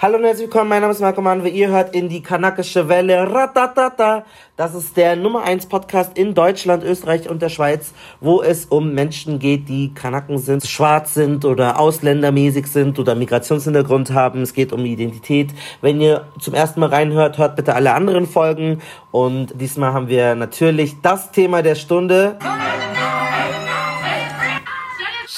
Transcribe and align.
Hallo 0.00 0.16
und 0.16 0.22
herzlich 0.22 0.46
willkommen, 0.46 0.68
mein 0.68 0.80
Name 0.80 0.92
ist 0.92 1.00
Marco 1.00 1.20
Mann, 1.20 1.42
wie 1.42 1.48
ihr 1.48 1.70
hört 1.70 1.92
in 1.92 2.08
die 2.08 2.22
kanakische 2.22 2.88
Welle. 2.88 3.28
Ratatata. 3.34 4.24
Das 4.56 4.72
ist 4.72 4.96
der 4.96 5.16
Nummer 5.16 5.42
1 5.42 5.66
Podcast 5.66 6.16
in 6.16 6.34
Deutschland, 6.34 6.84
Österreich 6.84 7.28
und 7.28 7.42
der 7.42 7.48
Schweiz, 7.48 7.92
wo 8.20 8.40
es 8.40 8.66
um 8.66 8.94
Menschen 8.94 9.40
geht, 9.40 9.68
die 9.68 9.92
Kanaken 9.92 10.38
sind, 10.38 10.64
schwarz 10.64 11.14
sind 11.14 11.44
oder 11.44 11.80
ausländermäßig 11.80 12.68
sind 12.68 13.00
oder 13.00 13.16
Migrationshintergrund 13.16 14.12
haben. 14.12 14.42
Es 14.42 14.54
geht 14.54 14.72
um 14.72 14.84
Identität. 14.84 15.50
Wenn 15.80 16.00
ihr 16.00 16.28
zum 16.38 16.54
ersten 16.54 16.78
Mal 16.78 16.90
reinhört, 16.90 17.38
hört 17.38 17.56
bitte 17.56 17.74
alle 17.74 17.92
anderen 17.92 18.28
Folgen. 18.28 18.80
Und 19.10 19.60
diesmal 19.60 19.94
haben 19.94 20.06
wir 20.06 20.36
natürlich 20.36 21.00
das 21.02 21.32
Thema 21.32 21.62
der 21.62 21.74
Stunde. 21.74 22.38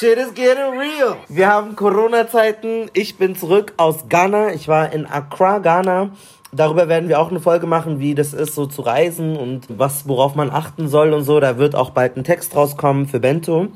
Shit 0.01 0.17
is 0.17 0.33
getting 0.33 0.79
real. 0.79 1.19
Wir 1.29 1.49
haben 1.49 1.77
Corona-Zeiten. 1.77 2.89
Ich 2.95 3.19
bin 3.19 3.37
zurück 3.37 3.75
aus 3.77 4.09
Ghana. 4.09 4.55
Ich 4.55 4.67
war 4.67 4.91
in 4.95 5.05
Accra, 5.05 5.59
Ghana. 5.59 6.13
Darüber 6.53 6.89
werden 6.89 7.11
wir 7.11 7.21
auch 7.21 7.29
eine 7.29 7.39
Folge 7.39 7.67
machen, 7.67 8.01
wie 8.01 8.15
das 8.15 8.33
ist, 8.33 8.55
so 8.55 8.65
zu 8.65 8.81
reisen 8.81 9.37
und 9.37 9.67
was, 9.69 10.09
worauf 10.09 10.35
man 10.35 10.49
achten 10.49 10.89
soll 10.89 11.13
und 11.13 11.25
so. 11.25 11.39
Da 11.39 11.59
wird 11.59 11.75
auch 11.75 11.91
bald 11.91 12.17
ein 12.17 12.25
Text 12.25 12.57
rauskommen 12.57 13.09
für 13.09 13.21
Bento. 13.21 13.69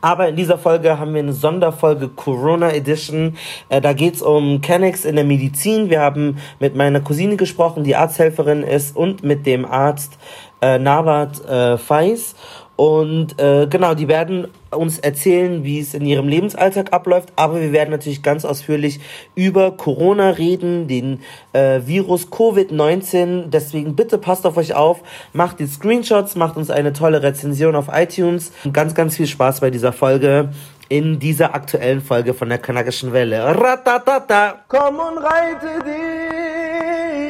Aber 0.00 0.28
in 0.28 0.36
dieser 0.36 0.58
Folge 0.58 1.00
haben 1.00 1.12
wir 1.12 1.22
eine 1.22 1.32
Sonderfolge 1.32 2.08
Corona 2.08 2.72
Edition. 2.72 3.36
Äh, 3.68 3.80
da 3.80 3.94
geht's 3.94 4.22
um 4.22 4.60
Kennex 4.60 5.04
in 5.04 5.16
der 5.16 5.24
Medizin. 5.24 5.90
Wir 5.90 6.02
haben 6.02 6.38
mit 6.60 6.76
meiner 6.76 7.00
Cousine 7.00 7.36
gesprochen, 7.36 7.82
die 7.82 7.96
Arzthelferin 7.96 8.62
ist, 8.62 8.96
und 8.96 9.24
mit 9.24 9.44
dem 9.44 9.64
Arzt 9.64 10.18
äh, 10.62 10.78
Nawat 10.78 11.44
äh, 11.44 11.78
Feis. 11.78 12.36
Und 12.76 13.40
äh, 13.40 13.66
genau, 13.66 13.94
die 13.94 14.06
werden 14.06 14.48
uns 14.70 14.98
erzählen, 14.98 15.64
wie 15.64 15.80
es 15.80 15.94
in 15.94 16.04
ihrem 16.04 16.28
Lebensalltag 16.28 16.92
abläuft, 16.92 17.32
aber 17.34 17.60
wir 17.60 17.72
werden 17.72 17.90
natürlich 17.90 18.22
ganz 18.22 18.44
ausführlich 18.44 19.00
über 19.34 19.70
Corona 19.70 20.30
reden, 20.30 20.86
den 20.86 21.20
äh, 21.54 21.80
Virus 21.86 22.30
Covid-19. 22.30 23.46
Deswegen 23.46 23.96
bitte 23.96 24.18
passt 24.18 24.44
auf 24.44 24.58
euch 24.58 24.74
auf, 24.74 25.02
macht 25.32 25.58
die 25.58 25.66
Screenshots, 25.66 26.36
macht 26.36 26.58
uns 26.58 26.70
eine 26.70 26.92
tolle 26.92 27.22
Rezension 27.22 27.74
auf 27.74 27.86
iTunes. 27.90 28.52
Und 28.64 28.74
ganz, 28.74 28.94
ganz 28.94 29.16
viel 29.16 29.26
Spaß 29.26 29.60
bei 29.60 29.70
dieser 29.70 29.92
Folge. 29.92 30.50
In 30.88 31.18
dieser 31.18 31.52
aktuellen 31.52 32.00
Folge 32.00 32.32
von 32.32 32.48
der 32.48 32.58
Kanakischen 32.58 33.12
Welle. 33.12 33.42
Ratatata, 33.42 34.60
komm 34.68 35.00
und 35.00 35.18
reite 35.18 35.82
dich. 35.84 37.25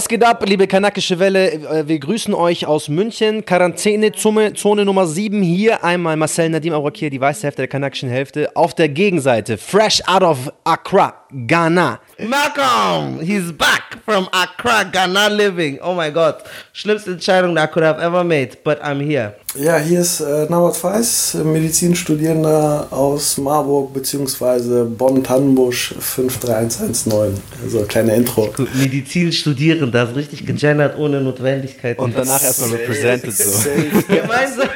Was 0.00 0.08
geht 0.08 0.24
ab, 0.24 0.42
liebe 0.48 0.66
kanakische 0.66 1.18
Welle? 1.18 1.52
Äh, 1.52 1.86
wir 1.86 1.98
grüßen 1.98 2.32
euch 2.32 2.64
aus 2.64 2.88
München. 2.88 3.44
Quarantänezone 3.44 4.54
Zone 4.54 4.86
Nummer 4.86 5.06
7. 5.06 5.42
Hier 5.42 5.84
einmal 5.84 6.16
Marcel 6.16 6.48
Nadim 6.48 6.72
Aurakir, 6.72 7.10
die 7.10 7.20
weiße 7.20 7.42
Hälfte 7.42 7.60
der 7.60 7.68
kanakischen 7.68 8.08
Hälfte. 8.08 8.56
Auf 8.56 8.74
der 8.74 8.88
Gegenseite, 8.88 9.58
fresh 9.58 10.00
out 10.06 10.22
of 10.22 10.50
Accra, 10.64 11.19
Ghana. 11.32 12.00
Malcolm, 12.18 13.20
he's 13.20 13.52
back 13.52 14.02
from 14.04 14.28
Accra, 14.32 14.88
Ghana 14.92 15.30
living. 15.30 15.78
Oh 15.80 15.94
my 15.94 16.10
God. 16.10 16.42
Schlimmste 16.74 17.12
Entscheidung 17.12 17.56
I 17.58 17.66
could 17.66 17.82
have 17.82 17.98
ever 18.00 18.24
made, 18.24 18.58
but 18.64 18.82
I'm 18.82 19.00
here. 19.00 19.34
Ja, 19.56 19.78
hier 19.78 20.00
ist 20.00 20.20
äh, 20.20 20.46
Nawat 20.48 20.76
Feis, 20.76 21.34
Medizinstudierender 21.34 22.86
aus 22.90 23.36
Marburg 23.38 23.92
bzw. 23.94 24.84
Bonn-Tannenbusch 24.84 25.94
53119. 25.98 27.42
Also 27.64 27.82
kleine 27.82 28.14
Intro. 28.14 28.52
Medizinstudierender, 28.74 29.90
das 29.90 30.10
ist 30.10 30.16
richtig 30.16 30.46
gegendert, 30.46 30.96
ohne 30.98 31.20
Notwendigkeit. 31.20 31.98
Und 31.98 32.16
danach 32.16 32.42
erstmal 32.42 32.70
represented 32.70 33.32
so. 33.32 33.68
gemeinsam, 34.06 34.68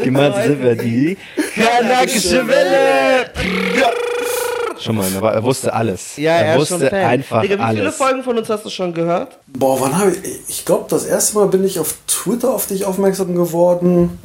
gemeinsam 0.02 0.42
sind 0.46 0.62
wir 0.62 0.76
die 0.76 1.16
kanakische 1.54 2.46
Welle. 2.46 3.30
Schon 4.82 4.96
mal, 4.96 5.08
aber 5.16 5.32
er 5.32 5.42
wusste 5.42 5.72
alles. 5.72 6.16
Ja, 6.16 6.32
er, 6.32 6.54
er 6.54 6.58
wusste 6.58 6.92
einfach 6.92 7.42
Digga, 7.42 7.56
wie 7.56 7.60
alles. 7.60 7.76
Wie 7.76 7.80
viele 7.80 7.92
Folgen 7.92 8.22
von 8.22 8.38
uns 8.38 8.48
hast 8.48 8.64
du 8.64 8.70
schon 8.70 8.92
gehört? 8.92 9.38
Boah, 9.46 9.80
wann 9.80 9.96
habe 9.96 10.12
ich. 10.12 10.40
Ich 10.48 10.64
glaube, 10.64 10.86
das 10.88 11.04
erste 11.04 11.36
Mal 11.38 11.48
bin 11.48 11.64
ich 11.64 11.78
auf 11.78 11.94
Twitter 12.06 12.52
auf 12.52 12.66
dich 12.66 12.84
aufmerksam 12.84 13.34
geworden. 13.34 14.18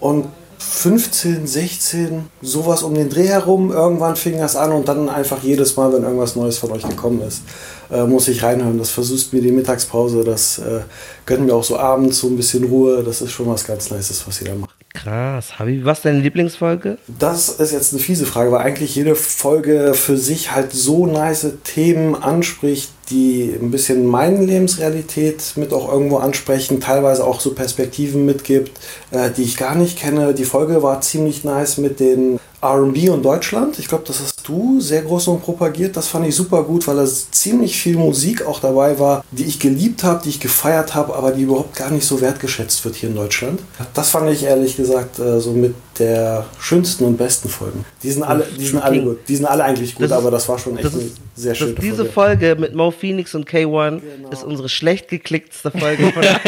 Und 0.00 0.26
15, 0.58 1.46
16, 1.46 2.28
sowas 2.42 2.82
um 2.82 2.94
den 2.94 3.08
Dreh 3.08 3.26
herum. 3.26 3.72
Irgendwann 3.72 4.16
fing 4.16 4.38
das 4.38 4.56
an 4.56 4.72
und 4.72 4.88
dann 4.88 5.08
einfach 5.08 5.42
jedes 5.42 5.76
Mal, 5.76 5.92
wenn 5.92 6.02
irgendwas 6.02 6.36
Neues 6.36 6.58
von 6.58 6.72
euch 6.72 6.82
gekommen 6.82 7.22
ist, 7.22 7.42
äh, 7.90 8.04
muss 8.04 8.28
ich 8.28 8.42
reinhören. 8.42 8.78
Das 8.78 8.90
versüßt 8.90 9.32
mir 9.32 9.40
die 9.40 9.52
Mittagspause, 9.52 10.24
das 10.24 10.58
äh, 10.58 10.80
gönnt 11.26 11.46
mir 11.46 11.54
auch 11.54 11.64
so 11.64 11.78
abends 11.78 12.18
so 12.18 12.26
ein 12.28 12.36
bisschen 12.36 12.64
Ruhe. 12.64 13.02
Das 13.02 13.22
ist 13.22 13.32
schon 13.32 13.48
was 13.48 13.64
ganz 13.64 13.90
Nices, 13.90 14.26
was 14.26 14.40
ihr 14.40 14.48
da 14.48 14.54
macht. 14.54 14.77
Krass. 15.02 15.58
Habibi, 15.58 15.84
was 15.84 15.98
ist 15.98 16.04
deine 16.04 16.20
Lieblingsfolge? 16.20 16.98
Das 17.06 17.48
ist 17.48 17.72
jetzt 17.72 17.92
eine 17.92 18.02
fiese 18.02 18.26
Frage, 18.26 18.52
weil 18.52 18.62
eigentlich 18.62 18.94
jede 18.94 19.14
Folge 19.14 19.94
für 19.94 20.16
sich 20.16 20.52
halt 20.54 20.72
so 20.72 21.06
nice 21.06 21.46
Themen 21.64 22.14
anspricht, 22.14 22.90
die 23.10 23.54
ein 23.60 23.70
bisschen 23.70 24.06
meine 24.06 24.44
Lebensrealität 24.44 25.52
mit 25.56 25.72
auch 25.72 25.90
irgendwo 25.90 26.18
ansprechen, 26.18 26.80
teilweise 26.80 27.24
auch 27.24 27.40
so 27.40 27.54
Perspektiven 27.54 28.26
mitgibt, 28.26 28.72
äh, 29.10 29.30
die 29.30 29.42
ich 29.42 29.56
gar 29.56 29.74
nicht 29.74 29.98
kenne. 29.98 30.34
Die 30.34 30.44
Folge 30.44 30.82
war 30.82 31.00
ziemlich 31.00 31.44
nice 31.44 31.78
mit 31.78 32.00
den 32.00 32.38
RB 32.62 33.10
und 33.10 33.24
Deutschland. 33.24 33.78
Ich 33.78 33.88
glaube, 33.88 34.04
das 34.06 34.20
hast 34.20 34.46
du 34.48 34.80
sehr 34.80 35.02
groß 35.02 35.28
und 35.28 35.42
propagiert. 35.42 35.96
Das 35.96 36.08
fand 36.08 36.26
ich 36.26 36.34
super 36.34 36.62
gut, 36.62 36.86
weil 36.86 36.96
da 36.96 37.06
ziemlich 37.06 37.80
viel 37.80 37.96
Musik 37.96 38.44
auch 38.44 38.60
dabei 38.60 38.98
war, 38.98 39.24
die 39.30 39.44
ich 39.44 39.58
geliebt 39.58 40.02
habe, 40.02 40.22
die 40.24 40.30
ich 40.30 40.40
gefeiert 40.40 40.94
habe, 40.94 41.14
aber 41.14 41.32
die 41.32 41.42
überhaupt 41.42 41.76
gar 41.76 41.90
nicht 41.90 42.04
so 42.04 42.20
wertgeschätzt 42.20 42.84
wird 42.84 42.96
hier 42.96 43.10
in 43.10 43.14
Deutschland. 43.14 43.60
Das 43.94 44.10
fand 44.10 44.30
ich 44.30 44.42
ehrlich 44.42 44.76
gesagt 44.76 45.18
äh, 45.18 45.40
so 45.40 45.52
mit 45.52 45.74
der 45.98 46.46
schönsten 46.60 47.04
und 47.04 47.16
besten 47.16 47.48
Folgen. 47.48 47.84
Die 48.02 48.10
sind 48.10 48.22
alle, 48.22 48.46
die 48.56 48.66
sind 48.66 48.78
alle 48.78 49.02
gut. 49.02 49.18
Die 49.28 49.36
sind 49.36 49.46
alle 49.46 49.64
eigentlich 49.64 49.94
gut, 49.94 50.04
das 50.04 50.12
aber 50.12 50.30
das 50.30 50.48
war 50.48 50.58
schon 50.58 50.78
echt 50.78 50.92
eine 50.92 51.10
sehr 51.34 51.54
Folge. 51.54 51.80
Diese 51.80 52.04
Folge 52.04 52.56
mit 52.58 52.74
Mo 52.74 52.90
Phoenix 52.90 53.34
und 53.34 53.48
K1 53.48 54.00
genau. 54.00 54.30
ist 54.30 54.44
unsere 54.44 54.68
schlecht 54.68 55.08
geklicktste 55.08 55.70
Folge 55.70 56.12
von 56.12 56.22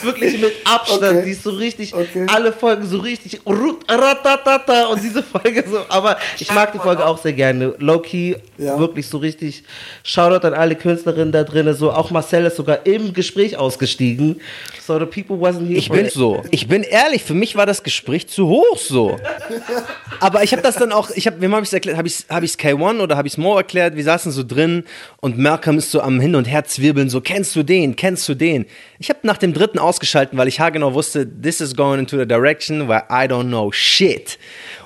wirklich 0.04 0.40
mit 0.40 0.52
Abstand. 0.64 1.02
Okay. 1.02 1.22
Die 1.24 1.30
ist 1.30 1.42
so 1.42 1.50
richtig, 1.50 1.94
okay. 1.94 2.26
alle 2.28 2.52
Folgen 2.52 2.86
so 2.86 2.98
richtig 2.98 3.40
und 3.46 5.02
diese 5.02 5.22
Folge 5.22 5.64
so. 5.68 5.80
Aber 5.88 6.16
ich 6.38 6.52
mag 6.52 6.72
die 6.72 6.78
Folge 6.78 7.04
auch 7.04 7.18
sehr 7.18 7.32
gerne. 7.32 7.74
Low-Key, 7.78 8.36
ja. 8.58 8.78
wirklich 8.78 9.06
so 9.06 9.18
richtig. 9.18 9.64
Shoutout 10.02 10.46
an 10.46 10.54
alle 10.54 10.76
Künstlerinnen 10.76 11.32
da 11.32 11.44
drin. 11.44 11.72
So, 11.74 11.92
auch 11.92 12.10
Marcel 12.10 12.46
ist 12.46 12.56
sogar 12.56 12.86
im 12.86 13.12
Gespräch 13.12 13.56
ausgestiegen. 13.56 14.40
So, 14.84 14.98
the 14.98 15.06
people 15.06 15.36
wasn't 15.36 15.66
here. 15.66 15.78
Ich 15.78 15.90
bin 15.90 16.08
so. 16.08 16.42
Ich 16.50 16.68
bin 16.68 16.82
ehrlich, 16.82 17.22
für 17.22 17.34
mich 17.34 17.56
war 17.56 17.66
das 17.66 17.82
Gespräch 17.82 18.28
zu 18.28 18.48
hoch 18.48 18.76
so. 18.76 19.18
Aber 20.20 20.42
ich 20.42 20.52
habe 20.52 20.62
das 20.62 20.76
dann 20.76 20.92
auch, 20.92 21.10
ich 21.10 21.26
habe, 21.26 21.40
wem 21.40 21.52
habe 21.52 21.62
ich 21.62 21.68
es 21.68 21.72
erklärt? 21.72 21.96
Habe 21.96 22.08
ich 22.08 22.14
es 22.14 22.26
hab 22.28 22.42
K1 22.42 23.00
oder 23.00 23.16
habe 23.16 23.28
ich 23.28 23.34
es 23.34 23.38
Mo 23.38 23.56
erklärt? 23.56 23.96
Wir 23.96 24.04
saßen 24.04 24.32
so 24.32 24.42
drin 24.42 24.84
und 25.20 25.38
Malcolm 25.38 25.78
ist 25.78 25.90
so 25.90 26.00
am 26.00 26.20
Hin 26.20 26.34
und 26.34 26.44
Her 26.44 26.64
zwirbeln, 26.64 27.08
so, 27.08 27.20
kennst 27.20 27.54
du 27.56 27.62
den? 27.62 27.96
Kennst 27.96 28.28
du 28.28 28.34
den? 28.34 28.66
Ich 28.98 29.08
habe 29.08 29.20
nach 29.22 29.38
dem 29.38 29.54
dritten 29.54 29.78
ausgeschalten, 29.90 30.38
weil 30.38 30.48
ich 30.48 30.60
haargenau 30.60 30.94
wusste, 30.94 31.28
this 31.28 31.60
is 31.60 31.74
going 31.74 31.98
into 31.98 32.16
the 32.16 32.26
direction 32.26 32.88
where 32.88 33.04
I 33.10 33.26
don't 33.26 33.48
know 33.48 33.72
shit. 33.72 34.38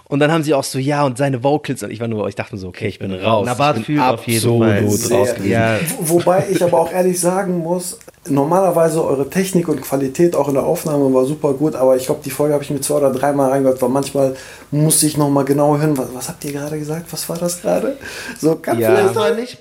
Und 0.07 0.21
dann 0.21 0.31
haben 0.31 0.43
sie 0.43 0.55
auch 0.55 0.65
so, 0.65 0.79
ja, 0.79 1.05
und 1.05 1.17
seine 1.19 1.43
Vocals. 1.43 1.83
Und 1.83 1.91
ich 1.91 1.99
war 1.99 2.09
nur, 2.09 2.29
ich 2.29 2.35
dachte 2.35 2.57
so, 2.57 2.69
okay, 2.69 2.89
ich 2.89 2.99
bin 2.99 3.13
raus. 3.13 3.47
Nabat 3.47 3.79
fühlt 3.81 4.01
auf 4.01 4.27
jeden 4.27 4.59
Fall. 4.59 4.85
Raus 4.85 5.35
ja. 5.45 5.79
Wobei 6.01 6.47
ich 6.51 6.63
aber 6.63 6.79
auch 6.79 6.93
ehrlich 6.93 7.19
sagen 7.19 7.59
muss, 7.59 7.99
normalerweise 8.29 9.05
eure 9.05 9.29
Technik 9.29 9.69
und 9.69 9.81
Qualität 9.81 10.37
auch 10.37 10.49
in 10.49 10.55
der 10.55 10.65
Aufnahme 10.65 11.13
war 11.13 11.25
super 11.25 11.55
gut, 11.55 11.75
aber 11.75 11.97
ich 11.97 12.07
glaube, 12.07 12.21
die 12.25 12.31
Folge 12.31 12.55
habe 12.55 12.65
ich 12.65 12.71
mir 12.71 12.81
zwei 12.81 12.97
oder 12.97 13.13
dreimal 13.13 13.51
reingehört, 13.51 13.81
weil 13.83 13.89
manchmal 13.89 14.37
musste 14.71 15.07
ich 15.07 15.17
nochmal 15.17 15.45
genau 15.45 15.79
hören, 15.79 15.97
was, 15.97 16.09
was, 16.15 16.29
habt 16.29 16.45
ihr 16.45 16.53
gerade 16.53 16.79
gesagt? 16.79 17.07
Was 17.11 17.29
war 17.29 17.39
das 17.39 17.61
gerade? 17.63 17.97
So, 18.39 18.57
kann 18.57 18.79
ja. 18.79 18.95
vielleicht 18.95 19.37
nicht 19.37 19.59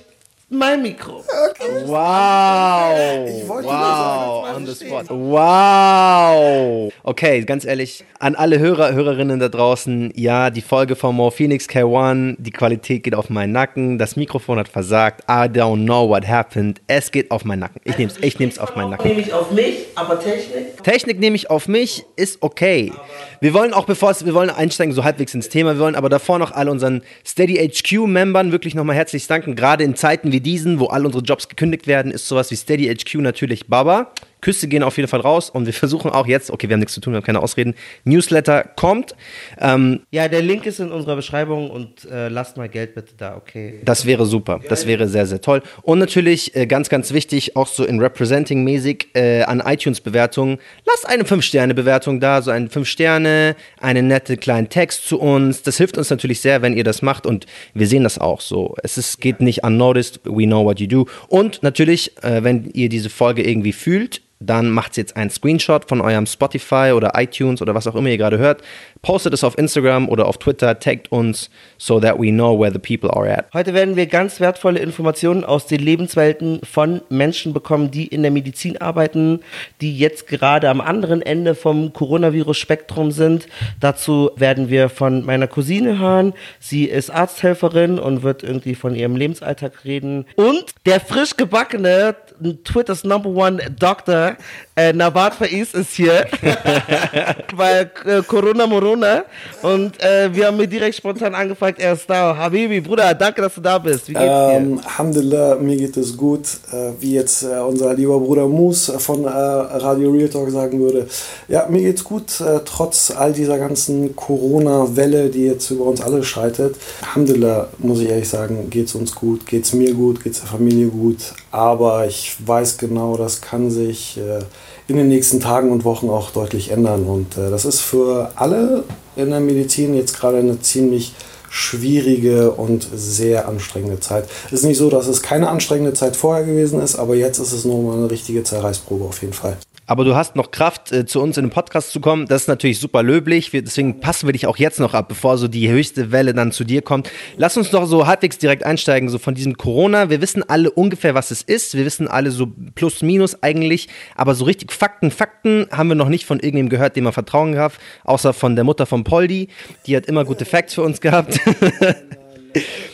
mein 0.48 0.82
Mikro. 0.82 1.22
Okay. 1.50 1.84
Wow. 1.86 3.28
Ich 3.28 3.48
wollte 3.48 3.68
wow. 3.68 4.44
Nur 4.44 4.52
sagen, 4.52 4.66
the 4.66 4.86
spot. 4.86 5.04
Wow. 5.08 6.92
Okay, 7.02 7.42
ganz 7.42 7.64
ehrlich, 7.64 8.04
an 8.18 8.34
alle 8.34 8.58
Hörer, 8.58 8.92
Hörerinnen 8.92 9.40
da 9.40 9.48
draußen, 9.48 10.12
ja, 10.14 10.50
die 10.50 10.60
Folge 10.60 10.96
von 10.96 11.14
Mo 11.14 11.30
Phoenix 11.30 11.68
K1, 11.68 12.36
die 12.38 12.50
Qualität 12.50 13.02
geht 13.04 13.14
auf 13.14 13.30
meinen 13.30 13.52
Nacken, 13.52 13.98
das 13.98 14.16
Mikrofon 14.16 14.58
hat 14.58 14.68
versagt, 14.68 15.24
I 15.28 15.48
don't 15.48 15.84
know 15.84 16.08
what 16.08 16.26
happened, 16.26 16.80
es 16.86 17.10
geht 17.10 17.30
auf 17.30 17.44
meinen 17.44 17.60
Nacken. 17.60 17.80
Ich 17.84 17.98
nehm's, 17.98 18.16
ich 18.20 18.38
nehm's 18.38 18.58
auf 18.58 18.76
meinen 18.76 18.90
Nacken. 18.90 19.08
Nehme 19.08 19.20
ich 19.20 19.32
auf 19.32 19.50
mich, 19.50 19.86
aber 19.94 20.20
Technik? 20.20 20.82
Technik 20.82 21.20
nehme 21.20 21.36
ich 21.36 21.50
auf 21.50 21.68
mich, 21.68 22.04
ist 22.16 22.38
okay. 22.42 22.92
Wir 23.40 23.54
wollen 23.54 23.74
auch, 23.74 23.84
bevor 23.84 24.10
es, 24.10 24.24
wir 24.24 24.34
wollen 24.34 24.50
einsteigen 24.50 24.94
so 24.94 25.04
halbwegs 25.04 25.34
ins 25.34 25.48
Thema, 25.48 25.74
wir 25.74 25.80
wollen 25.80 25.96
aber 25.96 26.08
davor 26.08 26.38
noch 26.38 26.52
all 26.52 26.68
unseren 26.68 27.02
Steady 27.26 27.56
HQ-Membern 27.56 28.52
wirklich 28.52 28.74
nochmal 28.74 28.96
herzlich 28.96 29.26
danken. 29.26 29.54
Gerade 29.54 29.84
in 29.84 29.96
Zeiten 29.96 30.30
wie 30.34 30.40
diesen, 30.40 30.80
wo 30.80 30.86
all 30.86 31.06
unsere 31.06 31.22
Jobs 31.22 31.48
gekündigt 31.48 31.86
werden, 31.86 32.10
ist 32.10 32.26
sowas 32.26 32.50
wie 32.50 32.56
Steady 32.56 32.92
HQ 32.92 33.14
natürlich 33.20 33.68
Baba. 33.68 34.12
Küsse 34.44 34.68
gehen 34.68 34.82
auf 34.82 34.98
jeden 34.98 35.08
Fall 35.08 35.20
raus 35.20 35.48
und 35.48 35.64
wir 35.64 35.72
versuchen 35.84 36.10
auch 36.10 36.26
jetzt, 36.26 36.50
okay, 36.50 36.68
wir 36.68 36.74
haben 36.74 36.80
nichts 36.80 36.94
zu 36.94 37.00
tun, 37.00 37.14
wir 37.14 37.16
haben 37.16 37.24
keine 37.24 37.40
Ausreden, 37.40 37.74
Newsletter 38.04 38.62
kommt. 38.76 39.16
Ähm, 39.58 40.00
Ja, 40.10 40.28
der 40.28 40.42
Link 40.42 40.66
ist 40.66 40.80
in 40.80 40.92
unserer 40.92 41.16
Beschreibung 41.16 41.70
und 41.70 42.04
äh, 42.10 42.28
lasst 42.28 42.58
mal 42.58 42.68
Geld 42.68 42.94
bitte 42.94 43.14
da, 43.16 43.36
okay. 43.36 43.80
Das 43.84 44.04
wäre 44.04 44.26
super. 44.26 44.60
Das 44.68 44.86
wäre 44.86 45.08
sehr, 45.08 45.26
sehr 45.26 45.40
toll. 45.40 45.62
Und 45.82 45.98
natürlich 45.98 46.54
äh, 46.54 46.66
ganz, 46.66 46.90
ganz 46.90 47.12
wichtig, 47.12 47.56
auch 47.56 47.66
so 47.66 47.84
in 47.84 48.00
Representing-mäßig 48.00 49.08
äh, 49.14 49.42
an 49.44 49.60
iTunes-Bewertungen. 49.60 50.58
Lasst 50.86 51.08
eine 51.08 51.24
5-Sterne-Bewertung 51.24 52.20
da, 52.20 52.42
so 52.42 52.50
ein 52.50 52.68
5 52.68 52.86
Sterne, 52.86 53.56
einen 53.80 54.08
netten 54.08 54.38
kleinen 54.38 54.68
Text 54.68 55.08
zu 55.08 55.18
uns. 55.18 55.62
Das 55.62 55.78
hilft 55.78 55.96
uns 55.96 56.10
natürlich 56.10 56.40
sehr, 56.40 56.60
wenn 56.60 56.76
ihr 56.76 56.84
das 56.84 57.00
macht 57.00 57.24
und 57.24 57.46
wir 57.72 57.86
sehen 57.86 58.04
das 58.04 58.18
auch 58.18 58.42
so. 58.42 58.74
Es 58.82 58.98
ist, 58.98 59.20
geht 59.20 59.40
nicht 59.40 59.64
unnoticed, 59.64 60.20
we 60.24 60.44
know 60.44 60.64
what 60.64 60.80
you 60.80 60.86
do. 60.86 61.06
Und 61.28 61.62
natürlich, 61.62 62.12
äh, 62.22 62.44
wenn 62.44 62.70
ihr 62.74 62.90
diese 62.90 63.08
Folge 63.08 63.42
irgendwie 63.42 63.72
fühlt, 63.72 64.20
dann 64.40 64.70
macht 64.70 64.96
jetzt 64.96 65.16
einen 65.16 65.30
Screenshot 65.30 65.88
von 65.88 66.00
eurem 66.00 66.26
Spotify 66.26 66.92
oder 66.94 67.12
iTunes 67.14 67.62
oder 67.62 67.74
was 67.74 67.86
auch 67.86 67.94
immer 67.94 68.08
ihr 68.08 68.18
gerade 68.18 68.38
hört, 68.38 68.62
postet 69.02 69.34
es 69.34 69.44
auf 69.44 69.56
Instagram 69.58 70.08
oder 70.08 70.26
auf 70.26 70.38
Twitter, 70.38 70.78
taggt 70.78 71.12
uns, 71.12 71.50
so 71.78 72.00
that 72.00 72.18
we 72.18 72.30
know 72.30 72.58
where 72.58 72.72
the 72.72 72.78
people 72.78 73.10
are 73.14 73.30
at. 73.30 73.46
Heute 73.52 73.74
werden 73.74 73.96
wir 73.96 74.06
ganz 74.06 74.40
wertvolle 74.40 74.80
Informationen 74.80 75.44
aus 75.44 75.66
den 75.66 75.80
Lebenswelten 75.80 76.60
von 76.64 77.02
Menschen 77.08 77.52
bekommen, 77.52 77.90
die 77.90 78.06
in 78.06 78.22
der 78.22 78.30
Medizin 78.30 78.80
arbeiten, 78.80 79.40
die 79.80 79.96
jetzt 79.96 80.26
gerade 80.26 80.68
am 80.68 80.80
anderen 80.80 81.22
Ende 81.22 81.54
vom 81.54 81.92
Coronavirus-Spektrum 81.92 83.10
sind. 83.10 83.46
Dazu 83.80 84.30
werden 84.36 84.68
wir 84.70 84.88
von 84.88 85.24
meiner 85.24 85.46
Cousine 85.46 85.98
hören. 85.98 86.34
Sie 86.58 86.84
ist 86.84 87.10
Arzthelferin 87.10 87.98
und 87.98 88.22
wird 88.22 88.42
irgendwie 88.42 88.74
von 88.74 88.94
ihrem 88.94 89.16
Lebensalltag 89.16 89.84
reden. 89.84 90.26
Und 90.36 90.74
der 90.86 91.00
frisch 91.00 91.36
gebackene 91.36 92.16
Twitters 92.64 93.04
Number 93.04 93.28
One 93.28 93.60
Doctor, 93.78 94.36
äh, 94.76 94.92
Nawad 94.92 95.34
Faiz 95.34 95.72
ist 95.74 95.92
hier. 95.92 96.26
Weil 97.54 97.90
äh, 98.04 98.22
Corona 98.22 98.66
Morona. 98.66 99.24
Und 99.62 100.02
äh, 100.02 100.34
wir 100.34 100.46
haben 100.46 100.56
mir 100.56 100.66
direkt 100.66 100.96
spontan 100.96 101.34
angefragt, 101.34 101.80
er 101.80 101.92
ist 101.92 102.10
da. 102.10 102.36
Habibi, 102.36 102.80
Bruder, 102.80 103.14
danke, 103.14 103.42
dass 103.42 103.54
du 103.54 103.60
da 103.60 103.78
bist. 103.78 104.08
Wie 104.08 104.14
geht's 104.14 104.24
dir? 104.24 104.52
Ähm, 104.56 104.80
Alhamdulillah, 104.84 105.56
mir 105.56 105.76
geht 105.76 105.96
es 105.96 106.16
gut. 106.16 106.46
Äh, 106.72 106.90
wie 106.98 107.14
jetzt 107.14 107.44
äh, 107.44 107.58
unser 107.58 107.94
lieber 107.94 108.18
Bruder 108.18 108.48
Moose 108.48 108.98
von 108.98 109.24
äh, 109.24 109.28
Radio 109.28 110.10
Real 110.10 110.28
Talk 110.28 110.50
sagen 110.50 110.80
würde. 110.80 111.06
Ja, 111.48 111.66
mir 111.68 111.82
geht's 111.82 112.02
gut, 112.02 112.40
äh, 112.40 112.60
trotz 112.64 113.12
all 113.12 113.32
dieser 113.32 113.58
ganzen 113.58 114.16
Corona-Welle, 114.16 115.30
die 115.30 115.44
jetzt 115.44 115.70
über 115.70 115.84
uns 115.84 116.00
alle 116.00 116.24
schreitet. 116.24 116.76
Alhamdulillah, 117.02 117.68
muss 117.78 118.00
ich 118.00 118.08
ehrlich 118.08 118.28
sagen, 118.28 118.70
geht's 118.70 118.94
uns 118.94 119.14
gut, 119.14 119.46
geht's 119.46 119.72
mir 119.72 119.94
gut, 119.94 120.24
geht's 120.24 120.40
der 120.40 120.48
Familie 120.48 120.88
gut. 120.88 121.34
Aber 121.52 122.06
ich 122.06 122.36
weiß 122.44 122.78
genau, 122.78 123.16
das 123.16 123.40
kann 123.40 123.70
sich 123.70 124.18
äh, 124.18 124.40
in 124.86 124.96
den 124.96 125.08
nächsten 125.08 125.40
Tagen 125.40 125.70
und 125.70 125.84
Wochen 125.84 126.10
auch 126.10 126.30
deutlich 126.30 126.70
ändern. 126.70 127.04
Und 127.06 127.36
äh, 127.38 127.50
das 127.50 127.64
ist 127.64 127.80
für 127.80 128.32
alle 128.36 128.84
in 129.16 129.30
der 129.30 129.40
Medizin 129.40 129.94
jetzt 129.94 130.18
gerade 130.18 130.38
eine 130.38 130.60
ziemlich 130.60 131.14
schwierige 131.48 132.50
und 132.50 132.86
sehr 132.94 133.48
anstrengende 133.48 134.00
Zeit. 134.00 134.28
Es 134.46 134.54
ist 134.54 134.64
nicht 134.64 134.78
so, 134.78 134.90
dass 134.90 135.06
es 135.06 135.22
keine 135.22 135.48
anstrengende 135.48 135.92
Zeit 135.92 136.16
vorher 136.16 136.44
gewesen 136.44 136.80
ist, 136.80 136.96
aber 136.96 137.14
jetzt 137.14 137.38
ist 137.38 137.52
es 137.52 137.64
nochmal 137.64 137.96
eine 137.96 138.10
richtige 138.10 138.42
Zerreißprobe 138.42 139.04
auf 139.04 139.22
jeden 139.22 139.34
Fall. 139.34 139.56
Aber 139.86 140.04
du 140.04 140.14
hast 140.14 140.34
noch 140.34 140.50
Kraft, 140.50 140.92
äh, 140.92 141.04
zu 141.04 141.20
uns 141.20 141.36
in 141.36 141.46
den 141.46 141.50
Podcast 141.50 141.90
zu 141.90 142.00
kommen. 142.00 142.26
Das 142.26 142.42
ist 142.42 142.48
natürlich 142.48 142.78
super 142.78 143.02
löblich. 143.02 143.52
Wir, 143.52 143.62
deswegen 143.62 144.00
passen 144.00 144.26
wir 144.26 144.32
dich 144.32 144.46
auch 144.46 144.56
jetzt 144.56 144.80
noch 144.80 144.94
ab, 144.94 145.08
bevor 145.08 145.36
so 145.36 145.46
die 145.46 145.68
höchste 145.68 146.10
Welle 146.10 146.32
dann 146.32 146.52
zu 146.52 146.64
dir 146.64 146.80
kommt. 146.80 147.10
Lass 147.36 147.56
uns 147.56 147.70
doch 147.70 147.86
so 147.86 148.06
halbwegs 148.06 148.38
direkt 148.38 148.64
einsteigen, 148.64 149.08
so 149.08 149.18
von 149.18 149.34
diesem 149.34 149.56
Corona. 149.58 150.08
Wir 150.08 150.22
wissen 150.22 150.42
alle 150.48 150.70
ungefähr, 150.70 151.14
was 151.14 151.30
es 151.30 151.42
ist. 151.42 151.76
Wir 151.76 151.84
wissen 151.84 152.08
alle 152.08 152.30
so 152.30 152.48
plus 152.74 153.02
minus 153.02 153.42
eigentlich. 153.42 153.88
Aber 154.16 154.34
so 154.34 154.44
richtig 154.44 154.72
Fakten, 154.72 155.10
Fakten 155.10 155.66
haben 155.70 155.88
wir 155.88 155.96
noch 155.96 156.08
nicht 156.08 156.24
von 156.24 156.38
irgendjemandem 156.38 156.70
gehört, 156.70 156.96
dem 156.96 157.04
man 157.04 157.12
Vertrauen 157.12 157.52
gehabt. 157.52 157.78
Außer 158.04 158.32
von 158.32 158.54
der 158.56 158.64
Mutter 158.64 158.86
von 158.86 159.04
Poldi. 159.04 159.48
Die 159.86 159.96
hat 159.96 160.06
immer 160.06 160.24
gute 160.24 160.46
Facts 160.46 160.74
für 160.74 160.82
uns 160.82 161.00
gehabt. 161.00 161.38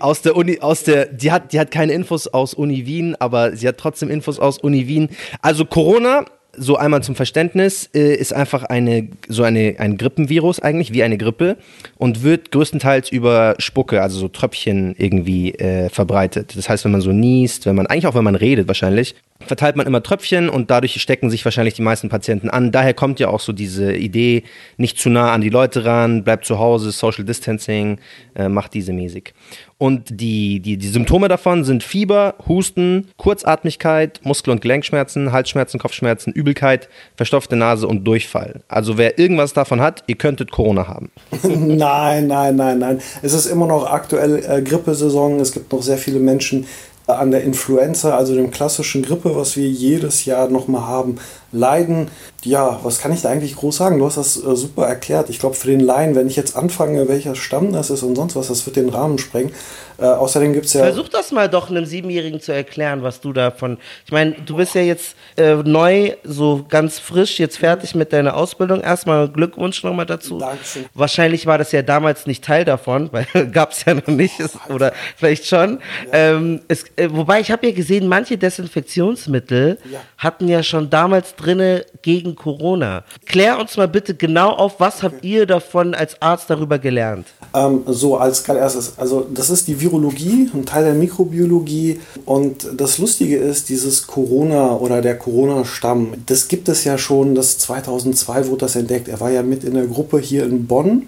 aus 0.00 0.22
der 0.22 0.36
Uni, 0.36 0.60
aus 0.60 0.84
der, 0.84 1.06
die 1.06 1.30
hat, 1.32 1.52
die 1.52 1.60
hat 1.60 1.70
keine 1.70 1.92
Infos 1.92 2.26
aus 2.26 2.54
Uni 2.54 2.86
Wien, 2.86 3.16
aber 3.18 3.56
sie 3.56 3.68
hat 3.68 3.78
trotzdem 3.78 4.10
Infos 4.10 4.38
aus 4.38 4.58
Uni 4.58 4.86
Wien. 4.86 5.08
Also 5.42 5.64
Corona, 5.64 6.24
so 6.56 6.76
einmal 6.76 7.02
zum 7.02 7.14
Verständnis, 7.14 7.88
äh, 7.94 8.14
ist 8.14 8.32
einfach 8.32 8.64
eine, 8.64 9.08
so 9.28 9.42
eine, 9.42 9.76
ein 9.78 9.96
Grippenvirus 9.96 10.60
eigentlich, 10.60 10.92
wie 10.92 11.02
eine 11.02 11.16
Grippe 11.16 11.56
und 11.96 12.22
wird 12.22 12.50
größtenteils 12.50 13.10
über 13.10 13.54
Spucke, 13.58 14.02
also 14.02 14.18
so 14.18 14.28
Tröpfchen 14.28 14.94
irgendwie 14.98 15.54
äh, 15.54 15.88
verbreitet. 15.88 16.56
Das 16.56 16.68
heißt, 16.68 16.84
wenn 16.84 16.92
man 16.92 17.00
so 17.00 17.12
niest, 17.12 17.66
wenn 17.66 17.76
man, 17.76 17.86
eigentlich 17.86 18.06
auch 18.06 18.14
wenn 18.14 18.24
man 18.24 18.34
redet 18.34 18.68
wahrscheinlich, 18.68 19.14
verteilt 19.46 19.76
man 19.76 19.86
immer 19.86 20.02
Tröpfchen 20.02 20.48
und 20.48 20.70
dadurch 20.70 21.00
stecken 21.00 21.30
sich 21.30 21.44
wahrscheinlich 21.44 21.74
die 21.74 21.82
meisten 21.82 22.08
Patienten 22.08 22.50
an. 22.50 22.72
Daher 22.72 22.94
kommt 22.94 23.20
ja 23.20 23.28
auch 23.28 23.40
so 23.40 23.52
diese 23.52 23.94
Idee, 23.94 24.42
nicht 24.76 24.98
zu 24.98 25.08
nah 25.08 25.32
an 25.32 25.40
die 25.40 25.48
Leute 25.48 25.84
ran, 25.84 26.24
bleibt 26.24 26.44
zu 26.44 26.58
Hause, 26.58 26.90
Social 26.90 27.24
Distancing, 27.24 27.98
äh, 28.34 28.48
macht 28.48 28.74
diese 28.74 28.92
mäßig. 28.92 29.32
Und 29.80 30.20
die, 30.20 30.60
die, 30.60 30.76
die 30.76 30.88
Symptome 30.88 31.28
davon 31.28 31.64
sind 31.64 31.82
Fieber, 31.82 32.34
Husten, 32.46 33.08
Kurzatmigkeit, 33.16 34.20
Muskel- 34.24 34.50
und 34.50 34.60
Gelenkschmerzen, 34.60 35.32
Halsschmerzen, 35.32 35.80
Kopfschmerzen, 35.80 36.34
Übelkeit, 36.34 36.90
verstopfte 37.16 37.56
Nase 37.56 37.88
und 37.88 38.04
Durchfall. 38.04 38.60
Also 38.68 38.98
wer 38.98 39.18
irgendwas 39.18 39.54
davon 39.54 39.80
hat, 39.80 40.04
ihr 40.06 40.16
könntet 40.16 40.50
Corona 40.50 40.86
haben. 40.86 41.10
nein, 41.42 42.26
nein, 42.26 42.56
nein, 42.56 42.78
nein. 42.78 43.00
Es 43.22 43.32
ist 43.32 43.46
immer 43.46 43.66
noch 43.66 43.90
aktuell 43.90 44.44
äh, 44.46 44.60
Grippesaison. 44.60 45.40
Es 45.40 45.52
gibt 45.52 45.72
noch 45.72 45.82
sehr 45.82 45.96
viele 45.96 46.18
Menschen 46.18 46.66
an 47.06 47.30
der 47.30 47.42
Influenza, 47.42 48.16
also 48.16 48.34
dem 48.34 48.50
klassischen 48.50 49.02
Grippe, 49.02 49.34
was 49.34 49.56
wir 49.56 49.68
jedes 49.68 50.24
Jahr 50.24 50.48
nochmal 50.48 50.86
haben, 50.86 51.16
leiden. 51.52 52.08
Ja, 52.44 52.80
was 52.82 53.00
kann 53.00 53.12
ich 53.12 53.22
da 53.22 53.28
eigentlich 53.28 53.56
groß 53.56 53.76
sagen? 53.76 53.98
Du 53.98 54.06
hast 54.06 54.16
das 54.16 54.36
äh, 54.36 54.56
super 54.56 54.86
erklärt. 54.86 55.28
Ich 55.30 55.38
glaube, 55.38 55.56
für 55.56 55.68
den 55.68 55.80
Laien, 55.80 56.14
wenn 56.14 56.28
ich 56.28 56.36
jetzt 56.36 56.56
anfange, 56.56 57.08
welcher 57.08 57.34
Stamm 57.34 57.72
das 57.72 57.90
ist 57.90 58.02
und 58.02 58.16
sonst 58.16 58.36
was, 58.36 58.48
das 58.48 58.64
wird 58.66 58.76
den 58.76 58.88
Rahmen 58.88 59.18
sprengen. 59.18 59.52
Äh, 60.00 60.04
außerdem 60.06 60.52
gibt 60.52 60.66
es 60.66 60.72
ja. 60.72 60.82
Versuch 60.84 61.08
das 61.08 61.30
mal 61.30 61.48
doch 61.48 61.68
einem 61.70 61.84
Siebenjährigen 61.84 62.40
zu 62.40 62.52
erklären, 62.52 63.02
was 63.02 63.20
du 63.20 63.32
davon. 63.32 63.78
Ich 64.06 64.12
meine, 64.12 64.32
du 64.46 64.56
bist 64.56 64.74
ja 64.74 64.80
jetzt 64.82 65.14
äh, 65.36 65.54
neu, 65.56 66.12
so 66.24 66.64
ganz 66.68 66.98
frisch, 66.98 67.38
jetzt 67.38 67.58
fertig 67.58 67.94
mit 67.94 68.12
deiner 68.12 68.36
Ausbildung. 68.36 68.80
Erstmal 68.80 69.28
Glückwunsch 69.28 69.82
nochmal 69.84 70.06
dazu. 70.06 70.38
Dankeschön. 70.38 70.86
Wahrscheinlich 70.94 71.46
war 71.46 71.58
das 71.58 71.72
ja 71.72 71.82
damals 71.82 72.26
nicht 72.26 72.42
Teil 72.44 72.64
davon, 72.64 73.10
weil 73.12 73.26
gab 73.52 73.72
es 73.72 73.84
ja 73.84 73.94
noch 73.94 74.06
nicht, 74.06 74.40
es- 74.40 74.58
oder 74.70 74.92
vielleicht 75.16 75.46
schon. 75.46 75.80
Ähm, 76.12 76.60
es, 76.68 76.84
äh, 76.96 77.08
wobei 77.10 77.40
ich 77.40 77.50
habe 77.50 77.66
ja 77.66 77.72
gesehen, 77.74 78.08
manche 78.08 78.38
Desinfektionsmittel 78.38 79.78
Ja. 79.90 80.00
hatten 80.18 80.48
ja 80.48 80.62
schon 80.62 80.90
damals 80.90 81.34
drinne 81.36 81.84
gegen 82.02 82.34
Corona. 82.34 83.04
Klär 83.26 83.58
uns 83.58 83.76
mal 83.76 83.88
bitte 83.88 84.14
genau 84.14 84.50
auf, 84.50 84.80
was 84.80 85.02
habt 85.02 85.24
ihr 85.24 85.46
davon 85.46 85.94
als 85.94 86.20
Arzt 86.22 86.48
darüber 86.50 86.78
gelernt? 86.78 87.26
Ähm, 87.54 87.82
so, 87.86 88.16
als 88.16 88.48
allererstes, 88.48 88.94
also 88.98 89.26
das 89.32 89.50
ist 89.50 89.68
die 89.68 89.80
Virologie, 89.90 90.48
ein 90.54 90.64
Teil 90.64 90.84
der 90.84 90.94
Mikrobiologie. 90.94 92.00
Und 92.24 92.68
das 92.76 92.98
Lustige 92.98 93.36
ist, 93.36 93.68
dieses 93.68 94.06
Corona 94.06 94.76
oder 94.76 95.02
der 95.02 95.18
Corona-Stamm, 95.18 96.14
das 96.26 96.48
gibt 96.48 96.68
es 96.68 96.84
ja 96.84 96.96
schon, 96.98 97.34
das 97.34 97.58
2002 97.58 98.46
wurde 98.46 98.60
das 98.60 98.76
entdeckt. 98.76 99.08
Er 99.08 99.20
war 99.20 99.30
ja 99.30 99.42
mit 99.42 99.64
in 99.64 99.74
der 99.74 99.86
Gruppe 99.86 100.20
hier 100.20 100.44
in 100.44 100.66
Bonn 100.66 101.06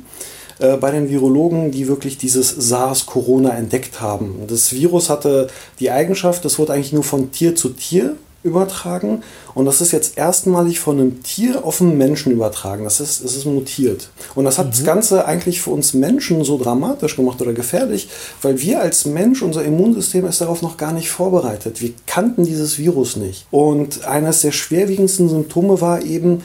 äh, 0.58 0.76
bei 0.76 0.90
den 0.90 1.08
Virologen, 1.08 1.70
die 1.70 1.86
wirklich 1.86 2.18
dieses 2.18 2.50
SARS-Corona 2.50 3.50
entdeckt 3.50 4.00
haben. 4.00 4.34
Das 4.48 4.72
Virus 4.72 5.10
hatte 5.10 5.48
die 5.78 5.90
Eigenschaft, 5.90 6.44
das 6.44 6.58
wurde 6.58 6.72
eigentlich 6.72 6.92
nur 6.92 7.04
von 7.04 7.30
Tier 7.30 7.54
zu 7.54 7.70
Tier 7.70 8.16
übertragen 8.42 9.22
und 9.54 9.66
das 9.66 9.80
ist 9.80 9.92
jetzt 9.92 10.18
erstmalig 10.18 10.80
von 10.80 10.98
einem 10.98 11.22
Tier 11.22 11.64
auf 11.64 11.80
einen 11.80 11.96
Menschen 11.96 12.32
übertragen. 12.32 12.84
Das 12.84 13.00
ist, 13.00 13.22
es 13.22 13.36
ist 13.36 13.44
mutiert. 13.44 14.10
Und 14.34 14.44
das 14.44 14.58
hat 14.58 14.70
das 14.70 14.84
Ganze 14.84 15.26
eigentlich 15.26 15.60
für 15.60 15.70
uns 15.70 15.94
Menschen 15.94 16.44
so 16.44 16.58
dramatisch 16.58 17.16
gemacht 17.16 17.40
oder 17.40 17.52
gefährlich, 17.52 18.08
weil 18.40 18.60
wir 18.60 18.80
als 18.80 19.04
Mensch, 19.04 19.42
unser 19.42 19.64
Immunsystem 19.64 20.26
ist 20.26 20.40
darauf 20.40 20.62
noch 20.62 20.76
gar 20.76 20.92
nicht 20.92 21.10
vorbereitet. 21.10 21.80
Wir 21.80 21.92
kannten 22.06 22.44
dieses 22.44 22.78
Virus 22.78 23.16
nicht. 23.16 23.46
Und 23.50 24.04
eines 24.04 24.40
der 24.40 24.52
schwerwiegendsten 24.52 25.28
Symptome 25.28 25.80
war 25.80 26.02
eben 26.02 26.42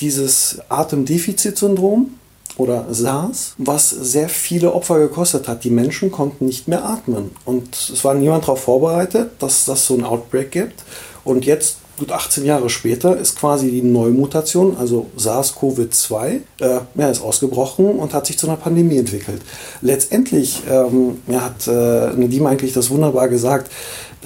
dieses 0.00 0.58
Atemdefizitsyndrom 0.68 2.14
oder 2.56 2.86
SARS, 2.90 3.54
was 3.58 3.90
sehr 3.90 4.28
viele 4.28 4.72
Opfer 4.74 4.98
gekostet 4.98 5.48
hat. 5.48 5.64
Die 5.64 5.70
Menschen 5.70 6.10
konnten 6.10 6.46
nicht 6.46 6.68
mehr 6.68 6.84
atmen. 6.84 7.30
Und 7.44 7.74
es 7.74 8.04
war 8.04 8.14
niemand 8.14 8.44
darauf 8.44 8.60
vorbereitet, 8.60 9.30
dass 9.38 9.64
das 9.64 9.86
so 9.86 9.94
ein 9.94 10.04
Outbreak 10.04 10.50
gibt. 10.50 10.82
Und 11.24 11.44
jetzt 11.44 11.76
gut 11.98 12.12
18 12.12 12.44
Jahre 12.44 12.70
später 12.70 13.16
ist 13.16 13.38
quasi 13.38 13.70
die 13.70 13.82
Neumutation, 13.82 14.76
also 14.78 15.06
SARS-CoV-2, 15.18 16.40
äh, 16.60 16.80
ja, 16.94 17.10
ist 17.10 17.20
ausgebrochen 17.20 17.86
und 17.86 18.14
hat 18.14 18.26
sich 18.26 18.38
zu 18.38 18.46
einer 18.46 18.56
Pandemie 18.56 18.96
entwickelt. 18.96 19.42
Letztendlich 19.82 20.62
ähm, 20.68 21.18
ja, 21.28 21.42
hat 21.42 21.66
äh, 21.68 22.16
Nadim 22.16 22.46
eigentlich 22.46 22.72
das 22.72 22.90
wunderbar 22.90 23.28
gesagt, 23.28 23.70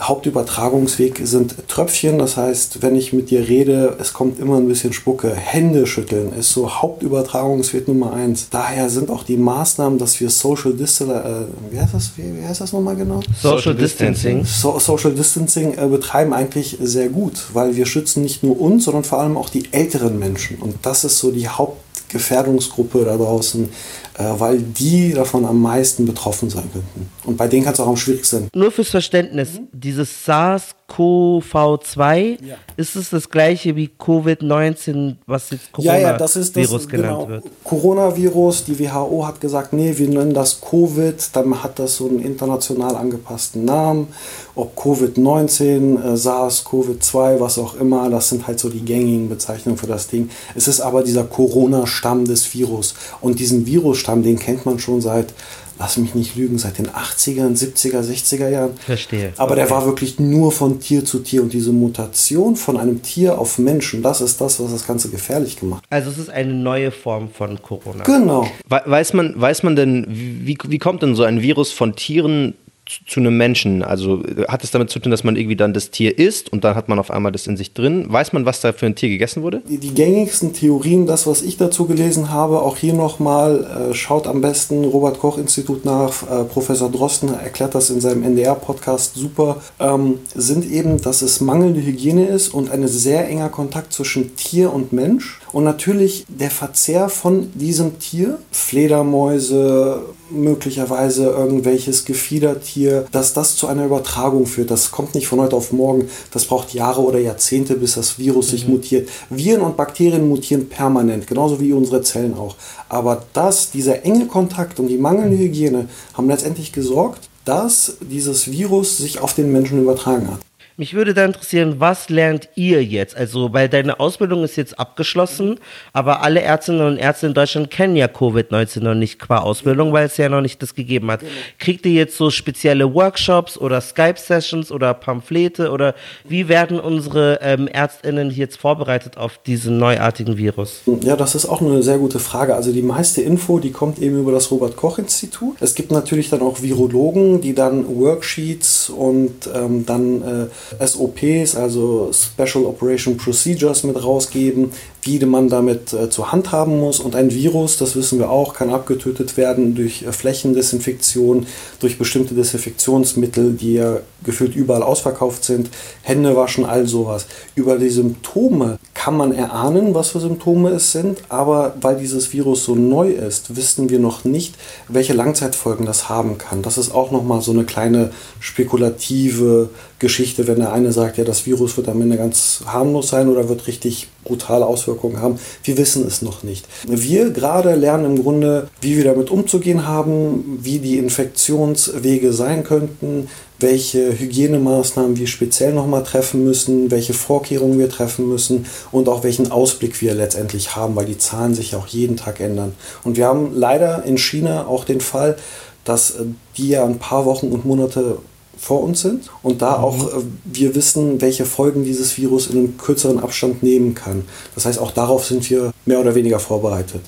Hauptübertragungsweg 0.01 1.21
sind 1.23 1.69
Tröpfchen, 1.69 2.19
das 2.19 2.37
heißt, 2.37 2.83
wenn 2.83 2.97
ich 2.97 3.13
mit 3.13 3.31
dir 3.31 3.49
rede, 3.49 3.97
es 4.01 4.13
kommt 4.13 4.41
immer 4.41 4.57
ein 4.57 4.67
bisschen 4.67 4.93
Spucke. 4.93 5.33
Hände 5.33 5.87
schütteln 5.87 6.33
ist 6.33 6.51
so 6.51 6.69
Hauptübertragungsweg 6.69 7.87
Nummer 7.87 8.13
eins. 8.13 8.49
Daher 8.51 8.91
sind 8.91 9.09
auch 9.09 9.23
die 9.23 9.37
Maßnahmen, 9.37 9.99
dass 9.99 10.19
wir 10.21 10.31
Social 10.31 10.73
Distancing, 10.73 11.15
äh, 11.15 11.73
wie 11.73 11.81
heißt 11.81 11.95
das, 11.95 12.11
wie, 12.17 12.41
wie 12.41 12.45
heißt 12.45 12.61
das 12.61 12.73
nochmal 12.73 12.97
genau? 12.97 13.21
Social 13.41 13.75
Distancing. 13.75 14.45
So, 14.45 14.77
Social 14.81 15.13
Distancing 15.13 15.79
äh, 15.79 15.87
betreiben 15.87 16.33
eigentlich 16.33 16.77
sehr 16.81 17.09
gut, 17.09 17.45
weil 17.53 17.77
wir 17.77 17.87
schützen 17.87 18.23
nicht 18.23 18.43
nur 18.43 18.61
uns, 18.61 18.87
sondern 18.87 19.05
vor 19.05 19.21
allem 19.21 19.37
auch 19.37 19.49
die 19.49 19.73
älteren 19.73 20.19
Menschen. 20.19 20.57
Und 20.59 20.75
das 20.83 21.05
ist 21.05 21.19
so 21.19 21.31
die 21.31 21.47
Hauptgefährdungsgruppe 21.47 23.05
da 23.05 23.17
draußen, 23.17 23.69
weil 24.17 24.59
die 24.59 25.13
davon 25.13 25.45
am 25.45 25.61
meisten 25.61 26.07
betroffen 26.07 26.49
sein 26.49 26.71
könnten. 26.73 27.11
Und 27.25 27.37
bei 27.37 27.49
denen 27.49 27.65
kann 27.65 27.75
es 27.75 27.81
auch 27.81 27.89
am 27.89 27.97
schwierigsten. 27.97 28.47
Nur 28.55 28.71
fürs 28.71 28.91
Verständnis, 28.91 29.55
mhm. 29.55 29.67
dieses 29.73 30.25
SARS-CoV-2, 30.27 32.39
ja. 32.47 32.55
ist 32.77 32.95
es 32.95 33.11
das 33.11 33.29
gleiche 33.29 33.75
wie 33.75 33.91
Covid-19, 33.99 35.17
was 35.27 35.51
jetzt 35.51 35.73
Coronavirus 35.73 36.03
ja, 36.03 36.13
ja, 36.13 36.17
das 36.17 36.37
ist 36.37 36.57
das, 36.57 36.89
genannt 36.89 36.91
genau, 36.91 37.29
wird? 37.29 37.45
Coronavirus, 37.65 38.67
die 38.67 38.79
WHO 38.79 39.27
hat 39.27 39.41
gesagt, 39.41 39.73
nee, 39.73 39.93
wir 39.97 40.09
nennen 40.09 40.33
das 40.33 40.61
Covid, 40.61 41.17
dann 41.33 41.61
hat 41.63 41.81
das 41.81 41.97
so 41.97 42.09
einen 42.09 42.21
international 42.21 42.95
angepassten 42.95 43.65
Namen. 43.65 44.07
Ob 44.55 44.79
Covid-19, 44.79 46.01
äh, 46.01 46.17
SARS-CoV-2, 46.17 47.41
was 47.41 47.59
auch 47.59 47.75
immer, 47.75 48.09
das 48.11 48.29
sind 48.29 48.47
halt 48.47 48.61
so 48.61 48.69
die 48.69 48.85
gängigen 48.85 49.29
Bezeichnungen 49.29 49.77
für 49.77 49.89
das 49.89 50.07
Ding. 50.07 50.31
Es 50.55 50.69
ist 50.69 50.81
aber 50.81 51.03
dieser 51.03 51.25
Corona-Stamm 51.25 52.27
des 52.27 52.55
Virus. 52.55 52.95
Und 53.21 53.41
diesen 53.41 53.67
Virus 53.67 54.04
Stamm, 54.05 54.23
den 54.23 54.39
kennt 54.39 54.67
man 54.67 54.79
schon 54.79 55.01
seit, 55.01 55.33
lass 55.79 55.97
mich 55.97 56.15
nicht 56.15 56.37
lügen, 56.37 56.59
seit 56.59 56.77
den 56.77 56.89
80er, 56.89 57.49
70er, 57.57 58.03
60er 58.03 58.51
Jahren. 58.51 58.77
Verstehe. 58.77 59.33
Aber 59.39 59.57
der 59.57 59.71
war 59.71 59.87
wirklich 59.87 60.21
nur 60.21 60.53
von 60.53 60.79
Tier 60.79 61.07
zu 61.07 61.21
Tier. 61.21 61.43
Und 61.43 61.55
diese 61.55 61.73
Mutation 61.73 62.55
von 62.55 62.77
einem 62.77 63.01
Tier 63.01 63.39
auf 63.39 63.59
Menschen, 63.59 64.03
das 64.03 64.21
ist 64.21 64.43
das, 64.43 64.61
was 64.61 64.71
das 64.71 64.87
Ganze 64.87 65.09
gefährlich 65.09 65.59
gemacht 65.59 65.85
hat. 65.85 65.91
Also 65.91 66.11
es 66.11 66.19
ist 66.19 66.29
eine 66.29 66.53
neue 66.53 66.91
Form 66.91 67.31
von 67.31 67.63
Corona. 67.63 68.05
Genau. 68.05 68.47
Weiß 68.69 69.15
man, 69.15 69.41
weiß 69.41 69.63
man 69.63 69.75
denn, 69.75 70.07
wie, 70.09 70.59
wie 70.69 70.79
kommt 70.79 71.03
denn 71.03 71.15
so 71.15 71.23
ein 71.23 71.41
Virus 71.41 71.73
von 71.73 71.97
Tieren 71.97 72.53
zu 72.87 73.21
einem 73.21 73.37
Menschen? 73.37 73.83
Also 73.83 74.23
hat 74.49 74.65
es 74.65 74.71
damit 74.71 74.91
zu 74.91 74.99
tun, 74.99 75.11
dass 75.11 75.25
man 75.25 75.37
irgendwie 75.37 75.57
dann 75.57 75.73
das 75.73 75.91
Tier 75.91 76.19
isst 76.19 76.53
und 76.53 76.65
dann 76.65 76.75
hat 76.75 76.89
man 76.89 76.99
auf 76.99 77.11
einmal 77.11 77.33
das 77.33 77.47
in 77.47 77.57
sich 77.57 77.73
drin? 77.73 78.07
Weiß 78.09 78.33
man, 78.33 78.45
was 78.45 78.61
da 78.61 78.73
für 78.73 78.87
ein 78.87 78.95
Tier 78.95 79.09
gegessen 79.09 79.43
wurde? 79.43 79.63
Die, 79.69 79.79
die 79.79 79.95
gängigsten 79.95 80.53
Theorien, 80.53 81.07
das, 81.07 81.27
was 81.27 81.43
ich 81.43 81.57
dazu 81.57 81.87
gelesen 81.87 82.31
habe, 82.31 82.61
auch 82.61 82.77
hier 82.77 82.95
nochmal, 82.95 83.91
äh, 83.91 83.95
schaut 83.95 84.27
am 84.27 84.41
besten 84.41 84.85
Robert 84.85 85.19
Koch 85.19 85.39
Institut 85.39 85.85
nach, 85.85 86.23
äh, 86.23 86.45
Professor 86.45 86.91
Drosten 86.91 87.33
erklärt 87.33 87.75
das 87.75 87.91
in 87.91 88.01
seinem 88.01 88.23
NDR-Podcast 88.23 89.15
super, 89.15 89.63
ähm, 89.81 90.19
sind 90.35 90.71
eben, 90.71 91.01
dass 91.01 91.23
es 91.23 91.41
mangelnde 91.41 91.81
Hygiene 91.81 92.27
ist 92.27 92.53
und 92.53 92.71
ein 92.71 92.87
sehr 92.87 93.29
enger 93.29 93.49
Kontakt 93.49 93.93
zwischen 93.93 94.37
Tier 94.37 94.73
und 94.73 94.93
Mensch 94.93 95.41
und 95.55 95.63
natürlich 95.63 96.27
der 96.29 96.51
Verzehr 96.51 97.09
von 97.09 97.53
diesem 97.55 98.01
Tier, 98.01 98.39
Fledermäuse, 98.51 100.03
möglicherweise 100.29 101.27
irgendwelches 101.27 102.05
Gefiedertier, 102.05 103.07
dass 103.13 103.35
das 103.35 103.55
zu 103.55 103.69
einer 103.69 103.85
Übertragung 103.85 104.47
führt. 104.47 104.73
Das 104.73 104.91
kommt 104.91 105.15
nicht 105.15 105.29
von 105.29 105.39
heute 105.39 105.55
auf 105.55 105.71
morgen. 105.71 106.09
Das 106.33 106.47
braucht 106.47 106.75
Jahre 106.75 107.03
oder 107.03 107.21
Jahrzehnte, 107.21 107.77
bis 107.77 107.95
das 107.95 108.19
Virus 108.19 108.49
mhm. 108.49 108.51
sich 108.51 108.67
mutiert. 108.67 109.09
Viren 109.31 109.61
und 109.61 109.77
Bakterien 109.77 110.29
mutieren 110.29 110.69
permanent, 110.69 111.29
genauso 111.29 111.61
wie 111.61 111.73
unsere 111.73 112.03
Zellen 112.03 112.35
auch. 112.35 112.57
Aber 112.89 113.23
das, 113.33 113.71
dieser 113.71 114.05
enge 114.05 114.27
Kontakt 114.27 114.81
und 114.81 114.89
die 114.89 114.99
mangelnde 114.99 115.39
Hygiene 115.39 115.89
haben 116.15 116.29
letztendlich 116.29 116.73
gesorgt, 116.73 117.29
dass 117.45 117.99
dieses 118.01 118.51
Virus 118.51 118.99
sich 118.99 119.21
auf 119.21 119.35
den 119.35 119.53
Menschen 119.53 119.81
übertragen 119.81 120.27
hat. 120.33 120.41
Mich 120.77 120.95
würde 120.95 121.15
da 121.15 121.25
interessieren, 121.25 121.77
was 121.79 122.09
lernt 122.09 122.49
ihr 122.57 122.83
jetzt? 122.83 123.17
Also, 123.17 123.53
weil 123.53 123.69
deine 123.69 124.01
Ausbildung 124.01 124.43
ist 124.43 124.57
jetzt 124.57 124.77
abgeschlossen, 124.77 125.61
aber 125.93 126.23
alle 126.23 126.41
Ärztinnen 126.41 126.85
und 126.85 126.97
Ärzte 126.97 127.29
in 127.29 127.35
Deutschland 127.35 127.71
kennen 127.71 127.95
ja 127.95 128.07
Covid-19 128.07 128.81
noch 128.81 128.97
nicht 128.97 129.21
qua 129.21 129.39
Ausbildung, 129.39 129.93
weil 129.93 130.07
es 130.07 130.17
ja 130.17 130.29
noch 130.29 130.41
nicht 130.41 130.61
das 130.63 130.75
gegeben 130.75 131.13
hat. 131.13 131.21
Kriegt 131.61 131.87
ihr 131.87 131.93
jetzt 131.93 132.17
so 132.17 132.29
spezielle 132.31 132.93
Workshops 132.93 133.57
oder 133.57 133.81
Skype-Sessions 133.81 134.73
oder 134.73 134.95
Pamphlete 134.95 135.71
oder 135.71 135.95
wie 136.25 136.49
werden 136.49 136.81
unsere 136.81 137.39
ähm, 137.41 137.69
ÄrztInnen 137.69 138.33
jetzt 138.33 138.57
vorbereitet 138.57 139.17
auf 139.17 139.39
diesen 139.39 139.79
neuartigen 139.79 140.37
Virus? 140.37 140.83
Ja, 141.03 141.15
das 141.15 141.37
ist 141.37 141.47
auch 141.47 141.61
eine 141.61 141.85
sehr 141.85 141.99
gute 141.99 142.19
Frage. 142.19 142.57
Also 142.57 142.73
die 142.73 142.83
meiste 142.83 143.23
Info, 143.23 143.61
die 143.61 143.71
kommt 143.71 144.01
eben 144.01 144.19
über 144.19 144.33
das 144.33 144.51
Robert-Koch-Institut. 144.51 145.59
Es 145.61 145.77
gibt 145.77 145.93
natürlich 145.93 146.31
dann 146.31 146.43
auch 146.43 146.63
Virologen, 146.63 147.41
die 147.41 147.55
dann 147.55 147.87
Worksheets 147.87 148.91
und 148.91 149.49
ähm, 149.55 149.87
dann 149.87 150.23
äh, 150.23 150.47
SOPs, 150.79 151.55
also 151.55 152.11
Special 152.13 152.65
Operation 152.67 153.17
Procedures 153.17 153.83
mit 153.85 154.03
rausgeben, 154.03 154.73
wie 155.05 155.25
man 155.25 155.49
damit 155.49 155.93
äh, 155.93 156.11
zur 156.11 156.33
Hand 156.33 156.53
haben 156.53 156.81
muss. 156.81 156.99
Und 156.99 157.15
ein 157.15 157.31
Virus, 157.31 157.77
das 157.77 157.95
wissen 157.95 158.19
wir 158.19 158.31
auch, 158.31 158.55
kann 158.55 158.71
abgetötet 158.71 159.37
werden 159.37 159.75
durch 159.75 160.03
äh, 160.03 160.13
Flächendesinfektion, 160.13 161.47
durch 161.81 161.99
bestimmte 161.99 162.35
Desinfektionsmittel, 162.35 163.53
die 163.53 163.75
ja 163.75 163.99
gefühlt 164.25 164.57
überall 164.57 164.83
ausverkauft 164.83 165.45
sind, 165.45 165.69
Hände 166.03 166.35
waschen, 166.35 166.65
all 166.65 166.87
sowas. 166.87 167.27
Über 167.55 167.79
die 167.79 167.91
Symptome 167.91 168.79
kann 168.95 169.17
man 169.17 169.33
erahnen, 169.33 169.95
was 169.95 170.11
für 170.11 170.21
Symptome 170.21 170.71
es 170.71 170.93
sind, 170.93 171.19
aber 171.29 171.75
weil 171.81 171.97
dieses 171.97 172.33
Virus 172.33 172.65
so 172.65 172.75
neu 172.75 173.11
ist, 173.11 173.55
wissen 173.57 173.91
wir 173.91 173.99
noch 173.99 174.25
nicht, 174.25 174.55
welche 174.89 175.13
Langzeitfolgen 175.13 175.85
das 175.85 176.09
haben 176.09 176.39
kann. 176.39 176.63
Das 176.63 176.79
ist 176.79 176.95
auch 176.95 177.11
nochmal 177.11 177.43
so 177.43 177.53
eine 177.53 177.65
kleine 177.65 178.11
spekulative 178.41 179.69
Geschichte, 179.99 180.47
wenn 180.47 180.61
der 180.61 180.73
eine 180.73 180.93
sagt, 180.93 181.19
ja, 181.19 181.25
das 181.25 181.45
Virus 181.45 181.77
wird 181.77 181.89
am 181.89 182.01
Ende 182.01 182.17
ganz 182.17 182.63
harmlos 182.67 183.09
sein 183.09 183.29
oder 183.29 183.49
wird 183.49 183.67
richtig 183.67 184.09
brutale 184.25 184.67
Auswirkungen 184.67 185.21
haben. 185.21 185.39
Wir 185.63 185.77
wissen 185.77 186.07
es 186.07 186.23
noch 186.23 186.43
nicht. 186.43 186.67
Wir 186.87 187.31
gerade 187.31 187.75
lernen 187.75 188.17
im 188.17 188.23
Grunde, 188.23 188.69
wie 188.81 188.97
wir 188.97 189.05
damit 189.05 189.31
umzugehen 189.31 189.87
haben, 189.87 190.59
wie 190.63 190.79
die 190.79 190.99
Infektionswege 190.99 192.33
sein 192.33 192.65
könnten, 192.65 193.29
welche 193.61 194.19
Hygienemaßnahmen 194.19 195.17
wir 195.17 195.27
speziell 195.27 195.73
nochmal 195.73 196.03
treffen 196.03 196.45
müssen, 196.45 196.91
welche 196.91 197.15
Vorkehrungen 197.15 197.79
wir 197.79 197.89
treffen 197.89 198.29
müssen 198.29 198.67
und 198.91 199.09
auch 199.09 199.23
welchen 199.23 199.53
Ausblick 199.53 200.01
wir 200.03 200.15
letztendlich 200.15 200.75
haben, 200.77 200.97
weil 200.97 201.07
die 201.07 201.19
Zahlen 201.19 201.55
sich 201.55 201.77
auch 201.77 201.87
jeden 201.87 202.17
Tag 202.17 202.41
ändern. 202.41 202.75
Und 203.05 203.17
wir 203.17 203.27
haben 203.27 203.53
leider 203.55 204.05
in 204.05 204.19
China 204.19 204.67
auch 204.67 204.85
den 204.85 205.01
Fall, 205.01 205.37
dass 205.85 206.15
die 206.57 206.69
ja 206.69 206.85
ein 206.85 206.99
paar 206.99 207.27
Wochen 207.27 207.49
und 207.49 207.65
Monate 207.65 208.19
vor 208.59 208.83
uns 208.83 209.01
sind 209.01 209.31
und 209.43 209.63
da 209.63 209.79
mhm. 209.79 209.85
auch 209.85 210.09
äh, 210.09 210.23
wir 210.45 210.75
wissen, 210.75 211.21
welche 211.21 211.45
Folgen 211.45 211.85
dieses 211.85 212.17
Virus 212.17 212.49
in 212.49 212.59
einem 212.59 212.79
kürzeren 212.79 213.19
Abstand 213.19 213.63
nehmen 213.63 213.95
kann. 213.95 214.25
Das 214.55 214.67
heißt, 214.67 214.79
auch 214.79 214.91
darauf 214.91 215.25
sind 215.25 215.49
wir 215.51 215.73
mehr 215.87 216.01
oder 216.01 216.15
weniger 216.15 216.39
vorbereitet. 216.39 217.01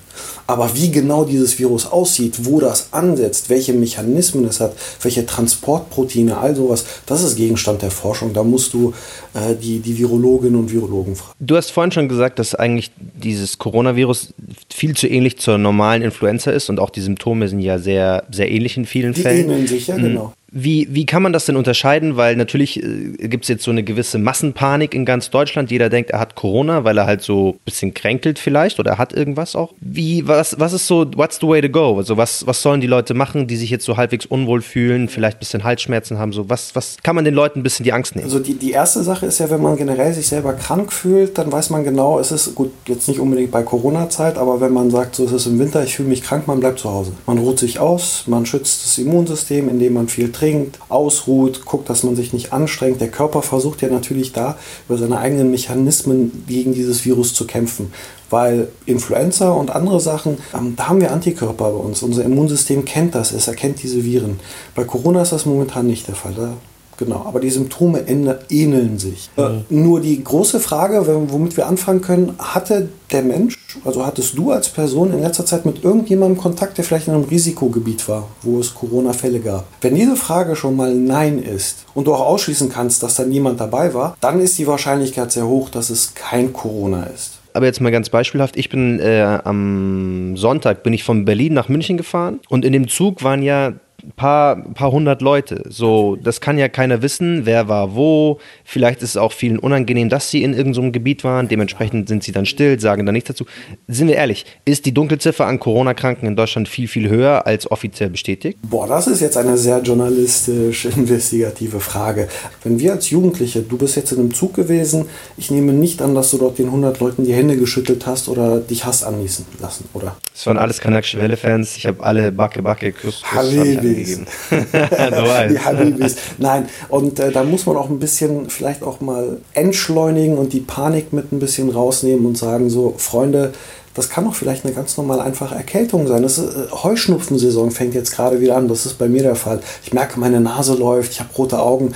Aber 0.46 0.74
wie 0.74 0.90
genau 0.90 1.24
dieses 1.24 1.58
Virus 1.58 1.86
aussieht, 1.86 2.44
wo 2.44 2.60
das 2.60 2.92
ansetzt, 2.92 3.50
welche 3.50 3.72
Mechanismen 3.72 4.44
es 4.44 4.60
hat, 4.60 4.74
welche 5.02 5.26
Transportproteine, 5.26 6.38
all 6.38 6.54
sowas, 6.54 6.84
das 7.06 7.22
ist 7.22 7.36
Gegenstand 7.36 7.82
der 7.82 7.90
Forschung. 7.90 8.32
Da 8.32 8.42
musst 8.44 8.72
du 8.72 8.92
äh, 9.34 9.54
die, 9.60 9.80
die 9.80 9.98
Virologinnen 9.98 10.58
und 10.58 10.72
Virologen 10.72 11.16
fragen. 11.16 11.32
Du 11.40 11.56
hast 11.56 11.70
vorhin 11.70 11.92
schon 11.92 12.08
gesagt, 12.08 12.38
dass 12.38 12.54
eigentlich 12.54 12.92
dieses 12.96 13.58
Coronavirus 13.58 14.34
viel 14.72 14.96
zu 14.96 15.08
ähnlich 15.08 15.38
zur 15.38 15.58
normalen 15.58 16.02
Influenza 16.02 16.50
ist 16.50 16.70
und 16.70 16.78
auch 16.78 16.90
die 16.90 17.00
Symptome 17.00 17.48
sind 17.48 17.60
ja 17.60 17.78
sehr, 17.78 18.24
sehr 18.30 18.50
ähnlich 18.50 18.76
in 18.76 18.86
vielen 18.86 19.14
die 19.14 19.22
Fällen. 19.22 19.48
Die 19.48 19.52
ähneln 19.52 19.66
sich, 19.66 19.86
ja, 19.88 19.96
mhm. 19.96 20.02
genau. 20.02 20.32
Wie, 20.52 20.88
wie 20.90 21.06
kann 21.06 21.22
man 21.22 21.32
das 21.32 21.46
denn 21.46 21.56
unterscheiden? 21.56 22.16
Weil 22.16 22.36
natürlich 22.36 22.82
äh, 22.82 23.28
gibt 23.28 23.44
es 23.44 23.48
jetzt 23.48 23.64
so 23.64 23.70
eine 23.70 23.82
gewisse 23.82 24.18
Massenpanik 24.18 24.94
in 24.94 25.04
ganz 25.04 25.30
Deutschland. 25.30 25.70
Jeder 25.70 25.88
denkt, 25.88 26.10
er 26.10 26.20
hat 26.20 26.34
Corona, 26.36 26.84
weil 26.84 26.96
er 26.98 27.06
halt 27.06 27.22
so 27.22 27.50
ein 27.50 27.58
bisschen 27.64 27.94
kränkelt 27.94 28.38
vielleicht 28.38 28.78
oder 28.78 28.92
er 28.92 28.98
hat 28.98 29.12
irgendwas 29.12 29.56
auch. 29.56 29.74
Wie, 29.80 30.26
was, 30.28 30.58
was 30.58 30.72
ist 30.72 30.86
so, 30.86 31.04
what's 31.16 31.38
the 31.40 31.48
way 31.48 31.60
to 31.60 31.68
go? 31.68 31.96
Also 31.96 32.16
was, 32.16 32.46
was 32.46 32.62
sollen 32.62 32.80
die 32.80 32.86
Leute 32.86 33.14
machen, 33.14 33.46
die 33.48 33.56
sich 33.56 33.70
jetzt 33.70 33.84
so 33.84 33.96
halbwegs 33.96 34.24
unwohl 34.26 34.62
fühlen, 34.62 35.08
vielleicht 35.08 35.38
ein 35.38 35.40
bisschen 35.40 35.64
Halsschmerzen 35.64 36.18
haben? 36.18 36.32
So, 36.32 36.48
was, 36.48 36.74
was 36.74 36.96
kann 37.02 37.16
man 37.16 37.24
den 37.24 37.34
Leuten 37.34 37.60
ein 37.60 37.62
bisschen 37.62 37.84
die 37.84 37.92
Angst 37.92 38.14
nehmen? 38.14 38.26
Also 38.26 38.38
die, 38.38 38.54
die 38.54 38.70
erste 38.70 39.02
Sache 39.02 39.26
ist 39.26 39.38
ja, 39.38 39.50
wenn 39.50 39.62
man 39.62 39.76
generell 39.76 40.12
sich 40.12 40.28
selber 40.28 40.52
krank 40.52 40.92
fühlt, 40.92 41.38
dann 41.38 41.50
weiß 41.50 41.70
man 41.70 41.82
genau, 41.82 42.20
es 42.20 42.30
ist 42.30 42.54
gut, 42.54 42.72
jetzt 42.86 43.08
nicht 43.08 43.18
unbedingt 43.18 43.50
bei 43.50 43.62
Corona-Zeit, 43.62 44.38
aber 44.38 44.60
wenn 44.60 44.72
man 44.72 44.90
sagt, 44.90 45.16
so 45.16 45.24
es 45.24 45.32
ist 45.32 45.46
im 45.46 45.58
Winter, 45.58 45.82
ich 45.82 45.96
fühle 45.96 46.08
mich 46.08 46.22
krank, 46.22 46.46
man 46.46 46.60
bleibt 46.60 46.78
zu 46.78 46.90
Hause. 46.90 47.12
Man 47.26 47.38
ruht 47.38 47.58
sich 47.58 47.80
aus, 47.80 48.24
man 48.26 48.46
schützt 48.46 48.84
das 48.84 48.98
Immunsystem, 48.98 49.68
indem 49.68 49.94
man 49.94 50.08
viel 50.08 50.30
trinkt, 50.36 50.78
ausruht 50.88 51.64
guckt, 51.64 51.88
dass 51.88 52.02
man 52.02 52.16
sich 52.16 52.32
nicht 52.32 52.52
anstrengt. 52.52 53.00
Der 53.00 53.08
Körper 53.08 53.42
versucht 53.42 53.82
ja 53.82 53.88
natürlich 53.88 54.32
da 54.32 54.56
über 54.88 54.98
seine 54.98 55.18
eigenen 55.18 55.50
Mechanismen 55.50 56.44
gegen 56.46 56.74
dieses 56.74 57.04
Virus 57.04 57.34
zu 57.34 57.46
kämpfen. 57.46 57.92
Weil 58.28 58.68
Influenza 58.86 59.50
und 59.50 59.70
andere 59.70 60.00
Sachen, 60.00 60.38
ähm, 60.54 60.74
da 60.76 60.88
haben 60.88 61.00
wir 61.00 61.12
Antikörper 61.12 61.70
bei 61.70 61.76
uns. 61.76 62.02
Unser 62.02 62.24
Immunsystem 62.24 62.84
kennt 62.84 63.14
das, 63.14 63.32
es 63.32 63.48
erkennt 63.48 63.82
diese 63.82 64.04
Viren. 64.04 64.40
Bei 64.74 64.84
Corona 64.84 65.22
ist 65.22 65.32
das 65.32 65.46
momentan 65.46 65.86
nicht 65.86 66.08
der 66.08 66.16
Fall. 66.16 66.34
Da 66.34 66.52
Genau, 66.98 67.24
aber 67.26 67.40
die 67.40 67.50
Symptome 67.50 68.04
ähneln 68.08 68.98
sich. 68.98 69.30
Mhm. 69.36 69.42
Äh, 69.42 69.74
nur 69.74 70.00
die 70.00 70.22
große 70.22 70.60
Frage, 70.60 71.06
womit 71.30 71.56
wir 71.56 71.66
anfangen 71.66 72.00
können, 72.00 72.34
hatte 72.38 72.88
der 73.12 73.22
Mensch, 73.22 73.56
also 73.84 74.04
hattest 74.04 74.36
du 74.36 74.50
als 74.50 74.68
Person 74.68 75.12
in 75.12 75.20
letzter 75.20 75.46
Zeit 75.46 75.66
mit 75.66 75.84
irgendjemandem 75.84 76.38
Kontakt, 76.38 76.78
der 76.78 76.84
vielleicht 76.84 77.08
in 77.08 77.14
einem 77.14 77.24
Risikogebiet 77.24 78.08
war, 78.08 78.28
wo 78.42 78.58
es 78.58 78.74
Corona-Fälle 78.74 79.40
gab? 79.40 79.66
Wenn 79.80 79.94
diese 79.94 80.16
Frage 80.16 80.56
schon 80.56 80.76
mal 80.76 80.94
Nein 80.94 81.38
ist 81.38 81.84
und 81.94 82.06
du 82.06 82.14
auch 82.14 82.26
ausschließen 82.26 82.68
kannst, 82.68 83.02
dass 83.02 83.14
da 83.14 83.24
niemand 83.24 83.60
dabei 83.60 83.94
war, 83.94 84.16
dann 84.20 84.40
ist 84.40 84.58
die 84.58 84.66
Wahrscheinlichkeit 84.66 85.30
sehr 85.30 85.46
hoch, 85.46 85.68
dass 85.68 85.90
es 85.90 86.14
kein 86.14 86.52
Corona 86.52 87.04
ist 87.04 87.32
aber 87.56 87.64
jetzt 87.64 87.80
mal 87.80 87.90
ganz 87.90 88.10
beispielhaft, 88.10 88.58
ich 88.58 88.68
bin 88.68 89.00
äh, 89.00 89.40
am 89.42 90.36
Sonntag 90.36 90.82
bin 90.82 90.92
ich 90.92 91.04
von 91.04 91.24
Berlin 91.24 91.54
nach 91.54 91.70
München 91.70 91.96
gefahren 91.96 92.40
und 92.50 92.66
in 92.66 92.74
dem 92.74 92.86
Zug 92.86 93.24
waren 93.24 93.42
ja 93.42 93.72
paar, 94.14 94.56
paar 94.74 94.92
hundert 94.92 95.22
Leute. 95.22 95.64
So, 95.68 96.16
das 96.16 96.40
kann 96.40 96.58
ja 96.58 96.68
keiner 96.68 97.02
wissen, 97.02 97.44
wer 97.44 97.68
war 97.68 97.94
wo. 97.94 98.38
Vielleicht 98.64 99.02
ist 99.02 99.10
es 99.10 99.16
auch 99.16 99.32
vielen 99.32 99.58
unangenehm, 99.58 100.08
dass 100.08 100.30
sie 100.30 100.42
in 100.42 100.54
irgendeinem 100.54 100.92
Gebiet 100.92 101.24
waren. 101.24 101.48
Dementsprechend 101.48 102.08
sind 102.08 102.22
sie 102.22 102.32
dann 102.32 102.46
still, 102.46 102.78
sagen 102.78 103.06
dann 103.06 103.14
nichts 103.14 103.28
dazu. 103.28 103.46
Sind 103.88 104.08
wir 104.08 104.16
ehrlich, 104.16 104.44
ist 104.64 104.86
die 104.86 104.92
Dunkelziffer 104.92 105.46
an 105.46 105.58
Corona-Kranken 105.58 106.26
in 106.26 106.36
Deutschland 106.36 106.68
viel, 106.68 106.88
viel 106.88 107.08
höher 107.08 107.46
als 107.46 107.70
offiziell 107.70 108.10
bestätigt? 108.10 108.58
Boah, 108.68 108.86
das 108.86 109.06
ist 109.06 109.20
jetzt 109.20 109.36
eine 109.36 109.58
sehr 109.58 109.80
journalistisch-investigative 109.80 111.80
Frage. 111.80 112.28
Wenn 112.62 112.78
wir 112.78 112.92
als 112.92 113.10
Jugendliche, 113.10 113.62
du 113.62 113.76
bist 113.76 113.96
jetzt 113.96 114.12
in 114.12 114.20
einem 114.20 114.34
Zug 114.34 114.54
gewesen, 114.54 115.06
ich 115.36 115.50
nehme 115.50 115.72
nicht 115.72 116.02
an, 116.02 116.14
dass 116.14 116.30
du 116.30 116.38
dort 116.38 116.58
den 116.58 116.66
100 116.66 117.00
Leuten 117.00 117.24
die 117.24 117.32
Hände 117.32 117.56
geschüttelt 117.56 118.06
hast 118.06 118.28
oder 118.28 118.60
dich 118.60 118.84
hast 118.84 119.04
annießen 119.04 119.46
lassen, 119.60 119.88
oder? 119.94 120.16
Das 120.32 120.46
waren 120.46 120.58
alles 120.58 120.80
kanakische 120.80 121.18
Welle-Fans. 121.18 121.76
Ich 121.76 121.86
habe 121.86 122.02
alle 122.02 122.32
Backe, 122.32 122.62
Backe, 122.62 122.92
Kuss, 122.92 123.22
Kuss 123.22 123.54
Habibis. 123.96 124.20
die 125.50 125.58
Habibis. 125.58 126.16
Nein, 126.38 126.68
und 126.88 127.18
äh, 127.18 127.32
da 127.32 127.44
muss 127.44 127.66
man 127.66 127.76
auch 127.76 127.88
ein 127.88 127.98
bisschen 127.98 128.50
vielleicht 128.50 128.82
auch 128.82 129.00
mal 129.00 129.38
entschleunigen 129.54 130.38
und 130.38 130.52
die 130.52 130.60
Panik 130.60 131.12
mit 131.12 131.32
ein 131.32 131.38
bisschen 131.38 131.70
rausnehmen 131.70 132.26
und 132.26 132.38
sagen 132.38 132.70
so, 132.70 132.94
Freunde, 132.98 133.52
das 133.94 134.10
kann 134.10 134.26
auch 134.26 134.34
vielleicht 134.34 134.64
eine 134.64 134.74
ganz 134.74 134.96
normale 134.98 135.22
einfache 135.22 135.54
Erkältung 135.54 136.06
sein. 136.06 136.22
Das 136.22 136.36
ist, 136.38 136.54
äh, 136.54 136.70
Heuschnupfensaison 136.70 137.70
fängt 137.70 137.94
jetzt 137.94 138.14
gerade 138.14 138.40
wieder 138.40 138.56
an. 138.56 138.68
Das 138.68 138.84
ist 138.84 138.98
bei 138.98 139.08
mir 139.08 139.22
der 139.22 139.36
Fall. 139.36 139.60
Ich 139.82 139.92
merke, 139.92 140.20
meine 140.20 140.40
Nase 140.40 140.74
läuft, 140.74 141.12
ich 141.12 141.20
habe 141.20 141.30
rote 141.36 141.58
Augen 141.58 141.94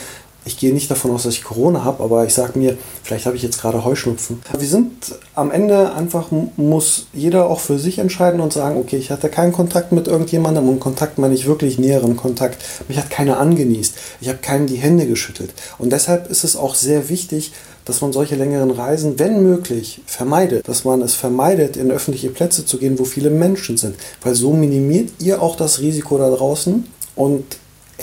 ich 0.51 0.59
gehe 0.59 0.75
nicht 0.75 0.91
davon 0.91 1.13
aus, 1.13 1.23
dass 1.23 1.35
ich 1.35 1.45
Corona 1.45 1.85
habe, 1.85 2.03
aber 2.03 2.27
ich 2.27 2.35
sage 2.35 2.59
mir, 2.59 2.77
vielleicht 3.05 3.27
habe 3.27 3.37
ich 3.37 3.43
jetzt 3.43 3.61
gerade 3.61 3.85
Heuschnupfen. 3.85 4.43
Wir 4.59 4.67
sind 4.67 4.91
am 5.37 5.53
Ende 5.53 5.93
einfach, 5.93 6.33
muss 6.57 7.07
jeder 7.13 7.49
auch 7.49 7.61
für 7.61 7.79
sich 7.79 7.99
entscheiden 7.99 8.41
und 8.41 8.53
sagen, 8.53 8.77
okay, 8.77 8.97
ich 8.97 9.13
hatte 9.13 9.29
keinen 9.29 9.53
Kontakt 9.53 9.93
mit 9.93 10.09
irgendjemandem 10.09 10.69
und 10.69 10.81
Kontakt 10.81 11.19
meine 11.19 11.35
ich 11.35 11.47
wirklich 11.47 11.79
näheren 11.79 12.17
Kontakt. 12.17 12.59
Mich 12.89 12.99
hat 12.99 13.11
keiner 13.11 13.39
angenießt. 13.39 13.95
Ich 14.21 14.29
habe 14.29 14.39
keinem 14.39 14.67
die 14.67 14.77
Hände 14.77 15.07
geschüttelt. 15.07 15.53
Und 15.79 15.93
deshalb 15.93 16.29
ist 16.29 16.43
es 16.43 16.57
auch 16.57 16.75
sehr 16.75 17.09
wichtig, 17.09 17.53
dass 17.85 18.01
man 18.01 18.13
solche 18.13 18.35
längeren 18.35 18.73
Reisen, 18.73 19.21
wenn 19.21 19.45
möglich, 19.45 20.01
vermeidet. 20.05 20.67
Dass 20.67 20.85
man 20.85 21.01
es 21.01 21.15
vermeidet, 21.15 21.77
in 21.77 21.93
öffentliche 21.93 22.31
Plätze 22.31 22.67
zu 22.67 22.79
gehen, 22.79 22.99
wo 22.99 23.05
viele 23.05 23.31
Menschen 23.31 23.77
sind. 23.77 23.95
Weil 24.23 24.35
so 24.35 24.53
minimiert 24.53 25.11
ihr 25.21 25.41
auch 25.41 25.55
das 25.55 25.79
Risiko 25.79 26.19
da 26.19 26.29
draußen 26.29 26.85
und 27.15 27.45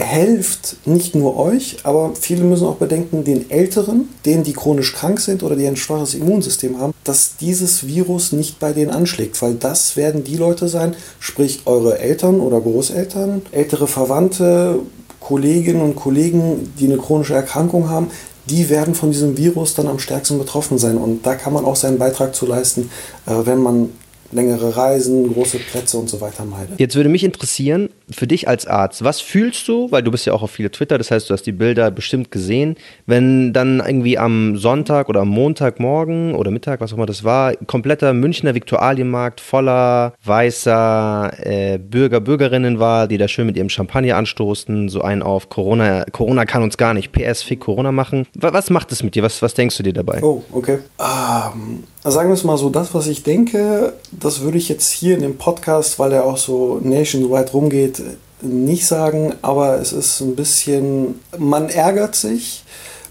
helft 0.03 0.77
nicht 0.85 1.15
nur 1.15 1.37
euch, 1.37 1.77
aber 1.83 2.11
viele 2.19 2.43
müssen 2.43 2.67
auch 2.67 2.75
bedenken, 2.75 3.23
den 3.23 3.49
Älteren, 3.49 4.09
denen 4.25 4.43
die 4.43 4.53
chronisch 4.53 4.93
krank 4.93 5.19
sind 5.19 5.43
oder 5.43 5.55
die 5.55 5.67
ein 5.67 5.75
schwaches 5.75 6.13
Immunsystem 6.13 6.79
haben, 6.79 6.93
dass 7.03 7.37
dieses 7.37 7.87
Virus 7.87 8.31
nicht 8.31 8.59
bei 8.59 8.73
denen 8.73 8.91
anschlägt, 8.91 9.41
weil 9.41 9.55
das 9.55 9.97
werden 9.97 10.23
die 10.23 10.37
Leute 10.37 10.67
sein, 10.67 10.95
sprich 11.19 11.61
eure 11.65 11.99
Eltern 11.99 12.39
oder 12.39 12.61
Großeltern, 12.61 13.41
ältere 13.51 13.87
Verwandte, 13.87 14.79
Kolleginnen 15.19 15.81
und 15.81 15.95
Kollegen, 15.95 16.73
die 16.79 16.85
eine 16.85 16.97
chronische 16.97 17.33
Erkrankung 17.33 17.89
haben, 17.89 18.09
die 18.49 18.69
werden 18.69 18.95
von 18.95 19.11
diesem 19.11 19.37
Virus 19.37 19.75
dann 19.75 19.87
am 19.87 19.99
stärksten 19.99 20.37
betroffen 20.37 20.77
sein. 20.77 20.97
Und 20.97 21.25
da 21.25 21.35
kann 21.35 21.53
man 21.53 21.65
auch 21.65 21.75
seinen 21.75 21.97
Beitrag 21.97 22.33
zu 22.33 22.45
leisten, 22.45 22.89
äh, 23.25 23.31
wenn 23.43 23.59
man 23.59 23.89
längere 24.31 24.75
Reisen, 24.75 25.33
große 25.33 25.59
Plätze 25.59 25.97
und 25.97 26.09
so 26.09 26.21
weiter 26.21 26.45
meide. 26.45 26.73
Jetzt 26.77 26.95
würde 26.95 27.09
mich 27.09 27.23
interessieren, 27.23 27.89
für 28.09 28.27
dich 28.27 28.47
als 28.47 28.67
Arzt, 28.67 29.03
was 29.03 29.19
fühlst 29.19 29.67
du, 29.67 29.91
weil 29.91 30.03
du 30.03 30.11
bist 30.11 30.25
ja 30.25 30.33
auch 30.33 30.41
auf 30.41 30.51
viele 30.51 30.71
Twitter, 30.71 30.97
das 30.97 31.11
heißt, 31.11 31.29
du 31.29 31.33
hast 31.33 31.43
die 31.43 31.51
Bilder 31.51 31.91
bestimmt 31.91 32.31
gesehen, 32.31 32.75
wenn 33.05 33.53
dann 33.53 33.81
irgendwie 33.85 34.17
am 34.17 34.57
Sonntag 34.57 35.09
oder 35.09 35.21
am 35.21 35.29
Montagmorgen 35.29 36.35
oder 36.35 36.51
Mittag, 36.51 36.79
was 36.79 36.93
auch 36.93 36.97
immer 36.97 37.05
das 37.05 37.23
war, 37.23 37.55
kompletter 37.55 38.13
Münchner 38.13 38.55
Viktualienmarkt 38.55 39.41
voller 39.41 40.13
weißer 40.23 41.31
äh, 41.43 41.77
Bürger, 41.77 42.21
Bürgerinnen 42.21 42.79
war, 42.79 43.07
die 43.07 43.17
da 43.17 43.27
schön 43.27 43.47
mit 43.47 43.57
ihrem 43.57 43.69
Champagner 43.69 44.15
anstoßen, 44.15 44.89
so 44.89 45.01
einen 45.01 45.21
auf 45.21 45.49
Corona, 45.49 46.05
Corona 46.11 46.45
kann 46.45 46.63
uns 46.63 46.77
gar 46.77 46.93
nicht, 46.93 47.11
PS, 47.11 47.43
Fick 47.43 47.59
Corona 47.59 47.91
machen. 47.91 48.25
Was 48.35 48.69
macht 48.69 48.91
es 48.91 49.03
mit 49.03 49.15
dir? 49.15 49.23
Was, 49.23 49.41
was 49.41 49.53
denkst 49.53 49.77
du 49.77 49.83
dir 49.83 49.93
dabei? 49.93 50.21
Oh, 50.21 50.43
okay. 50.51 50.79
Ähm, 50.99 51.83
sagen 52.11 52.29
wir 52.29 52.35
es 52.35 52.43
mal 52.43 52.57
so, 52.57 52.69
das, 52.69 52.93
was 52.93 53.07
ich 53.07 53.23
denke, 53.23 53.93
das 54.11 54.41
würde 54.41 54.57
ich 54.57 54.69
jetzt 54.69 54.91
hier 54.91 55.15
in 55.15 55.21
dem 55.21 55.37
Podcast, 55.37 55.99
weil 55.99 56.11
er 56.11 56.25
auch 56.25 56.37
so 56.37 56.79
nationwide 56.83 57.51
rumgeht, 57.51 58.01
nicht 58.41 58.85
sagen, 58.85 59.33
aber 59.41 59.79
es 59.79 59.93
ist 59.93 60.21
ein 60.21 60.35
bisschen, 60.35 61.19
man 61.37 61.69
ärgert 61.69 62.15
sich, 62.15 62.63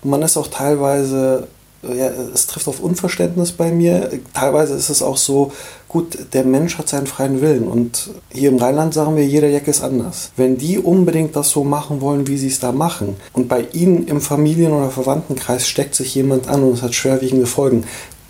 man 0.02 0.22
ist 0.22 0.36
auch 0.36 0.46
teilweise, 0.46 1.48
ja, 1.82 2.10
es 2.34 2.46
trifft 2.46 2.68
auf 2.68 2.80
Unverständnis 2.80 3.52
bei 3.52 3.70
mir. 3.70 4.10
Teilweise 4.34 4.74
ist 4.74 4.88
es 4.88 5.02
auch 5.02 5.16
so, 5.16 5.52
gut, 5.88 6.18
der 6.32 6.44
Mensch 6.44 6.78
hat 6.78 6.88
seinen 6.88 7.06
freien 7.06 7.40
Willen 7.40 7.68
und 7.68 8.10
hier 8.30 8.50
im 8.50 8.58
Rheinland 8.58 8.94
sagen 8.94 9.16
wir, 9.16 9.26
jeder 9.26 9.48
Jack 9.48 9.68
ist 9.68 9.82
anders. 9.82 10.30
Wenn 10.36 10.58
die 10.58 10.78
unbedingt 10.78 11.36
das 11.36 11.50
so 11.50 11.64
machen 11.64 12.00
wollen, 12.00 12.26
wie 12.26 12.38
sie 12.38 12.48
es 12.48 12.60
da 12.60 12.72
machen 12.72 13.16
und 13.32 13.48
bei 13.48 13.66
ihnen 13.72 14.06
im 14.06 14.20
Familien- 14.20 14.72
oder 14.72 14.90
Verwandtenkreis 14.90 15.66
steckt 15.66 15.94
sich 15.94 16.14
jemand 16.14 16.48
an 16.48 16.62
und 16.62 16.74
es 16.74 16.82
hat 16.82 16.94
schwerwiegende 16.94 17.46
Folgen, 17.46 17.84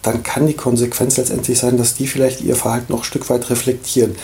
dann 0.06 0.22
kann 0.22 0.46
die 0.46 0.54
Konsequenz 0.54 1.16
letztendlich 1.16 1.58
sein, 1.58 1.76
dass 1.76 1.94
die 1.94 2.06
vielleicht 2.06 2.40
ihr 2.40 2.54
Verhalten 2.54 2.92
noch 2.92 3.00
ein 3.00 3.04
Stück 3.04 3.28
weit 3.28 3.50
reflektieren. 3.50 4.14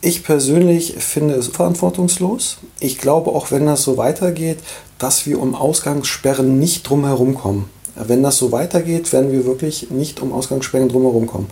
Ich 0.00 0.22
persönlich 0.22 0.94
finde 0.98 1.34
es 1.34 1.48
verantwortungslos. 1.48 2.58
Ich 2.78 2.98
glaube 2.98 3.30
auch, 3.30 3.50
wenn 3.50 3.66
das 3.66 3.82
so 3.82 3.96
weitergeht, 3.96 4.58
dass 4.98 5.26
wir 5.26 5.40
um 5.40 5.56
Ausgangssperren 5.56 6.60
nicht 6.60 6.88
drumherum 6.88 7.34
kommen. 7.34 7.68
Wenn 7.96 8.22
das 8.22 8.38
so 8.38 8.52
weitergeht, 8.52 9.12
werden 9.12 9.32
wir 9.32 9.46
wirklich 9.46 9.90
nicht 9.90 10.20
um 10.20 10.32
Ausgangssperren 10.32 10.88
drumherum 10.88 11.26
kommen. 11.26 11.48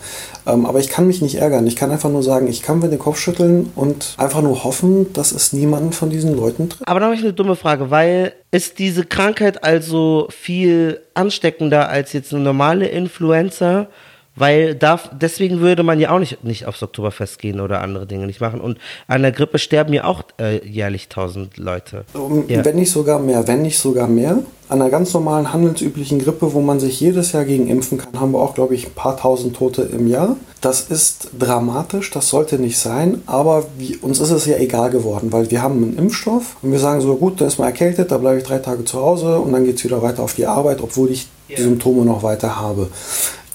Ähm, 0.46 0.66
aber 0.66 0.78
ich 0.78 0.88
kann 0.88 1.06
mich 1.06 1.22
nicht 1.22 1.36
ärgern. 1.36 1.66
Ich 1.66 1.76
kann 1.76 1.90
einfach 1.90 2.10
nur 2.10 2.22
sagen, 2.22 2.48
ich 2.48 2.62
kann 2.62 2.78
mir 2.78 2.88
den 2.88 2.98
Kopf 2.98 3.18
schütteln 3.18 3.72
und 3.74 4.14
einfach 4.18 4.42
nur 4.42 4.64
hoffen, 4.64 5.12
dass 5.12 5.32
es 5.32 5.52
niemanden 5.52 5.92
von 5.92 6.10
diesen 6.10 6.36
Leuten 6.36 6.68
trifft. 6.68 6.86
Aber 6.86 7.00
da 7.00 7.06
habe 7.06 7.14
ich 7.14 7.22
eine 7.22 7.32
dumme 7.32 7.56
Frage, 7.56 7.90
weil 7.90 8.32
ist 8.50 8.78
diese 8.78 9.04
Krankheit 9.04 9.64
also 9.64 10.28
viel 10.30 11.00
ansteckender 11.14 11.88
als 11.88 12.12
jetzt 12.12 12.32
eine 12.32 12.42
normale 12.42 12.86
Influenza? 12.86 13.88
Weil 14.36 14.74
da, 14.74 14.98
deswegen 15.12 15.60
würde 15.60 15.84
man 15.84 16.00
ja 16.00 16.10
auch 16.10 16.18
nicht, 16.18 16.42
nicht 16.42 16.66
aufs 16.66 16.82
Oktoberfest 16.82 17.38
gehen 17.38 17.60
oder 17.60 17.80
andere 17.80 18.06
Dinge 18.06 18.26
nicht 18.26 18.40
machen. 18.40 18.60
Und 18.60 18.78
an 19.06 19.22
der 19.22 19.30
Grippe 19.30 19.58
sterben 19.58 19.92
ja 19.92 20.04
auch 20.04 20.22
äh, 20.40 20.66
jährlich 20.66 21.08
tausend 21.08 21.56
Leute. 21.56 22.04
Um, 22.14 22.48
ja. 22.48 22.64
Wenn 22.64 22.76
nicht 22.76 22.90
sogar 22.90 23.20
mehr, 23.20 23.46
wenn 23.46 23.62
nicht 23.62 23.78
sogar 23.78 24.08
mehr. 24.08 24.38
An 24.66 24.80
einer 24.80 24.90
ganz 24.90 25.12
normalen 25.12 25.52
handelsüblichen 25.52 26.18
Grippe, 26.18 26.52
wo 26.54 26.60
man 26.60 26.80
sich 26.80 26.98
jedes 26.98 27.32
Jahr 27.32 27.44
gegen 27.44 27.68
impfen 27.68 27.98
kann, 27.98 28.18
haben 28.18 28.32
wir 28.32 28.40
auch, 28.40 28.54
glaube 28.54 28.74
ich, 28.74 28.86
ein 28.86 28.94
paar 28.94 29.16
tausend 29.16 29.54
Tote 29.54 29.82
im 29.82 30.08
Jahr. 30.08 30.36
Das 30.62 30.80
ist 30.80 31.28
dramatisch, 31.38 32.10
das 32.10 32.30
sollte 32.30 32.58
nicht 32.58 32.78
sein, 32.78 33.20
aber 33.26 33.66
wie, 33.76 33.96
uns 33.98 34.20
ist 34.20 34.30
es 34.30 34.46
ja 34.46 34.56
egal 34.56 34.88
geworden, 34.88 35.32
weil 35.32 35.50
wir 35.50 35.60
haben 35.60 35.82
einen 35.82 35.98
Impfstoff 35.98 36.56
und 36.62 36.72
wir 36.72 36.78
sagen 36.78 37.02
so, 37.02 37.14
gut, 37.16 37.42
da 37.42 37.46
ist 37.46 37.58
man 37.58 37.68
erkältet, 37.68 38.10
da 38.10 38.16
bleibe 38.16 38.38
ich 38.38 38.44
drei 38.44 38.58
Tage 38.58 38.84
zu 38.86 38.98
Hause 38.98 39.38
und 39.38 39.52
dann 39.52 39.64
geht 39.64 39.76
es 39.76 39.84
wieder 39.84 40.00
weiter 40.00 40.22
auf 40.22 40.32
die 40.32 40.46
Arbeit, 40.46 40.80
obwohl 40.80 41.10
ich 41.10 41.28
die 41.50 41.60
Symptome 41.60 42.06
noch 42.06 42.22
weiter 42.22 42.58
habe 42.58 42.88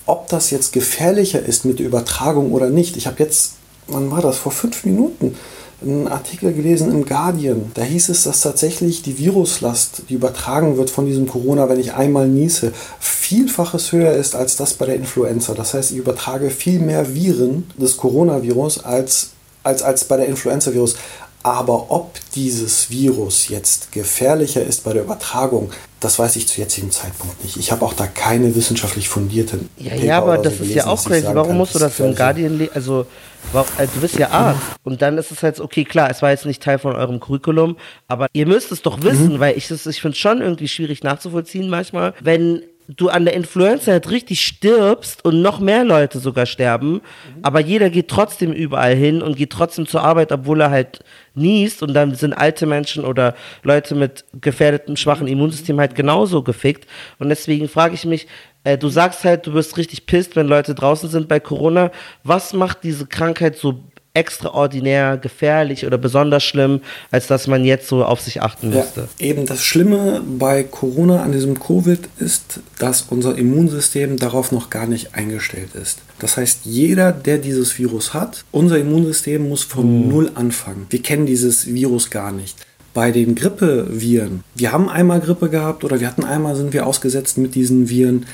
ob 0.10 0.28
das 0.28 0.50
jetzt 0.50 0.74
gefährlicher 0.74 1.40
ist 1.40 1.66
mit 1.66 1.80
der 1.80 1.86
Übertragung 1.86 2.52
oder 2.52 2.70
nicht. 2.70 2.98
Ich 2.98 3.06
habe 3.06 3.22
jetzt, 3.22 3.54
wann 3.88 4.10
war 4.10 4.22
das, 4.22 4.38
vor 4.38 4.52
fünf 4.52 4.84
Minuten 4.84 5.36
einen 5.82 6.08
Artikel 6.08 6.52
gelesen 6.52 6.92
im 6.92 7.06
Guardian. 7.06 7.72
Da 7.76 7.84
hieß 7.84 8.10
es, 8.10 8.24
dass 8.24 8.42
tatsächlich 8.42 9.02
die 9.02 9.18
Viruslast, 9.18 10.04
die 10.10 10.16
übertragen 10.16 10.78
wird 10.78 10.90
von 10.90 11.06
diesem 11.06 11.28
Corona, 11.28 11.70
wenn 11.70 11.80
ich 11.80 11.94
einmal 11.94 12.28
niese, 12.28 12.74
vielfaches 13.00 13.92
höher 13.92 14.12
ist 14.12 14.36
als 14.36 14.56
das 14.58 14.74
bei 14.74 14.88
der 14.88 14.96
Influenza. 14.96 15.54
Das 15.54 15.74
heißt, 15.74 15.92
ich 15.92 15.98
übertrage 15.98 16.50
viel 16.50 16.80
mehr 16.80 17.14
Viren 17.14 17.70
des 17.78 17.96
Coronavirus 17.96 18.84
als, 18.84 19.30
als, 19.64 19.84
als 19.84 20.06
bei 20.06 20.18
der 20.18 20.26
Influenza-Virus. 20.26 20.96
Aber 21.42 21.90
ob 21.90 22.20
dieses 22.36 22.90
Virus 22.90 23.48
jetzt 23.48 23.92
gefährlicher 23.92 24.62
ist 24.62 24.84
bei 24.84 24.94
der 24.94 25.04
Übertragung, 25.04 25.72
das 26.00 26.20
weiß 26.20 26.36
ich 26.36 26.48
zu 26.48 26.60
jetzigem 26.60 26.92
Zeitpunkt 26.92 27.42
nicht. 27.44 27.58
Ich 27.58 27.72
habe 27.72 27.86
auch 27.86 27.94
da 27.94 28.08
keine 28.08 28.56
wissenschaftlich 28.56 29.08
fundierten. 29.10 29.70
Ja, 29.78 29.96
ja, 29.96 30.18
aber 30.18 30.38
das 30.38 30.58
so 30.58 30.64
ist 30.64 30.74
ja 30.74 30.88
auch 30.88 31.04
crazy. 31.04 31.28
Warum 31.32 31.58
musst 31.58 31.76
du 31.76 31.80
das 31.80 32.00
im 32.00 32.16
Guardian 32.16 32.58
lesen? 32.58 32.72
Also, 32.76 33.06
also, 33.54 33.92
du 33.94 34.02
bist 34.02 34.18
ja 34.18 34.30
Arzt. 34.30 34.62
Und 34.84 35.02
dann 35.02 35.18
ist 35.18 35.32
es 35.32 35.42
halt, 35.42 35.60
okay, 35.60 35.86
klar, 35.86 36.10
es 36.10 36.22
war 36.22 36.30
jetzt 36.32 36.46
nicht 36.46 36.62
Teil 36.62 36.78
von 36.78 36.96
eurem 36.96 37.20
Curriculum, 37.20 37.78
aber 38.08 38.28
ihr 38.34 38.46
müsst 38.46 38.72
es 38.72 38.82
doch 38.82 39.02
wissen, 39.02 39.36
mhm. 39.36 39.40
weil 39.40 39.58
ich, 39.58 39.72
ich 39.72 40.02
finde 40.02 40.10
es 40.10 40.18
schon 40.18 40.42
irgendwie 40.42 40.68
schwierig 40.68 41.04
nachzuvollziehen 41.04 41.70
manchmal, 41.70 42.14
wenn 42.22 42.64
du 42.96 43.10
an 43.10 43.26
der 43.26 43.36
Influenza 43.36 43.92
halt 43.92 44.10
richtig 44.10 44.42
stirbst 44.42 45.24
und 45.24 45.42
noch 45.42 45.60
mehr 45.60 45.84
Leute 45.84 46.18
sogar 46.20 46.48
sterben, 46.48 46.94
mhm. 46.94 47.02
aber 47.44 47.60
jeder 47.60 47.90
geht 47.90 48.08
trotzdem 48.08 48.52
überall 48.52 48.96
hin 48.96 49.22
und 49.22 49.38
geht 49.38 49.52
trotzdem 49.52 49.86
zur 49.86 50.02
Arbeit, 50.02 50.32
obwohl 50.32 50.62
er 50.62 50.72
halt 50.72 51.00
niest 51.36 51.84
und 51.84 51.94
dann 51.94 52.16
sind 52.16 52.34
alte 52.34 52.66
Menschen 52.66 53.06
oder 53.06 53.36
Leute 53.64 53.94
mit 53.94 54.26
gefährdetem, 54.42 54.96
schwachen 54.96 55.28
Immunsystem 55.28 55.80
halt 55.80 55.94
genauso 55.94 56.42
gefickt. 56.42 56.88
Und 57.20 57.30
deswegen 57.30 57.70
frage 57.70 57.94
ich 57.94 58.06
mich, 58.06 58.28
äh, 58.64 58.78
du 58.78 58.90
sagst 58.90 59.24
halt, 59.24 59.46
du 59.46 59.54
bist 59.54 59.78
richtig 59.78 60.06
pisst, 60.06 60.36
wenn 60.36 60.48
Leute 60.48 60.74
draußen 60.74 61.10
sind 61.10 61.28
bei 61.28 61.40
Corona. 61.40 61.92
Was 62.24 62.54
macht 62.54 62.84
diese 62.84 63.06
Krankheit 63.06 63.56
so 63.56 63.84
extraordinär 64.14 65.18
gefährlich 65.18 65.86
oder 65.86 65.98
besonders 65.98 66.44
schlimm, 66.44 66.82
als 67.12 67.28
dass 67.28 67.48
man 67.48 67.64
jetzt 67.64 67.88
so 67.88 68.04
auf 68.04 68.22
sich 68.22 68.42
achten 68.42 68.70
müsste. 68.70 69.08
Ja, 69.20 69.26
eben 69.26 69.46
das 69.46 69.64
Schlimme 69.64 70.22
bei 70.26 70.64
Corona 70.64 71.22
an 71.22 71.32
diesem 71.32 71.60
Covid 71.60 72.00
ist, 72.20 72.60
dass 72.80 73.04
unser 73.04 73.38
Immunsystem 73.38 74.18
darauf 74.18 74.52
noch 74.52 74.70
gar 74.70 74.88
nicht 74.88 75.16
eingestellt 75.16 75.76
ist. 75.76 76.00
Das 76.18 76.38
heißt, 76.38 76.62
jeder, 76.66 77.12
der 77.12 77.38
dieses 77.38 77.78
Virus 77.78 78.14
hat, 78.14 78.44
unser 78.52 78.78
Immunsystem 78.78 79.48
muss 79.48 79.64
von 79.64 80.04
mhm. 80.04 80.10
Null 80.10 80.32
anfangen. 80.36 80.88
Wir 80.90 81.02
kennen 81.02 81.26
dieses 81.26 81.68
Virus 81.68 82.10
gar 82.10 82.32
nicht 82.32 82.58
bei 82.94 83.12
den 83.12 83.36
Grippeviren. 83.36 84.44
Wir 84.56 84.72
haben 84.72 84.90
einmal 84.90 85.22
Grippe 85.22 85.50
gehabt 85.50 85.84
oder 85.84 86.00
wir 86.00 86.08
hatten 86.08 86.24
einmal 86.24 86.56
sind 86.56 86.74
wir 86.74 86.88
ausgesetzt 86.88 87.38
mit 87.38 87.54
diesen 87.56 87.90
Viren. 87.90 88.26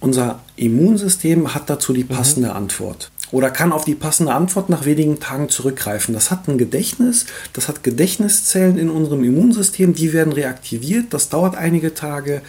Unser 0.00 0.40
Immunsystem 0.56 1.54
hat 1.54 1.68
dazu 1.68 1.92
die 1.92 2.04
mhm. 2.04 2.08
passende 2.08 2.48
mhm. 2.50 2.56
Antwort 2.56 3.10
oder 3.30 3.50
kann 3.50 3.72
auf 3.72 3.84
die 3.84 3.94
passende 3.94 4.32
Antwort 4.32 4.68
nach 4.68 4.84
wenigen 4.84 5.20
Tagen 5.20 5.48
zurückgreifen. 5.48 6.14
Das 6.14 6.30
hat 6.30 6.48
ein 6.48 6.58
Gedächtnis, 6.58 7.26
das 7.52 7.68
hat 7.68 7.82
Gedächtniszellen 7.82 8.78
in 8.78 8.90
unserem 8.90 9.24
Immunsystem, 9.24 9.94
die 9.94 10.12
werden 10.12 10.32
reaktiviert. 10.32 11.06
Das 11.10 11.28
dauert 11.28 11.56
einige 11.56 11.94
Tage, 11.94 12.42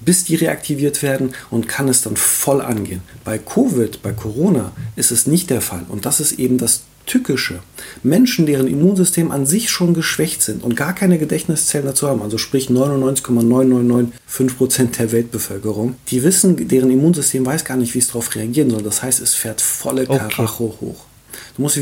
bis 0.00 0.24
die 0.24 0.36
reaktiviert 0.36 1.02
werden 1.02 1.34
und 1.50 1.68
kann 1.68 1.88
es 1.88 2.02
dann 2.02 2.16
voll 2.16 2.62
angehen. 2.62 3.02
Bei 3.24 3.38
Covid, 3.38 4.02
bei 4.02 4.12
Corona 4.12 4.72
ist 4.96 5.10
es 5.10 5.26
nicht 5.26 5.50
der 5.50 5.60
Fall 5.60 5.84
und 5.88 6.06
das 6.06 6.20
ist 6.20 6.32
eben 6.32 6.58
das 6.58 6.82
Tückische. 7.10 7.58
Menschen, 8.04 8.46
deren 8.46 8.68
Immunsystem 8.68 9.32
an 9.32 9.44
sich 9.44 9.68
schon 9.68 9.94
geschwächt 9.94 10.42
sind 10.42 10.62
und 10.62 10.76
gar 10.76 10.94
keine 10.94 11.18
Gedächtniszellen 11.18 11.88
dazu 11.88 12.06
haben, 12.06 12.22
also 12.22 12.38
sprich 12.38 12.70
99,9995% 12.70 14.96
der 14.96 15.10
Weltbevölkerung, 15.10 15.96
die 16.06 16.22
wissen, 16.22 16.68
deren 16.68 16.88
Immunsystem 16.88 17.44
weiß 17.44 17.64
gar 17.64 17.76
nicht, 17.76 17.94
wie 17.94 17.98
es 17.98 18.06
darauf 18.06 18.32
reagieren 18.36 18.70
soll. 18.70 18.82
Das 18.82 19.02
heißt, 19.02 19.20
es 19.20 19.34
fährt 19.34 19.60
volle 19.60 20.06
Karacho 20.06 20.66
okay. 20.66 20.76
hoch. 20.82 21.09
Du 21.60 21.64
musst, 21.64 21.76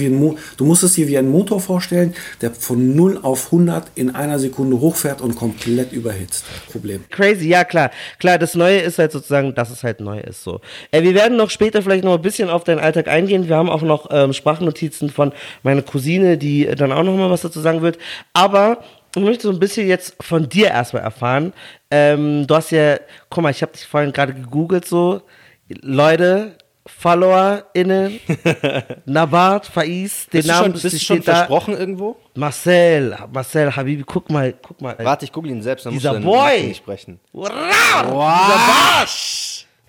du 0.57 0.65
musst 0.65 0.83
es 0.83 0.95
dir 0.95 1.07
wie 1.07 1.17
einen 1.19 1.31
Motor 1.31 1.61
vorstellen, 1.61 2.15
der 2.41 2.53
von 2.53 2.97
0 2.97 3.21
auf 3.23 3.47
100 3.47 3.93
in 3.95 4.13
einer 4.13 4.41
Sekunde 4.41 4.81
hochfährt 4.81 5.21
und 5.21 5.37
komplett 5.37 5.93
überhitzt. 5.93 6.45
Problem. 6.73 7.05
Crazy, 7.11 7.49
ja 7.49 7.63
klar. 7.63 7.93
Klar, 8.19 8.39
das 8.39 8.57
Neue 8.57 8.79
ist 8.79 8.99
halt 8.99 9.13
sozusagen, 9.13 9.55
dass 9.55 9.71
es 9.71 9.85
halt 9.85 10.01
neu 10.01 10.19
ist 10.19 10.43
so. 10.43 10.61
Äh, 10.91 11.03
wir 11.03 11.15
werden 11.15 11.37
noch 11.37 11.51
später 11.51 11.81
vielleicht 11.81 12.03
noch 12.03 12.15
ein 12.15 12.23
bisschen 12.23 12.51
auf 12.51 12.65
deinen 12.65 12.81
Alltag 12.81 13.07
eingehen. 13.07 13.49
Wir 13.49 13.57
haben 13.57 13.71
auch 13.71 13.83
noch 13.83 14.09
ähm, 14.11 14.33
Sprachnotizen 14.33 15.11
von 15.11 15.33
meiner 15.63 15.83
Cousine, 15.83 16.39
die 16.39 16.67
dann 16.67 16.91
auch 16.91 17.05
noch 17.05 17.17
mal 17.17 17.31
was 17.31 17.43
dazu 17.43 17.61
sagen 17.61 17.81
wird. 17.81 17.99
Aber 18.33 18.83
ich 19.15 19.23
möchte 19.23 19.45
so 19.45 19.53
ein 19.53 19.61
bisschen 19.61 19.87
jetzt 19.87 20.17
von 20.21 20.49
dir 20.49 20.69
erstmal 20.69 21.03
erfahren. 21.03 21.53
Ähm, 21.91 22.49
du 22.49 22.55
hast 22.57 22.73
ja, 22.73 22.99
guck 23.31 23.45
mal, 23.45 23.51
ich 23.51 23.63
habe 23.63 23.73
dich 23.73 23.87
vorhin 23.87 24.13
gerade 24.13 24.35
gegoogelt 24.35 24.87
so. 24.87 25.23
Leute, 25.69 26.57
FollowerInnen, 26.89 28.19
Nabat, 29.07 29.67
Faiz, 29.67 30.27
den 30.27 30.39
bist 30.39 30.49
Namen. 30.49 30.73
Du 30.73 30.79
schon, 30.79 30.91
bist 30.91 30.95
du 31.03 31.05
schon 31.07 31.23
versprochen 31.23 31.77
irgendwo? 31.77 32.17
Marcel, 32.35 33.17
Marcel, 33.33 33.75
Habibi, 33.75 34.05
guck 34.07 34.31
mal, 34.31 34.53
guck 34.55 34.81
mal. 34.81 34.97
Warte, 34.99 35.25
ich 35.25 35.33
google 35.33 35.51
ihn 35.51 35.63
selbst, 35.63 35.87
dann 35.87 35.93
Dieser 35.93 36.15
musst 36.15 36.25
du 36.25 36.31
Boy. 36.31 36.63
nicht 36.69 36.79
sprechen. 36.79 37.21
Wow. 37.33 37.49
Dieser 37.51 38.13
Barsch. 38.15 39.38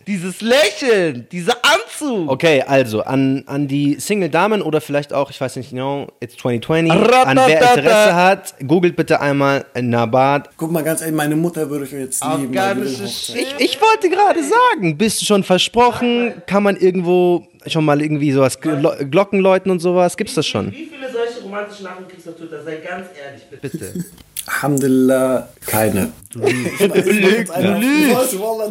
Dieses 0.10 0.41
Lächeln, 0.41 1.28
dieser 1.32 1.54
Anzug. 1.62 2.32
Okay, 2.32 2.63
also 2.65 3.04
an, 3.04 3.43
an 3.45 3.67
die 3.67 4.00
Single-Damen 4.00 4.63
oder 4.63 4.82
vielleicht 4.82 5.13
auch, 5.13 5.30
ich 5.30 5.39
weiß 5.39 5.56
nicht 5.58 5.69
genau, 5.69 6.08
it's 6.19 6.36
2020, 6.36 6.91
an 6.91 7.38
wer 7.38 7.76
Interesse 7.76 8.15
hat, 8.15 8.56
googelt 8.67 8.95
bitte 8.95 9.22
einmal 9.22 9.65
Nabat. 9.80 10.50
Guck 10.58 10.72
mal 10.72 10.84
ganz 10.84 11.02
ehrlich, 11.02 11.15
meine 11.15 11.36
Mutter 11.36 11.69
würde 11.69 11.86
ich 11.86 11.91
jetzt 11.91 12.26
lieben. 12.26 12.52
Ich, 12.84 13.36
ich 13.60 13.80
wollte 13.80 14.10
gerade 14.10 14.39
sagen, 14.41 14.98
bist 14.98 15.22
du 15.22 15.26
schon 15.28 15.43
versprochen, 15.43 16.41
kann 16.48 16.63
man 16.63 16.76
irgendwo 16.76 17.45
schon 17.67 17.86
mal 17.86 18.02
irgendwie 18.02 18.32
sowas, 18.32 18.60
Glocken 18.60 19.41
läuten 19.41 19.69
und 19.69 19.80
sowas, 19.80 20.17
gibt's 20.17 20.34
das 20.34 20.48
schon? 20.48 20.72
Wie 20.72 20.88
viele 20.88 21.12
solche 21.12 21.43
romantischen 21.43 21.84
Nachrichten 21.84 22.10
kriegst 22.10 22.26
du 22.26 22.32
auf 22.32 22.38
Twitter? 22.38 22.63
Sei 22.63 22.78
ganz 22.78 23.10
ehrlich, 23.15 23.43
bitte. 23.62 24.06
Alhamdulillah, 24.49 25.47
keine. 25.65 26.12
Du 26.31 26.39
lügst. 26.39 26.79
du 26.79 26.85
lügst. 26.85 27.53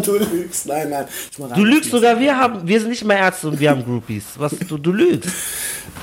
Du 0.07 0.19
lügst. 0.19 0.67
Nein, 0.67 0.91
nein. 0.91 1.05
Du 1.55 1.65
lügst 1.65 1.91
sogar, 1.91 2.19
wir 2.19 2.37
haben, 2.37 2.67
wir 2.67 2.81
sind 2.81 2.91
nicht 2.91 3.05
mehr 3.05 3.19
Ärzte 3.19 3.49
und 3.49 3.61
wir 3.61 3.71
haben 3.71 3.85
Groupies. 3.85 4.25
Was, 4.37 4.55
du, 4.69 4.77
du 4.77 4.93
lügst. 4.93 5.31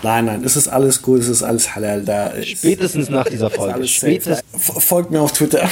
Nein, 0.01 0.25
nein, 0.25 0.43
es 0.43 0.55
ist 0.55 0.67
alles 0.67 1.01
gut, 1.01 1.19
es 1.19 1.27
ist 1.27 1.43
alles 1.43 1.75
halal 1.75 2.03
da. 2.03 2.31
Spätestens 2.41 3.09
nach 3.09 3.25
dieser 3.27 3.49
Folge. 3.49 3.88
Spätestens. 3.88 4.43
Folgt 4.83 5.11
mir 5.11 5.21
auf 5.21 5.33
Twitter. 5.33 5.69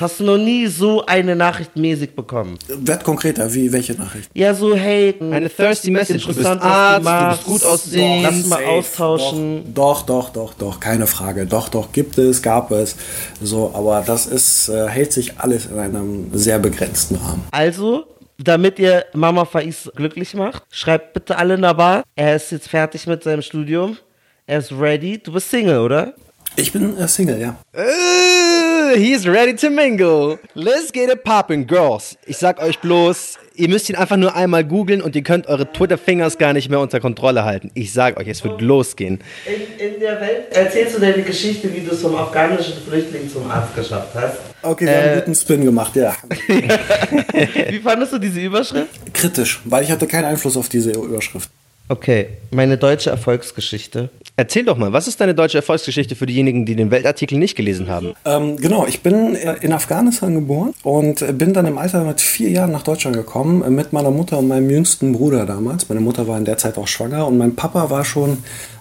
Das 0.00 0.12
hast 0.12 0.20
du 0.20 0.24
noch 0.24 0.38
nie 0.38 0.66
so 0.66 1.04
eine 1.04 1.36
Nachricht 1.36 1.76
mäßig 1.76 2.16
bekommen. 2.16 2.58
Werd 2.68 3.04
konkreter, 3.04 3.52
wie 3.52 3.70
welche 3.70 3.92
Nachricht? 3.92 4.30
Ja, 4.32 4.54
so, 4.54 4.74
hey, 4.74 5.14
eine 5.20 5.50
thirsty 5.50 5.90
message, 5.90 6.26
du 6.26 6.34
bist 6.34 6.46
Arzt, 6.46 7.06
du 7.06 7.28
bist 7.28 7.44
gut 7.44 7.64
aussehen, 7.70 8.22
lass 8.22 8.46
mal 8.46 8.64
austauschen. 8.64 9.74
Doch, 9.74 10.00
doch, 10.00 10.30
doch, 10.30 10.54
doch, 10.54 10.80
keine 10.80 11.06
Frage. 11.06 11.44
Doch, 11.44 11.68
doch, 11.68 11.92
gibt 11.92 12.16
es, 12.16 12.40
gab 12.40 12.70
es. 12.70 12.96
So, 13.42 13.72
aber 13.74 14.02
das 14.06 14.24
ist, 14.24 14.70
äh, 14.70 14.88
hält 14.88 15.12
sich 15.12 15.38
alles 15.38 15.66
in 15.66 15.78
einem 15.78 16.30
sehr 16.32 16.58
begrenzten 16.58 17.16
Rahmen. 17.16 17.44
Also, 17.50 18.06
damit 18.38 18.78
ihr 18.78 19.04
Mama 19.12 19.44
Faiz 19.44 19.90
glücklich 19.94 20.32
macht, 20.32 20.62
schreibt 20.70 21.12
bitte 21.12 21.36
alle 21.36 21.56
in 21.56 21.62
der 21.62 21.74
Bar. 21.74 22.04
Er 22.16 22.36
ist 22.36 22.50
jetzt 22.52 22.70
fertig 22.70 23.06
mit 23.06 23.22
seinem 23.22 23.42
Studium. 23.42 23.98
Er 24.46 24.60
ist 24.60 24.72
ready. 24.72 25.18
Du 25.22 25.30
bist 25.30 25.50
Single, 25.50 25.80
oder? 25.80 26.14
Ich 26.56 26.72
bin 26.72 26.98
äh, 26.98 27.06
Single, 27.06 27.40
ja. 27.40 27.56
Uh, 27.74 28.96
he's 28.96 29.26
ready 29.26 29.54
to 29.54 29.70
mingle. 29.70 30.38
Let's 30.54 30.92
get 30.92 31.08
it 31.08 31.22
poppin', 31.22 31.66
girls. 31.66 32.16
Ich 32.26 32.38
sag 32.38 32.60
euch 32.60 32.78
bloß, 32.80 33.38
ihr 33.54 33.68
müsst 33.68 33.88
ihn 33.88 33.96
einfach 33.96 34.16
nur 34.16 34.34
einmal 34.34 34.64
googeln 34.64 35.00
und 35.00 35.14
ihr 35.14 35.22
könnt 35.22 35.46
eure 35.46 35.72
Twitter-Fingers 35.72 36.38
gar 36.38 36.52
nicht 36.52 36.68
mehr 36.68 36.80
unter 36.80 36.98
Kontrolle 36.98 37.44
halten. 37.44 37.70
Ich 37.74 37.92
sag 37.92 38.18
euch, 38.18 38.26
es 38.28 38.42
wird 38.42 38.60
losgehen. 38.60 39.20
In, 39.46 39.92
in 39.94 40.00
der 40.00 40.20
Welt 40.20 40.52
erzählst 40.52 40.96
du 40.96 41.00
deine 41.00 41.22
Geschichte, 41.22 41.72
wie 41.72 41.80
du 41.80 41.92
es 41.92 42.02
vom 42.02 42.16
afghanischen 42.16 42.74
Flüchtling 42.86 43.30
zum 43.30 43.48
Arzt 43.48 43.74
geschafft 43.74 44.14
hast. 44.14 44.38
Okay, 44.62 44.86
wir 44.86 44.92
äh, 44.92 44.96
haben 44.96 45.04
einen 45.04 45.18
guten 45.20 45.34
Spin 45.36 45.64
gemacht, 45.64 45.96
ja. 45.96 46.16
wie 47.68 47.78
fandest 47.78 48.12
du 48.12 48.18
diese 48.18 48.40
Überschrift? 48.40 49.14
Kritisch, 49.14 49.60
weil 49.64 49.84
ich 49.84 49.90
hatte 49.90 50.06
keinen 50.06 50.26
Einfluss 50.26 50.56
auf 50.56 50.68
diese 50.68 50.90
Überschrift. 50.90 51.48
Okay, 51.90 52.28
meine 52.52 52.78
deutsche 52.78 53.10
Erfolgsgeschichte. 53.10 54.10
Erzähl 54.36 54.64
doch 54.64 54.76
mal, 54.76 54.92
was 54.92 55.08
ist 55.08 55.20
deine 55.20 55.34
deutsche 55.34 55.58
Erfolgsgeschichte 55.58 56.14
für 56.14 56.24
diejenigen, 56.24 56.64
die 56.64 56.76
den 56.76 56.92
Weltartikel 56.92 57.36
nicht 57.36 57.56
gelesen 57.56 57.88
haben? 57.88 58.14
Ähm, 58.24 58.58
genau, 58.58 58.86
ich 58.86 59.02
bin 59.02 59.34
äh, 59.34 59.56
in 59.60 59.72
Afghanistan 59.72 60.32
geboren 60.36 60.72
und 60.84 61.36
bin 61.36 61.52
dann 61.52 61.66
im 61.66 61.78
Alter 61.78 62.04
mit 62.04 62.20
vier 62.20 62.48
Jahren 62.50 62.70
nach 62.70 62.84
Deutschland 62.84 63.16
gekommen, 63.16 63.64
äh, 63.64 63.70
mit 63.70 63.92
meiner 63.92 64.12
Mutter 64.12 64.38
und 64.38 64.46
meinem 64.46 64.70
jüngsten 64.70 65.14
Bruder 65.14 65.46
damals. 65.46 65.88
Meine 65.88 66.00
Mutter 66.00 66.28
war 66.28 66.38
in 66.38 66.44
der 66.44 66.58
Zeit 66.58 66.78
auch 66.78 66.86
schwanger 66.86 67.26
und 67.26 67.36
mein 67.36 67.56
Papa 67.56 67.90
war 67.90 68.04
schon 68.04 68.38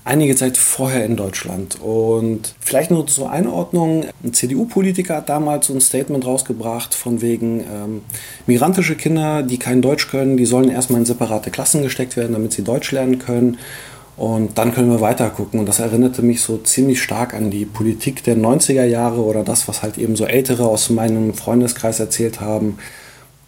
einige 0.09 0.35
Zeit 0.35 0.57
vorher 0.57 1.05
in 1.05 1.15
Deutschland. 1.15 1.77
Und 1.81 2.55
vielleicht 2.59 2.89
nur 2.89 3.05
zur 3.05 3.29
Einordnung, 3.29 4.05
ein 4.23 4.33
CDU-Politiker 4.33 5.17
hat 5.17 5.29
damals 5.29 5.67
so 5.67 5.73
ein 5.73 5.81
Statement 5.81 6.25
rausgebracht 6.25 6.95
von 6.95 7.21
wegen 7.21 7.59
ähm, 7.61 8.01
migrantische 8.47 8.95
Kinder, 8.95 9.43
die 9.43 9.59
kein 9.59 9.83
Deutsch 9.83 10.09
können, 10.09 10.35
die 10.35 10.45
sollen 10.45 10.69
erstmal 10.69 10.99
in 10.99 11.05
separate 11.05 11.51
Klassen 11.51 11.83
gesteckt 11.83 12.17
werden, 12.17 12.33
damit 12.33 12.53
sie 12.53 12.63
Deutsch 12.63 12.91
lernen 12.91 13.19
können. 13.19 13.59
Und 14.17 14.57
dann 14.57 14.73
können 14.73 14.89
wir 14.89 14.99
weiter 14.99 15.29
gucken. 15.29 15.59
Und 15.59 15.67
das 15.67 15.79
erinnerte 15.79 16.23
mich 16.23 16.41
so 16.41 16.57
ziemlich 16.57 17.01
stark 17.01 17.35
an 17.35 17.51
die 17.51 17.65
Politik 17.65 18.23
der 18.23 18.35
90er 18.35 18.85
Jahre 18.85 19.21
oder 19.21 19.43
das, 19.43 19.67
was 19.67 19.83
halt 19.83 19.97
eben 19.99 20.15
so 20.15 20.25
Ältere 20.25 20.65
aus 20.65 20.89
meinem 20.89 21.35
Freundeskreis 21.35 21.99
erzählt 21.99 22.41
haben. 22.41 22.79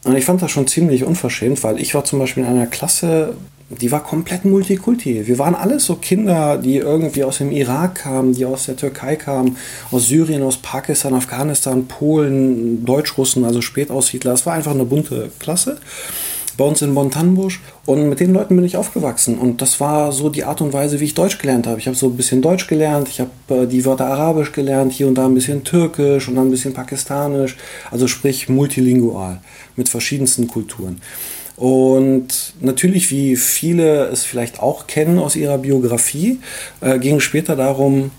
Und 0.06 0.16
ich 0.16 0.26
fand 0.26 0.42
das 0.42 0.52
schon 0.52 0.68
ziemlich 0.68 1.04
unverschämt, 1.04 1.64
weil 1.64 1.80
ich 1.80 1.96
war 1.96 2.06
zum 2.06 2.20
Beispiel 2.20 2.44
in 2.44 2.50
einer 2.50 2.68
Klasse, 2.68 3.36
die 3.80 3.92
war 3.92 4.04
komplett 4.04 4.46
multikulti. 4.46 5.28
Wir 5.28 5.40
waren 5.40 5.56
alles 5.56 5.86
so 5.86 5.96
Kinder, 5.96 6.58
die 6.58 6.78
irgendwie 6.78 7.24
aus 7.24 7.38
dem 7.38 7.52
Irak 7.52 7.96
kamen, 7.96 8.34
die 8.34 8.46
aus 8.46 8.66
der 8.66 8.76
Türkei 8.76 9.16
kamen, 9.16 9.58
aus 9.92 10.08
Syrien, 10.08 10.44
aus 10.44 10.58
Pakistan, 10.58 11.14
Afghanistan, 11.14 11.88
Polen, 11.88 12.86
Deutschrussen, 12.86 13.46
also 13.46 13.62
Spätaussiedler. 13.62 14.34
Es 14.34 14.46
war 14.46 14.54
einfach 14.54 14.72
eine 14.72 14.86
bunte 14.86 15.32
Klasse 15.40 15.78
bei 16.58 16.66
uns 16.66 16.82
in 16.82 16.94
Bontanbusch 16.94 17.60
und 17.86 18.10
mit 18.10 18.20
den 18.20 18.34
Leuten 18.34 18.56
bin 18.56 18.66
ich 18.66 18.78
aufgewachsen 18.78 19.38
und 19.38 19.62
das 19.62 19.80
war 19.80 20.12
so 20.12 20.30
die 20.30 20.44
Art 20.44 20.62
und 20.62 20.74
Weise, 20.74 21.00
wie 21.00 21.06
ich 21.06 21.16
Deutsch 21.16 21.38
gelernt 21.38 21.66
habe. 21.66 21.80
Ich 21.80 21.88
habe 21.88 21.98
so 21.98 22.08
ein 22.08 22.18
bisschen 22.18 22.42
Deutsch 22.42 22.68
gelernt, 22.68 23.08
ich 23.10 23.20
habe 23.20 23.32
äh, 23.64 23.66
die 23.66 23.86
Wörter 23.86 24.08
Arabisch 24.08 24.52
gelernt, 24.52 24.92
hier 24.92 25.08
und 25.08 25.16
da 25.16 25.26
ein 25.26 25.34
bisschen 25.34 25.64
Türkisch 25.64 26.28
und 26.28 26.36
dann 26.36 26.48
ein 26.48 26.52
bisschen 26.52 26.74
Pakistanisch, 26.74 27.58
also 27.90 28.08
sprich 28.08 28.50
multilingual 28.50 29.40
mit 29.76 29.90
verschiedensten 29.90 30.48
Kulturen. 30.48 31.02
Und 31.62 32.56
natürlich, 32.60 33.12
wie 33.12 33.36
viele 33.36 34.08
es 34.08 34.24
vielleicht 34.24 34.60
auch 34.60 34.88
kennen 34.88 35.20
aus 35.20 35.36
ihrer 35.36 35.60
Biografie, 35.60 36.40
äh, 36.82 36.98
ging 36.98 37.18
es 37.18 37.24
später 37.24 37.56
darum, 37.56 38.10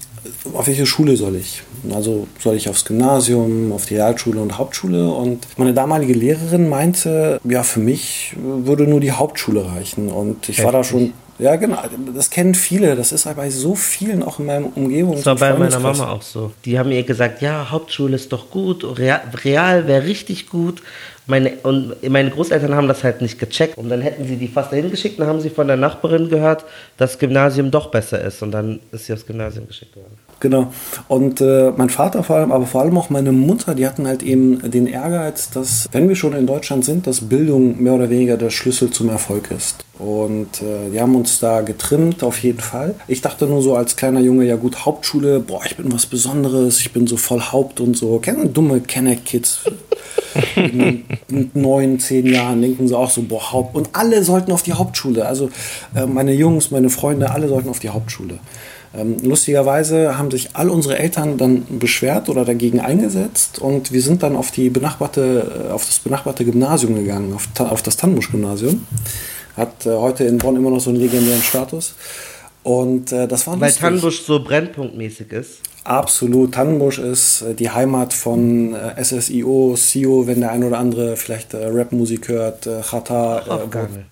auf 0.55 0.69
welche 0.69 0.87
Schule 0.87 1.17
soll 1.17 1.35
ich? 1.35 1.65
Also 1.93 2.29
soll 2.39 2.55
ich 2.55 2.69
aufs 2.69 2.85
Gymnasium, 2.85 3.73
auf 3.73 3.85
die 3.87 3.97
Realschule 3.97 4.41
und 4.41 4.59
Hauptschule. 4.59 5.09
Und 5.11 5.45
meine 5.57 5.75
damalige 5.75 6.13
Lehrerin 6.13 6.69
meinte, 6.69 7.41
ja, 7.43 7.65
für 7.65 7.81
mich 7.81 8.37
würde 8.37 8.85
nur 8.85 9.01
die 9.01 9.11
Hauptschule 9.11 9.67
reichen. 9.67 10.09
Und 10.09 10.49
ich 10.49 10.59
Heftig. 10.59 10.65
war 10.65 10.73
da 10.73 10.85
schon 10.85 11.13
ja, 11.43 11.57
genau. 11.57 11.79
Das 12.15 12.31
kennen 12.31 12.55
viele. 12.55 12.95
Das 12.95 13.11
ist 13.11 13.25
bei 13.35 13.51
so 13.51 13.75
vielen 13.75 14.23
auch 14.23 14.39
in 14.39 14.47
meiner 14.47 14.77
Umgebung. 14.77 15.17
Das 15.17 15.27
war 15.27 15.35
bei 15.35 15.53
meiner 15.55 15.81
Mama 15.81 16.13
auch 16.13 16.23
so. 16.23 16.53
Die 16.65 16.79
haben 16.79 16.93
ihr 16.93 17.03
gesagt, 17.03 17.43
ja, 17.43 17.69
Hauptschule 17.71 18.15
ist 18.15 18.33
doch 18.33 18.51
gut, 18.51 18.85
Real, 18.97 19.23
Real 19.43 19.89
wäre 19.89 20.05
richtig 20.05 20.49
gut. 20.49 20.83
Meine, 21.27 21.53
und 21.63 22.03
meine 22.09 22.31
Großeltern 22.31 22.75
haben 22.75 22.89
das 22.89 23.05
halt 23.05 23.23
nicht 23.23 23.39
gecheckt. 23.39 23.79
Und 23.79 23.89
dann 23.89 24.01
hätten 24.01 24.27
sie 24.27 24.37
die 24.37 24.49
fast 24.49 24.73
dahin 24.73 24.91
geschickt. 24.91 25.21
Dann 25.21 25.29
haben 25.29 25.41
sie 25.41 25.51
von 25.51 25.69
der 25.69 25.77
Nachbarin 25.77 26.29
gehört, 26.29 26.65
dass 26.97 27.13
das 27.13 27.19
Gymnasium 27.19 27.71
doch 27.71 27.91
besser 27.91 28.21
ist. 28.21 28.43
Und 28.43 28.51
dann 28.51 28.81
ist 28.91 29.07
sie 29.07 29.13
aufs 29.13 29.27
Gymnasium 29.27 29.67
geschickt 29.67 29.95
worden. 29.97 30.19
Genau. 30.43 30.73
Und 31.07 31.41
äh, 31.41 31.71
mein 31.77 31.89
Vater 31.89 32.25
vor 32.25 32.35
allem, 32.35 32.51
aber 32.51 32.67
vor 32.67 32.81
allem 32.81 32.99
auch 32.99 33.11
meine 33.11 33.31
Mutter, 33.31 33.77
die 33.77 33.87
hatten 33.87 34.09
halt 34.09 34.25
eben 34.25 34.73
den 34.73 34.89
Ehrgeiz, 34.89 35.51
dass, 35.51 35.89
wenn 35.93 36.09
wir 36.09 36.17
schon 36.17 36.33
in 36.33 36.49
Deutschland 36.49 36.85
sind, 36.85 37.07
dass 37.07 37.21
Bildung 37.21 37.81
mehr 37.81 37.93
oder 37.93 38.11
weniger 38.11 38.37
der 38.37 38.51
Schlüssel 38.51 38.91
zum 38.91 39.09
Erfolg 39.09 39.53
ist. 39.53 39.85
Und 40.01 40.61
äh, 40.61 40.91
die 40.93 41.01
haben 41.01 41.15
uns 41.15 41.39
da 41.39 41.61
getrimmt, 41.61 42.25
auf 42.25 42.43
jeden 42.43 42.59
Fall. 42.59 42.97
Ich 43.07 43.21
dachte 43.21 43.47
nur 43.47 43.63
so 43.63 43.77
als 43.77 43.95
kleiner 43.95 44.19
Junge, 44.19 44.45
ja 44.45 44.57
gut, 44.57 44.85
Hauptschule, 44.85 45.39
boah, 45.39 45.61
ich 45.65 45.77
bin 45.77 45.93
was 45.93 46.07
Besonderes, 46.07 46.81
ich 46.81 46.93
bin 46.93 47.07
so 47.07 47.17
voll 47.17 47.41
Haupt 47.41 47.79
und 47.79 47.97
so. 47.97 48.19
Kennen 48.19 48.53
dumme 48.53 48.81
Kenneck-Kids. 48.81 49.61
mit 51.29 51.55
neun, 51.55 52.01
zehn 52.01 52.27
Jahren 52.27 52.61
denken 52.61 52.89
sie 52.89 52.99
auch 52.99 53.11
so, 53.11 53.23
boah, 53.23 53.53
Haupt. 53.53 53.77
Und 53.77 53.91
alle 53.93 54.25
sollten 54.25 54.51
auf 54.51 54.65
die 54.65 54.73
Hauptschule. 54.73 55.25
Also 55.25 55.51
äh, 55.95 56.05
meine 56.05 56.33
Jungs, 56.33 56.73
meine 56.73 56.91
Freunde, 56.91 57.31
alle 57.31 57.47
sollten 57.47 57.69
auf 57.69 57.79
die 57.79 57.91
Hauptschule. 57.91 58.41
Ähm, 58.95 59.17
lustigerweise 59.23 60.19
haben 60.19 60.31
sich 60.31 60.51
all 60.55 60.69
unsere 60.69 60.99
Eltern 60.99 61.39
dann 61.39 61.65
beschwert 61.79 62.29
oder 62.29 62.45
dagegen 62.45 62.81
eingesetzt 62.81 63.59
und 63.59 63.91
wir 63.91 64.03
sind 64.03 64.23
dann 64.23 64.37
auf, 64.37 64.51
die 64.51 64.69
benachbarte, 64.69 65.69
äh, 65.69 65.73
auf 65.73 65.87
das 65.87 65.99
benachbarte 65.99 66.45
Gymnasium 66.45 66.95
gegangen, 66.95 67.33
auf, 67.33 67.49
auf 67.59 67.83
das 67.83 67.97
Tannbusch-Gymnasium. 67.97 68.87
Hat 69.57 69.87
äh, 69.87 69.91
heute 69.91 70.25
in 70.25 70.39
Bonn 70.39 70.57
immer 70.57 70.71
noch 70.71 70.81
so 70.81 70.91
einen 70.91 71.01
legendären 71.01 71.43
Status. 71.43 71.95
Und 72.63 73.13
äh, 73.13 73.27
das 73.27 73.47
war 73.47 73.59
Weil 73.61 73.73
Tannbusch 73.73 74.21
so 74.21 74.45
brennpunktmäßig 74.45 75.33
ist. 75.33 75.61
Absolut. 75.85 76.55
Tannenbusch 76.55 76.99
ist 76.99 77.43
äh, 77.43 77.55
die 77.55 77.71
Heimat 77.71 78.15
von 78.15 78.75
äh, 78.75 79.03
SSIO, 79.03 79.75
SIO, 79.77 80.27
wenn 80.27 80.41
der 80.41 80.53
ein 80.53 80.63
oder 80.63 80.79
andere 80.79 81.17
vielleicht 81.17 81.55
äh, 81.55 81.67
Rapmusik 81.67 82.29
hört, 82.29 82.67
äh, 82.67 82.83
Chata. 82.83 83.41
Äh, 83.41 83.69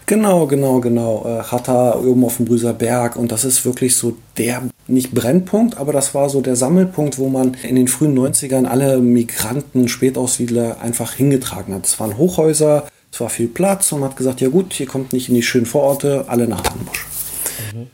genau, 0.07 0.47
genau, 0.47 0.81
genau. 0.81 1.25
Äh, 1.27 1.43
Chata 1.45 1.97
oben 1.97 2.25
auf 2.25 2.39
dem 2.39 2.47
Brüser 2.47 2.73
Berg. 2.73 3.17
Und 3.17 3.31
das 3.31 3.45
ist 3.45 3.65
wirklich 3.65 3.97
so 3.97 4.17
der, 4.37 4.63
nicht 4.89 5.13
Brennpunkt, 5.13 5.79
aber 5.79 5.93
das 5.93 6.15
war 6.15 6.29
so 6.29 6.41
der 6.41 6.57
Sammelpunkt, 6.57 7.19
wo 7.19 7.29
man 7.29 7.57
in 7.63 7.77
den 7.77 7.87
frühen 7.87 8.19
90ern 8.19 8.67
alle 8.67 8.99
Migranten, 8.99 9.89
Spätaussiedler 9.89 10.81
einfach 10.81 11.13
hingetragen 11.13 11.75
hat. 11.75 11.87
Es 11.87 12.01
waren 12.01 12.19
Hochhäuser, 12.19 12.89
es 13.13 13.21
war 13.21 13.31
viel 13.31 13.49
Platz 13.49 13.93
und 13.93 14.01
man 14.01 14.11
hat 14.11 14.17
gesagt, 14.17 14.41
ja 14.41 14.49
gut, 14.49 14.73
hier 14.73 14.87
kommt 14.87 15.13
nicht 15.13 15.29
in 15.29 15.37
die 15.37 15.43
schönen 15.43 15.67
Vororte, 15.67 16.25
alle 16.27 16.49
nach 16.49 16.63
Tannenbusch. 16.63 17.07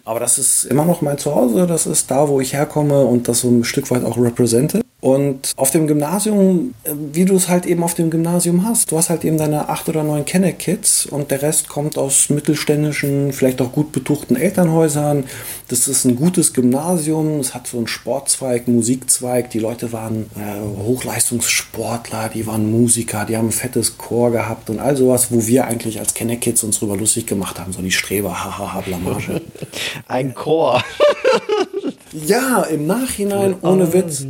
Aber 0.04 0.20
das 0.20 0.38
ist 0.38 0.64
immer 0.64 0.84
noch 0.84 1.02
mein 1.02 1.18
Zuhause, 1.18 1.66
das 1.66 1.86
ist 1.86 2.10
da, 2.10 2.28
wo 2.28 2.40
ich 2.40 2.52
herkomme 2.52 3.04
und 3.04 3.28
das 3.28 3.40
so 3.40 3.48
ein 3.48 3.64
Stück 3.64 3.90
weit 3.90 4.04
auch 4.04 4.16
repräsente. 4.18 4.80
Und 5.00 5.52
auf 5.56 5.70
dem 5.70 5.86
Gymnasium, 5.86 6.74
äh, 6.84 6.92
wie 7.12 7.26
du 7.26 7.36
es 7.36 7.48
halt 7.48 7.66
eben 7.66 7.82
auf 7.82 7.92
dem 7.92 8.08
Gymnasium 8.08 8.66
hast, 8.66 8.90
du 8.90 8.96
hast 8.96 9.10
halt 9.10 9.24
eben 9.24 9.36
deine 9.36 9.68
acht 9.68 9.88
oder 9.90 10.02
neun 10.02 10.24
Kenner-Kids 10.24 11.04
und 11.06 11.30
der 11.30 11.42
Rest 11.42 11.68
kommt 11.68 11.98
aus 11.98 12.30
mittelständischen, 12.30 13.34
vielleicht 13.34 13.60
auch 13.60 13.72
gut 13.72 13.92
betuchten 13.92 14.36
Elternhäusern. 14.36 15.24
Das 15.68 15.86
ist 15.86 16.06
ein 16.06 16.16
gutes 16.16 16.54
Gymnasium, 16.54 17.40
es 17.40 17.54
hat 17.54 17.66
so 17.66 17.76
einen 17.76 17.88
Sportzweig, 17.88 18.68
Musikzweig. 18.68 19.50
Die 19.50 19.58
Leute 19.58 19.92
waren 19.92 20.30
äh, 20.34 20.82
Hochleistungssportler, 20.82 22.30
die 22.30 22.46
waren 22.46 22.70
Musiker, 22.70 23.26
die 23.26 23.36
haben 23.36 23.48
ein 23.48 23.52
fettes 23.52 23.98
Chor 23.98 24.32
gehabt 24.32 24.70
und 24.70 24.78
all 24.78 24.96
sowas, 24.96 25.30
wo 25.30 25.46
wir 25.46 25.66
eigentlich 25.66 25.98
als 25.98 26.14
Kenner-Kids 26.14 26.64
uns 26.64 26.78
drüber 26.78 26.96
lustig 26.96 27.26
gemacht 27.26 27.60
haben, 27.60 27.72
so 27.74 27.82
die 27.82 27.92
Streber, 27.92 28.44
hahaha, 28.44 28.80
Blamage. 28.80 29.42
ein 30.08 30.34
Chor. 30.34 30.82
Ja, 32.24 32.62
im 32.62 32.86
Nachhinein, 32.86 33.56
ohne 33.60 33.92
Witz. 33.92 34.26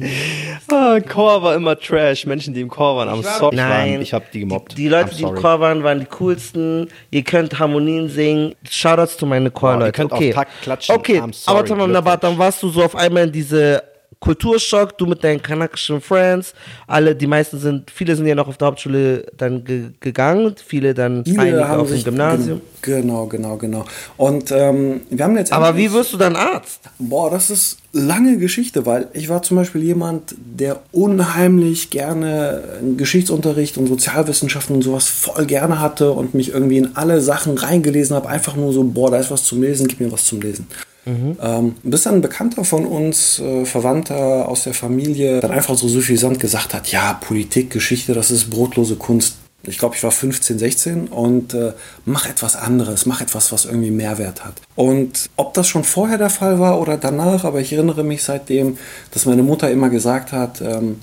Ah, 0.68 0.98
Chor 1.00 1.42
war 1.42 1.54
immer 1.54 1.78
Trash. 1.78 2.26
Menschen, 2.26 2.52
die 2.52 2.60
im 2.60 2.68
Chor 2.68 2.96
waren, 2.96 3.08
am 3.08 3.22
sorry. 3.22 3.54
Nein, 3.54 4.00
ich 4.02 4.12
habe 4.12 4.24
die 4.32 4.40
gemobbt. 4.40 4.72
Die, 4.72 4.82
die 4.82 4.88
Leute, 4.88 5.14
die 5.14 5.22
im 5.22 5.34
Chor 5.34 5.60
waren, 5.60 5.84
waren 5.84 6.00
die 6.00 6.06
coolsten. 6.06 6.88
Ihr 7.10 7.22
könnt 7.22 7.58
Harmonien 7.58 8.08
singen. 8.08 8.54
Shoutouts 8.68 9.16
zu 9.16 9.26
meine 9.26 9.50
Chorleute. 9.50 9.82
Oh, 9.82 9.86
ihr 9.86 9.92
könnt 9.92 10.12
okay. 10.12 10.30
auch 10.30 10.34
Takt 10.34 10.62
klatschen. 10.62 10.96
Okay, 10.96 11.22
sorry, 11.30 11.70
aber 11.94 12.16
dann 12.16 12.36
warst 12.36 12.62
du 12.62 12.68
so 12.68 12.82
auf 12.82 12.96
einmal 12.96 13.24
in 13.24 13.32
diese 13.32 13.82
Kulturschock, 14.20 14.96
du 14.98 15.06
mit 15.06 15.22
deinen 15.22 15.42
kanakischen 15.42 16.00
Friends, 16.00 16.54
alle, 16.86 17.14
die 17.14 17.26
meisten 17.26 17.58
sind, 17.58 17.90
viele 17.90 18.16
sind 18.16 18.26
ja 18.26 18.34
noch 18.34 18.48
auf 18.48 18.56
der 18.56 18.68
Hauptschule 18.68 19.26
dann 19.36 19.64
ge 19.64 19.90
gegangen, 20.00 20.54
viele 20.64 20.94
dann 20.94 21.24
viele 21.24 21.40
einige 21.40 21.68
auf 21.68 21.90
dem 21.90 22.02
Gymnasium. 22.02 22.60
Genau, 22.82 23.26
genau, 23.26 23.56
genau. 23.56 23.84
Und 24.16 24.50
ähm, 24.52 25.02
wir 25.10 25.24
haben 25.24 25.36
jetzt. 25.36 25.52
Aber 25.52 25.76
wie 25.76 25.92
wirst 25.92 26.12
du 26.12 26.16
dann 26.16 26.34
Arzt? 26.34 26.80
Boah, 26.98 27.30
das 27.30 27.50
ist 27.50 27.78
lange 27.92 28.38
Geschichte, 28.38 28.86
weil 28.86 29.08
ich 29.12 29.28
war 29.28 29.42
zum 29.42 29.58
Beispiel 29.58 29.82
jemand, 29.82 30.34
der 30.38 30.80
unheimlich 30.92 31.90
gerne 31.90 32.62
Geschichtsunterricht 32.96 33.76
und 33.76 33.86
Sozialwissenschaften 33.86 34.76
und 34.76 34.82
sowas 34.82 35.08
voll 35.08 35.46
gerne 35.46 35.80
hatte 35.80 36.12
und 36.12 36.34
mich 36.34 36.52
irgendwie 36.52 36.78
in 36.78 36.96
alle 36.96 37.20
Sachen 37.20 37.58
reingelesen 37.58 38.16
habe, 38.16 38.28
einfach 38.28 38.56
nur 38.56 38.72
so, 38.72 38.84
boah, 38.84 39.10
da 39.10 39.18
ist 39.18 39.30
was 39.30 39.44
zum 39.44 39.62
Lesen, 39.62 39.88
gib 39.88 40.00
mir 40.00 40.10
was 40.10 40.24
zum 40.24 40.40
Lesen. 40.40 40.66
Mhm. 41.06 41.36
Ähm, 41.40 41.74
bis 41.84 42.02
dann 42.02 42.16
ein 42.16 42.20
Bekannter 42.20 42.64
von 42.64 42.84
uns, 42.84 43.38
äh, 43.38 43.64
Verwandter 43.64 44.48
aus 44.48 44.64
der 44.64 44.74
Familie, 44.74 45.40
dann 45.40 45.52
einfach 45.52 45.76
so 45.76 45.86
suffisant 45.86 46.40
gesagt 46.40 46.74
hat, 46.74 46.90
ja, 46.90 47.14
Politik, 47.14 47.70
Geschichte, 47.70 48.12
das 48.12 48.32
ist 48.32 48.50
brotlose 48.50 48.96
Kunst. 48.96 49.36
Ich 49.62 49.78
glaube, 49.78 49.96
ich 49.96 50.02
war 50.02 50.10
15, 50.10 50.58
16 50.58 51.08
und 51.08 51.54
äh, 51.54 51.72
mach 52.04 52.28
etwas 52.28 52.56
anderes, 52.56 53.06
mach 53.06 53.20
etwas, 53.20 53.52
was 53.52 53.64
irgendwie 53.64 53.90
Mehrwert 53.90 54.44
hat. 54.44 54.54
Und 54.74 55.30
ob 55.36 55.54
das 55.54 55.68
schon 55.68 55.84
vorher 55.84 56.18
der 56.18 56.30
Fall 56.30 56.58
war 56.58 56.80
oder 56.80 56.96
danach, 56.96 57.44
aber 57.44 57.60
ich 57.60 57.72
erinnere 57.72 58.04
mich 58.04 58.22
seitdem, 58.22 58.76
dass 59.12 59.26
meine 59.26 59.42
Mutter 59.42 59.70
immer 59.70 59.88
gesagt 59.88 60.32
hat, 60.32 60.60
ähm, 60.60 60.98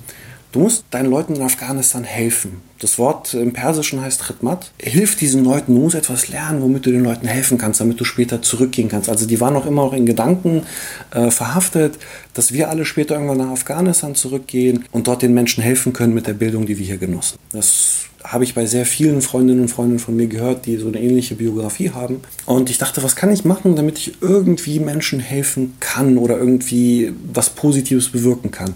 Du 0.53 0.59
musst 0.59 0.85
deinen 0.91 1.09
Leuten 1.09 1.35
in 1.35 1.41
Afghanistan 1.41 2.03
helfen. 2.03 2.61
Das 2.79 2.99
Wort 2.99 3.33
im 3.33 3.53
Persischen 3.53 4.01
heißt 4.01 4.23
Khidmat. 4.23 4.71
Hilf 4.79 5.15
diesen 5.15 5.43
Leuten, 5.43 5.73
du 5.73 5.81
musst 5.81 5.95
etwas 5.95 6.27
lernen, 6.27 6.61
womit 6.61 6.85
du 6.85 6.91
den 6.91 7.03
Leuten 7.03 7.25
helfen 7.25 7.57
kannst, 7.57 7.81
damit 7.81 7.99
du 7.99 8.03
später 8.03 8.39
zurückgehen 8.43 8.87
kannst. 8.87 9.09
Also 9.09 9.25
die 9.25 9.41
waren 9.41 9.55
auch 9.55 9.65
immer 9.65 9.83
noch 9.85 9.93
in 9.93 10.05
Gedanken 10.05 10.61
äh, 11.09 11.31
verhaftet, 11.31 11.97
dass 12.35 12.53
wir 12.53 12.69
alle 12.69 12.85
später 12.85 13.15
irgendwann 13.15 13.39
nach 13.39 13.49
Afghanistan 13.49 14.13
zurückgehen 14.13 14.85
und 14.91 15.07
dort 15.07 15.23
den 15.23 15.33
Menschen 15.33 15.63
helfen 15.63 15.91
können 15.91 16.13
mit 16.13 16.27
der 16.27 16.33
Bildung, 16.33 16.67
die 16.67 16.77
wir 16.77 16.85
hier 16.85 16.97
genossen. 16.97 17.39
Das 17.51 18.05
habe 18.23 18.43
ich 18.43 18.53
bei 18.53 18.67
sehr 18.67 18.85
vielen 18.85 19.23
Freundinnen 19.23 19.61
und 19.61 19.69
Freunden 19.69 19.97
von 19.97 20.15
mir 20.15 20.27
gehört, 20.27 20.67
die 20.67 20.77
so 20.77 20.87
eine 20.87 21.01
ähnliche 21.01 21.33
Biografie 21.33 21.89
haben. 21.89 22.21
Und 22.45 22.69
ich 22.69 22.77
dachte, 22.77 23.01
was 23.01 23.15
kann 23.15 23.31
ich 23.31 23.43
machen, 23.43 23.75
damit 23.75 23.97
ich 23.97 24.21
irgendwie 24.21 24.79
Menschen 24.79 25.19
helfen 25.19 25.73
kann 25.79 26.19
oder 26.19 26.37
irgendwie 26.37 27.11
was 27.33 27.49
Positives 27.49 28.09
bewirken 28.09 28.51
kann. 28.51 28.75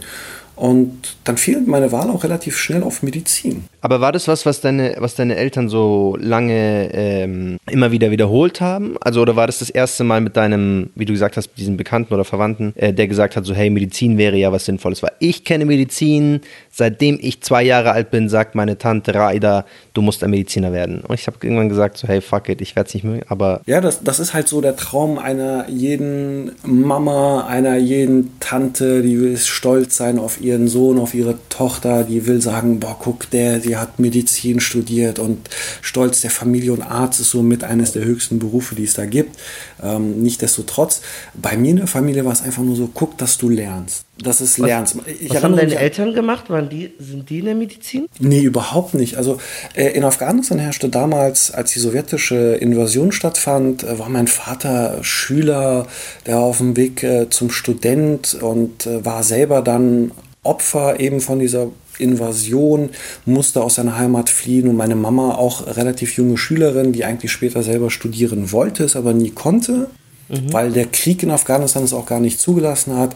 Und 0.57 1.15
dann 1.23 1.37
fiel 1.37 1.61
meine 1.61 1.91
Wahl 1.91 2.09
auch 2.09 2.23
relativ 2.23 2.57
schnell 2.57 2.83
auf 2.83 3.03
Medizin. 3.03 3.65
Aber 3.81 4.01
war 4.01 4.11
das 4.11 4.27
was, 4.27 4.45
was 4.45 4.61
deine, 4.61 4.95
was 4.99 5.15
deine 5.15 5.35
Eltern 5.35 5.69
so 5.69 6.17
lange 6.19 6.89
ähm, 6.93 7.57
immer 7.69 7.91
wieder 7.91 8.11
wiederholt 8.11 8.59
haben? 8.59 8.95
Also, 9.01 9.21
oder 9.21 9.35
war 9.35 9.47
das 9.47 9.59
das 9.59 9.69
erste 9.69 10.03
Mal 10.03 10.21
mit 10.21 10.35
deinem, 10.35 10.89
wie 10.95 11.05
du 11.05 11.13
gesagt 11.13 11.37
hast, 11.37 11.49
diesem 11.57 11.77
Bekannten 11.77 12.13
oder 12.13 12.25
Verwandten, 12.25 12.73
äh, 12.75 12.93
der 12.93 13.07
gesagt 13.07 13.35
hat, 13.35 13.45
so, 13.45 13.53
hey, 13.53 13.69
Medizin 13.69 14.17
wäre 14.17 14.35
ja 14.35 14.51
was 14.51 14.65
Sinnvolles? 14.65 15.03
Weil 15.03 15.11
ich 15.19 15.43
kenne 15.43 15.65
Medizin, 15.65 16.41
seitdem 16.71 17.19
ich 17.21 17.41
zwei 17.41 17.63
Jahre 17.63 17.91
alt 17.91 18.11
bin, 18.11 18.29
sagt 18.29 18.55
meine 18.55 18.77
Tante 18.77 19.13
Raida, 19.13 19.65
du 19.93 20.01
musst 20.01 20.23
ein 20.23 20.31
Mediziner 20.31 20.73
werden. 20.73 21.01
Und 21.01 21.19
ich 21.19 21.27
habe 21.27 21.37
irgendwann 21.41 21.69
gesagt, 21.69 21.97
so, 21.97 22.07
hey, 22.07 22.21
fuck 22.21 22.49
it, 22.49 22.61
ich 22.61 22.75
werde 22.75 22.87
es 22.87 22.93
nicht 22.93 23.03
mögen, 23.03 23.23
aber. 23.29 23.61
Ja, 23.67 23.79
das, 23.79 24.03
das 24.03 24.19
ist 24.19 24.33
halt 24.33 24.47
so 24.47 24.59
der 24.59 24.75
Traum 24.75 25.19
einer 25.19 25.69
jeden 25.69 26.51
Mama, 26.63 27.45
einer 27.47 27.77
jeden 27.77 28.39
Tante, 28.39 29.01
die 29.01 29.19
will 29.19 29.37
stolz 29.37 29.97
sein 29.97 30.17
auf 30.19 30.41
ihren 30.41 30.67
Sohn, 30.67 30.99
auf 30.99 31.13
ihre 31.13 31.35
Tochter, 31.49 32.03
die 32.03 32.25
will 32.25 32.41
sagen, 32.41 32.79
boah, 32.79 32.97
guck, 32.99 33.29
der, 33.29 33.59
die 33.59 33.76
hat 33.79 33.99
Medizin 33.99 34.59
studiert 34.59 35.19
und 35.19 35.49
Stolz 35.81 36.21
der 36.21 36.31
Familie 36.31 36.73
und 36.73 36.81
Arzt 36.81 37.19
ist 37.19 37.31
somit 37.31 37.63
eines 37.63 37.91
der 37.91 38.03
höchsten 38.03 38.39
Berufe, 38.39 38.75
die 38.75 38.83
es 38.83 38.93
da 38.93 39.05
gibt. 39.05 39.37
Ähm, 39.81 40.21
Nichtsdestotrotz, 40.21 41.01
bei 41.33 41.57
mir 41.57 41.71
in 41.71 41.77
der 41.77 41.87
Familie 41.87 42.25
war 42.25 42.33
es 42.33 42.41
einfach 42.41 42.63
nur 42.63 42.75
so, 42.75 42.89
guck, 42.93 43.17
dass 43.17 43.37
du 43.37 43.49
lernst. 43.49 44.05
Dass 44.19 44.41
es 44.41 44.57
lernst. 44.57 44.97
Ich 45.19 45.29
was 45.29 45.43
haben 45.43 45.55
deine 45.55 45.75
Eltern 45.75 46.13
gemacht? 46.13 46.49
Waren 46.49 46.69
die, 46.69 46.91
sind 46.97 47.29
die 47.29 47.39
in 47.39 47.45
der 47.45 47.55
Medizin? 47.55 48.07
Nee, 48.19 48.41
überhaupt 48.41 48.95
nicht. 48.95 49.15
Also 49.15 49.37
äh, 49.75 49.89
in 49.89 50.03
Afghanistan 50.03 50.57
herrschte 50.57 50.89
damals, 50.89 51.51
als 51.51 51.73
die 51.73 51.79
sowjetische 51.79 52.55
Invasion 52.55 53.11
stattfand, 53.11 53.83
äh, 53.83 53.99
war 53.99 54.09
mein 54.09 54.27
Vater 54.27 55.03
Schüler, 55.03 55.85
der 56.25 56.35
war 56.35 56.43
auf 56.43 56.57
dem 56.57 56.75
Weg 56.75 57.03
äh, 57.03 57.29
zum 57.29 57.51
Student 57.51 58.33
und 58.41 58.87
äh, 58.87 59.05
war 59.05 59.23
selber 59.23 59.61
dann 59.61 60.11
Opfer 60.43 60.99
eben 60.99 61.21
von 61.21 61.39
dieser 61.39 61.67
Invasion, 61.99 62.89
musste 63.25 63.61
aus 63.61 63.75
seiner 63.75 63.97
Heimat 63.97 64.29
fliehen 64.29 64.67
und 64.67 64.75
meine 64.75 64.95
Mama 64.95 65.35
auch 65.35 65.67
relativ 65.67 66.15
junge 66.17 66.37
Schülerin, 66.37 66.93
die 66.93 67.05
eigentlich 67.05 67.31
später 67.31 67.63
selber 67.63 67.89
studieren 67.91 68.51
wollte, 68.51 68.83
es 68.83 68.95
aber 68.95 69.13
nie 69.13 69.31
konnte. 69.31 69.89
mhm. 70.29 70.53
weil 70.53 70.71
der 70.71 70.85
Krieg 70.85 71.23
in 71.23 71.31
Afghanistan 71.31 71.83
es 71.83 71.93
auch 71.93 72.05
gar 72.05 72.19
nicht 72.19 72.39
zugelassen 72.39 72.95
hat. 72.95 73.15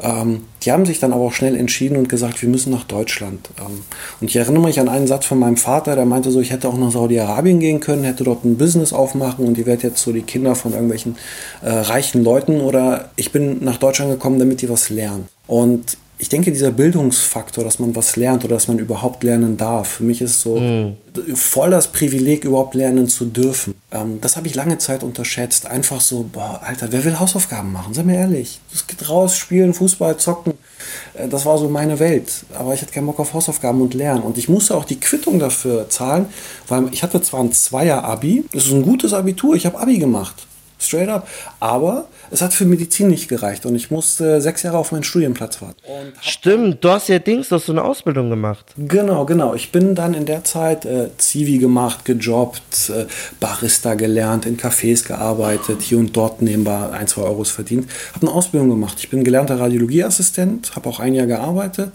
Ähm, 0.00 0.42
die 0.62 0.72
haben 0.72 0.86
sich 0.86 1.00
dann 1.00 1.12
aber 1.12 1.24
auch 1.24 1.32
schnell 1.32 1.56
entschieden 1.56 1.96
und 1.96 2.08
gesagt, 2.08 2.40
wir 2.42 2.48
müssen 2.48 2.70
nach 2.70 2.84
Deutschland. 2.84 3.50
Ähm, 3.58 3.82
und 4.20 4.28
ich 4.28 4.36
erinnere 4.36 4.64
mich 4.64 4.80
an 4.80 4.88
einen 4.88 5.06
Satz 5.06 5.26
von 5.26 5.38
meinem 5.38 5.56
Vater, 5.56 5.96
der 5.96 6.06
meinte 6.06 6.30
so, 6.30 6.40
ich 6.40 6.50
hätte 6.50 6.68
auch 6.68 6.78
nach 6.78 6.92
Saudi-Arabien 6.92 7.60
gehen 7.60 7.80
können, 7.80 8.04
hätte 8.04 8.24
dort 8.24 8.44
ein 8.44 8.56
Business 8.56 8.92
aufmachen 8.92 9.46
und 9.46 9.58
ihr 9.58 9.66
werdet 9.66 9.82
jetzt 9.82 10.02
so 10.02 10.12
die 10.12 10.22
Kinder 10.22 10.54
von 10.54 10.72
irgendwelchen 10.72 11.16
äh, 11.62 11.70
reichen 11.70 12.22
Leuten 12.22 12.60
oder 12.60 13.10
ich 13.16 13.32
bin 13.32 13.64
nach 13.64 13.76
Deutschland 13.76 14.10
gekommen, 14.10 14.38
damit 14.38 14.62
die 14.62 14.70
was 14.70 14.90
lernen. 14.90 15.28
Und 15.46 15.96
ich 16.22 16.28
denke, 16.28 16.52
dieser 16.52 16.70
Bildungsfaktor, 16.70 17.64
dass 17.64 17.80
man 17.80 17.96
was 17.96 18.14
lernt 18.14 18.44
oder 18.44 18.54
dass 18.54 18.68
man 18.68 18.78
überhaupt 18.78 19.24
lernen 19.24 19.56
darf, 19.56 19.88
für 19.88 20.04
mich 20.04 20.22
ist 20.22 20.40
so 20.40 20.56
mhm. 20.56 20.94
voll 21.34 21.70
das 21.70 21.88
Privileg, 21.88 22.44
überhaupt 22.44 22.76
lernen 22.76 23.08
zu 23.08 23.24
dürfen. 23.24 23.74
Ähm, 23.90 24.20
das 24.20 24.36
habe 24.36 24.46
ich 24.46 24.54
lange 24.54 24.78
Zeit 24.78 25.02
unterschätzt. 25.02 25.66
Einfach 25.66 26.00
so, 26.00 26.24
boah, 26.32 26.60
Alter, 26.62 26.92
wer 26.92 27.04
will 27.04 27.18
Hausaufgaben 27.18 27.72
machen? 27.72 27.92
Sei 27.92 28.04
mir 28.04 28.18
ehrlich. 28.18 28.60
Es 28.72 28.86
geht 28.86 29.08
raus, 29.08 29.36
spielen, 29.36 29.74
Fußball, 29.74 30.16
zocken. 30.16 30.52
Äh, 31.14 31.26
das 31.26 31.44
war 31.44 31.58
so 31.58 31.68
meine 31.68 31.98
Welt. 31.98 32.30
Aber 32.56 32.72
ich 32.72 32.82
hatte 32.82 32.92
keinen 32.92 33.06
Bock 33.06 33.18
auf 33.18 33.34
Hausaufgaben 33.34 33.82
und 33.82 33.92
Lernen. 33.92 34.22
Und 34.22 34.38
ich 34.38 34.48
musste 34.48 34.76
auch 34.76 34.84
die 34.84 35.00
Quittung 35.00 35.40
dafür 35.40 35.90
zahlen, 35.90 36.26
weil 36.68 36.84
ich 36.92 37.02
hatte 37.02 37.20
zwar 37.20 37.40
ein 37.40 37.50
Zweier-Abi, 37.50 38.44
das 38.52 38.66
ist 38.66 38.72
ein 38.72 38.84
gutes 38.84 39.12
Abitur, 39.12 39.56
ich 39.56 39.66
habe 39.66 39.80
Abi 39.80 39.98
gemacht. 39.98 40.46
Straight 40.82 41.08
up. 41.08 41.28
Aber 41.60 42.06
es 42.30 42.42
hat 42.42 42.54
für 42.54 42.64
Medizin 42.64 43.08
nicht 43.08 43.28
gereicht 43.28 43.66
und 43.66 43.74
ich 43.74 43.90
musste 43.90 44.40
sechs 44.40 44.62
Jahre 44.62 44.78
auf 44.78 44.92
meinen 44.92 45.04
Studienplatz 45.04 45.60
warten. 45.60 45.76
Stimmt, 46.20 46.82
du 46.84 46.90
hast 46.90 47.08
ja 47.08 47.18
Dings, 47.18 47.48
du 47.48 47.56
hast 47.56 47.66
so 47.66 47.72
eine 47.72 47.84
Ausbildung 47.84 48.30
gemacht. 48.30 48.66
Genau, 48.76 49.24
genau. 49.24 49.54
Ich 49.54 49.72
bin 49.72 49.94
dann 49.94 50.14
in 50.14 50.26
der 50.26 50.44
Zeit 50.44 50.84
äh, 50.84 51.10
Zivi 51.18 51.58
gemacht, 51.58 52.04
gejobbt, 52.04 52.90
äh, 52.90 53.06
Barista 53.40 53.94
gelernt, 53.94 54.46
in 54.46 54.56
Cafés 54.56 55.06
gearbeitet, 55.06 55.82
hier 55.82 55.98
und 55.98 56.16
dort 56.16 56.42
nebenbei 56.42 56.90
ein, 56.90 57.06
zwei 57.06 57.22
Euros 57.22 57.50
verdient. 57.50 57.88
Habe 58.14 58.26
eine 58.26 58.34
Ausbildung 58.34 58.70
gemacht. 58.70 58.96
Ich 58.98 59.10
bin 59.10 59.24
gelernter 59.24 59.60
Radiologieassistent, 59.60 60.74
habe 60.74 60.88
auch 60.88 61.00
ein 61.00 61.14
Jahr 61.14 61.26
gearbeitet 61.26 61.92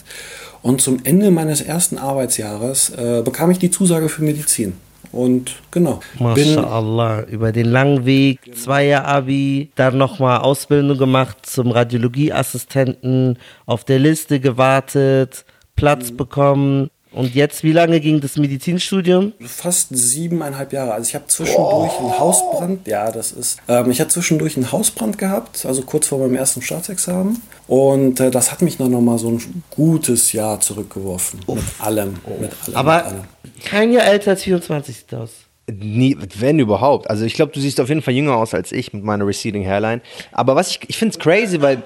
und 0.62 0.82
zum 0.82 1.00
Ende 1.04 1.32
meines 1.32 1.62
ersten 1.62 1.97
Arbeitsjahres 1.97 2.89
äh, 2.89 3.21
bekam 3.23 3.52
ich 3.52 3.60
die 3.60 3.71
Zusage 3.71 4.10
für 4.10 4.23
Medizin. 4.23 4.73
Und 5.12 5.55
genau. 5.71 6.01
MashaAllah, 6.19 7.23
über 7.23 7.51
den 7.51 7.67
langen 7.67 8.05
Weg, 8.05 8.41
genau. 8.43 8.57
Zweier 8.57 9.05
Abi, 9.05 9.71
dann 9.75 9.97
nochmal 9.97 10.39
Ausbildung 10.39 10.97
gemacht 10.97 11.38
zum 11.43 11.71
Radiologieassistenten, 11.71 13.38
auf 13.65 13.83
der 13.83 13.99
Liste 13.99 14.39
gewartet, 14.39 15.45
Platz 15.75 16.12
mhm. 16.12 16.17
bekommen, 16.17 16.89
und 17.17 17.33
jetzt, 17.33 17.63
wie 17.63 17.71
lange 17.71 17.99
ging 17.99 18.19
das 18.19 18.36
Medizinstudium? 18.36 19.33
Fast 19.39 19.88
siebeneinhalb 19.89 20.71
Jahre. 20.71 20.93
Also 20.93 21.07
ich 21.07 21.15
habe 21.15 21.25
zwischendurch 21.27 21.93
oh. 21.99 22.03
einen 22.03 22.19
Hausbrand, 22.19 22.88
ja, 22.88 23.12
das 23.12 23.31
ist, 23.31 23.57
ähm, 23.67 23.89
ich 23.89 23.99
habe 24.01 24.10
zwischendurch 24.10 24.55
einen 24.55 24.71
Hausbrand 24.71 25.17
gehabt, 25.17 25.65
also 25.65 25.81
kurz 25.81 26.07
vor 26.07 26.19
meinem 26.19 26.36
ersten 26.36 26.62
Staatsexamen. 26.62 27.41
Und 27.67 28.19
äh, 28.19 28.29
das 28.29 28.51
hat 28.51 28.62
mich 28.62 28.77
dann 28.77 28.91
nochmal 28.91 29.17
so 29.17 29.29
ein 29.29 29.63
gutes 29.71 30.33
Jahr 30.33 30.60
zurückgeworfen. 30.60 31.39
Oh. 31.47 31.55
Mit 31.55 31.63
allem, 31.79 32.15
oh. 32.25 32.39
mit 32.39 32.51
allem. 32.65 32.75
Aber 32.75 32.95
mit 32.97 33.05
allem. 33.05 33.21
Kein 33.65 33.91
Jahr 33.91 34.06
älter 34.06 34.32
als 34.32 34.43
24 34.43 34.96
sieht. 34.96 35.46
Nie, 35.69 36.15
wenn 36.39 36.60
überhaupt. 36.60 37.10
Also 37.10 37.25
ich 37.25 37.34
glaube, 37.34 37.51
du 37.51 37.60
siehst 37.60 37.82
auf 37.82 37.89
jeden 37.89 38.01
Fall 38.01 38.13
jünger 38.13 38.38
aus 38.38 38.53
als 38.53 38.71
ich 38.71 38.93
mit 38.93 39.03
meiner 39.03 39.27
receding 39.27 39.65
Hairline. 39.65 40.01
Aber 40.32 40.56
was 40.56 40.71
ich, 40.71 40.80
ich 40.88 40.97
finde 40.97 41.12
es 41.12 41.19
crazy, 41.19 41.62
weil 41.62 41.84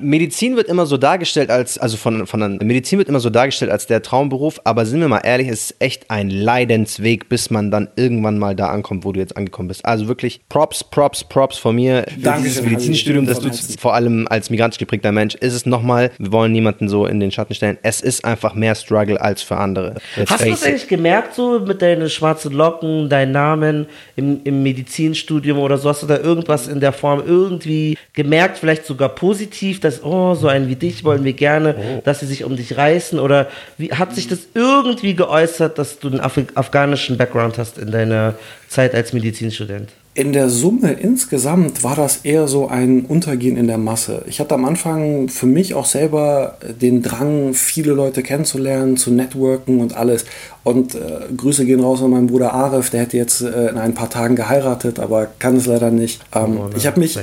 Medizin 0.00 0.54
wird 0.54 0.68
immer 0.68 0.86
so 0.86 0.96
dargestellt 0.96 1.50
als, 1.50 1.76
also 1.76 1.96
von, 1.96 2.28
von 2.28 2.58
Medizin 2.58 2.98
wird 2.98 3.08
immer 3.08 3.18
so 3.18 3.28
dargestellt 3.28 3.72
als 3.72 3.88
der 3.88 4.02
Traumberuf, 4.02 4.60
aber 4.62 4.86
sind 4.86 5.00
wir 5.00 5.08
mal 5.08 5.22
ehrlich, 5.24 5.48
es 5.48 5.72
ist 5.72 5.76
echt 5.80 6.08
ein 6.08 6.30
Leidensweg, 6.30 7.28
bis 7.28 7.50
man 7.50 7.72
dann 7.72 7.88
irgendwann 7.96 8.38
mal 8.38 8.54
da 8.54 8.68
ankommt, 8.68 9.04
wo 9.04 9.10
du 9.10 9.18
jetzt 9.18 9.36
angekommen 9.36 9.66
bist. 9.66 9.84
Also 9.84 10.06
wirklich 10.06 10.42
Props, 10.48 10.84
Props, 10.84 11.24
Props 11.24 11.58
von 11.58 11.74
mir. 11.74 12.06
Danke 12.16 12.44
dieses 12.44 12.62
Medizinstudium, 12.62 13.26
das 13.26 13.40
du 13.40 13.50
vor 13.80 13.94
allem 13.94 14.28
als 14.28 14.50
migrantisch 14.50 14.78
geprägter 14.78 15.10
Mensch, 15.10 15.34
ist 15.34 15.54
es 15.54 15.66
nochmal, 15.66 16.12
wir 16.18 16.30
wollen 16.30 16.52
niemanden 16.52 16.88
so 16.88 17.06
in 17.06 17.18
den 17.18 17.32
Schatten 17.32 17.54
stellen, 17.54 17.78
es 17.82 18.00
ist 18.00 18.24
einfach 18.24 18.54
mehr 18.54 18.76
Struggle 18.76 19.20
als 19.20 19.42
für 19.42 19.56
andere. 19.56 19.96
Hast 20.28 20.44
du 20.44 20.50
das 20.50 20.62
eigentlich 20.62 20.86
gemerkt, 20.86 21.34
so 21.34 21.58
mit 21.58 21.82
deinen 21.82 22.08
schwarzen 22.08 22.52
Locken? 22.52 22.99
Deinen 23.08 23.32
Namen 23.32 23.86
im, 24.16 24.40
im 24.44 24.62
Medizinstudium 24.62 25.58
oder 25.58 25.78
so? 25.78 25.88
Hast 25.88 26.02
du 26.02 26.06
da 26.06 26.18
irgendwas 26.18 26.68
in 26.68 26.80
der 26.80 26.92
Form 26.92 27.22
irgendwie 27.24 27.96
gemerkt, 28.12 28.58
vielleicht 28.58 28.86
sogar 28.86 29.10
positiv, 29.10 29.80
dass, 29.80 30.02
oh, 30.04 30.34
so 30.34 30.48
einen 30.48 30.68
wie 30.68 30.76
dich 30.76 31.04
wollen 31.04 31.24
wir 31.24 31.32
gerne, 31.32 31.76
oh. 31.78 32.02
dass 32.04 32.20
sie 32.20 32.26
sich 32.26 32.44
um 32.44 32.56
dich 32.56 32.76
reißen? 32.76 33.18
Oder 33.18 33.48
wie, 33.78 33.92
hat 33.92 34.14
sich 34.14 34.28
das 34.28 34.40
irgendwie 34.54 35.14
geäußert, 35.14 35.78
dass 35.78 35.98
du 35.98 36.08
einen 36.08 36.20
Af 36.20 36.38
afghanischen 36.54 37.16
Background 37.16 37.58
hast 37.58 37.78
in 37.78 37.90
deiner 37.90 38.34
Zeit 38.68 38.94
als 38.94 39.12
Medizinstudent? 39.12 39.90
In 40.14 40.32
der 40.32 40.50
Summe 40.50 40.92
insgesamt 40.92 41.84
war 41.84 41.94
das 41.94 42.18
eher 42.24 42.48
so 42.48 42.66
ein 42.66 43.04
Untergehen 43.04 43.56
in 43.56 43.68
der 43.68 43.78
Masse. 43.78 44.24
Ich 44.26 44.40
hatte 44.40 44.54
am 44.54 44.64
Anfang 44.64 45.28
für 45.28 45.46
mich 45.46 45.74
auch 45.74 45.86
selber 45.86 46.58
den 46.80 47.02
Drang, 47.02 47.54
viele 47.54 47.92
Leute 47.92 48.22
kennenzulernen, 48.22 48.96
zu 48.96 49.12
networken 49.12 49.80
und 49.80 49.96
alles. 49.96 50.24
Und 50.64 50.96
äh, 50.96 51.32
Grüße 51.36 51.64
gehen 51.64 51.80
raus 51.80 52.02
an 52.02 52.10
meinen 52.10 52.26
Bruder 52.26 52.52
Arif, 52.52 52.90
der 52.90 53.02
hätte 53.02 53.16
jetzt 53.16 53.40
äh, 53.40 53.68
in 53.68 53.78
ein 53.78 53.94
paar 53.94 54.10
Tagen 54.10 54.34
geheiratet, 54.34 54.98
aber 54.98 55.28
kann 55.38 55.56
es 55.56 55.66
leider 55.66 55.92
nicht. 55.92 56.20
Ähm, 56.34 56.58
oh, 56.58 56.70
ich 56.76 56.86
habe 56.86 56.98
mich, 56.98 57.16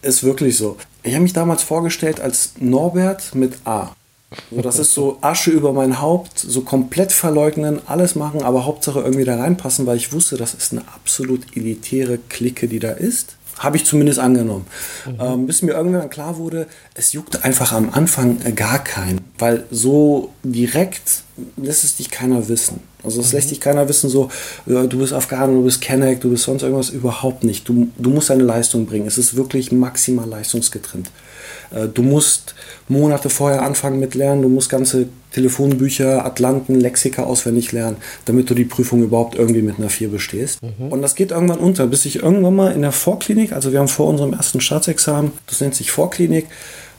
ist 0.00 0.24
wirklich 0.24 0.56
so. 0.56 0.78
Ich 1.02 1.12
habe 1.12 1.22
mich 1.22 1.34
damals 1.34 1.62
vorgestellt 1.62 2.20
als 2.20 2.54
Norbert 2.58 3.34
mit 3.34 3.58
A. 3.66 3.92
So, 4.50 4.60
das 4.60 4.78
ist 4.78 4.94
so 4.94 5.18
Asche 5.20 5.50
über 5.50 5.72
mein 5.72 6.00
Haupt, 6.00 6.38
so 6.38 6.60
komplett 6.60 7.12
verleugnen, 7.12 7.80
alles 7.86 8.14
machen, 8.14 8.42
aber 8.42 8.64
Hauptsache 8.64 9.00
irgendwie 9.00 9.24
da 9.24 9.36
reinpassen, 9.36 9.86
weil 9.86 9.96
ich 9.96 10.12
wusste, 10.12 10.36
das 10.36 10.54
ist 10.54 10.72
eine 10.72 10.82
absolut 10.94 11.56
elitäre 11.56 12.18
Clique, 12.28 12.68
die 12.68 12.78
da 12.78 12.92
ist. 12.92 13.36
Habe 13.58 13.78
ich 13.78 13.86
zumindest 13.86 14.18
angenommen. 14.18 14.66
Mhm. 15.06 15.16
Ähm, 15.18 15.46
bis 15.46 15.62
mir 15.62 15.72
irgendwann 15.72 16.10
klar 16.10 16.36
wurde, 16.36 16.66
es 16.94 17.14
juckt 17.14 17.42
einfach 17.42 17.72
am 17.72 17.88
Anfang 17.90 18.38
gar 18.54 18.84
keinen, 18.84 19.20
weil 19.38 19.64
so 19.70 20.30
direkt 20.42 21.22
lässt 21.56 21.82
es 21.82 21.96
dich 21.96 22.10
keiner 22.10 22.48
wissen. 22.48 22.80
Also 23.02 23.20
es 23.22 23.28
mhm. 23.28 23.36
lässt 23.36 23.50
dich 23.50 23.60
keiner 23.60 23.88
wissen, 23.88 24.10
so, 24.10 24.30
du 24.66 24.98
bist 24.98 25.14
Afghaner, 25.14 25.54
du 25.54 25.64
bist 25.64 25.80
Kenneck, 25.80 26.20
du 26.20 26.30
bist 26.30 26.44
sonst 26.44 26.62
irgendwas, 26.62 26.90
überhaupt 26.90 27.44
nicht. 27.44 27.66
Du, 27.66 27.88
du 27.96 28.10
musst 28.10 28.28
deine 28.28 28.42
Leistung 28.42 28.84
bringen. 28.84 29.06
Es 29.06 29.16
ist 29.16 29.36
wirklich 29.36 29.72
maximal 29.72 30.28
leistungsgetrennt. 30.28 31.10
Äh, 31.70 31.88
du 31.88 32.02
musst 32.02 32.54
Monate 32.88 33.30
vorher 33.30 33.62
anfangen 33.62 34.00
mit 34.00 34.14
Lernen, 34.14 34.42
du 34.42 34.48
musst 34.48 34.70
ganze 34.70 35.08
Telefonbücher, 35.32 36.24
Atlanten, 36.24 36.80
Lexika 36.80 37.24
auswendig 37.24 37.72
lernen, 37.72 37.98
damit 38.24 38.48
du 38.48 38.54
die 38.54 38.64
Prüfung 38.64 39.02
überhaupt 39.02 39.34
irgendwie 39.34 39.62
mit 39.62 39.78
einer 39.78 39.90
4 39.90 40.08
bestehst. 40.08 40.62
Mhm. 40.62 40.88
Und 40.88 41.02
das 41.02 41.14
geht 41.14 41.30
irgendwann 41.30 41.58
unter, 41.58 41.86
bis 41.86 42.06
ich 42.06 42.22
irgendwann 42.22 42.56
mal 42.56 42.72
in 42.72 42.82
der 42.82 42.92
Vorklinik, 42.92 43.52
also 43.52 43.72
wir 43.72 43.80
haben 43.80 43.88
vor 43.88 44.08
unserem 44.08 44.32
ersten 44.32 44.60
Staatsexamen, 44.60 45.32
das 45.46 45.60
nennt 45.60 45.74
sich 45.74 45.90
Vorklinik, 45.90 46.46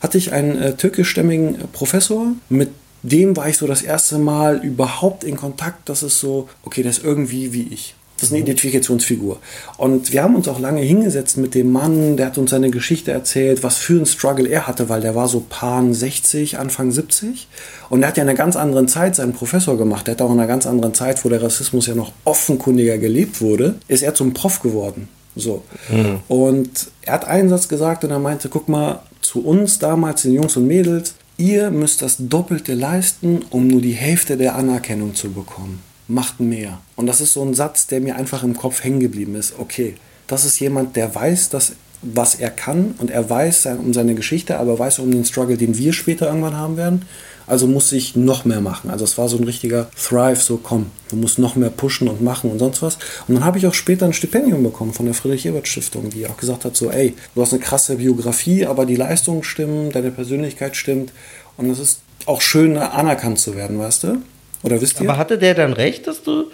hatte 0.00 0.18
ich 0.18 0.32
einen 0.32 0.56
äh, 0.56 0.76
türkischstämmigen 0.76 1.56
Professor, 1.72 2.28
mit 2.48 2.68
dem 3.02 3.36
war 3.36 3.48
ich 3.48 3.58
so 3.58 3.66
das 3.66 3.82
erste 3.82 4.18
Mal 4.18 4.58
überhaupt 4.58 5.24
in 5.24 5.36
Kontakt, 5.36 5.88
dass 5.88 6.02
es 6.02 6.20
so, 6.20 6.48
okay, 6.62 6.82
der 6.82 6.90
ist 6.90 7.04
irgendwie 7.04 7.52
wie 7.52 7.68
ich. 7.72 7.94
Das 8.18 8.30
ist 8.30 8.32
eine 8.32 8.42
Identifikationsfigur. 8.42 9.38
Und 9.76 10.12
wir 10.12 10.24
haben 10.24 10.34
uns 10.34 10.48
auch 10.48 10.58
lange 10.58 10.80
hingesetzt 10.80 11.36
mit 11.36 11.54
dem 11.54 11.70
Mann, 11.70 12.16
der 12.16 12.26
hat 12.26 12.38
uns 12.38 12.50
seine 12.50 12.70
Geschichte 12.70 13.12
erzählt, 13.12 13.62
was 13.62 13.76
für 13.76 14.00
ein 14.00 14.06
Struggle 14.06 14.48
er 14.48 14.66
hatte, 14.66 14.88
weil 14.88 15.00
der 15.00 15.14
war 15.14 15.28
so 15.28 15.44
Pan 15.48 15.94
60, 15.94 16.58
Anfang 16.58 16.90
70. 16.90 17.46
Und 17.90 18.02
er 18.02 18.08
hat 18.08 18.16
ja 18.16 18.24
in 18.24 18.28
einer 18.28 18.36
ganz 18.36 18.56
anderen 18.56 18.88
Zeit 18.88 19.14
seinen 19.14 19.34
Professor 19.34 19.78
gemacht. 19.78 20.08
Der 20.08 20.14
hat 20.14 20.22
auch 20.22 20.32
in 20.32 20.38
einer 20.38 20.48
ganz 20.48 20.66
anderen 20.66 20.94
Zeit, 20.94 21.24
wo 21.24 21.28
der 21.28 21.40
Rassismus 21.40 21.86
ja 21.86 21.94
noch 21.94 22.10
offenkundiger 22.24 22.98
gelebt 22.98 23.40
wurde, 23.40 23.76
ist 23.86 24.02
er 24.02 24.14
zum 24.14 24.34
Prof 24.34 24.60
geworden. 24.62 25.08
So. 25.36 25.62
Mhm. 25.88 26.18
Und 26.26 26.88
er 27.02 27.12
hat 27.12 27.28
einen 27.28 27.48
Satz 27.48 27.68
gesagt 27.68 28.02
und 28.02 28.10
er 28.10 28.18
meinte, 28.18 28.48
guck 28.48 28.68
mal, 28.68 29.02
zu 29.20 29.44
uns 29.44 29.78
damals, 29.78 30.22
den 30.22 30.32
Jungs 30.32 30.56
und 30.56 30.66
Mädels, 30.66 31.14
ihr 31.36 31.70
müsst 31.70 32.02
das 32.02 32.16
Doppelte 32.18 32.74
leisten, 32.74 33.44
um 33.50 33.68
nur 33.68 33.80
die 33.80 33.92
Hälfte 33.92 34.36
der 34.36 34.56
Anerkennung 34.56 35.14
zu 35.14 35.30
bekommen 35.30 35.87
macht 36.08 36.40
mehr. 36.40 36.80
Und 36.96 37.06
das 37.06 37.20
ist 37.20 37.34
so 37.34 37.42
ein 37.42 37.54
Satz, 37.54 37.86
der 37.86 38.00
mir 38.00 38.16
einfach 38.16 38.42
im 38.42 38.56
Kopf 38.56 38.82
hängen 38.82 39.00
geblieben 39.00 39.34
ist. 39.34 39.54
Okay, 39.58 39.94
das 40.26 40.44
ist 40.44 40.58
jemand, 40.58 40.96
der 40.96 41.14
weiß, 41.14 41.50
dass, 41.50 41.72
was 42.02 42.34
er 42.34 42.50
kann 42.50 42.94
und 42.98 43.10
er 43.10 43.28
weiß 43.28 43.66
um 43.66 43.92
seine 43.92 44.14
Geschichte, 44.14 44.58
aber 44.58 44.78
weiß 44.78 44.98
um 45.00 45.10
den 45.10 45.24
Struggle, 45.24 45.56
den 45.56 45.76
wir 45.76 45.92
später 45.92 46.26
irgendwann 46.26 46.56
haben 46.56 46.76
werden. 46.76 47.02
Also 47.46 47.66
muss 47.66 47.92
ich 47.92 48.14
noch 48.14 48.44
mehr 48.44 48.60
machen. 48.60 48.90
Also 48.90 49.04
es 49.04 49.16
war 49.16 49.28
so 49.28 49.38
ein 49.38 49.44
richtiger 49.44 49.88
Thrive, 49.96 50.42
so 50.42 50.58
komm, 50.58 50.86
du 51.08 51.16
musst 51.16 51.38
noch 51.38 51.56
mehr 51.56 51.70
pushen 51.70 52.06
und 52.06 52.20
machen 52.20 52.50
und 52.50 52.58
sonst 52.58 52.82
was. 52.82 52.98
Und 53.26 53.36
dann 53.36 53.44
habe 53.44 53.56
ich 53.56 53.66
auch 53.66 53.72
später 53.72 54.04
ein 54.04 54.12
Stipendium 54.12 54.62
bekommen 54.62 54.92
von 54.92 55.06
der 55.06 55.14
Friedrich-Ebert-Stiftung, 55.14 56.10
die 56.10 56.26
auch 56.26 56.36
gesagt 56.36 56.66
hat, 56.66 56.76
so 56.76 56.90
ey, 56.90 57.14
du 57.34 57.40
hast 57.40 57.54
eine 57.54 57.62
krasse 57.62 57.96
Biografie, 57.96 58.66
aber 58.66 58.84
die 58.84 58.96
Leistungen 58.96 59.44
stimmen, 59.44 59.90
deine 59.90 60.10
Persönlichkeit 60.10 60.76
stimmt. 60.76 61.10
Und 61.56 61.70
es 61.70 61.78
ist 61.78 62.00
auch 62.26 62.42
schön, 62.42 62.76
anerkannt 62.76 63.38
zu 63.38 63.56
werden, 63.56 63.78
weißt 63.78 64.04
du? 64.04 64.18
Oder 64.62 64.80
wisst 64.80 65.00
ihr? 65.00 65.08
Aber 65.08 65.18
hatte 65.18 65.38
der 65.38 65.54
dann 65.54 65.72
recht, 65.72 66.06
dass 66.06 66.22
du 66.22 66.50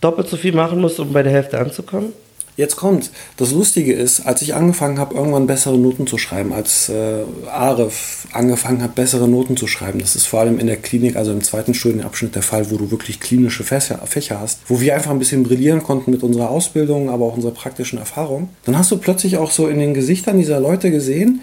doppelt 0.00 0.28
so 0.28 0.36
viel 0.36 0.52
machen 0.52 0.80
musst, 0.80 1.00
um 1.00 1.12
bei 1.12 1.22
der 1.22 1.32
Hälfte 1.32 1.58
anzukommen? 1.58 2.12
Jetzt 2.56 2.76
kommt, 2.76 3.10
das 3.36 3.52
Lustige 3.52 3.92
ist, 3.92 4.20
als 4.20 4.40
ich 4.40 4.54
angefangen 4.54 4.98
habe, 4.98 5.14
irgendwann 5.14 5.46
bessere 5.46 5.76
Noten 5.76 6.06
zu 6.06 6.16
schreiben, 6.16 6.54
als 6.54 6.88
äh, 6.88 7.18
Aref 7.52 8.26
angefangen 8.32 8.82
hat, 8.82 8.94
bessere 8.94 9.28
Noten 9.28 9.58
zu 9.58 9.66
schreiben, 9.66 9.98
das 9.98 10.16
ist 10.16 10.26
vor 10.26 10.40
allem 10.40 10.58
in 10.58 10.66
der 10.66 10.78
Klinik, 10.78 11.16
also 11.16 11.32
im 11.32 11.42
zweiten 11.42 11.74
Studienabschnitt 11.74 12.34
der 12.34 12.42
Fall, 12.42 12.70
wo 12.70 12.78
du 12.78 12.90
wirklich 12.90 13.20
klinische 13.20 13.62
Fächer, 13.62 13.98
Fächer 14.06 14.40
hast, 14.40 14.60
wo 14.68 14.80
wir 14.80 14.94
einfach 14.94 15.10
ein 15.10 15.18
bisschen 15.18 15.42
brillieren 15.42 15.82
konnten 15.82 16.10
mit 16.10 16.22
unserer 16.22 16.48
Ausbildung, 16.48 17.10
aber 17.10 17.26
auch 17.26 17.36
unserer 17.36 17.52
praktischen 17.52 17.98
Erfahrung, 17.98 18.48
dann 18.64 18.78
hast 18.78 18.90
du 18.90 18.96
plötzlich 18.96 19.36
auch 19.36 19.50
so 19.50 19.68
in 19.68 19.78
den 19.78 19.92
Gesichtern 19.92 20.38
dieser 20.38 20.58
Leute 20.58 20.90
gesehen, 20.90 21.42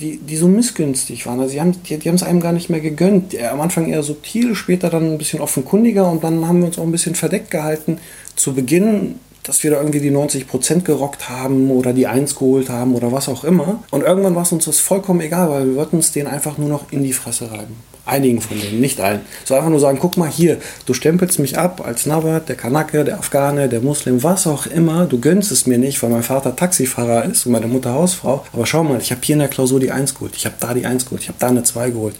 die, 0.00 0.18
die 0.18 0.36
so 0.36 0.48
missgünstig 0.48 1.26
waren. 1.26 1.40
Also 1.40 1.52
die 1.52 1.60
haben 1.60 1.82
die, 1.82 1.98
die 1.98 2.08
es 2.08 2.22
einem 2.22 2.40
gar 2.40 2.52
nicht 2.52 2.70
mehr 2.70 2.80
gegönnt. 2.80 3.36
Am 3.40 3.60
Anfang 3.60 3.88
eher 3.88 4.02
subtil, 4.02 4.54
später 4.54 4.90
dann 4.90 5.12
ein 5.12 5.18
bisschen 5.18 5.40
offenkundiger 5.40 6.10
und 6.10 6.24
dann 6.24 6.46
haben 6.46 6.60
wir 6.60 6.66
uns 6.66 6.78
auch 6.78 6.84
ein 6.84 6.92
bisschen 6.92 7.14
verdeckt 7.14 7.50
gehalten. 7.50 7.98
Zu 8.34 8.54
Beginn 8.54 9.16
dass 9.48 9.62
wir 9.62 9.70
da 9.70 9.78
irgendwie 9.78 10.00
die 10.00 10.10
90% 10.10 10.82
gerockt 10.82 11.30
haben 11.30 11.70
oder 11.70 11.94
die 11.94 12.06
1 12.06 12.34
geholt 12.34 12.68
haben 12.68 12.94
oder 12.94 13.12
was 13.12 13.30
auch 13.30 13.44
immer. 13.44 13.82
Und 13.90 14.02
irgendwann 14.02 14.34
war 14.34 14.42
es 14.42 14.52
uns 14.52 14.66
das 14.66 14.78
vollkommen 14.78 15.22
egal, 15.22 15.48
weil 15.48 15.66
wir 15.68 15.76
wollten 15.76 15.96
uns 15.96 16.12
den 16.12 16.26
einfach 16.26 16.58
nur 16.58 16.68
noch 16.68 16.92
in 16.92 17.02
die 17.02 17.14
Fresse 17.14 17.50
reiben. 17.50 17.74
Einigen 18.08 18.40
von 18.40 18.58
denen, 18.60 18.80
nicht 18.80 19.00
allen. 19.00 19.20
So 19.44 19.54
einfach 19.54 19.68
nur 19.70 19.80
sagen, 19.80 19.98
guck 20.00 20.16
mal 20.16 20.28
hier, 20.28 20.58
du 20.86 20.94
stempelst 20.94 21.38
mich 21.38 21.58
ab 21.58 21.82
als 21.84 22.06
Nabat, 22.06 22.48
der 22.48 22.56
Kanake, 22.56 23.04
der 23.04 23.18
Afghane, 23.18 23.68
der 23.68 23.80
Muslim, 23.80 24.22
was 24.22 24.46
auch 24.46 24.66
immer. 24.66 25.06
Du 25.06 25.20
gönnst 25.20 25.52
es 25.52 25.66
mir 25.66 25.78
nicht, 25.78 26.02
weil 26.02 26.10
mein 26.10 26.22
Vater 26.22 26.56
Taxifahrer 26.56 27.24
ist 27.24 27.46
und 27.46 27.52
meine 27.52 27.66
Mutter 27.66 27.92
Hausfrau. 27.92 28.44
Aber 28.52 28.66
schau 28.66 28.84
mal, 28.84 29.00
ich 29.00 29.10
habe 29.10 29.20
hier 29.22 29.34
in 29.34 29.40
der 29.40 29.48
Klausur 29.48 29.80
die 29.80 29.90
1 29.90 30.14
geholt, 30.14 30.34
ich 30.36 30.46
habe 30.46 30.56
da 30.60 30.74
die 30.74 30.86
1 30.86 31.04
geholt, 31.04 31.22
ich 31.22 31.28
habe 31.28 31.38
da 31.38 31.48
eine 31.48 31.62
2 31.62 31.90
geholt. 31.90 32.16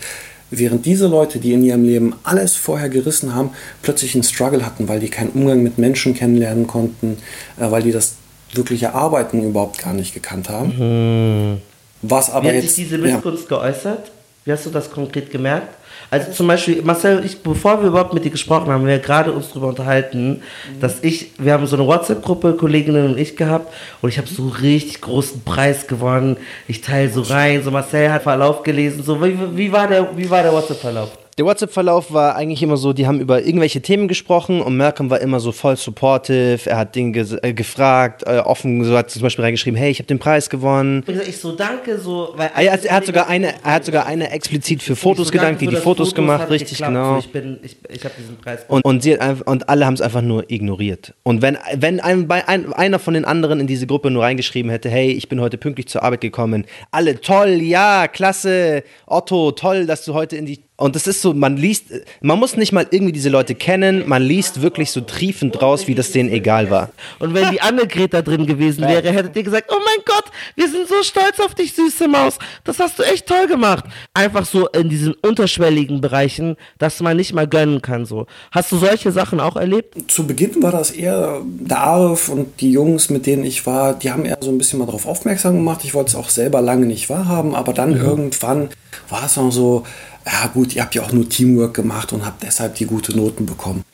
Während 0.50 0.86
diese 0.86 1.06
Leute, 1.08 1.40
die 1.40 1.52
in 1.52 1.62
ihrem 1.62 1.84
Leben 1.84 2.14
alles 2.22 2.56
vorher 2.56 2.88
gerissen 2.88 3.34
haben, 3.34 3.50
plötzlich 3.82 4.14
einen 4.14 4.24
Struggle 4.24 4.64
hatten, 4.64 4.88
weil 4.88 5.00
die 5.00 5.10
keinen 5.10 5.30
Umgang 5.30 5.62
mit 5.62 5.76
Menschen 5.76 6.14
kennenlernen 6.14 6.66
konnten, 6.66 7.18
äh, 7.58 7.70
weil 7.70 7.82
die 7.82 7.92
das 7.92 8.14
wirkliche 8.54 8.94
Arbeiten 8.94 9.42
überhaupt 9.42 9.78
gar 9.78 9.92
nicht 9.92 10.14
gekannt 10.14 10.48
haben. 10.48 11.52
Mhm. 11.52 11.58
Was 12.02 12.30
aber 12.30 12.44
Wie 12.44 12.48
hat 12.48 12.54
jetzt, 12.62 12.76
sich 12.76 12.84
diese 12.84 12.98
Missgunst 12.98 13.50
ja. 13.50 13.56
geäußert? 13.56 14.10
Wie 14.48 14.52
hast 14.52 14.64
du 14.64 14.70
das 14.70 14.90
konkret 14.90 15.30
gemerkt? 15.30 15.76
Also 16.10 16.32
zum 16.32 16.46
Beispiel, 16.46 16.80
Marcel, 16.80 17.22
ich, 17.22 17.42
bevor 17.42 17.82
wir 17.82 17.88
überhaupt 17.88 18.14
mit 18.14 18.24
dir 18.24 18.30
gesprochen 18.30 18.68
haben, 18.68 18.80
haben 18.80 18.86
wir 18.86 18.98
gerade 18.98 19.30
uns 19.30 19.50
darüber 19.50 19.66
unterhalten, 19.66 20.30
mhm. 20.30 20.80
dass 20.80 21.04
ich, 21.04 21.32
wir 21.36 21.52
haben 21.52 21.66
so 21.66 21.76
eine 21.76 21.86
WhatsApp-Gruppe, 21.86 22.54
Kolleginnen 22.54 23.10
und 23.10 23.18
ich 23.18 23.36
gehabt, 23.36 23.70
und 24.00 24.08
ich 24.08 24.16
habe 24.16 24.26
so 24.26 24.48
richtig 24.48 25.02
großen 25.02 25.42
Preis 25.44 25.86
gewonnen. 25.86 26.38
Ich 26.66 26.80
teile 26.80 27.10
so 27.10 27.20
rein, 27.20 27.62
so 27.62 27.70
Marcel 27.70 28.10
hat 28.10 28.22
Verlauf 28.22 28.62
gelesen, 28.62 29.02
so 29.02 29.22
wie, 29.22 29.36
wie 29.54 29.70
war 29.70 29.86
der, 29.86 30.16
wie 30.16 30.30
war 30.30 30.42
der 30.42 30.52
WhatsApp-Verlauf? 30.52 31.17
Der 31.38 31.46
WhatsApp-Verlauf 31.46 32.12
war 32.12 32.34
eigentlich 32.34 32.64
immer 32.64 32.76
so, 32.76 32.92
die 32.92 33.06
haben 33.06 33.20
über 33.20 33.40
irgendwelche 33.44 33.80
Themen 33.80 34.08
gesprochen 34.08 34.60
und 34.60 34.76
Malcolm 34.76 35.08
war 35.08 35.20
immer 35.20 35.38
so 35.38 35.52
voll 35.52 35.76
supportive. 35.76 36.68
Er 36.68 36.78
hat 36.78 36.96
Dinge 36.96 37.20
äh, 37.42 37.52
gefragt, 37.52 38.24
äh, 38.26 38.38
offen, 38.38 38.82
so 38.82 38.96
hat 38.98 39.08
zum 39.08 39.22
Beispiel 39.22 39.44
reingeschrieben, 39.44 39.78
hey, 39.78 39.88
ich 39.88 40.00
habe 40.00 40.08
den 40.08 40.18
Preis 40.18 40.50
gewonnen. 40.50 41.04
Ich 41.28 41.38
so, 41.38 41.52
danke, 41.52 41.96
so. 41.98 42.34
Weil 42.34 42.50
er, 42.56 42.72
hat, 42.72 42.84
er 42.84 42.96
hat 42.96 43.06
sogar 43.06 43.28
eine, 43.28 43.54
er 43.62 43.72
hat 43.74 43.84
sogar 43.84 44.06
eine 44.06 44.32
explizit 44.32 44.82
für 44.82 44.96
Fotos 44.96 45.28
so, 45.28 45.32
gedankt, 45.32 45.60
die 45.60 45.68
die 45.68 45.76
Fotos, 45.76 46.08
Fotos 46.08 46.14
gemacht, 46.16 46.50
richtig 46.50 46.78
geklappt, 46.78 46.92
genau. 46.92 47.12
So, 47.12 47.18
ich 47.20 47.30
bin, 47.30 47.60
ich, 47.62 47.76
ich 47.88 48.04
habe 48.04 48.14
diesen 48.18 48.36
Preis. 48.38 48.64
Und, 48.66 48.84
und, 48.84 49.04
sie 49.04 49.16
hat, 49.16 49.42
und 49.46 49.68
alle 49.68 49.86
haben 49.86 49.94
es 49.94 50.00
einfach 50.00 50.22
nur 50.22 50.50
ignoriert. 50.50 51.14
Und 51.22 51.40
wenn, 51.40 51.56
wenn 51.76 52.00
ein, 52.00 52.28
ein, 52.28 52.72
einer 52.72 52.98
von 52.98 53.14
den 53.14 53.24
anderen 53.24 53.60
in 53.60 53.68
diese 53.68 53.86
Gruppe 53.86 54.10
nur 54.10 54.24
reingeschrieben 54.24 54.72
hätte, 54.72 54.90
hey, 54.90 55.12
ich 55.12 55.28
bin 55.28 55.40
heute 55.40 55.56
pünktlich 55.56 55.86
zur 55.86 56.02
Arbeit 56.02 56.20
gekommen, 56.20 56.66
alle 56.90 57.20
toll, 57.20 57.62
ja, 57.62 58.08
klasse, 58.08 58.82
Otto, 59.06 59.52
toll, 59.52 59.86
dass 59.86 60.04
du 60.04 60.14
heute 60.14 60.36
in 60.36 60.44
die 60.44 60.67
und 60.80 60.94
es 60.94 61.08
ist 61.08 61.22
so, 61.22 61.34
man 61.34 61.56
liest, 61.56 61.86
man 62.20 62.38
muss 62.38 62.56
nicht 62.56 62.70
mal 62.70 62.86
irgendwie 62.88 63.10
diese 63.10 63.30
Leute 63.30 63.56
kennen, 63.56 64.04
man 64.06 64.22
liest 64.22 64.62
wirklich 64.62 64.92
so 64.92 65.00
triefend 65.00 65.60
raus, 65.60 65.88
wie 65.88 65.96
das 65.96 66.12
denen 66.12 66.30
egal 66.30 66.70
war. 66.70 66.90
Und 67.18 67.34
wenn 67.34 67.50
die 67.50 67.60
Annegret 67.60 68.14
da 68.14 68.22
drin 68.22 68.46
gewesen 68.46 68.86
wäre, 68.86 69.10
hättet 69.10 69.34
ihr 69.34 69.42
gesagt, 69.42 69.72
oh 69.72 69.80
mein 69.84 70.04
Gott, 70.06 70.26
wir 70.54 70.68
sind 70.68 70.86
so 70.86 71.02
stolz 71.02 71.40
auf 71.40 71.56
dich, 71.56 71.74
süße 71.74 72.06
Maus. 72.06 72.38
Das 72.62 72.78
hast 72.78 72.96
du 72.96 73.02
echt 73.02 73.26
toll 73.26 73.48
gemacht. 73.48 73.86
Einfach 74.14 74.46
so 74.46 74.68
in 74.68 74.88
diesen 74.88 75.14
unterschwelligen 75.14 76.00
Bereichen, 76.00 76.54
dass 76.78 77.00
man 77.00 77.16
nicht 77.16 77.32
mal 77.32 77.48
gönnen 77.48 77.82
kann. 77.82 78.06
So. 78.06 78.26
Hast 78.52 78.70
du 78.70 78.76
solche 78.76 79.10
Sachen 79.10 79.40
auch 79.40 79.56
erlebt? 79.56 79.96
Zu 80.08 80.28
Beginn 80.28 80.62
war 80.62 80.70
das 80.70 80.92
eher 80.92 81.40
der 81.44 81.80
Arif 81.80 82.28
und 82.28 82.60
die 82.60 82.70
Jungs, 82.70 83.10
mit 83.10 83.26
denen 83.26 83.42
ich 83.42 83.66
war, 83.66 83.94
die 83.94 84.12
haben 84.12 84.24
eher 84.24 84.38
so 84.40 84.50
ein 84.50 84.58
bisschen 84.58 84.78
mal 84.78 84.86
darauf 84.86 85.06
aufmerksam 85.06 85.56
gemacht. 85.56 85.80
Ich 85.82 85.94
wollte 85.94 86.10
es 86.10 86.14
auch 86.14 86.28
selber 86.28 86.60
lange 86.60 86.86
nicht 86.86 87.10
wahrhaben, 87.10 87.56
aber 87.56 87.72
dann 87.72 87.94
mhm. 87.94 88.04
irgendwann 88.04 88.68
war 89.08 89.24
es 89.24 89.36
noch 89.36 89.50
so, 89.50 89.84
ja 90.30 90.46
gut, 90.48 90.74
ihr 90.74 90.82
habt 90.82 90.94
ja 90.94 91.02
auch 91.02 91.12
nur 91.12 91.28
Teamwork 91.28 91.74
gemacht 91.74 92.12
und 92.12 92.24
habt 92.24 92.42
deshalb 92.42 92.74
die 92.74 92.86
gute 92.86 93.16
Noten 93.16 93.46
bekommen. 93.46 93.84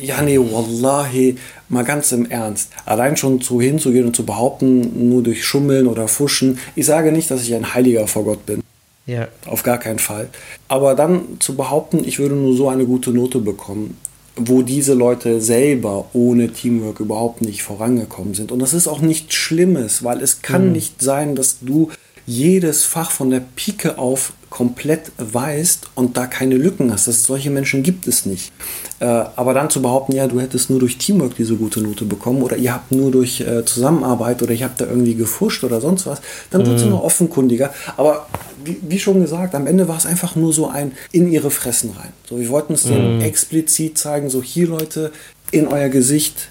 Ja, 0.00 0.20
nee, 0.22 0.38
wallahi, 0.38 1.36
mal 1.68 1.84
ganz 1.84 2.12
im 2.12 2.30
Ernst. 2.30 2.70
Allein 2.84 3.16
schon 3.16 3.40
zu 3.40 3.60
hinzugehen 3.60 4.06
und 4.06 4.16
zu 4.16 4.26
behaupten, 4.26 5.08
nur 5.08 5.22
durch 5.22 5.44
Schummeln 5.44 5.86
oder 5.86 6.08
Fuschen. 6.08 6.58
Ich 6.74 6.86
sage 6.86 7.12
nicht, 7.12 7.30
dass 7.30 7.42
ich 7.42 7.54
ein 7.54 7.74
Heiliger 7.74 8.06
vor 8.06 8.24
Gott 8.24 8.44
bin. 8.46 8.62
Ja. 9.06 9.28
Auf 9.46 9.62
gar 9.62 9.78
keinen 9.78 9.98
Fall. 9.98 10.28
Aber 10.68 10.94
dann 10.94 11.40
zu 11.40 11.56
behaupten, 11.56 12.04
ich 12.04 12.18
würde 12.18 12.34
nur 12.34 12.56
so 12.56 12.68
eine 12.68 12.84
gute 12.84 13.10
Note 13.10 13.38
bekommen, 13.38 13.96
wo 14.36 14.62
diese 14.62 14.94
Leute 14.94 15.40
selber 15.40 16.06
ohne 16.12 16.52
Teamwork 16.52 17.00
überhaupt 17.00 17.42
nicht 17.42 17.62
vorangekommen 17.62 18.34
sind. 18.34 18.52
Und 18.52 18.60
das 18.60 18.74
ist 18.74 18.86
auch 18.86 19.00
nichts 19.00 19.34
Schlimmes, 19.34 20.04
weil 20.04 20.20
es 20.20 20.42
kann 20.42 20.66
mhm. 20.66 20.72
nicht 20.72 21.02
sein, 21.02 21.34
dass 21.34 21.58
du 21.60 21.90
jedes 22.30 22.84
Fach 22.84 23.10
von 23.10 23.30
der 23.30 23.42
Pike 23.56 23.98
auf 23.98 24.32
komplett 24.50 25.12
weißt 25.18 25.90
und 25.94 26.16
da 26.16 26.26
keine 26.26 26.56
Lücken 26.56 26.92
hast. 26.92 27.08
Das, 27.08 27.24
solche 27.24 27.50
Menschen 27.50 27.82
gibt 27.82 28.06
es 28.06 28.24
nicht. 28.24 28.52
Äh, 29.00 29.04
aber 29.04 29.52
dann 29.54 29.70
zu 29.70 29.82
behaupten, 29.82 30.12
ja, 30.12 30.26
du 30.26 30.40
hättest 30.40 30.70
nur 30.70 30.78
durch 30.78 30.98
Teamwork 30.98 31.34
diese 31.36 31.56
gute 31.56 31.80
Note 31.80 32.04
bekommen 32.04 32.42
oder 32.42 32.56
ihr 32.56 32.72
habt 32.72 32.92
nur 32.92 33.10
durch 33.10 33.40
äh, 33.40 33.64
Zusammenarbeit 33.64 34.42
oder 34.42 34.52
ihr 34.52 34.64
habt 34.64 34.80
da 34.80 34.86
irgendwie 34.86 35.14
gefuscht 35.14 35.64
oder 35.64 35.80
sonst 35.80 36.06
was, 36.06 36.20
dann 36.50 36.66
wird 36.66 36.78
es 36.78 36.84
mhm. 36.84 36.90
noch 36.90 37.02
offenkundiger. 37.02 37.72
Aber 37.96 38.26
wie, 38.64 38.78
wie, 38.82 38.98
schon 38.98 39.20
gesagt, 39.20 39.54
am 39.54 39.66
Ende 39.66 39.88
war 39.88 39.96
es 39.96 40.06
einfach 40.06 40.36
nur 40.36 40.52
so 40.52 40.68
ein 40.68 40.92
in 41.12 41.30
ihre 41.30 41.50
Fressen 41.50 41.90
rein. 41.98 42.12
So, 42.28 42.38
wir 42.38 42.48
wollten 42.48 42.74
es 42.74 42.84
denen 42.84 43.16
mhm. 43.16 43.22
explizit 43.22 43.98
zeigen, 43.98 44.30
so 44.30 44.42
hier 44.42 44.68
Leute, 44.68 45.12
in 45.52 45.66
euer 45.66 45.88
Gesicht, 45.88 46.49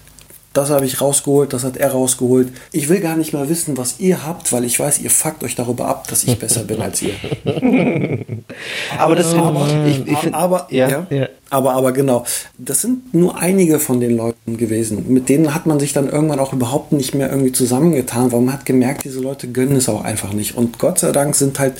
das 0.52 0.70
habe 0.70 0.84
ich 0.84 1.00
rausgeholt, 1.00 1.52
das 1.52 1.62
hat 1.62 1.76
er 1.76 1.92
rausgeholt. 1.92 2.48
Ich 2.72 2.88
will 2.88 3.00
gar 3.00 3.16
nicht 3.16 3.32
mehr 3.32 3.48
wissen, 3.48 3.76
was 3.76 4.00
ihr 4.00 4.26
habt, 4.26 4.52
weil 4.52 4.64
ich 4.64 4.80
weiß, 4.80 5.00
ihr 5.00 5.10
fuckt 5.10 5.44
euch 5.44 5.54
darüber 5.54 5.86
ab, 5.86 6.08
dass 6.08 6.24
ich 6.24 6.38
besser 6.38 6.64
bin 6.64 6.80
als 6.80 7.00
ihr. 7.02 7.14
aber 8.98 9.14
das 9.14 9.32
aber, 9.32 9.68
ich, 9.86 10.06
ich 10.06 10.18
find, 10.18 10.34
aber, 10.34 10.66
ja, 10.70 11.06
ja, 11.08 11.28
aber, 11.50 11.74
aber 11.74 11.92
genau, 11.92 12.24
das 12.58 12.82
sind 12.82 13.14
nur 13.14 13.38
einige 13.38 13.78
von 13.78 14.00
den 14.00 14.16
Leuten 14.16 14.56
gewesen. 14.56 15.04
Mit 15.08 15.28
denen 15.28 15.54
hat 15.54 15.66
man 15.66 15.78
sich 15.78 15.92
dann 15.92 16.08
irgendwann 16.08 16.40
auch 16.40 16.52
überhaupt 16.52 16.90
nicht 16.90 17.14
mehr 17.14 17.30
irgendwie 17.30 17.52
zusammengetan, 17.52 18.32
weil 18.32 18.40
man 18.40 18.54
hat 18.54 18.66
gemerkt, 18.66 19.04
diese 19.04 19.20
Leute 19.20 19.48
gönnen 19.52 19.76
es 19.76 19.88
auch 19.88 20.02
einfach 20.02 20.32
nicht. 20.32 20.56
Und 20.56 20.80
Gott 20.80 20.98
sei 20.98 21.12
Dank 21.12 21.36
sind 21.36 21.60
halt 21.60 21.74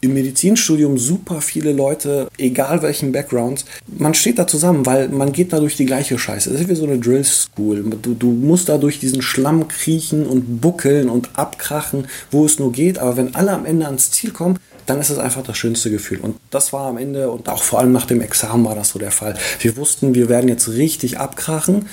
im 0.00 0.14
Medizinstudium 0.14 0.98
super 0.98 1.40
viele 1.40 1.72
Leute, 1.72 2.28
egal 2.38 2.82
welchen 2.82 3.12
Backgrounds, 3.12 3.64
man 3.86 4.14
steht 4.14 4.38
da 4.38 4.46
zusammen, 4.46 4.86
weil 4.86 5.08
man 5.08 5.32
geht 5.32 5.52
da 5.52 5.60
durch 5.60 5.76
die 5.76 5.86
gleiche 5.86 6.18
Scheiße. 6.18 6.50
Das 6.50 6.60
ist 6.60 6.68
wie 6.68 6.74
so 6.74 6.86
eine 6.86 6.98
Drill 6.98 7.24
School. 7.24 7.84
Du, 8.02 8.14
du 8.14 8.26
musst 8.32 8.68
da 8.68 8.78
durch 8.78 9.00
diesen 9.00 9.22
Schlamm 9.22 9.68
kriechen 9.68 10.26
und 10.26 10.60
buckeln 10.60 11.08
und 11.08 11.30
abkrachen, 11.38 12.06
wo 12.30 12.44
es 12.44 12.58
nur 12.58 12.72
geht. 12.72 12.98
Aber 12.98 13.16
wenn 13.16 13.34
alle 13.34 13.52
am 13.52 13.64
Ende 13.64 13.86
ans 13.86 14.10
Ziel 14.10 14.30
kommen, 14.30 14.58
dann 14.86 15.00
ist 15.00 15.10
es 15.10 15.18
einfach 15.18 15.42
das 15.42 15.58
schönste 15.58 15.90
Gefühl. 15.90 16.20
Und 16.20 16.36
das 16.50 16.72
war 16.72 16.86
am 16.86 16.96
Ende 16.96 17.30
und 17.30 17.48
auch 17.48 17.62
vor 17.62 17.80
allem 17.80 17.92
nach 17.92 18.06
dem 18.06 18.20
Examen 18.20 18.64
war 18.64 18.74
das 18.74 18.90
so 18.90 18.98
der 18.98 19.10
Fall. 19.10 19.34
Wir 19.60 19.76
wussten, 19.76 20.14
wir 20.14 20.28
werden 20.28 20.48
jetzt 20.48 20.68
richtig 20.68 21.18
abkrachen, 21.18 21.86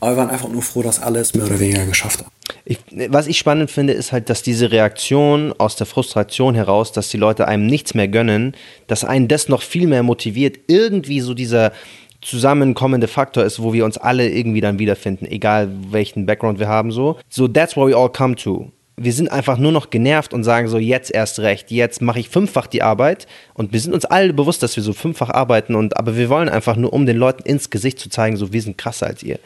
aber 0.00 0.12
wir 0.12 0.16
waren 0.18 0.30
einfach 0.30 0.48
nur 0.48 0.62
froh, 0.62 0.82
dass 0.82 1.00
alles 1.00 1.34
mehr 1.34 1.46
oder 1.46 1.58
weniger 1.58 1.84
geschafft 1.86 2.20
haben. 2.20 2.30
Ich, 2.64 2.78
was 2.90 3.26
ich 3.26 3.38
spannend 3.38 3.70
finde, 3.70 3.92
ist 3.92 4.12
halt, 4.12 4.28
dass 4.28 4.42
diese 4.42 4.70
Reaktion 4.70 5.52
aus 5.58 5.76
der 5.76 5.86
Frustration 5.86 6.54
heraus, 6.54 6.92
dass 6.92 7.08
die 7.08 7.16
Leute 7.16 7.46
einem 7.46 7.66
nichts 7.66 7.94
mehr 7.94 8.08
gönnen, 8.08 8.54
dass 8.86 9.04
einen 9.04 9.28
das 9.28 9.48
noch 9.48 9.62
viel 9.62 9.86
mehr 9.86 10.02
motiviert, 10.02 10.58
irgendwie 10.66 11.20
so 11.20 11.34
dieser 11.34 11.72
zusammenkommende 12.20 13.08
Faktor 13.08 13.44
ist, 13.44 13.62
wo 13.62 13.72
wir 13.72 13.84
uns 13.84 13.98
alle 13.98 14.28
irgendwie 14.28 14.60
dann 14.60 14.78
wiederfinden, 14.78 15.26
egal 15.26 15.70
welchen 15.90 16.26
Background 16.26 16.58
wir 16.58 16.68
haben, 16.68 16.90
so. 16.90 17.18
So, 17.28 17.46
that's 17.46 17.76
where 17.76 17.88
we 17.88 17.96
all 17.96 18.10
come 18.10 18.34
to. 18.36 18.72
Wir 18.96 19.12
sind 19.12 19.30
einfach 19.30 19.58
nur 19.58 19.72
noch 19.72 19.90
genervt 19.90 20.32
und 20.32 20.42
sagen 20.42 20.68
so, 20.68 20.78
jetzt 20.78 21.14
erst 21.14 21.38
recht, 21.40 21.70
jetzt 21.70 22.00
mache 22.00 22.18
ich 22.18 22.30
fünffach 22.30 22.66
die 22.66 22.82
Arbeit 22.82 23.26
und 23.54 23.72
wir 23.72 23.80
sind 23.80 23.92
uns 23.92 24.06
alle 24.06 24.32
bewusst, 24.32 24.62
dass 24.62 24.74
wir 24.74 24.82
so 24.82 24.94
fünffach 24.94 25.30
arbeiten 25.30 25.74
und, 25.74 25.96
aber 25.98 26.16
wir 26.16 26.30
wollen 26.30 26.48
einfach 26.48 26.76
nur, 26.76 26.92
um 26.92 27.04
den 27.04 27.18
Leuten 27.18 27.42
ins 27.42 27.68
Gesicht 27.70 27.98
zu 27.98 28.08
zeigen, 28.08 28.36
so, 28.36 28.52
wir 28.52 28.62
sind 28.62 28.78
krasser 28.78 29.06
als 29.06 29.22
ihr. 29.22 29.38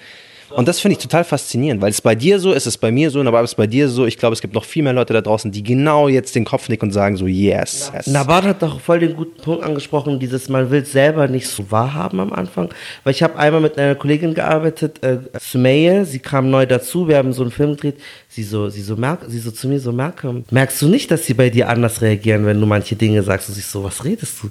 Und 0.50 0.66
das 0.68 0.80
finde 0.80 0.92
ich 0.92 0.98
total 0.98 1.24
faszinierend, 1.24 1.80
weil 1.80 1.90
es 1.90 2.00
bei 2.00 2.14
dir 2.14 2.38
so 2.38 2.52
ist, 2.52 2.66
es 2.66 2.76
bei 2.76 2.90
mir 2.90 3.10
so, 3.10 3.20
aber 3.20 3.42
es 3.42 3.52
ist 3.52 3.56
bei 3.56 3.66
dir 3.66 3.88
so. 3.88 4.06
Ich 4.06 4.18
glaube, 4.18 4.34
es 4.34 4.40
gibt 4.40 4.54
noch 4.54 4.64
viel 4.64 4.82
mehr 4.82 4.92
Leute 4.92 5.12
da 5.12 5.20
draußen, 5.20 5.50
die 5.52 5.62
genau 5.62 6.08
jetzt 6.08 6.34
den 6.34 6.44
Kopf 6.44 6.68
nicken 6.68 6.88
und 6.88 6.92
sagen 6.92 7.16
so, 7.16 7.26
yes. 7.26 7.92
yes. 7.94 8.06
Nabat 8.08 8.44
hat 8.44 8.62
doch 8.62 8.80
voll 8.80 8.98
den 8.98 9.14
guten 9.14 9.40
Punkt 9.40 9.62
angesprochen, 9.62 10.18
dieses, 10.18 10.48
man 10.48 10.70
will 10.70 10.84
selber 10.84 11.28
nicht 11.28 11.48
so 11.48 11.70
wahrhaben 11.70 12.20
am 12.20 12.32
Anfang. 12.32 12.68
Weil 13.04 13.12
ich 13.12 13.22
habe 13.22 13.38
einmal 13.38 13.60
mit 13.60 13.78
einer 13.78 13.94
Kollegin 13.94 14.34
gearbeitet, 14.34 15.02
äh, 15.02 15.18
Sumeye, 15.38 16.04
sie 16.04 16.18
kam 16.18 16.50
neu 16.50 16.66
dazu, 16.66 17.06
wir 17.06 17.16
haben 17.16 17.32
so 17.32 17.42
einen 17.42 17.52
Film 17.52 17.76
gedreht, 17.76 17.96
sie 18.28 18.42
so, 18.42 18.68
sie 18.68 18.82
so, 18.82 18.96
merk, 18.96 19.20
sie 19.28 19.38
so 19.38 19.50
zu 19.50 19.68
mir 19.68 19.80
so, 19.80 19.92
Malcolm, 19.92 20.44
merkst 20.50 20.82
du 20.82 20.88
nicht, 20.88 21.10
dass 21.10 21.26
sie 21.26 21.34
bei 21.34 21.50
dir 21.50 21.68
anders 21.68 22.00
reagieren, 22.00 22.44
wenn 22.46 22.60
du 22.60 22.66
manche 22.66 22.96
Dinge 22.96 23.22
sagst 23.22 23.48
und 23.48 23.58
ich 23.58 23.66
so, 23.66 23.84
was 23.84 24.04
redest 24.04 24.42
du? 24.42 24.48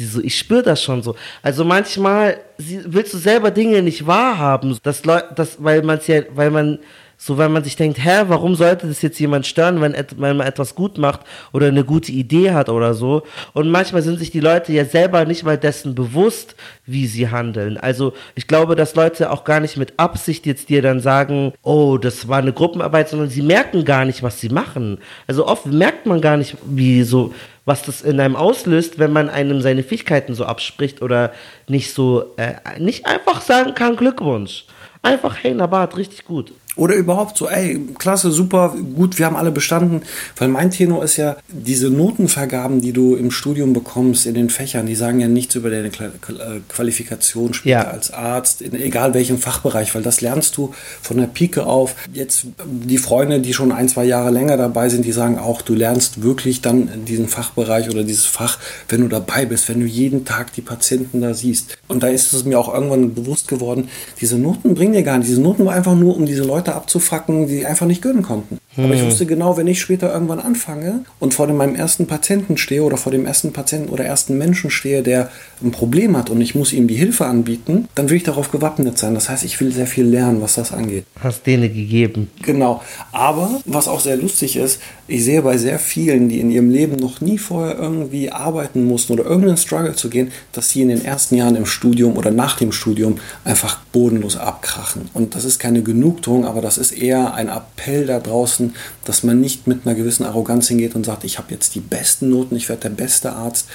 Sie 0.00 0.06
so, 0.06 0.20
ich 0.22 0.38
spüre 0.38 0.62
das 0.62 0.82
schon 0.82 1.02
so. 1.02 1.14
Also 1.42 1.62
manchmal 1.62 2.38
willst 2.56 3.12
du 3.12 3.18
selber 3.18 3.50
Dinge 3.50 3.82
nicht 3.82 4.06
wahrhaben, 4.06 4.78
dass 4.82 5.04
Leute, 5.04 5.28
das, 5.34 5.62
weil 5.62 5.82
man 5.82 6.00
ja, 6.06 6.22
weil 6.34 6.50
man 6.50 6.78
So, 7.22 7.36
weil 7.36 7.50
man 7.50 7.62
sich 7.62 7.76
denkt, 7.76 7.98
hä, 8.02 8.24
warum 8.28 8.54
sollte 8.54 8.86
das 8.86 9.02
jetzt 9.02 9.20
jemand 9.20 9.46
stören, 9.46 9.82
wenn, 9.82 9.94
wenn 10.16 10.38
man 10.38 10.46
etwas 10.46 10.74
gut 10.74 10.96
macht 10.96 11.20
oder 11.52 11.66
eine 11.66 11.84
gute 11.84 12.12
Idee 12.12 12.52
hat 12.52 12.70
oder 12.70 12.94
so. 12.94 13.24
Und 13.52 13.68
manchmal 13.70 14.00
sind 14.00 14.18
sich 14.18 14.30
die 14.30 14.40
Leute 14.40 14.72
ja 14.72 14.86
selber 14.86 15.26
nicht 15.26 15.44
mal 15.44 15.58
dessen 15.58 15.94
bewusst, 15.94 16.56
wie 16.86 17.06
sie 17.06 17.28
handeln. 17.28 17.76
Also 17.76 18.14
ich 18.36 18.46
glaube, 18.46 18.74
dass 18.74 18.94
Leute 18.94 19.30
auch 19.30 19.44
gar 19.44 19.60
nicht 19.60 19.76
mit 19.76 19.92
Absicht 19.98 20.46
jetzt 20.46 20.70
dir 20.70 20.80
dann 20.80 21.00
sagen, 21.00 21.52
oh, 21.62 21.98
das 21.98 22.26
war 22.26 22.38
eine 22.38 22.54
Gruppenarbeit, 22.54 23.10
sondern 23.10 23.28
sie 23.28 23.42
merken 23.42 23.84
gar 23.84 24.06
nicht, 24.06 24.22
was 24.22 24.40
sie 24.40 24.48
machen. 24.48 24.96
Also 25.26 25.46
oft 25.46 25.66
merkt 25.66 26.06
man 26.06 26.22
gar 26.22 26.38
nicht, 26.38 26.56
wie 26.64 27.02
so, 27.02 27.34
was 27.70 27.82
das 27.82 28.02
in 28.02 28.18
einem 28.18 28.34
auslöst, 28.34 28.98
wenn 28.98 29.12
man 29.12 29.30
einem 29.30 29.60
seine 29.60 29.84
Fähigkeiten 29.84 30.34
so 30.34 30.44
abspricht 30.44 31.02
oder 31.02 31.32
nicht 31.68 31.94
so, 31.94 32.34
äh, 32.36 32.54
nicht 32.80 33.06
einfach 33.06 33.42
sagen 33.42 33.76
kann, 33.76 33.94
Glückwunsch. 33.94 34.64
Einfach, 35.02 35.36
hey, 35.40 35.54
Nabat, 35.54 35.96
richtig 35.96 36.24
gut. 36.24 36.52
Oder 36.76 36.94
überhaupt 36.94 37.36
so, 37.36 37.48
ey, 37.48 37.80
klasse, 37.98 38.30
super, 38.30 38.76
gut, 38.94 39.18
wir 39.18 39.26
haben 39.26 39.36
alle 39.36 39.50
bestanden. 39.50 40.02
Weil 40.36 40.48
mein 40.48 40.70
Tenor 40.70 41.02
ist 41.02 41.16
ja, 41.16 41.36
diese 41.48 41.90
Notenvergaben, 41.90 42.80
die 42.80 42.92
du 42.92 43.16
im 43.16 43.32
Studium 43.32 43.72
bekommst 43.72 44.24
in 44.24 44.34
den 44.34 44.50
Fächern, 44.50 44.86
die 44.86 44.94
sagen 44.94 45.18
ja 45.18 45.26
nichts 45.26 45.56
über 45.56 45.68
deine 45.68 45.88
äh, 45.88 46.60
Qualifikation 46.68 47.54
später 47.54 47.70
ja. 47.70 47.90
als 47.90 48.12
Arzt, 48.12 48.62
in 48.62 48.74
egal 48.74 49.14
welchem 49.14 49.38
Fachbereich, 49.38 49.94
weil 49.94 50.02
das 50.02 50.20
lernst 50.20 50.56
du 50.56 50.72
von 51.02 51.16
der 51.16 51.26
Pike 51.26 51.66
auf. 51.66 51.96
Jetzt 52.12 52.46
die 52.64 52.98
Freunde, 52.98 53.40
die 53.40 53.52
schon 53.52 53.72
ein, 53.72 53.88
zwei 53.88 54.04
Jahre 54.04 54.30
länger 54.30 54.56
dabei 54.56 54.88
sind, 54.88 55.04
die 55.04 55.12
sagen 55.12 55.38
auch, 55.38 55.62
du 55.62 55.74
lernst 55.74 56.22
wirklich 56.22 56.60
dann 56.60 57.04
diesen 57.04 57.26
Fachbereich 57.26 57.90
oder 57.90 58.04
dieses 58.04 58.26
Fach, 58.26 58.58
wenn 58.88 59.00
du 59.00 59.08
dabei 59.08 59.44
bist, 59.44 59.68
wenn 59.68 59.80
du 59.80 59.86
jeden 59.86 60.24
Tag 60.24 60.52
die 60.52 60.62
Patienten 60.62 61.20
da 61.20 61.34
siehst. 61.34 61.76
Und 61.88 62.04
da 62.04 62.06
ist 62.06 62.32
es 62.32 62.44
mir 62.44 62.58
auch 62.58 62.72
irgendwann 62.72 63.12
bewusst 63.12 63.48
geworden, 63.48 63.88
diese 64.20 64.38
Noten 64.38 64.74
bringen 64.74 64.92
dir 64.92 65.02
gar 65.02 65.18
nicht. 65.18 65.28
Diese 65.28 65.40
Noten 65.40 65.64
war 65.64 65.74
einfach 65.74 65.96
nur, 65.96 66.16
um 66.16 66.26
diese 66.26 66.44
Leute 66.44 66.59
Leute 66.60 66.74
abzufacken, 66.74 67.46
die 67.46 67.64
einfach 67.64 67.86
nicht 67.86 68.02
gönnen 68.02 68.22
konnten. 68.22 68.58
Hm. 68.74 68.84
Aber 68.84 68.94
ich 68.94 69.00
hm. 69.00 69.08
wusste 69.08 69.26
genau, 69.26 69.56
wenn 69.56 69.66
ich 69.66 69.80
später 69.80 70.12
irgendwann 70.12 70.40
anfange 70.40 71.04
und 71.18 71.34
vor 71.34 71.46
meinem 71.48 71.74
ersten 71.74 72.06
Patienten 72.06 72.56
stehe 72.56 72.82
oder 72.82 72.96
vor 72.96 73.12
dem 73.12 73.26
ersten 73.26 73.52
Patienten 73.52 73.88
oder 73.90 74.04
ersten 74.04 74.38
Menschen 74.38 74.70
stehe, 74.70 75.02
der 75.02 75.30
ein 75.62 75.72
Problem 75.72 76.16
hat 76.16 76.30
und 76.30 76.40
ich 76.40 76.54
muss 76.54 76.72
ihm 76.72 76.86
die 76.86 76.94
Hilfe 76.94 77.26
anbieten, 77.26 77.88
dann 77.94 78.08
will 78.08 78.16
ich 78.16 78.22
darauf 78.22 78.50
gewappnet 78.50 78.98
sein. 78.98 79.14
Das 79.14 79.28
heißt, 79.28 79.44
ich 79.44 79.60
will 79.60 79.72
sehr 79.72 79.86
viel 79.86 80.04
lernen, 80.04 80.40
was 80.40 80.54
das 80.54 80.72
angeht. 80.72 81.04
Hast 81.20 81.46
denen 81.46 81.72
gegeben. 81.74 82.30
Genau. 82.42 82.82
Aber 83.12 83.60
was 83.64 83.88
auch 83.88 84.00
sehr 84.00 84.16
lustig 84.16 84.56
ist, 84.56 84.80
ich 85.06 85.24
sehe 85.24 85.42
bei 85.42 85.58
sehr 85.58 85.80
vielen, 85.80 86.28
die 86.28 86.38
in 86.38 86.52
ihrem 86.52 86.70
Leben 86.70 86.96
noch 86.96 87.20
nie 87.20 87.38
vorher 87.38 87.76
irgendwie 87.76 88.30
arbeiten 88.30 88.84
mussten 88.84 89.12
oder 89.14 89.24
irgendeinen 89.24 89.56
Struggle 89.56 89.94
zu 89.96 90.08
gehen, 90.08 90.30
dass 90.52 90.70
sie 90.70 90.82
in 90.82 90.88
den 90.88 91.04
ersten 91.04 91.34
Jahren 91.34 91.56
im 91.56 91.66
Studium 91.66 92.16
oder 92.16 92.30
nach 92.30 92.56
dem 92.56 92.70
Studium 92.70 93.18
einfach 93.44 93.80
bodenlos 93.92 94.36
abkrachen. 94.36 95.10
Und 95.12 95.34
das 95.34 95.44
ist 95.44 95.58
keine 95.58 95.82
Genugtuung, 95.82 96.44
aber 96.44 96.60
das 96.60 96.78
ist 96.78 96.92
eher 96.92 97.34
ein 97.34 97.48
Appell 97.48 98.06
da 98.06 98.20
draußen, 98.20 98.59
dass 99.04 99.22
man 99.22 99.40
nicht 99.40 99.66
mit 99.66 99.86
einer 99.86 99.94
gewissen 99.94 100.24
Arroganz 100.24 100.68
hingeht 100.68 100.94
und 100.94 101.06
sagt, 101.06 101.24
ich 101.24 101.38
habe 101.38 101.52
jetzt 101.52 101.74
die 101.74 101.80
besten 101.80 102.30
Noten, 102.30 102.56
ich 102.56 102.68
werde 102.68 102.82
der 102.82 102.90
beste 102.90 103.32
Arzt. 103.32 103.66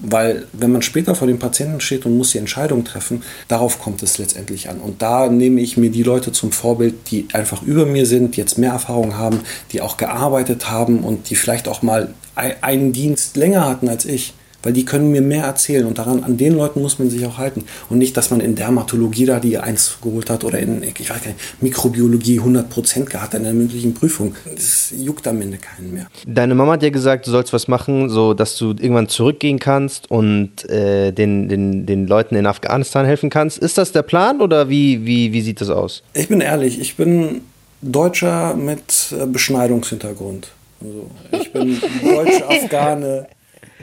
Weil 0.00 0.48
wenn 0.52 0.72
man 0.72 0.82
später 0.82 1.14
vor 1.14 1.28
dem 1.28 1.38
Patienten 1.38 1.80
steht 1.80 2.04
und 2.04 2.16
muss 2.16 2.32
die 2.32 2.38
Entscheidung 2.38 2.84
treffen, 2.84 3.22
darauf 3.46 3.78
kommt 3.78 4.02
es 4.02 4.18
letztendlich 4.18 4.68
an. 4.68 4.80
Und 4.80 5.02
da 5.02 5.28
nehme 5.28 5.60
ich 5.60 5.76
mir 5.76 5.90
die 5.90 6.02
Leute 6.02 6.32
zum 6.32 6.50
Vorbild, 6.50 7.10
die 7.12 7.28
einfach 7.32 7.62
über 7.62 7.86
mir 7.86 8.04
sind, 8.04 8.36
jetzt 8.36 8.58
mehr 8.58 8.72
Erfahrung 8.72 9.16
haben, 9.16 9.40
die 9.70 9.80
auch 9.80 9.96
gearbeitet 9.96 10.68
haben 10.68 11.00
und 11.00 11.30
die 11.30 11.36
vielleicht 11.36 11.68
auch 11.68 11.82
mal 11.82 12.12
einen 12.34 12.92
Dienst 12.92 13.36
länger 13.36 13.66
hatten 13.68 13.88
als 13.88 14.04
ich 14.04 14.34
weil 14.64 14.72
die 14.72 14.84
können 14.84 15.10
mir 15.10 15.20
mehr 15.20 15.44
erzählen 15.44 15.86
und 15.86 15.98
daran, 15.98 16.24
an 16.24 16.36
den 16.36 16.56
Leuten 16.56 16.82
muss 16.82 16.98
man 16.98 17.10
sich 17.10 17.24
auch 17.26 17.38
halten 17.38 17.64
und 17.90 17.98
nicht, 17.98 18.16
dass 18.16 18.30
man 18.30 18.40
in 18.40 18.54
Dermatologie 18.54 19.26
da 19.26 19.40
die 19.40 19.58
Eins 19.58 19.98
geholt 20.02 20.30
hat 20.30 20.44
oder 20.44 20.58
in, 20.58 20.82
ich 20.82 21.10
weiß 21.10 21.26
nicht, 21.26 21.38
Mikrobiologie 21.60 22.40
100% 22.40 23.04
gehabt 23.04 23.34
in 23.34 23.44
der 23.44 23.52
mündlichen 23.52 23.94
Prüfung. 23.94 24.34
Das 24.52 24.92
juckt 24.96 25.26
am 25.28 25.40
Ende 25.40 25.58
keinen 25.58 25.92
mehr. 25.92 26.06
Deine 26.26 26.54
Mama 26.54 26.72
hat 26.72 26.82
dir 26.82 26.90
gesagt, 26.90 27.26
du 27.26 27.30
sollst 27.30 27.52
was 27.52 27.68
machen, 27.68 28.08
so 28.08 28.34
dass 28.34 28.56
du 28.56 28.70
irgendwann 28.70 29.08
zurückgehen 29.08 29.58
kannst 29.58 30.10
und 30.10 30.68
äh, 30.68 31.12
den, 31.12 31.48
den, 31.48 31.86
den 31.86 32.06
Leuten 32.06 32.34
in 32.34 32.46
Afghanistan 32.46 33.04
helfen 33.06 33.30
kannst. 33.30 33.58
Ist 33.58 33.78
das 33.78 33.92
der 33.92 34.02
Plan 34.02 34.40
oder 34.40 34.68
wie, 34.68 35.04
wie, 35.06 35.32
wie 35.32 35.42
sieht 35.42 35.60
das 35.60 35.70
aus? 35.70 36.02
Ich 36.14 36.28
bin 36.28 36.40
ehrlich, 36.40 36.80
ich 36.80 36.96
bin 36.96 37.42
Deutscher 37.82 38.54
mit 38.54 39.12
äh, 39.12 39.26
Beschneidungshintergrund. 39.26 40.48
Also 40.80 41.10
ich 41.32 41.52
bin 41.52 41.80
Deutsch-Afghane. 42.02 43.26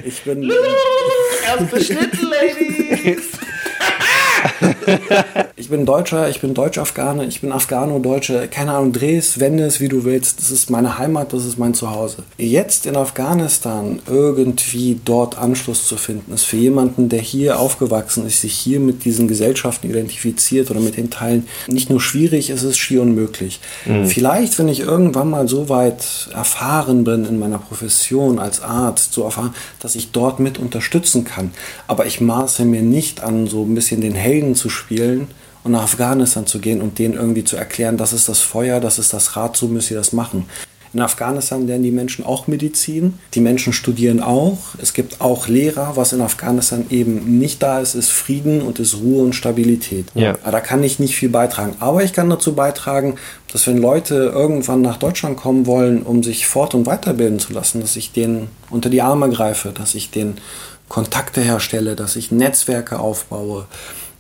Ich 0.04 0.22
bin. 0.24 0.44
Lulu, 0.44 0.54
erst 1.46 1.72
beschnitten, 1.72 2.30
Ladies! 2.30 3.32
ich 5.56 5.70
bin 5.70 5.86
Deutscher, 5.86 6.30
ich 6.30 6.42
bin 6.42 6.54
Deutsch-Afghane, 6.54 7.26
ich 7.26 7.42
bin 7.42 7.52
Afghano-Deutsche, 7.52 8.48
keine 8.50 8.74
Ahnung, 8.74 8.92
drehst, 8.92 9.40
wendest, 9.40 9.80
wie 9.80 9.88
du 9.88 10.04
willst. 10.04 10.40
Das 10.40 10.52
ist 10.52 10.70
meine 10.70 10.98
Heimat, 10.98 11.34
das 11.34 11.46
ist 11.46 11.58
mein 11.58 11.74
Zuhause. 11.74 12.24
Jetzt 12.38 12.86
in 12.86 12.96
Afghanistan 12.96 14.00
irgendwie 14.08 15.00
dort 15.04 15.38
Anschluss 15.38 15.88
zu 15.88 15.98
finden, 15.98 16.34
ist 16.34 16.46
für 16.46 16.58
jemanden, 16.58 17.10
der 17.10 17.22
hier 17.22 17.60
aufgewachsen 17.60 18.26
ist, 18.26 18.42
sich 18.42 18.54
hier 18.54 18.80
mit 18.80 19.06
diesen 19.06 19.28
Gesellschaften 19.28 19.90
identifiziert 19.90 20.72
oder 20.72 20.80
mit 20.80 20.98
den 20.98 21.10
Teilen 21.10 21.48
nicht 21.68 21.90
nur 21.90 22.02
schwierig, 22.02 22.50
es 22.50 22.64
ist 22.64 22.78
schier 22.78 23.02
unmöglich. 23.02 23.60
Mhm. 23.86 24.06
Vielleicht, 24.06 24.58
wenn 24.60 24.68
ich 24.68 24.82
irgendwann 24.82 25.30
mal 25.30 25.48
so 25.48 25.70
weit 25.70 26.30
erfahren 26.34 27.04
bin 27.04 27.26
in 27.26 27.40
meiner 27.40 27.60
Profession 27.60 28.40
als 28.40 28.62
Arzt, 28.62 29.14
so 29.14 29.24
erfahren, 29.24 29.54
dass 29.80 29.96
ich 29.96 30.12
dort 30.12 30.40
mit 30.40 30.60
unterstützen 30.60 31.24
kann. 31.24 31.52
Aber 31.88 32.06
ich 32.06 32.22
maße 32.22 32.66
mir 32.66 32.82
nicht 32.82 33.24
an, 33.24 33.48
so 33.48 33.64
ein 33.64 33.76
bisschen 33.76 34.02
den 34.02 34.16
Helden 34.16 34.51
zu 34.56 34.70
spielen 34.70 35.28
und 35.64 35.74
nach 35.74 35.84
Afghanistan 35.84 36.46
zu 36.48 36.60
gehen 36.60 36.82
und 36.82 37.00
denen 37.00 37.14
irgendwie 37.14 37.44
zu 37.44 37.56
erklären, 37.56 37.98
das 37.98 38.14
ist 38.14 38.30
das 38.30 38.40
Feuer, 38.40 38.80
das 38.80 39.00
ist 39.00 39.14
das 39.14 39.36
Rad, 39.36 39.58
so 39.58 39.68
müsst 39.68 39.92
ihr 39.92 39.98
das 39.98 40.14
machen. 40.14 40.46
In 40.94 41.00
Afghanistan 41.00 41.68
lernen 41.68 41.84
die 41.84 41.92
Menschen 41.92 42.26
auch 42.26 42.48
Medizin. 42.48 43.14
Die 43.34 43.40
Menschen 43.40 43.72
studieren 43.72 44.22
auch. 44.22 44.58
Es 44.82 44.94
gibt 44.94 45.22
auch 45.22 45.48
Lehrer. 45.48 45.94
Was 45.96 46.12
in 46.12 46.20
Afghanistan 46.20 46.86
eben 46.90 47.40
nicht 47.40 47.64
da 47.64 47.80
ist, 47.80 47.96
ist 47.96 48.10
Frieden 48.10 48.62
und 48.62 48.78
ist 48.80 48.98
Ruhe 48.98 49.24
und 49.24 49.34
Stabilität. 49.34 50.08
Ja. 50.16 50.34
Da 50.34 50.60
kann 50.60 50.84
ich 50.84 51.00
nicht 51.00 51.16
viel 51.16 51.30
beitragen. 51.30 51.78
Aber 51.80 52.04
ich 52.04 52.12
kann 52.12 52.30
dazu 52.30 52.56
beitragen, 52.56 53.16
dass 53.54 53.68
wenn 53.68 53.78
Leute 53.78 54.32
irgendwann 54.34 54.82
nach 54.82 54.98
Deutschland 54.98 55.38
kommen 55.38 55.66
wollen, 55.66 56.02
um 56.02 56.24
sich 56.24 56.46
fort- 56.46 56.76
und 56.76 56.86
weiterbilden 56.86 57.40
zu 57.40 57.54
lassen, 57.54 57.80
dass 57.80 57.96
ich 57.96 58.12
denen 58.12 58.50
unter 58.70 58.90
die 58.90 59.02
Arme 59.02 59.30
greife, 59.30 59.72
dass 59.74 59.96
ich 59.96 60.12
denen 60.12 60.40
Kontakte 60.90 61.40
herstelle, 61.40 61.96
dass 61.96 62.18
ich 62.18 62.32
Netzwerke 62.32 63.00
aufbaue, 63.00 63.66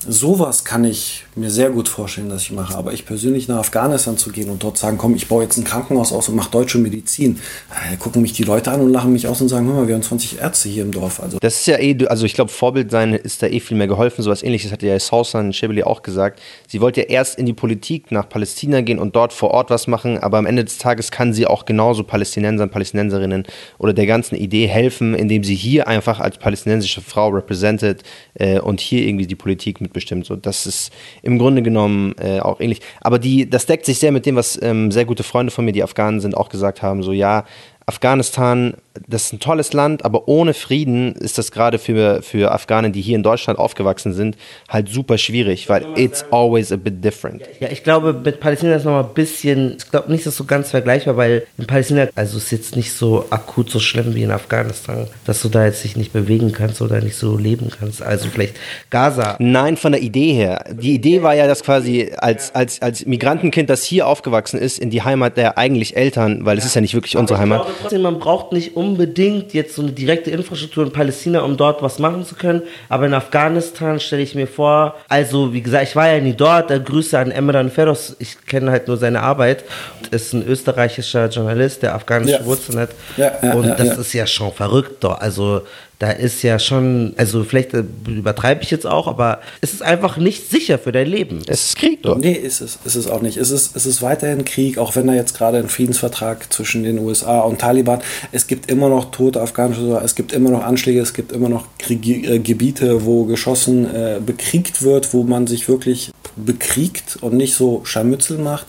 Sowas 0.07 0.65
kann 0.65 0.83
ich 0.83 1.25
mir 1.35 1.49
sehr 1.49 1.69
gut 1.69 1.87
vorstellen, 1.87 2.29
dass 2.29 2.43
ich 2.43 2.51
mache. 2.51 2.75
Aber 2.75 2.93
ich 2.93 3.05
persönlich 3.05 3.47
nach 3.47 3.59
Afghanistan 3.59 4.17
zu 4.17 4.31
gehen 4.31 4.49
und 4.49 4.63
dort 4.63 4.77
sagen, 4.77 4.97
komm, 4.97 5.15
ich 5.15 5.27
baue 5.27 5.43
jetzt 5.43 5.57
ein 5.57 5.63
Krankenhaus 5.63 6.11
aus 6.11 6.27
und 6.29 6.35
mache 6.35 6.51
deutsche 6.51 6.79
Medizin, 6.79 7.39
da 7.69 7.95
gucken 7.97 8.21
mich 8.23 8.33
die 8.33 8.43
Leute 8.43 8.71
an 8.71 8.81
und 8.81 8.91
lachen 8.91 9.13
mich 9.13 9.27
aus 9.27 9.39
und 9.41 9.49
sagen, 9.49 9.67
hör 9.67 9.75
mal, 9.75 9.87
wir 9.87 9.95
haben 9.95 10.01
20 10.01 10.39
Ärzte 10.39 10.69
hier 10.69 10.83
im 10.83 10.91
Dorf. 10.91 11.21
Also 11.21 11.37
das 11.39 11.59
ist 11.59 11.67
ja 11.67 11.77
eh, 11.77 11.95
also 12.07 12.25
ich 12.25 12.33
glaube, 12.33 12.51
Vorbild 12.51 12.89
sein 12.89 13.13
ist 13.13 13.43
da 13.43 13.47
eh 13.47 13.59
viel 13.59 13.77
mehr 13.77 13.87
geholfen. 13.87 14.23
So 14.23 14.31
was 14.31 14.41
ähnliches 14.41 14.71
hat 14.71 14.81
ja 14.81 14.99
Sausan 14.99 15.53
Shebeli 15.53 15.83
auch 15.83 16.01
gesagt. 16.01 16.41
Sie 16.67 16.81
wollte 16.81 17.01
ja 17.01 17.07
erst 17.07 17.37
in 17.37 17.45
die 17.45 17.53
Politik 17.53 18.11
nach 18.11 18.27
Palästina 18.27 18.81
gehen 18.81 18.97
und 18.97 19.15
dort 19.15 19.33
vor 19.33 19.51
Ort 19.51 19.69
was 19.69 19.87
machen, 19.87 20.17
aber 20.17 20.39
am 20.39 20.45
Ende 20.45 20.63
des 20.63 20.79
Tages 20.79 21.11
kann 21.11 21.33
sie 21.33 21.45
auch 21.45 21.65
genauso 21.65 22.03
Palästinensern, 22.03 22.71
Palästinenserinnen 22.71 23.45
oder 23.77 23.93
der 23.93 24.07
ganzen 24.07 24.35
Idee 24.35 24.67
helfen, 24.67 25.13
indem 25.13 25.43
sie 25.43 25.55
hier 25.55 25.87
einfach 25.87 26.19
als 26.19 26.39
palästinensische 26.39 27.01
Frau 27.01 27.29
repräsentiert 27.29 28.01
äh, 28.33 28.59
und 28.59 28.79
hier 28.79 29.05
irgendwie 29.07 29.27
die 29.27 29.35
Politik 29.35 29.79
mit 29.79 29.91
mitbestimmt. 29.91 30.25
So, 30.25 30.35
das 30.35 30.65
ist 30.65 30.91
im 31.21 31.37
Grunde 31.37 31.61
genommen 31.61 32.15
äh, 32.19 32.39
auch 32.39 32.59
ähnlich. 32.59 32.81
Aber 33.01 33.19
die, 33.19 33.49
das 33.49 33.65
deckt 33.65 33.85
sich 33.85 33.99
sehr 33.99 34.11
mit 34.11 34.25
dem, 34.25 34.35
was 34.35 34.61
ähm, 34.61 34.91
sehr 34.91 35.05
gute 35.05 35.23
Freunde 35.23 35.51
von 35.51 35.65
mir, 35.65 35.71
die 35.71 35.83
Afghanen 35.83 36.19
sind, 36.19 36.35
auch 36.35 36.49
gesagt 36.49 36.81
haben. 36.81 37.03
So, 37.03 37.11
ja, 37.11 37.45
Afghanistan, 37.91 38.75
das 39.07 39.25
ist 39.25 39.33
ein 39.33 39.39
tolles 39.39 39.73
Land, 39.73 40.05
aber 40.05 40.27
ohne 40.27 40.53
Frieden 40.53 41.13
ist 41.13 41.37
das 41.37 41.51
gerade 41.51 41.77
für, 41.77 42.21
für 42.21 42.51
Afghanen, 42.51 42.93
die 42.93 43.01
hier 43.01 43.15
in 43.15 43.23
Deutschland 43.23 43.59
aufgewachsen 43.59 44.13
sind, 44.13 44.37
halt 44.69 44.87
super 44.89 45.17
schwierig, 45.17 45.67
weil 45.67 45.85
it's 45.95 46.25
always 46.31 46.71
a 46.71 46.77
bit 46.77 47.03
different. 47.03 47.41
Ja, 47.59 47.69
ich 47.69 47.83
glaube, 47.83 48.13
mit 48.13 48.39
Palästina 48.39 48.75
ist 48.75 48.85
noch 48.85 48.93
mal 48.93 49.03
ein 49.03 49.13
bisschen, 49.13 49.75
ich 49.77 49.91
glaube 49.91 50.11
nicht, 50.11 50.25
dass 50.25 50.37
so 50.37 50.45
ganz 50.45 50.69
vergleichbar, 50.69 51.17
weil 51.17 51.45
in 51.57 51.67
Palästina, 51.67 52.07
also 52.15 52.37
ist 52.37 52.51
jetzt 52.51 52.75
nicht 52.75 52.93
so 52.93 53.25
akut 53.29 53.69
so 53.69 53.79
schlimm 53.79 54.15
wie 54.15 54.23
in 54.23 54.31
Afghanistan, 54.31 55.07
dass 55.25 55.41
du 55.41 55.49
da 55.49 55.65
jetzt 55.65 55.83
dich 55.83 55.97
nicht 55.97 56.13
bewegen 56.13 56.53
kannst 56.53 56.81
oder 56.81 57.01
nicht 57.01 57.15
so 57.15 57.37
leben 57.37 57.71
kannst. 57.77 58.01
Also 58.01 58.29
vielleicht 58.29 58.55
Gaza. 58.89 59.35
Nein, 59.39 59.75
von 59.75 59.91
der 59.91 60.01
Idee 60.01 60.33
her. 60.33 60.65
Die 60.71 60.93
Idee 60.93 61.23
war 61.23 61.35
ja, 61.35 61.47
dass 61.47 61.63
quasi 61.63 62.11
als, 62.17 62.55
als, 62.55 62.81
als 62.81 63.05
Migrantenkind, 63.05 63.69
das 63.69 63.83
hier 63.83 64.07
aufgewachsen 64.07 64.59
ist, 64.59 64.79
in 64.79 64.89
die 64.89 65.01
Heimat 65.01 65.35
der 65.35 65.57
eigentlich 65.57 65.97
Eltern, 65.97 66.45
weil 66.45 66.57
es 66.57 66.65
ist 66.65 66.75
ja 66.75 66.81
nicht 66.81 66.93
wirklich 66.93 67.17
unsere 67.17 67.39
Heimat 67.39 67.65
trotzdem, 67.81 68.01
man 68.01 68.19
braucht 68.19 68.51
nicht 68.51 68.75
unbedingt 68.75 69.53
jetzt 69.53 69.75
so 69.75 69.81
eine 69.81 69.91
direkte 69.91 70.31
Infrastruktur 70.31 70.85
in 70.85 70.91
Palästina, 70.91 71.41
um 71.41 71.57
dort 71.57 71.81
was 71.81 71.99
machen 71.99 72.23
zu 72.25 72.35
können. 72.35 72.61
Aber 72.89 73.05
in 73.05 73.13
Afghanistan 73.13 73.99
stelle 73.99 74.21
ich 74.21 74.35
mir 74.35 74.47
vor, 74.47 74.95
also 75.09 75.53
wie 75.53 75.61
gesagt, 75.61 75.89
ich 75.89 75.95
war 75.95 76.07
ja 76.11 76.19
nie 76.19 76.33
dort. 76.33 76.69
Da 76.69 76.77
Grüße 76.77 77.17
an 77.17 77.31
Emran 77.31 77.69
Feroz. 77.69 78.15
Ich 78.19 78.45
kenne 78.45 78.71
halt 78.71 78.87
nur 78.87 78.97
seine 78.97 79.21
Arbeit. 79.21 79.63
Ist 80.11 80.33
ein 80.33 80.45
österreichischer 80.45 81.27
Journalist, 81.27 81.83
der 81.83 81.95
afghanische 81.95 82.39
ja. 82.39 82.45
Wurzeln 82.45 82.79
hat. 82.79 82.89
Ja, 83.17 83.31
ja, 83.41 83.53
und 83.53 83.67
das 83.67 83.97
ist 83.97 84.13
ja 84.13 84.27
schon 84.27 84.51
verrückt 84.51 85.03
dort. 85.03 85.21
Also 85.21 85.61
da 86.01 86.09
ist 86.09 86.41
ja 86.41 86.57
schon, 86.57 87.13
also 87.15 87.43
vielleicht 87.43 87.75
äh, 87.75 87.83
übertreibe 88.07 88.63
ich 88.63 88.71
jetzt 88.71 88.87
auch, 88.87 89.07
aber 89.07 89.39
es 89.61 89.71
ist 89.71 89.83
einfach 89.83 90.17
nicht 90.17 90.49
sicher 90.49 90.79
für 90.79 90.91
dein 90.91 91.05
Leben. 91.05 91.43
Es 91.45 91.67
ist 91.67 91.75
Krieg 91.75 92.01
dort. 92.01 92.21
Nee, 92.21 92.31
ist 92.31 92.59
es, 92.59 92.79
ist 92.83 92.95
es 92.95 93.05
auch 93.05 93.21
nicht. 93.21 93.37
Es 93.37 93.51
ist, 93.51 93.75
es 93.75 93.85
ist 93.85 94.01
weiterhin 94.01 94.43
Krieg, 94.43 94.79
auch 94.79 94.95
wenn 94.95 95.05
da 95.05 95.13
jetzt 95.13 95.37
gerade 95.37 95.59
ein 95.59 95.69
Friedensvertrag 95.69 96.51
zwischen 96.51 96.81
den 96.81 96.97
USA 96.97 97.41
und 97.41 97.61
Taliban, 97.61 98.01
es 98.31 98.47
gibt 98.47 98.71
immer 98.71 98.89
noch 98.89 99.11
tote 99.11 99.41
afghanische, 99.41 100.01
es 100.03 100.15
gibt 100.15 100.33
immer 100.33 100.49
noch 100.49 100.63
Anschläge, 100.63 100.99
es 101.01 101.13
gibt 101.13 101.31
immer 101.33 101.49
noch 101.49 101.65
Krieg, 101.77 102.03
äh, 102.07 102.39
Gebiete, 102.39 103.05
wo 103.05 103.25
geschossen, 103.25 103.85
äh, 103.85 104.19
bekriegt 104.25 104.81
wird, 104.81 105.13
wo 105.13 105.21
man 105.21 105.45
sich 105.45 105.69
wirklich 105.69 106.09
bekriegt 106.35 107.19
und 107.21 107.35
nicht 107.35 107.53
so 107.53 107.81
Scharmützel 107.85 108.39
macht. 108.39 108.65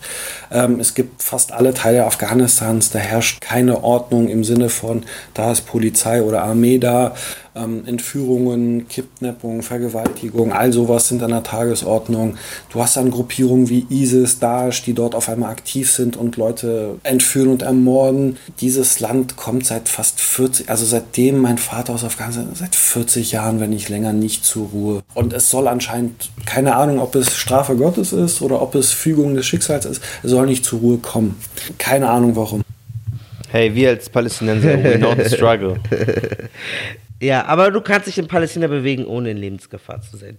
Ähm, 0.53 0.81
es 0.81 0.95
gibt 0.95 1.23
fast 1.23 1.53
alle 1.53 1.73
Teile 1.73 2.05
Afghanistans, 2.05 2.91
da 2.91 2.99
herrscht 2.99 3.41
keine 3.41 3.83
Ordnung 3.83 4.29
im 4.29 4.45
Sinne 4.45 4.69
von, 4.69 5.05
da 5.35 5.53
ist 5.53 5.63
Polizei 5.63 6.23
oder 6.23 6.45
Armee 6.45 6.79
da. 6.79 7.15
Ähm, 7.55 7.83
Entführungen, 7.85 8.89
Kidnappung, 8.89 9.61
Vergewaltigung, 9.61 10.53
all 10.55 10.73
sowas 10.73 11.09
sind 11.09 11.23
an 11.23 11.33
der 11.33 11.43
Tagesordnung. 11.43 12.37
Du 12.73 12.81
hast 12.81 12.97
dann 12.97 13.11
Gruppierungen 13.11 13.69
wie 13.69 13.87
ISIS, 13.91 14.39
Daesh, 14.39 14.83
die 14.85 14.95
dort 14.95 15.15
auf 15.15 15.29
einmal 15.29 15.51
aktiv 15.51 15.93
sind 15.93 16.17
und 16.17 16.39
Leute 16.39 16.97
entführen 17.03 17.49
und 17.49 17.61
ermorden. 17.61 18.39
Dieses 18.61 19.01
Land 19.01 19.37
kommt 19.37 19.67
seit 19.67 19.91
fast 19.91 20.23
40, 20.23 20.71
also 20.71 20.87
seitdem 20.87 21.41
mein 21.41 21.59
Vater 21.59 21.93
aus 21.93 22.05
Afghanistan, 22.05 22.49
seit 22.55 22.75
40 22.75 23.33
Jahren, 23.33 23.61
wenn 23.61 23.69
nicht 23.69 23.91
länger, 23.91 24.15
nicht 24.15 24.47
zur 24.47 24.69
Ruhe. 24.69 25.03
Und 25.13 25.35
es 25.35 25.51
soll 25.51 25.69
anscheinend, 25.69 26.31
keine 26.47 26.77
Ahnung, 26.77 27.01
ob 27.01 27.15
es 27.15 27.37
Strafe 27.37 27.77
Gottes 27.77 28.15
ist 28.15 28.41
oder 28.41 28.63
ob 28.63 28.75
es 28.75 28.93
Fügung 28.93 29.35
des 29.35 29.45
Schicksals 29.45 29.85
ist, 29.85 30.01
es 30.23 30.31
soll 30.31 30.42
nicht 30.47 30.65
zur 30.65 30.81
Ruhe 30.81 30.99
kommen. 30.99 31.39
Keine 31.79 32.09
Ahnung 32.09 32.37
warum. 32.37 32.63
Hey, 33.51 33.75
wir 33.75 33.91
als 33.91 34.09
Palästinenser, 34.09 34.83
we 34.83 34.99
know 34.99 35.15
the 35.15 35.29
struggle. 35.29 35.79
Ja, 37.23 37.45
aber 37.45 37.71
du 37.71 37.81
kannst 37.81 38.09
dich 38.09 38.19
in 38.19 38.27
Palästina 38.27 38.67
bewegen, 38.67 39.07
ohne 39.07 39.31
in 39.31 39.37
Lebensgefahr 39.37 40.03
zu 40.03 40.17
sein. 40.17 40.39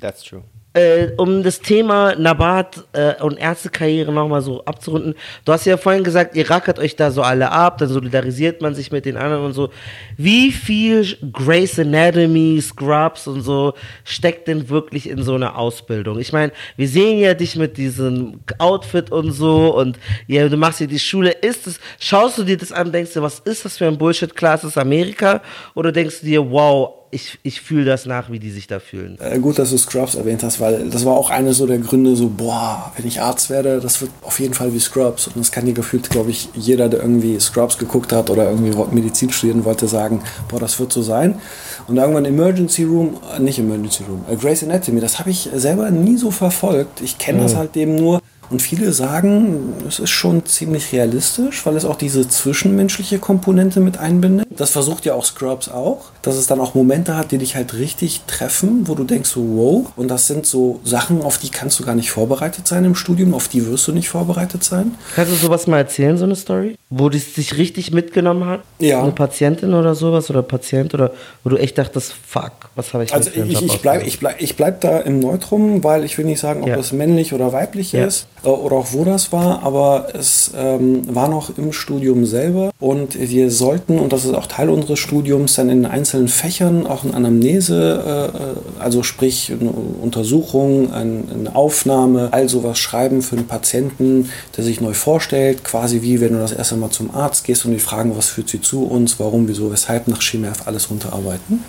That's 0.00 0.24
true. 0.24 0.42
Äh, 0.74 1.08
um 1.18 1.42
das 1.42 1.60
Thema 1.60 2.14
Nabat 2.14 2.84
äh, 2.92 3.22
und 3.22 3.38
Ärztekarriere 3.38 4.10
nochmal 4.10 4.40
so 4.40 4.64
abzurunden. 4.64 5.14
Du 5.44 5.52
hast 5.52 5.66
ja 5.66 5.76
vorhin 5.76 6.02
gesagt, 6.02 6.34
ihr 6.34 6.48
rackert 6.48 6.78
euch 6.78 6.96
da 6.96 7.10
so 7.10 7.20
alle 7.20 7.50
ab, 7.50 7.76
dann 7.76 7.90
solidarisiert 7.90 8.62
man 8.62 8.74
sich 8.74 8.90
mit 8.90 9.04
den 9.04 9.18
anderen 9.18 9.44
und 9.44 9.52
so. 9.52 9.68
Wie 10.16 10.50
viel 10.50 11.04
Grace 11.30 11.78
Anatomy, 11.78 12.58
Scrubs 12.62 13.26
und 13.26 13.42
so 13.42 13.74
steckt 14.04 14.48
denn 14.48 14.70
wirklich 14.70 15.10
in 15.10 15.22
so 15.22 15.34
einer 15.34 15.58
Ausbildung? 15.58 16.18
Ich 16.18 16.32
meine, 16.32 16.52
wir 16.76 16.88
sehen 16.88 17.18
ja 17.18 17.34
dich 17.34 17.54
mit 17.56 17.76
diesem 17.76 18.40
Outfit 18.56 19.12
und 19.12 19.32
so 19.32 19.76
und 19.76 19.98
ja, 20.26 20.48
du 20.48 20.56
machst 20.56 20.78
hier 20.78 20.86
die 20.86 20.98
Schule. 20.98 21.32
Ist 21.32 21.66
es, 21.66 21.80
schaust 22.00 22.38
du 22.38 22.44
dir 22.44 22.56
das 22.56 22.72
an, 22.72 22.90
denkst 22.90 23.12
du, 23.12 23.20
was 23.20 23.40
ist 23.40 23.66
das 23.66 23.76
für 23.76 23.86
ein 23.86 23.98
Bullshit? 23.98 24.34
Klar, 24.34 24.54
ist 24.54 24.78
Amerika? 24.78 25.42
Oder 25.74 25.92
denkst 25.92 26.20
du 26.20 26.26
dir, 26.26 26.50
wow, 26.50 27.01
ich, 27.14 27.38
ich 27.42 27.60
fühle 27.60 27.84
das 27.84 28.06
nach, 28.06 28.30
wie 28.30 28.38
die 28.38 28.50
sich 28.50 28.66
da 28.66 28.80
fühlen. 28.80 29.18
Äh, 29.20 29.38
gut, 29.38 29.58
dass 29.58 29.70
du 29.70 29.76
Scrubs 29.76 30.14
erwähnt 30.14 30.42
hast, 30.42 30.60
weil 30.60 30.88
das 30.88 31.04
war 31.04 31.14
auch 31.14 31.28
eine 31.28 31.52
so 31.52 31.66
der 31.66 31.78
Gründe, 31.78 32.16
so, 32.16 32.28
boah, 32.28 32.90
wenn 32.96 33.06
ich 33.06 33.20
Arzt 33.20 33.50
werde, 33.50 33.80
das 33.80 34.00
wird 34.00 34.10
auf 34.22 34.40
jeden 34.40 34.54
Fall 34.54 34.72
wie 34.72 34.80
Scrubs. 34.80 35.26
Und 35.26 35.36
das 35.36 35.52
kann 35.52 35.66
dir 35.66 35.74
gefühlt, 35.74 36.08
glaube 36.08 36.30
ich, 36.30 36.48
jeder, 36.54 36.88
der 36.88 37.00
irgendwie 37.00 37.38
Scrubs 37.38 37.76
geguckt 37.76 38.12
hat 38.14 38.30
oder 38.30 38.50
irgendwie 38.50 38.74
Medizin 38.94 39.30
studieren 39.30 39.66
wollte, 39.66 39.88
sagen, 39.88 40.22
boah, 40.48 40.58
das 40.58 40.80
wird 40.80 40.90
so 40.90 41.02
sein. 41.02 41.38
Und 41.86 41.98
irgendwann 41.98 42.24
Emergency 42.24 42.84
Room, 42.84 43.18
äh, 43.36 43.40
nicht 43.40 43.58
Emergency 43.58 44.04
Room, 44.04 44.24
äh, 44.30 44.36
Grey's 44.36 44.62
Anatomy, 44.62 45.00
das 45.00 45.18
habe 45.18 45.28
ich 45.28 45.50
selber 45.54 45.90
nie 45.90 46.16
so 46.16 46.30
verfolgt. 46.30 47.02
Ich 47.02 47.18
kenne 47.18 47.38
mhm. 47.38 47.42
das 47.42 47.56
halt 47.56 47.76
eben 47.76 47.94
nur 47.94 48.22
und 48.48 48.60
viele 48.60 48.92
sagen, 48.92 49.74
es 49.88 49.98
ist 49.98 50.10
schon 50.10 50.44
ziemlich 50.44 50.92
realistisch, 50.92 51.64
weil 51.64 51.76
es 51.76 51.86
auch 51.86 51.96
diese 51.96 52.28
zwischenmenschliche 52.28 53.18
Komponente 53.18 53.80
mit 53.80 53.98
einbindet. 53.98 54.46
Das 54.50 54.70
versucht 54.70 55.06
ja 55.06 55.14
auch 55.14 55.24
Scrubs 55.24 55.70
auch, 55.70 56.11
dass 56.22 56.36
es 56.36 56.46
dann 56.46 56.60
auch 56.60 56.74
Momente 56.74 57.16
hat, 57.16 57.32
die 57.32 57.38
dich 57.38 57.56
halt 57.56 57.74
richtig 57.74 58.22
treffen, 58.26 58.86
wo 58.88 58.94
du 58.94 59.04
denkst 59.04 59.30
so, 59.30 59.40
wow. 59.42 59.86
Und 59.96 60.08
das 60.08 60.26
sind 60.26 60.46
so 60.46 60.80
Sachen, 60.84 61.20
auf 61.22 61.38
die 61.38 61.50
kannst 61.50 61.78
du 61.80 61.84
gar 61.84 61.94
nicht 61.94 62.10
vorbereitet 62.10 62.66
sein 62.68 62.84
im 62.84 62.94
Studium, 62.94 63.34
auf 63.34 63.48
die 63.48 63.66
wirst 63.66 63.86
du 63.88 63.92
nicht 63.92 64.08
vorbereitet 64.08 64.62
sein. 64.64 64.94
Kannst 65.16 65.32
du 65.32 65.36
sowas 65.36 65.66
mal 65.66 65.78
erzählen, 65.78 66.16
so 66.16 66.24
eine 66.24 66.36
Story? 66.36 66.76
Wo 66.90 67.08
das 67.08 67.32
dich 67.34 67.56
richtig 67.58 67.92
mitgenommen 67.92 68.46
hat? 68.46 68.60
Ja. 68.78 69.02
Eine 69.02 69.12
Patientin 69.12 69.74
oder 69.74 69.94
sowas 69.94 70.30
oder 70.30 70.42
Patient 70.42 70.94
oder 70.94 71.12
wo 71.42 71.50
du 71.50 71.56
echt 71.56 71.76
dachtest, 71.78 72.12
fuck, 72.12 72.52
was 72.74 72.92
habe 72.94 73.04
ich 73.04 73.12
Also 73.14 73.30
ich, 73.34 73.62
ich 73.62 73.80
bleibe 73.80 74.04
ich 74.04 74.18
bleib, 74.20 74.40
ich 74.40 74.56
bleib 74.56 74.80
da 74.82 74.98
im 74.98 75.18
Neutrum, 75.20 75.82
weil 75.82 76.04
ich 76.04 76.18
will 76.18 76.24
nicht 76.26 76.40
sagen, 76.40 76.62
ob 76.62 76.68
Ja. 76.68 76.76
es 76.78 76.92
männlich 76.92 77.32
oder 77.32 77.52
weiblich 77.52 77.92
Ja. 77.92 78.04
ist 78.06 78.26
äh, 78.44 78.48
oder 78.48 78.76
auch 78.76 78.92
wo 78.92 79.04
das 79.04 79.32
war, 79.32 79.62
aber 79.62 80.08
es 80.14 80.52
ähm, 80.56 81.02
war 81.14 81.28
noch 81.28 81.56
im 81.58 81.72
Studium 81.72 82.26
selber 82.26 82.70
und 82.78 83.18
wir 83.18 83.50
sollten, 83.50 83.98
und 83.98 84.12
das 84.12 84.24
ist 84.24 84.34
auch 84.34 84.46
Teil 84.46 84.68
unseres 84.68 84.98
Studiums, 84.98 85.54
dann 85.54 85.68
in 85.70 85.86
einzelnen 86.12 86.28
Fächern 86.28 86.86
auch 86.86 87.04
eine 87.04 87.14
Anamnese, 87.14 88.32
äh, 88.34 88.80
also 88.80 89.02
sprich 89.02 89.50
eine 89.52 89.70
Untersuchung, 89.70 90.92
ein, 90.92 91.24
eine 91.32 91.54
Aufnahme, 91.54 92.28
all 92.32 92.48
sowas 92.48 92.78
schreiben 92.78 93.22
für 93.22 93.36
einen 93.36 93.46
Patienten, 93.46 94.30
der 94.56 94.64
sich 94.64 94.80
neu 94.80 94.92
vorstellt, 94.92 95.64
quasi 95.64 96.02
wie 96.02 96.20
wenn 96.20 96.34
du 96.34 96.38
das 96.38 96.52
erste 96.52 96.76
Mal 96.76 96.90
zum 96.90 97.14
Arzt 97.14 97.44
gehst 97.44 97.64
und 97.64 97.72
die 97.72 97.78
fragen, 97.78 98.16
was 98.16 98.28
führt 98.28 98.50
sie 98.50 98.60
zu 98.60 98.84
uns, 98.84 99.18
warum, 99.18 99.48
wieso, 99.48 99.72
weshalb, 99.72 100.08
nach 100.08 100.20
Schema 100.20 100.48
F 100.48 100.66
alles 100.66 100.90
runterarbeiten. 100.90 101.64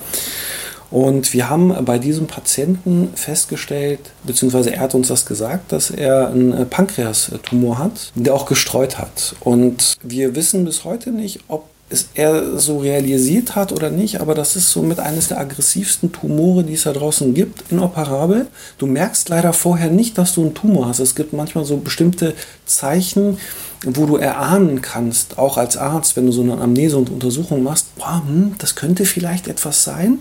Und 0.91 1.33
wir 1.33 1.49
haben 1.49 1.73
bei 1.85 1.97
diesem 1.97 2.27
Patienten 2.27 3.09
festgestellt, 3.15 3.99
beziehungsweise 4.25 4.75
er 4.75 4.81
hat 4.81 4.93
uns 4.93 5.07
das 5.07 5.25
gesagt, 5.25 5.71
dass 5.71 5.89
er 5.89 6.27
einen 6.27 6.53
äh, 6.53 6.65
Pankreastumor 6.65 7.79
hat, 7.79 8.11
der 8.13 8.35
auch 8.35 8.45
gestreut 8.45 8.99
hat. 8.99 9.35
Und 9.39 9.95
wir 10.03 10.35
wissen 10.35 10.65
bis 10.65 10.83
heute 10.83 11.11
nicht, 11.11 11.39
ob 11.47 11.72
es 11.93 12.09
er 12.15 12.57
so 12.57 12.79
realisiert 12.79 13.55
hat 13.55 13.71
oder 13.71 13.89
nicht, 13.91 14.19
aber 14.19 14.33
das 14.33 14.55
ist 14.55 14.71
somit 14.71 14.99
eines 14.99 15.27
der 15.27 15.39
aggressivsten 15.39 16.11
Tumore, 16.11 16.63
die 16.63 16.73
es 16.73 16.83
da 16.83 16.91
draußen 16.91 17.33
gibt, 17.33 17.71
inoperabel. 17.71 18.47
Du 18.79 18.87
merkst 18.87 19.29
leider 19.29 19.53
vorher 19.53 19.91
nicht, 19.91 20.17
dass 20.17 20.33
du 20.33 20.41
einen 20.41 20.55
Tumor 20.55 20.87
hast. 20.87 20.99
Es 20.99 21.15
gibt 21.15 21.33
manchmal 21.33 21.65
so 21.65 21.77
bestimmte 21.77 22.33
Zeichen, 22.65 23.37
wo 23.85 24.07
du 24.07 24.17
erahnen 24.17 24.81
kannst, 24.81 25.37
auch 25.37 25.57
als 25.57 25.77
Arzt, 25.77 26.17
wenn 26.17 26.25
du 26.25 26.31
so 26.31 26.41
eine 26.41 26.57
Amnese 26.57 26.97
und 26.97 27.11
Untersuchung 27.11 27.61
machst, 27.63 27.95
boah, 27.95 28.23
hm, 28.25 28.55
das 28.57 28.75
könnte 28.75 29.05
vielleicht 29.05 29.47
etwas 29.47 29.83
sein. 29.83 30.19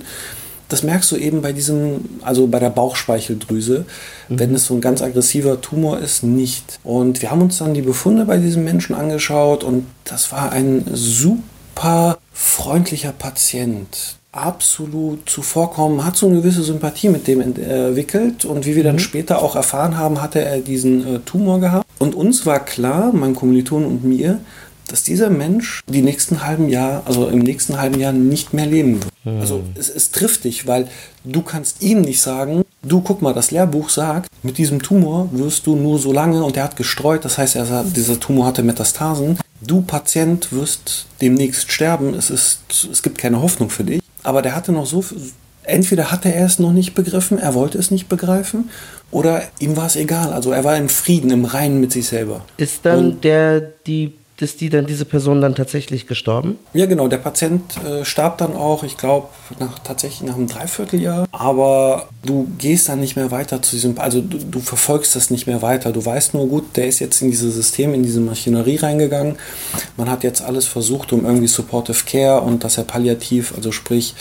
Das 0.69 0.83
merkst 0.83 1.11
du 1.13 1.17
eben 1.17 1.43
bei 1.43 1.53
diesem, 1.53 2.05
also 2.23 2.47
bei 2.47 2.59
der 2.59 2.71
Bauchspeicheldrüse, 2.71 3.85
wenn 4.29 4.55
es 4.55 4.67
so 4.67 4.75
ein 4.75 4.81
ganz 4.81 5.03
aggressiver 5.03 5.61
Tumor 5.61 5.99
ist, 5.99 6.23
nicht. 6.23 6.79
Und 6.83 7.21
wir 7.21 7.31
haben 7.31 7.43
uns 7.43 7.59
dann 7.59 7.75
die 7.75 7.83
Befunde 7.83 8.25
bei 8.25 8.39
diesem 8.39 8.65
Menschen 8.65 8.95
angeschaut 8.95 9.65
und 9.65 9.87
das 10.05 10.33
war 10.33 10.51
ein 10.51 10.85
super 10.93 11.43
freundlicher 12.33 13.13
Patient. 13.13 14.17
Absolut 14.33 15.29
zuvorkommen, 15.29 16.07
hat 16.07 16.17
so 16.17 16.27
eine 16.27 16.37
gewisse 16.37 16.63
Sympathie 16.63 17.11
mit 17.11 17.27
dem 17.27 17.43
entwickelt 17.43 18.47
und 18.47 18.65
wie 18.65 18.75
wir 18.77 18.83
dann 18.83 18.99
später 18.99 19.43
auch 19.43 19.57
erfahren 19.57 19.99
haben, 19.99 20.23
hatte 20.23 20.43
er 20.43 20.61
diesen 20.61 21.17
äh, 21.17 21.19
Tumor 21.19 21.61
gehabt. 21.61 21.87
Und 21.99 22.15
uns 22.15 22.47
war 22.47 22.61
klar, 22.61 23.13
meinem 23.13 23.37
Kommilitonen 23.37 23.87
und 23.87 24.05
mir, 24.05 24.41
dass 24.93 25.03
dieser 25.03 25.31
Mensch 25.31 25.83
die 25.89 26.03
nächsten 26.03 26.45
halben 26.45 26.69
Jahr, 26.69 27.03
also 27.07 27.27
im 27.29 27.39
nächsten 27.39 27.81
halben 27.81 27.99
Jahr 27.99 28.13
nicht 28.13 28.53
mehr 28.53 28.67
leben 28.67 29.01
wird. 29.03 29.41
Also 29.41 29.63
es, 29.75 29.89
es 29.89 30.11
trifft 30.11 30.45
dich, 30.45 30.67
weil 30.67 30.87
du 31.25 31.41
kannst 31.41 31.83
ihm 31.83 32.03
nicht 32.03 32.21
sagen, 32.21 32.63
du 32.83 33.01
guck 33.01 33.23
mal, 33.23 33.33
das 33.33 33.51
Lehrbuch 33.51 33.89
sagt, 33.89 34.29
mit 34.43 34.59
diesem 34.59 34.83
Tumor 34.83 35.31
wirst 35.33 35.67
du 35.67 35.77
nur 35.77 35.99
so 35.99 36.13
lange 36.13 36.45
und 36.45 36.59
er 36.59 36.65
hat 36.65 36.77
gestreut, 36.77 37.25
das 37.25 37.39
heißt, 37.39 37.57
er, 37.57 37.85
dieser 37.85 38.21
Tumor 38.21 38.45
hatte 38.47 38.63
Metastasen. 38.63 39.39
Du 39.63 39.81
Patient 39.81 40.53
wirst 40.53 41.07
demnächst 41.23 41.73
sterben, 41.73 42.13
es, 42.15 42.29
ist, 42.29 42.61
es 42.91 43.03
gibt 43.03 43.17
keine 43.17 43.41
Hoffnung 43.41 43.71
für 43.71 43.85
dich. 43.85 44.03
Aber 44.23 44.43
der 44.43 44.55
hatte 44.55 44.73
noch 44.73 44.87
so, 44.87 45.03
entweder 45.63 46.11
hatte 46.13 46.35
er 46.35 46.45
es 46.45 46.59
noch 46.59 46.73
nicht 46.73 46.95
begriffen, 46.95 47.39
er 47.39 47.55
wollte 47.55 47.79
es 47.79 47.91
nicht 47.91 48.09
begreifen, 48.11 48.69
oder 49.11 49.43
ihm 49.59 49.77
war 49.77 49.87
es 49.87 49.97
egal. 49.97 50.33
Also 50.35 50.53
er 50.53 50.65
war 50.65 50.77
im 50.77 50.89
Frieden, 50.89 51.31
im 51.31 51.45
Reinen 51.45 51.81
mit 51.81 51.93
sich 51.93 52.09
selber. 52.09 52.45
Ist 52.59 52.81
dann 52.85 52.99
Und- 53.13 53.25
der, 53.25 53.61
die, 53.87 54.15
ist 54.43 54.61
die 54.61 54.69
dann 54.69 54.87
diese 54.87 55.05
Person 55.05 55.41
dann 55.41 55.55
tatsächlich 55.55 56.07
gestorben? 56.07 56.59
Ja, 56.75 56.87
genau. 56.87 57.09
Der 57.09 57.19
Patient 57.19 57.63
äh, 57.85 58.05
starb 58.05 58.39
dann 58.39 58.55
auch, 58.55 58.83
ich 58.83 58.97
glaube, 58.97 59.29
nach, 59.59 59.79
tatsächlich 59.79 60.29
nach 60.29 60.37
einem 60.37 60.49
Dreivierteljahr. 60.49 61.27
Aber 61.33 62.09
du 62.25 62.49
gehst 62.59 62.89
dann 62.89 63.01
nicht 63.01 63.17
mehr 63.17 63.31
weiter 63.31 63.63
zu 63.63 63.77
diesem, 63.77 63.99
also 63.99 64.21
du, 64.21 64.39
du 64.39 64.61
verfolgst 64.61 65.17
das 65.17 65.31
nicht 65.31 65.47
mehr 65.47 65.63
weiter. 65.63 65.93
Du 65.93 66.05
weißt 66.05 66.35
nur, 66.35 66.49
gut, 66.49 66.77
der 66.77 66.87
ist 66.87 66.99
jetzt 66.99 67.23
in 67.23 67.31
dieses 67.31 67.55
System, 67.55 67.95
in 67.95 68.03
diese 68.03 68.21
Maschinerie 68.21 68.77
reingegangen. 68.77 69.37
Man 69.97 70.11
hat 70.11 70.25
jetzt 70.25 70.43
alles 70.43 70.67
versucht, 70.67 71.13
um 71.13 71.25
irgendwie 71.25 71.49
Supportive 71.49 72.05
Care 72.07 72.41
und 72.43 72.65
dass 72.65 72.79
er 72.79 72.85
palliativ, 72.85 73.55
also 73.57 73.73
sprich, 73.73 74.15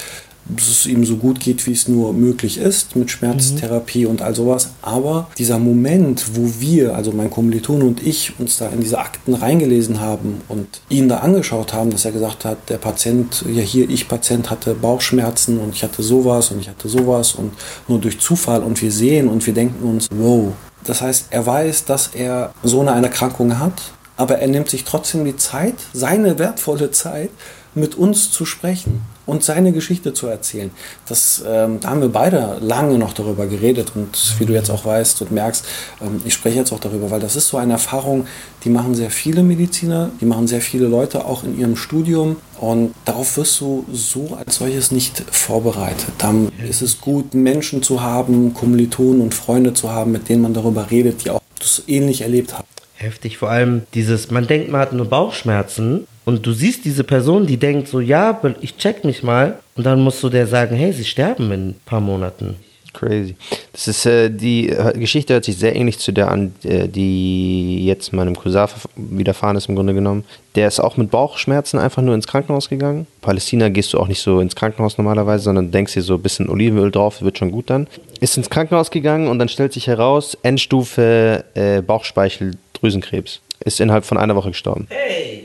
dass 0.55 0.67
es 0.67 0.85
ihm 0.85 1.05
so 1.05 1.17
gut 1.17 1.39
geht, 1.39 1.65
wie 1.67 1.71
es 1.71 1.87
nur 1.87 2.13
möglich 2.13 2.57
ist, 2.57 2.95
mit 2.95 3.11
Schmerztherapie 3.11 4.05
und 4.05 4.21
all 4.21 4.35
sowas. 4.35 4.69
Aber 4.81 5.27
dieser 5.37 5.59
Moment, 5.59 6.35
wo 6.35 6.59
wir, 6.59 6.95
also 6.95 7.11
mein 7.11 7.29
Kommiliton 7.29 7.81
und 7.81 8.05
ich, 8.05 8.39
uns 8.39 8.57
da 8.57 8.67
in 8.69 8.81
diese 8.81 8.99
Akten 8.99 9.33
reingelesen 9.33 9.99
haben 9.99 10.41
und 10.47 10.81
ihn 10.89 11.09
da 11.09 11.17
angeschaut 11.17 11.73
haben, 11.73 11.91
dass 11.91 12.05
er 12.05 12.11
gesagt 12.11 12.45
hat, 12.45 12.69
der 12.69 12.77
Patient, 12.77 13.45
ja 13.51 13.61
hier, 13.61 13.89
ich 13.89 14.07
Patient 14.07 14.49
hatte 14.49 14.73
Bauchschmerzen 14.73 15.59
und 15.59 15.75
ich 15.75 15.83
hatte 15.83 16.03
sowas 16.03 16.51
und 16.51 16.59
ich 16.59 16.69
hatte 16.69 16.89
sowas 16.89 17.33
und 17.33 17.51
nur 17.87 17.99
durch 17.99 18.19
Zufall 18.19 18.63
und 18.63 18.81
wir 18.81 18.91
sehen 18.91 19.27
und 19.27 19.45
wir 19.45 19.53
denken 19.53 19.83
uns, 19.87 20.07
wow. 20.13 20.53
Das 20.83 21.01
heißt, 21.01 21.27
er 21.29 21.45
weiß, 21.45 21.85
dass 21.85 22.11
er 22.13 22.53
so 22.63 22.81
eine 22.81 22.91
Erkrankung 22.91 23.59
hat, 23.59 23.91
aber 24.17 24.39
er 24.39 24.47
nimmt 24.47 24.69
sich 24.69 24.83
trotzdem 24.83 25.25
die 25.25 25.35
Zeit, 25.35 25.75
seine 25.93 26.39
wertvolle 26.39 26.91
Zeit, 26.91 27.29
mit 27.73 27.95
uns 27.95 28.31
zu 28.31 28.45
sprechen. 28.45 29.01
Und 29.25 29.43
seine 29.43 29.71
Geschichte 29.71 30.13
zu 30.13 30.27
erzählen. 30.27 30.71
Das, 31.07 31.43
ähm, 31.47 31.79
da 31.79 31.89
haben 31.89 32.01
wir 32.01 32.09
beide 32.09 32.57
lange 32.61 32.97
noch 32.97 33.13
darüber 33.13 33.47
geredet 33.47 33.93
und 33.95 34.35
wie 34.39 34.45
du 34.45 34.53
jetzt 34.53 34.69
auch 34.69 34.85
weißt 34.85 35.21
und 35.21 35.31
merkst, 35.31 35.65
ähm, 36.01 36.21
ich 36.25 36.33
spreche 36.33 36.57
jetzt 36.57 36.71
auch 36.71 36.79
darüber, 36.79 37.11
weil 37.11 37.19
das 37.19 37.35
ist 37.35 37.47
so 37.47 37.57
eine 37.57 37.73
Erfahrung, 37.73 38.27
die 38.63 38.69
machen 38.69 38.95
sehr 38.95 39.11
viele 39.11 39.43
Mediziner, 39.43 40.11
die 40.19 40.25
machen 40.25 40.47
sehr 40.47 40.61
viele 40.61 40.87
Leute 40.87 41.25
auch 41.25 41.43
in 41.43 41.59
ihrem 41.59 41.75
Studium 41.75 42.37
und 42.59 42.93
darauf 43.05 43.37
wirst 43.37 43.59
du 43.61 43.85
so 43.91 44.37
als 44.37 44.55
solches 44.55 44.91
nicht 44.91 45.23
vorbereitet. 45.31 46.11
Dann 46.17 46.51
ist 46.67 46.81
es 46.81 47.01
gut, 47.01 47.33
Menschen 47.33 47.83
zu 47.83 48.01
haben, 48.01 48.53
Kommilitonen 48.53 49.21
und 49.21 49.33
Freunde 49.33 49.73
zu 49.73 49.91
haben, 49.91 50.11
mit 50.11 50.29
denen 50.29 50.41
man 50.41 50.53
darüber 50.53 50.91
redet, 50.91 51.25
die 51.25 51.29
auch 51.29 51.41
das 51.59 51.83
ähnlich 51.87 52.21
erlebt 52.21 52.53
haben. 52.53 52.67
Heftig, 52.95 53.37
vor 53.37 53.49
allem 53.49 53.83
dieses, 53.95 54.29
man 54.29 54.45
denkt, 54.45 54.69
man 54.69 54.81
hat 54.81 54.93
nur 54.93 55.07
Bauchschmerzen 55.07 56.05
und 56.25 56.45
du 56.45 56.51
siehst 56.51 56.85
diese 56.85 57.03
Person, 57.03 57.47
die 57.47 57.57
denkt 57.57 57.87
so, 57.87 57.99
ja, 57.99 58.39
ich 58.61 58.77
check 58.77 59.03
mich 59.03 59.23
mal 59.23 59.59
und 59.75 59.85
dann 59.85 60.01
musst 60.01 60.21
du 60.23 60.29
der 60.29 60.47
sagen, 60.47 60.75
hey, 60.75 60.93
sie 60.93 61.05
sterben 61.05 61.51
in 61.51 61.69
ein 61.69 61.75
paar 61.85 62.01
Monaten. 62.01 62.55
Crazy. 62.93 63.35
Das 63.71 63.87
ist, 63.87 64.05
äh, 64.05 64.29
die 64.29 64.69
äh, 64.69 64.97
Geschichte 64.97 65.33
hört 65.33 65.45
sich 65.45 65.57
sehr 65.57 65.75
ähnlich 65.75 65.99
zu 65.99 66.11
der 66.11 66.29
an, 66.29 66.53
äh, 66.63 66.87
die 66.87 67.85
jetzt 67.85 68.11
meinem 68.11 68.35
Cousin 68.35 68.67
widerfahren 68.95 69.55
ist 69.55 69.69
im 69.69 69.75
Grunde 69.75 69.93
genommen. 69.93 70.25
Der 70.55 70.67
ist 70.67 70.79
auch 70.79 70.97
mit 70.97 71.09
Bauchschmerzen 71.09 71.79
einfach 71.79 72.01
nur 72.01 72.15
ins 72.15 72.27
Krankenhaus 72.27 72.69
gegangen. 72.69 73.07
Palästina 73.21 73.69
gehst 73.69 73.93
du 73.93 73.99
auch 73.99 74.07
nicht 74.07 74.21
so 74.21 74.39
ins 74.41 74.55
Krankenhaus 74.55 74.97
normalerweise, 74.97 75.45
sondern 75.45 75.71
denkst 75.71 75.93
dir 75.93 76.01
so 76.01 76.15
ein 76.15 76.21
bisschen 76.21 76.49
Olivenöl 76.49 76.91
drauf, 76.91 77.21
wird 77.21 77.37
schon 77.37 77.51
gut 77.51 77.69
dann. 77.69 77.87
Ist 78.19 78.35
ins 78.35 78.49
Krankenhaus 78.49 78.91
gegangen 78.91 79.27
und 79.27 79.39
dann 79.39 79.47
stellt 79.47 79.71
sich 79.73 79.87
heraus, 79.87 80.37
Endstufe 80.43 81.45
äh, 81.53 81.81
Bauchspeicheldrüsenkrebs. 81.81 83.39
Ist 83.63 83.79
innerhalb 83.79 84.05
von 84.05 84.17
einer 84.17 84.35
Woche 84.35 84.49
gestorben. 84.49 84.87
Hey! 84.89 85.40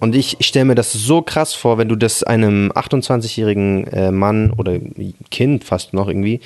Und 0.00 0.14
ich, 0.14 0.36
ich 0.38 0.46
stelle 0.46 0.66
mir 0.66 0.74
das 0.74 0.92
so 0.92 1.22
krass 1.22 1.54
vor, 1.54 1.78
wenn 1.78 1.88
du 1.88 1.96
das 1.96 2.22
einem 2.22 2.70
28-jährigen 2.72 3.86
äh, 3.86 4.10
Mann 4.10 4.50
oder 4.50 4.78
Kind 5.30 5.64
fast 5.64 5.94
noch 5.94 6.08
irgendwie 6.08 6.40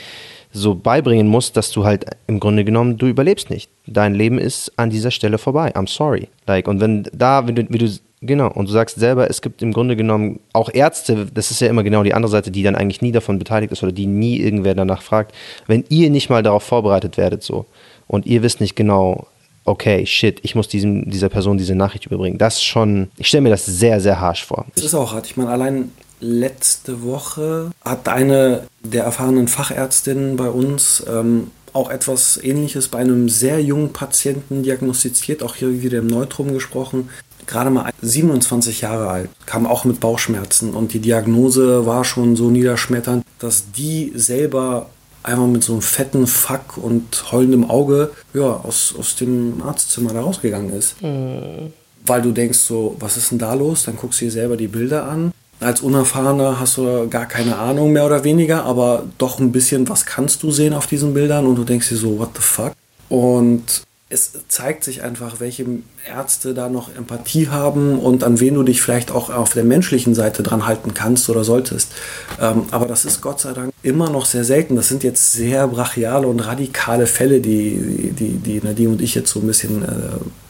so 0.53 0.75
beibringen 0.75 1.29
musst, 1.29 1.57
dass 1.57 1.71
du 1.71 1.85
halt 1.85 2.05
im 2.27 2.41
Grunde 2.41 2.65
genommen, 2.65 2.97
du 2.97 3.07
überlebst 3.07 3.51
nicht. 3.51 3.71
Dein 3.87 4.15
Leben 4.15 4.39
ist 4.39 4.73
an 4.77 4.91
dieser 4.91 5.11
Stelle 5.11 5.39
vorbei. 5.39 5.75
I'm 5.75 5.89
sorry. 5.89 6.29
Like, 6.47 6.69
und 6.69 6.81
wenn 6.81 7.05
da, 7.13 7.47
wenn 7.47 7.55
du, 7.55 7.67
wie 7.69 7.79
du, 7.79 7.89
genau, 8.21 8.51
und 8.53 8.69
du 8.69 8.73
sagst 8.73 8.99
selber, 8.99 9.31
es 9.31 9.43
gibt 9.43 9.63
im 9.63 9.73
Grunde 9.73 9.97
genommen 9.97 10.41
auch 10.53 10.71
Ärzte, 10.73 11.27
das 11.33 11.51
ist 11.51 11.61
ja 11.61 11.69
immer 11.69 11.85
genau 11.85 12.03
die 12.03 12.15
andere 12.15 12.31
Seite, 12.31 12.51
die 12.51 12.63
dann 12.63 12.75
eigentlich 12.75 13.03
nie 13.03 13.13
davon 13.13 13.39
beteiligt 13.39 13.73
ist 13.73 13.83
oder 13.83 13.93
die 13.93 14.07
nie 14.07 14.39
irgendwer 14.39 14.75
danach 14.75 15.03
fragt, 15.03 15.35
wenn 15.67 15.85
ihr 15.89 16.11
nicht 16.11 16.31
mal 16.31 16.43
darauf 16.43 16.65
vorbereitet 16.65 17.17
werdet, 17.17 17.43
so, 17.43 17.67
und 18.09 18.27
ihr 18.27 18.43
wisst 18.43 18.61
nicht 18.61 18.75
genau, 18.75 19.29
okay, 19.65 20.07
shit, 20.07 20.41
ich 20.43 20.55
muss 20.55 20.69
diesem, 20.69 21.11
dieser 21.11 21.29
Person 21.29 21.59
diese 21.59 21.75
Nachricht 21.75 22.07
überbringen. 22.07 22.39
Das 22.39 22.63
schon, 22.63 23.09
ich 23.17 23.29
stelle 23.29 23.43
mir 23.43 23.51
das 23.51 23.67
sehr, 23.67 24.01
sehr 24.01 24.21
harsch 24.21 24.45
vor. 24.45 24.67
Das 24.75 24.85
ist 24.85 24.95
auch 24.95 25.13
hart. 25.13 25.27
Ich 25.27 25.37
meine, 25.37 25.51
allein 25.51 25.93
letzte 26.21 27.03
Woche 27.03 27.71
hat 27.85 28.09
eine 28.09 28.67
der 28.83 29.05
erfahrenen 29.05 29.49
Fachärztinnen 29.49 30.37
bei 30.37 30.51
uns 30.51 31.05
ähm, 31.09 31.51
auch 31.73 31.91
etwas 31.91 32.39
Ähnliches 32.43 32.89
bei 32.89 32.99
einem 32.99 33.29
sehr 33.29 33.63
jungen 33.63 33.93
Patienten 33.93 34.63
diagnostiziert, 34.63 35.43
auch 35.43 35.55
hier 35.55 35.83
wieder 35.83 35.99
im 35.99 36.09
Neutrum 36.09 36.53
gesprochen. 36.53 37.09
Gerade 37.47 37.71
mal 37.71 37.91
27 38.03 38.83
Jahre 38.83 39.09
alt, 39.09 39.31
kam 39.47 39.67
auch 39.67 39.85
mit 39.85 40.01
Bauchschmerzen 40.01 40.75
und 40.75 40.93
die 40.93 41.01
Diagnose 41.01 41.87
war 41.87 42.05
schon 42.05 42.37
so 42.37 42.51
niederschmetternd, 42.51 43.25
dass 43.39 43.73
die 43.73 44.13
selber 44.15 44.91
einfach 45.23 45.47
mit 45.47 45.63
so 45.63 45.73
einem 45.73 45.83
fetten 45.83 46.27
Fuck 46.27 46.77
und 46.77 47.33
heulendem 47.33 47.69
Auge 47.69 48.13
ja, 48.35 48.43
aus, 48.43 48.95
aus 48.99 49.17
dem 49.17 49.63
Arztzimmer 49.63 50.13
da 50.13 50.21
rausgegangen 50.21 50.73
ist. 50.73 51.01
Mhm. 51.03 51.73
Weil 52.07 52.23
du 52.23 52.33
denkst 52.33 52.59
so, 52.59 52.97
was 52.99 53.17
ist 53.17 53.31
denn 53.31 53.39
da 53.39 53.55
los? 53.55 53.85
Dann 53.85 53.97
guckst 53.97 54.21
du 54.21 54.27
dir 54.27 54.31
selber 54.31 54.57
die 54.57 54.69
Bilder 54.69 55.07
an. 55.07 55.33
Als 55.61 55.83
Unerfahrener 55.83 56.59
hast 56.59 56.79
du 56.79 57.09
gar 57.09 57.27
keine 57.27 57.57
Ahnung 57.57 57.93
mehr 57.93 58.07
oder 58.07 58.25
weniger, 58.25 58.65
aber 58.65 59.05
doch 59.19 59.39
ein 59.39 59.53
bisschen, 59.53 59.89
was 59.91 60.07
kannst 60.07 60.43
du 60.43 60.51
sehen 60.51 60.73
auf 60.73 60.87
diesen 60.87 61.13
Bildern 61.13 61.47
und 61.47 61.57
du 61.57 61.65
denkst 61.65 61.91
dir 61.91 61.97
so, 61.97 62.19
what 62.19 62.31
the 62.35 62.41
fuck? 62.41 62.73
Und 63.11 63.83
es 64.09 64.33
zeigt 64.49 64.85
sich 64.85 65.03
einfach, 65.03 65.39
welche 65.39 65.67
Ärzte 66.09 66.55
da 66.55 66.69
noch 66.69 66.95
Empathie 66.95 67.49
haben 67.49 67.99
und 67.99 68.25
an 68.25 68.41
wen 68.41 68.55
du 68.55 68.63
dich 68.63 68.83
vielleicht 68.83 69.11
auch 69.11 69.31
auf 69.31 69.53
der 69.53 69.65
menschlichen 69.65 70.15
Seite 70.15 70.43
dran 70.43 70.67
halten 70.67 70.95
kannst 70.95 71.29
oder 71.29 71.45
solltest. 71.45 71.93
Ähm, 72.41 72.65
aber 72.71 72.87
das 72.87 73.05
ist 73.05 73.21
Gott 73.21 73.41
sei 73.41 73.53
Dank 73.53 73.73
immer 73.83 74.11
noch 74.11 74.25
sehr 74.25 74.45
selten. 74.45 74.77
Das 74.77 74.89
sind 74.89 75.05
jetzt 75.05 75.33
sehr 75.33 75.67
brachiale 75.69 76.27
und 76.27 76.41
radikale 76.41 77.07
Fälle, 77.07 77.41
die, 77.41 78.13
die, 78.19 78.33
die 78.35 78.61
Nadine 78.63 78.91
und 78.91 79.03
ich 79.03 79.15
jetzt 79.15 79.31
so 79.31 79.41
ein 79.41 79.47
bisschen 79.47 79.83
äh, 79.83 79.87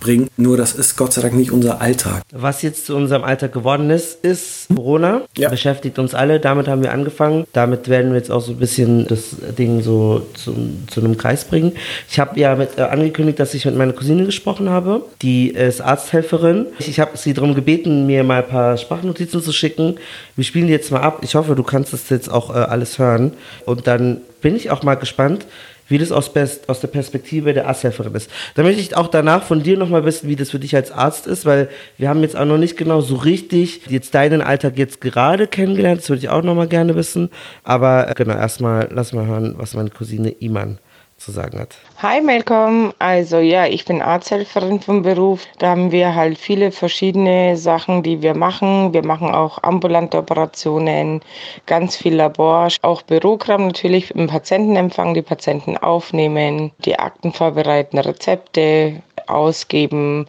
bringen. 0.01 0.28
Nur 0.36 0.57
das 0.57 0.74
ist 0.74 0.96
Gott 0.96 1.12
sei 1.12 1.22
Dank 1.22 1.34
nicht 1.34 1.53
unser 1.53 1.80
Alltag. 1.80 2.22
Was 2.32 2.62
jetzt 2.62 2.86
zu 2.86 2.96
unserem 2.96 3.22
Alltag 3.22 3.53
geworden 3.53 3.90
ist, 3.90 4.24
ist 4.24 4.68
Corona. 4.74 5.22
Ja. 5.36 5.48
Beschäftigt 5.48 5.98
uns 5.98 6.14
alle. 6.14 6.40
Damit 6.40 6.66
haben 6.68 6.82
wir 6.82 6.92
angefangen. 6.92 7.46
Damit 7.53 7.88
werden 7.88 8.11
wir 8.12 8.18
jetzt 8.18 8.30
auch 8.30 8.40
so 8.40 8.53
ein 8.53 8.59
bisschen 8.59 9.07
das 9.07 9.36
Ding 9.59 9.82
so 9.82 10.26
zu, 10.34 10.55
zu 10.88 11.01
einem 11.01 11.16
Kreis 11.16 11.44
bringen. 11.44 11.72
Ich 12.09 12.18
habe 12.18 12.38
ja 12.38 12.57
mit, 12.57 12.78
äh, 12.78 12.82
angekündigt, 12.82 13.38
dass 13.38 13.55
ich 13.55 13.64
mit 13.64 13.76
meiner 13.76 13.92
Cousine 13.92 14.24
gesprochen 14.24 14.70
habe. 14.70 15.05
Die 15.22 15.39
ist 15.49 15.80
Arzthelferin. 15.80 16.66
Ich, 16.78 17.01
habe 17.01 17.16
sie 17.16 17.34
darum 17.34 17.55
gebeten, 17.55 18.07
mir 18.07 18.24
mal 18.24 18.43
ein 18.43 18.49
paar 18.49 18.76
Sprachnotizen 18.76 19.43
zu 19.43 19.53
schicken. 19.53 19.97
Wir 20.36 20.45
spielen 20.45 20.66
die 20.66 20.72
jetzt 20.72 20.93
mal 20.93 21.01
ab. 21.01 21.20
Ich 21.22 21.34
hoffe, 21.34 21.55
du 21.55 21.62
kannst 21.62 21.93
das 21.93 22.09
jetzt 22.11 22.30
auch 22.30 22.55
äh, 22.55 22.59
alles 22.59 22.99
hören. 22.99 23.32
Und 23.64 23.86
dann 23.86 24.20
bin 24.41 24.57
ich 24.57 24.70
auch 24.70 24.82
mal 24.82 24.95
gespannt, 24.95 25.47
wie 25.88 25.99
das 25.99 26.12
aus, 26.12 26.30
aus 26.68 26.80
der 26.80 26.88
Perspektive 26.88 27.53
der 27.53 27.66
Arzthelferin 27.66 28.14
ist. 28.14 28.30
Da 28.55 28.62
möchte 28.62 28.80
ich 28.80 28.97
auch 28.97 29.09
danach 29.09 29.43
von 29.43 29.62
dir 29.62 29.76
nochmal 29.76 30.05
wissen, 30.05 30.28
wie 30.28 30.36
das 30.36 30.51
für 30.51 30.61
dich 30.61 30.74
als 30.76 30.93
Arzt 30.93 31.26
ist, 31.26 31.45
weil 31.45 31.68
wir 31.99 32.09
haben 32.09 32.22
jetzt 32.22 32.36
auch 32.36 32.45
noch 32.45 32.59
nicht 32.59 32.76
genau 32.76 33.01
so 33.01 33.16
richtig 33.16 33.82
jetzt 33.88 34.14
deinen 34.14 34.41
Alltag 34.41 34.78
jetzt 34.78 35.01
gerade 35.01 35.47
kennengelernt. 35.47 36.01
Das 36.01 36.09
würde 36.09 36.20
ich 36.20 36.28
auch 36.28 36.43
nochmal 36.43 36.68
gerne 36.68 36.95
wissen. 36.95 37.30
Aber 37.64 38.09
äh, 38.09 38.14
genau, 38.14 38.34
erstmal 38.34 38.88
lass 38.93 39.12
mal 39.12 39.26
hören, 39.26 39.55
was 39.59 39.74
meine 39.74 39.91
Cousine 39.91 40.30
Iman 40.30 40.78
zu 41.21 41.33
sagen 41.33 41.59
hat. 41.59 41.77
Hi 41.99 42.21
Malcolm, 42.21 42.93
also 42.99 43.39
ja, 43.39 43.66
ich 43.66 43.85
bin 43.85 44.01
Arzthelferin 44.01 44.81
vom 44.81 45.03
Beruf. 45.03 45.47
Da 45.59 45.68
haben 45.68 45.93
wir 45.93 46.14
halt 46.14 46.39
viele 46.39 46.73
verschiedene 46.73 47.57
Sachen, 47.57 48.03
die 48.03 48.23
wir 48.23 48.35
machen. 48.35 48.93
Wir 48.95 49.05
machen 49.05 49.31
auch 49.31 49.62
ambulante 49.62 50.18
Operationen, 50.18 51.21
ganz 51.66 51.97
viel 51.97 52.14
Labor, 52.14 52.68
auch 52.83 53.03
Bürokram 53.03 53.66
natürlich 53.68 54.11
im 54.12 54.27
Patientenempfang, 54.27 55.14
die 55.14 55.23
Patienten 55.23 55.77
aufnehmen, 55.77 56.73
die 56.85 56.99
Akten 56.99 57.33
vorbereiten, 57.33 57.99
Rezepte 57.99 59.03
ausgeben, 59.27 60.27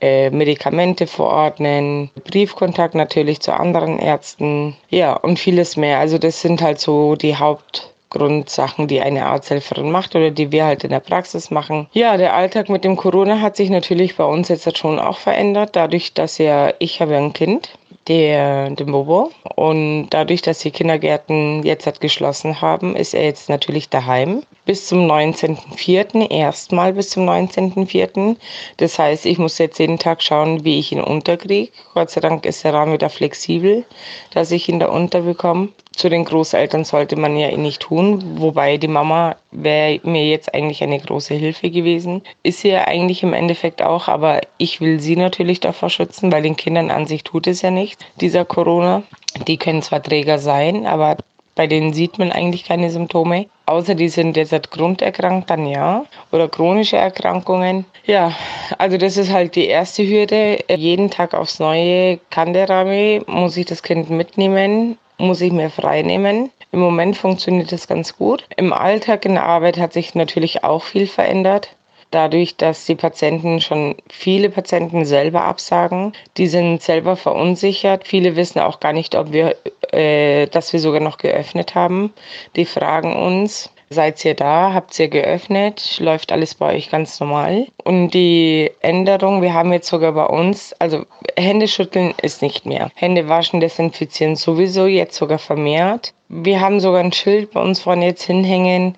äh, 0.00 0.30
Medikamente 0.30 1.06
verordnen, 1.06 2.10
Briefkontakt 2.24 2.94
natürlich 2.94 3.40
zu 3.40 3.52
anderen 3.52 3.98
Ärzten, 3.98 4.76
ja 4.88 5.14
und 5.14 5.38
vieles 5.38 5.76
mehr. 5.76 5.98
Also 5.98 6.18
das 6.18 6.40
sind 6.40 6.62
halt 6.62 6.78
so 6.78 7.16
die 7.16 7.36
Haupt 7.36 7.92
Grundsachen, 8.10 8.88
die 8.88 9.00
eine 9.00 9.26
Arzthelferin 9.26 9.90
macht 9.90 10.14
oder 10.16 10.30
die 10.30 10.50
wir 10.52 10.64
halt 10.64 10.84
in 10.84 10.90
der 10.90 11.00
Praxis 11.00 11.50
machen. 11.50 11.88
Ja, 11.92 12.16
der 12.16 12.34
Alltag 12.34 12.68
mit 12.68 12.84
dem 12.84 12.96
Corona 12.96 13.40
hat 13.40 13.56
sich 13.56 13.70
natürlich 13.70 14.16
bei 14.16 14.24
uns 14.24 14.48
jetzt 14.48 14.78
schon 14.78 14.98
auch 14.98 15.18
verändert, 15.18 15.76
dadurch, 15.76 16.14
dass 16.14 16.38
ja 16.38 16.72
ich 16.78 17.00
habe 17.00 17.16
ein 17.16 17.32
Kind, 17.32 17.70
der, 18.08 18.70
den 18.70 18.90
Bobo. 18.90 19.30
Und 19.54 20.10
dadurch, 20.10 20.42
dass 20.42 20.60
die 20.60 20.70
Kindergärten 20.70 21.62
jetzt 21.62 21.86
halt 21.86 22.00
geschlossen 22.00 22.60
haben, 22.60 22.96
ist 22.96 23.14
er 23.14 23.24
jetzt 23.24 23.48
natürlich 23.48 23.88
daheim. 23.88 24.42
Bis 24.64 24.86
zum 24.86 25.10
19.04. 25.10 26.30
erstmal 26.30 26.92
bis 26.92 27.10
zum 27.10 27.28
19.04. 27.28 28.36
Das 28.78 28.98
heißt, 28.98 29.26
ich 29.26 29.38
muss 29.38 29.58
jetzt 29.58 29.78
jeden 29.78 29.98
Tag 29.98 30.22
schauen, 30.22 30.64
wie 30.64 30.78
ich 30.78 30.92
ihn 30.92 31.00
unterkriege. 31.00 31.70
Gott 31.94 32.10
sei 32.10 32.20
Dank 32.20 32.44
ist 32.44 32.64
der 32.64 32.74
Rahmen 32.74 32.92
wieder 32.92 33.10
flexibel, 33.10 33.84
dass 34.32 34.50
ich 34.50 34.68
ihn 34.68 34.80
da 34.80 34.88
unterbekomme 34.88 35.68
zu 35.98 36.08
den 36.08 36.24
Großeltern 36.24 36.84
sollte 36.84 37.16
man 37.16 37.36
ja 37.36 37.48
eh 37.48 37.56
nicht 37.56 37.82
tun, 37.82 38.22
wobei 38.40 38.76
die 38.76 38.88
Mama 38.88 39.36
wäre 39.50 40.00
mir 40.04 40.24
jetzt 40.26 40.54
eigentlich 40.54 40.82
eine 40.82 40.98
große 40.98 41.34
Hilfe 41.34 41.70
gewesen. 41.70 42.22
Ist 42.42 42.60
sie 42.60 42.68
ja 42.68 42.84
eigentlich 42.86 43.22
im 43.22 43.32
Endeffekt 43.32 43.82
auch, 43.82 44.08
aber 44.08 44.40
ich 44.58 44.80
will 44.80 45.00
sie 45.00 45.16
natürlich 45.16 45.60
davor 45.60 45.90
schützen, 45.90 46.30
weil 46.30 46.42
den 46.42 46.56
Kindern 46.56 46.90
an 46.90 47.06
sich 47.06 47.24
tut 47.24 47.46
es 47.46 47.62
ja 47.62 47.70
nicht, 47.70 47.98
dieser 48.20 48.44
Corona. 48.44 49.02
Die 49.46 49.56
können 49.56 49.82
zwar 49.82 50.02
Träger 50.02 50.38
sein, 50.38 50.86
aber 50.86 51.16
bei 51.56 51.66
denen 51.66 51.92
sieht 51.92 52.20
man 52.20 52.30
eigentlich 52.30 52.64
keine 52.64 52.88
Symptome. 52.88 53.46
Außer 53.66 53.96
die 53.96 54.08
sind 54.08 54.36
jetzt 54.36 54.70
grunderkrankt, 54.70 55.50
dann 55.50 55.66
ja. 55.66 56.04
Oder 56.30 56.48
chronische 56.48 56.96
Erkrankungen. 56.96 57.84
Ja, 58.06 58.32
also 58.78 58.96
das 58.96 59.16
ist 59.16 59.32
halt 59.32 59.56
die 59.56 59.66
erste 59.66 60.06
Hürde. 60.06 60.60
Jeden 60.68 61.10
Tag 61.10 61.34
aufs 61.34 61.58
Neue 61.58 62.20
kann 62.30 62.52
der 62.52 62.70
Rami, 62.70 63.22
muss 63.26 63.56
ich 63.56 63.66
das 63.66 63.82
Kind 63.82 64.08
mitnehmen 64.08 64.96
muss 65.18 65.40
ich 65.40 65.52
mir 65.52 65.70
frei 65.70 66.02
nehmen. 66.02 66.50
Im 66.72 66.80
Moment 66.80 67.16
funktioniert 67.16 67.72
das 67.72 67.88
ganz 67.88 68.16
gut. 68.16 68.44
Im 68.56 68.72
Alltag 68.72 69.24
in 69.24 69.34
der 69.34 69.44
Arbeit 69.44 69.78
hat 69.78 69.92
sich 69.92 70.14
natürlich 70.14 70.64
auch 70.64 70.84
viel 70.84 71.06
verändert. 71.06 71.70
Dadurch, 72.10 72.56
dass 72.56 72.86
die 72.86 72.94
Patienten 72.94 73.60
schon 73.60 73.96
viele 74.08 74.48
Patienten 74.48 75.04
selber 75.04 75.42
absagen, 75.42 76.14
die 76.38 76.46
sind 76.46 76.82
selber 76.82 77.16
verunsichert. 77.16 78.06
Viele 78.06 78.34
wissen 78.34 78.60
auch 78.60 78.80
gar 78.80 78.94
nicht, 78.94 79.14
ob 79.14 79.32
wir, 79.32 79.56
äh, 79.92 80.46
dass 80.46 80.72
wir 80.72 80.80
sogar 80.80 81.00
noch 81.00 81.18
geöffnet 81.18 81.74
haben. 81.74 82.14
Die 82.56 82.64
fragen 82.64 83.14
uns, 83.14 83.70
Seid 83.90 84.22
ihr 84.24 84.34
da? 84.34 84.74
Habt 84.74 84.98
ihr 84.98 85.08
geöffnet? 85.08 85.98
Läuft 85.98 86.30
alles 86.30 86.54
bei 86.54 86.74
euch 86.74 86.90
ganz 86.90 87.18
normal? 87.20 87.66
Und 87.84 88.10
die 88.10 88.70
Änderung, 88.80 89.40
wir 89.40 89.54
haben 89.54 89.72
jetzt 89.72 89.88
sogar 89.88 90.12
bei 90.12 90.26
uns, 90.26 90.74
also 90.78 91.06
Hände 91.36 91.68
schütteln 91.68 92.12
ist 92.20 92.42
nicht 92.42 92.66
mehr. 92.66 92.90
Hände 92.94 93.28
waschen, 93.28 93.60
desinfizieren 93.60 94.36
sowieso, 94.36 94.86
jetzt 94.86 95.16
sogar 95.16 95.38
vermehrt. 95.38 96.12
Wir 96.28 96.60
haben 96.60 96.80
sogar 96.80 97.00
ein 97.00 97.12
Schild 97.12 97.52
bei 97.52 97.62
uns 97.62 97.80
vorne 97.80 98.04
jetzt 98.06 98.24
hinhängen, 98.24 98.94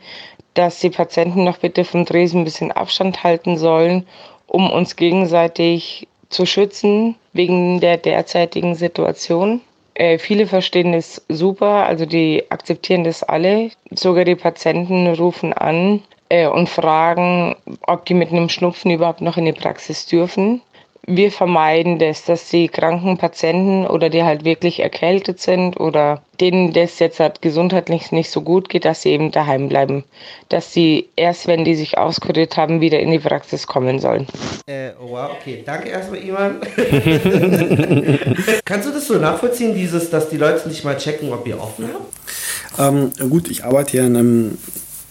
dass 0.55 0.81
die 0.81 0.91
Patienten 0.91 1.45
noch 1.45 1.59
bitte 1.59 1.85
vom 1.85 2.05
Dresen 2.05 2.41
ein 2.41 2.45
bisschen 2.45 2.73
Abstand 2.73 3.23
halten 3.23 3.57
sollen, 3.57 4.09
um 4.49 4.71
uns 4.71 4.97
gegenseitig 4.97 6.09
zu 6.31 6.47
schützen 6.47 7.15
wegen 7.33 7.79
der 7.79 7.97
derzeitigen 7.97 8.75
Situation. 8.75 9.61
Äh, 10.01 10.19
viele 10.19 10.47
verstehen 10.47 10.93
das 10.93 11.23
super, 11.29 11.85
also 11.85 12.07
die 12.07 12.51
akzeptieren 12.51 13.05
das 13.05 13.23
alle. 13.23 13.71
Sogar 13.91 14.25
die 14.25 14.35
Patienten 14.35 15.07
rufen 15.09 15.53
an 15.53 16.03
äh, 16.31 16.47
und 16.47 16.71
fragen, 16.71 17.55
ob 17.87 18.07
die 18.07 18.15
mit 18.15 18.31
einem 18.31 18.49
Schnupfen 18.49 18.91
überhaupt 18.91 19.21
noch 19.21 19.37
in 19.37 19.45
die 19.45 19.53
Praxis 19.53 20.07
dürfen. 20.07 20.63
Wir 21.07 21.33
vermeiden 21.33 21.99
das, 21.99 22.25
dass 22.25 22.51
die 22.51 22.69
kranken 22.69 23.17
Patienten 23.17 23.87
oder 23.87 24.11
die 24.11 24.23
halt 24.23 24.45
wirklich 24.45 24.81
erkältet 24.81 25.41
sind 25.41 25.81
oder 25.81 26.23
denen 26.41 26.73
das 26.73 26.99
jetzt 26.99 27.21
halt 27.21 27.43
gesundheitlich 27.43 28.13
nicht 28.13 28.31
so 28.31 28.43
gut 28.43 28.69
geht, 28.69 28.85
dass 28.85 29.03
sie 29.03 29.11
eben 29.11 29.31
daheim 29.31 29.69
bleiben. 29.69 30.05
Dass 30.51 30.73
sie 30.73 31.09
erst, 31.17 31.47
wenn 31.47 31.65
die 31.65 31.75
sich 31.75 31.99
auskuriert 31.99 32.57
haben, 32.57 32.81
wieder 32.81 33.01
in 33.01 33.11
die 33.11 33.19
Praxis 33.19 33.67
kommen 33.67 33.99
sollen. 33.99 34.27
Äh, 34.67 34.91
oh 35.01 35.11
wow, 35.11 35.31
okay. 35.39 35.63
Danke 35.65 35.89
erstmal, 35.89 36.21
Iman. 36.21 36.61
Kannst 38.65 38.89
du 38.89 38.93
das 38.93 39.07
so 39.07 39.15
nachvollziehen, 39.15 39.75
dieses, 39.75 40.11
dass 40.11 40.29
die 40.29 40.37
Leute 40.37 40.69
nicht 40.69 40.85
mal 40.85 40.97
checken, 40.97 41.33
ob 41.33 41.47
ihr 41.47 41.61
offen 41.61 41.89
habt? 41.93 42.79
Ähm, 42.79 43.11
gut, 43.29 43.51
ich 43.51 43.65
arbeite 43.65 43.97
ja 43.97 44.07
in 44.07 44.17
einem 44.17 44.59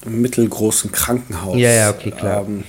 mittelgroßen 0.05 0.91
Krankenhaus. 0.91 1.57
Ja, 1.57 1.71
ja, 1.71 1.89
okay, 1.89 2.11
klar. 2.11 2.45
Ähm, 2.47 2.63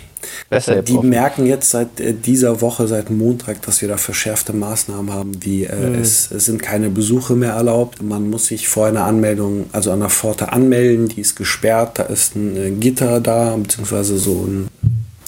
Besser 0.49 0.83
die 0.83 0.99
merken 0.99 1.47
jetzt 1.47 1.71
seit 1.71 2.01
äh, 2.01 2.13
dieser 2.13 2.61
Woche, 2.61 2.87
seit 2.89 3.11
Montag, 3.11 3.63
dass 3.63 3.81
wir 3.81 3.89
da 3.89 3.97
verschärfte 3.97 4.53
Maßnahmen 4.53 5.13
haben, 5.13 5.33
wie 5.43 5.65
äh, 5.65 5.75
Mhm. 5.91 5.95
es, 6.01 6.31
es 6.31 6.45
sind 6.45 6.63
keine 6.63 6.91
Besuche 6.91 7.35
mehr 7.35 7.53
erlaubt. 7.53 8.03
Man 8.03 8.29
muss 8.31 8.47
sich 8.47 8.69
vor 8.69 8.87
einer 8.87 9.05
Anmeldung, 9.05 9.67
also 9.73 9.91
an 9.93 10.01
der 10.01 10.11
Pforte 10.11 10.53
anmelden, 10.53 11.09
die 11.09 11.21
ist 11.21 11.37
gesperrt, 11.37 11.99
da 11.99 12.03
ist 12.05 12.37
ein 12.37 12.57
äh, 12.57 12.71
Gitter 12.71 13.21
da, 13.21 13.57
beziehungsweise 13.57 14.19
so 14.19 14.45
ein 14.47 14.69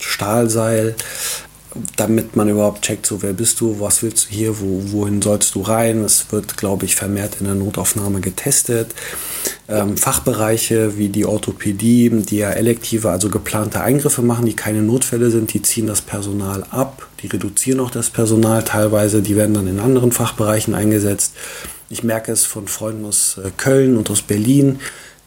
Stahlseil, 0.01 0.95
damit 1.97 2.37
man 2.37 2.49
überhaupt 2.49 2.83
checkt, 2.83 3.07
so 3.07 3.23
wer 3.23 3.33
bist 3.33 3.61
du, 3.61 3.81
was 3.81 4.03
willst 4.03 4.27
du 4.27 4.31
hier, 4.31 4.61
wo, 4.61 4.93
wohin 4.93 5.23
sollst 5.23 5.55
du 5.55 5.63
rein. 5.63 6.05
Es 6.05 6.31
wird, 6.31 6.57
glaube 6.57 6.85
ich, 6.85 6.97
vermehrt 6.97 7.37
in 7.41 7.47
der 7.47 7.55
Notaufnahme 7.55 8.21
getestet. 8.21 8.95
Ähm, 9.69 9.97
Fachbereiche 9.97 10.99
wie 10.99 11.09
die 11.09 11.25
Orthopädie, 11.25 12.11
die 12.11 12.39
ja 12.39 12.51
elektive, 12.51 13.11
also 13.11 13.29
geplante 13.31 13.81
Eingriffe 13.81 14.23
machen, 14.23 14.47
die 14.47 14.57
keine 14.57 14.83
Notfälle 14.83 15.31
sind, 15.31 15.53
die 15.53 15.63
ziehen 15.63 15.87
das 15.87 16.03
Personal 16.03 16.65
ab, 16.71 17.09
die 17.23 17.29
reduzieren 17.29 17.81
auch 17.81 17.91
das 17.91 18.11
Personal 18.11 18.63
teilweise, 18.65 19.23
die 19.23 19.37
werden 19.37 19.55
dann 19.55 19.67
in 19.67 19.81
anderen 19.81 20.13
Fachbereichen 20.13 20.75
eingesetzt. 20.75 21.35
Ich 21.89 22.03
merke 22.03 22.33
es 22.33 22.47
von 22.47 22.69
Freunden 22.69 23.05
aus 23.05 23.39
äh, 23.39 23.51
Köln 23.57 23.97
und 23.97 24.11
aus 24.11 24.23
Berlin, 24.23 24.81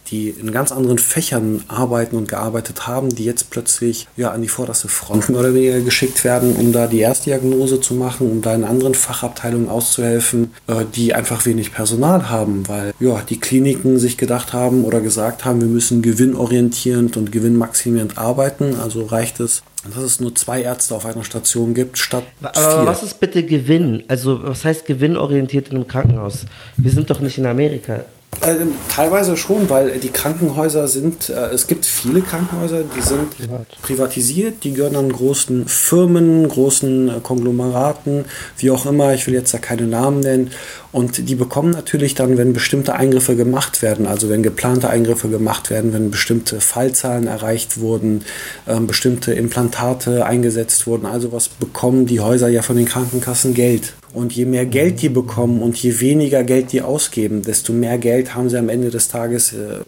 die 0.08 0.30
in 0.30 0.51
ganz 0.51 0.72
anderen 0.72 0.97
Fächern 0.97 1.64
arbeiten 1.68 2.16
und 2.16 2.28
gearbeitet 2.28 2.88
haben, 2.88 3.10
die 3.10 3.26
jetzt 3.26 3.49
plötzlich 3.49 4.08
ja 4.18 4.32
an 4.32 4.41
die 4.41 4.47
vorderste 4.47 4.88
Front 4.88 5.30
mehr 5.30 5.39
oder 5.39 5.53
weniger 5.53 5.82
geschickt 5.82 6.24
werden, 6.24 6.56
um 6.56 6.72
da 6.72 6.88
die 6.88 6.99
Erstdiagnose 6.99 7.80
zu 7.82 7.93
machen, 7.93 8.30
um 8.30 8.41
da 8.41 8.53
in 8.53 8.64
anderen 8.64 8.93
Fachabteilungen 8.93 9.70
auszuhelfen, 9.70 10.53
äh, 10.68 10.86
die 10.95 11.14
einfach 11.14 11.45
wenig 11.45 11.74
Personal 11.74 12.30
haben, 12.30 12.68
weil 12.68 12.93
ja 12.99 13.22
die 13.28 13.39
Kliniken 13.39 13.99
sich 13.99 14.18
gedacht 14.18 14.53
haben 14.53 14.84
oder 14.84 15.01
gesagt 15.01 15.45
haben, 15.45 15.62
wir 15.62 15.68
müssen 15.68 16.01
gewinnorientierend 16.01 17.18
und 17.18 17.32
gewinnmaximierend 17.32 18.18
arbeiten. 18.18 18.76
Also 18.76 19.06
reicht 19.06 19.39
es, 19.39 19.64
dass 19.93 20.03
es 20.03 20.20
nur 20.20 20.34
zwei 20.36 20.62
Ärzte 20.62 20.95
auf 20.95 21.06
einer 21.06 21.24
Station 21.24 21.74
gibt 21.74 21.97
statt 21.97 22.24
Aber 22.41 22.53
vier. 22.53 22.86
was 22.86 23.03
ist 23.03 23.20
bitte 23.20 23.43
Gewinn? 23.43 24.03
Also, 24.08 24.41
was 24.43 24.66
heißt 24.66 24.86
gewinnorientiert 24.86 25.70
in 25.70 25.76
einem 25.76 25.88
Krankenhaus? 25.88 26.45
Wir 26.78 26.91
sind 26.91 27.10
doch 27.10 27.20
nicht 27.20 27.38
in 27.38 27.45
Amerika. 27.45 28.06
Ähm, 28.41 28.73
teilweise 28.89 29.38
schon, 29.38 29.69
weil 29.69 29.97
die 29.99 30.09
Krankenhäuser 30.09 30.88
sind, 30.88 31.29
äh, 31.29 31.47
es 31.53 31.67
gibt 31.67 31.86
viele 31.86 32.21
Krankenhäuser, 32.21 32.83
die 32.83 33.01
sind 33.01 33.36
privatisiert, 33.81 34.63
die 34.63 34.73
gehören 34.73 34.95
an 34.95 35.11
großen 35.11 35.67
Firmen, 35.67 36.47
großen 36.47 37.09
äh, 37.09 37.19
Konglomeraten, 37.21 38.25
wie 38.57 38.71
auch 38.71 38.86
immer, 38.86 39.13
ich 39.13 39.25
will 39.25 39.33
jetzt 39.33 39.53
da 39.53 39.57
keine 39.57 39.88
Namen 39.88 40.19
nennen. 40.19 40.51
Und 40.91 41.27
die 41.27 41.36
bekommen 41.36 41.71
natürlich 41.71 42.15
dann, 42.15 42.38
wenn 42.38 42.53
bestimmte 42.53 42.93
Eingriffe 42.93 43.36
gemacht 43.36 43.81
werden, 43.81 44.07
also 44.07 44.29
wenn 44.29 44.43
geplante 44.43 44.89
Eingriffe 44.89 45.27
gemacht 45.27 45.69
werden, 45.69 45.91
wenn 45.93 46.09
bestimmte 46.09 46.61
Fallzahlen 46.61 47.27
erreicht 47.27 47.79
wurden, 47.79 48.23
ähm, 48.67 48.88
bestimmte 48.88 49.33
Implantate 49.33 50.25
eingesetzt 50.25 50.88
wurden, 50.88 51.05
also 51.05 51.31
was 51.31 51.49
bekommen 51.49 52.05
die 52.05 52.21
Häuser 52.21 52.47
ja 52.47 52.61
von 52.61 52.77
den 52.77 52.86
Krankenkassen 52.86 53.53
Geld. 53.53 53.93
Und 54.16 54.34
je 54.34 54.45
mehr 54.45 54.66
Geld 54.66 55.01
die 55.01 55.09
bekommen 55.09 55.61
und 55.61 55.76
je 55.78 55.99
weniger 55.99 56.43
Geld 56.43 56.72
die 56.72 56.82
ausgeben, 56.82 57.41
desto 57.41 57.74
mehr 57.74 57.97
Geld 57.97 58.34
haben 58.34 58.49
sie 58.49 58.57
am 58.57 58.70
Ende 58.70 58.89
des 58.89 59.09
Tages 59.09 59.51
äh, 59.51 59.82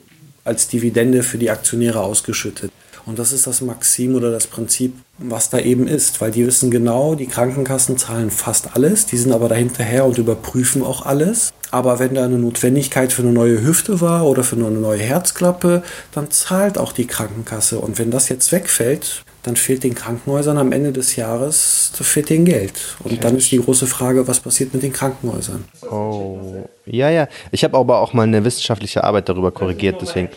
als 0.43 0.67
Dividende 0.67 1.23
für 1.23 1.37
die 1.37 1.49
Aktionäre 1.49 2.01
ausgeschüttet. 2.01 2.71
Und 3.05 3.19
das 3.19 3.31
ist 3.31 3.47
das 3.47 3.61
Maxim 3.61 4.15
oder 4.15 4.31
das 4.31 4.47
Prinzip, 4.47 4.93
was 5.17 5.49
da 5.49 5.59
eben 5.59 5.87
ist, 5.87 6.19
weil 6.19 6.31
die 6.31 6.45
wissen 6.45 6.69
genau, 6.69 7.15
die 7.15 7.27
Krankenkassen 7.27 7.97
zahlen 7.97 8.29
fast 8.29 8.75
alles, 8.75 9.05
die 9.05 9.15
sind 9.15 9.31
aber 9.31 9.47
dahinterher 9.47 10.03
und 10.03 10.17
überprüfen 10.17 10.83
auch 10.83 11.05
alles. 11.05 11.53
Aber 11.71 11.99
wenn 11.99 12.15
da 12.15 12.25
eine 12.25 12.37
Notwendigkeit 12.37 13.13
für 13.13 13.21
eine 13.21 13.31
neue 13.31 13.61
Hüfte 13.63 14.01
war 14.01 14.25
oder 14.25 14.43
für 14.43 14.57
eine 14.57 14.69
neue 14.71 14.99
Herzklappe, 14.99 15.83
dann 16.13 16.31
zahlt 16.31 16.77
auch 16.77 16.91
die 16.91 17.07
Krankenkasse. 17.07 17.79
Und 17.79 17.97
wenn 17.97 18.11
das 18.11 18.27
jetzt 18.27 18.51
wegfällt, 18.51 19.23
dann 19.47 19.55
fehlt 19.55 19.83
den 19.83 19.95
Krankenhäusern 19.95 20.57
am 20.57 20.73
Ende 20.73 20.91
des 20.91 21.15
Jahres, 21.15 21.93
da 21.97 22.03
fehlt 22.03 22.29
denen 22.29 22.43
Geld. 22.43 22.97
Und 23.03 23.23
dann 23.23 23.37
ist 23.37 23.49
die 23.49 23.59
große 23.59 23.87
Frage, 23.87 24.27
was 24.27 24.41
passiert 24.41 24.73
mit 24.73 24.83
den 24.83 24.91
Krankenhäusern? 24.91 25.63
Oh. 25.89 26.67
Ja, 26.89 27.09
ja. 27.09 27.27
Ich 27.51 27.63
habe 27.63 27.77
aber 27.77 27.99
auch 28.01 28.13
mal 28.13 28.23
eine 28.23 28.43
wissenschaftliche 28.43 29.03
Arbeit 29.03 29.29
darüber 29.29 29.51
korrigiert, 29.51 30.01
deswegen. 30.01 30.29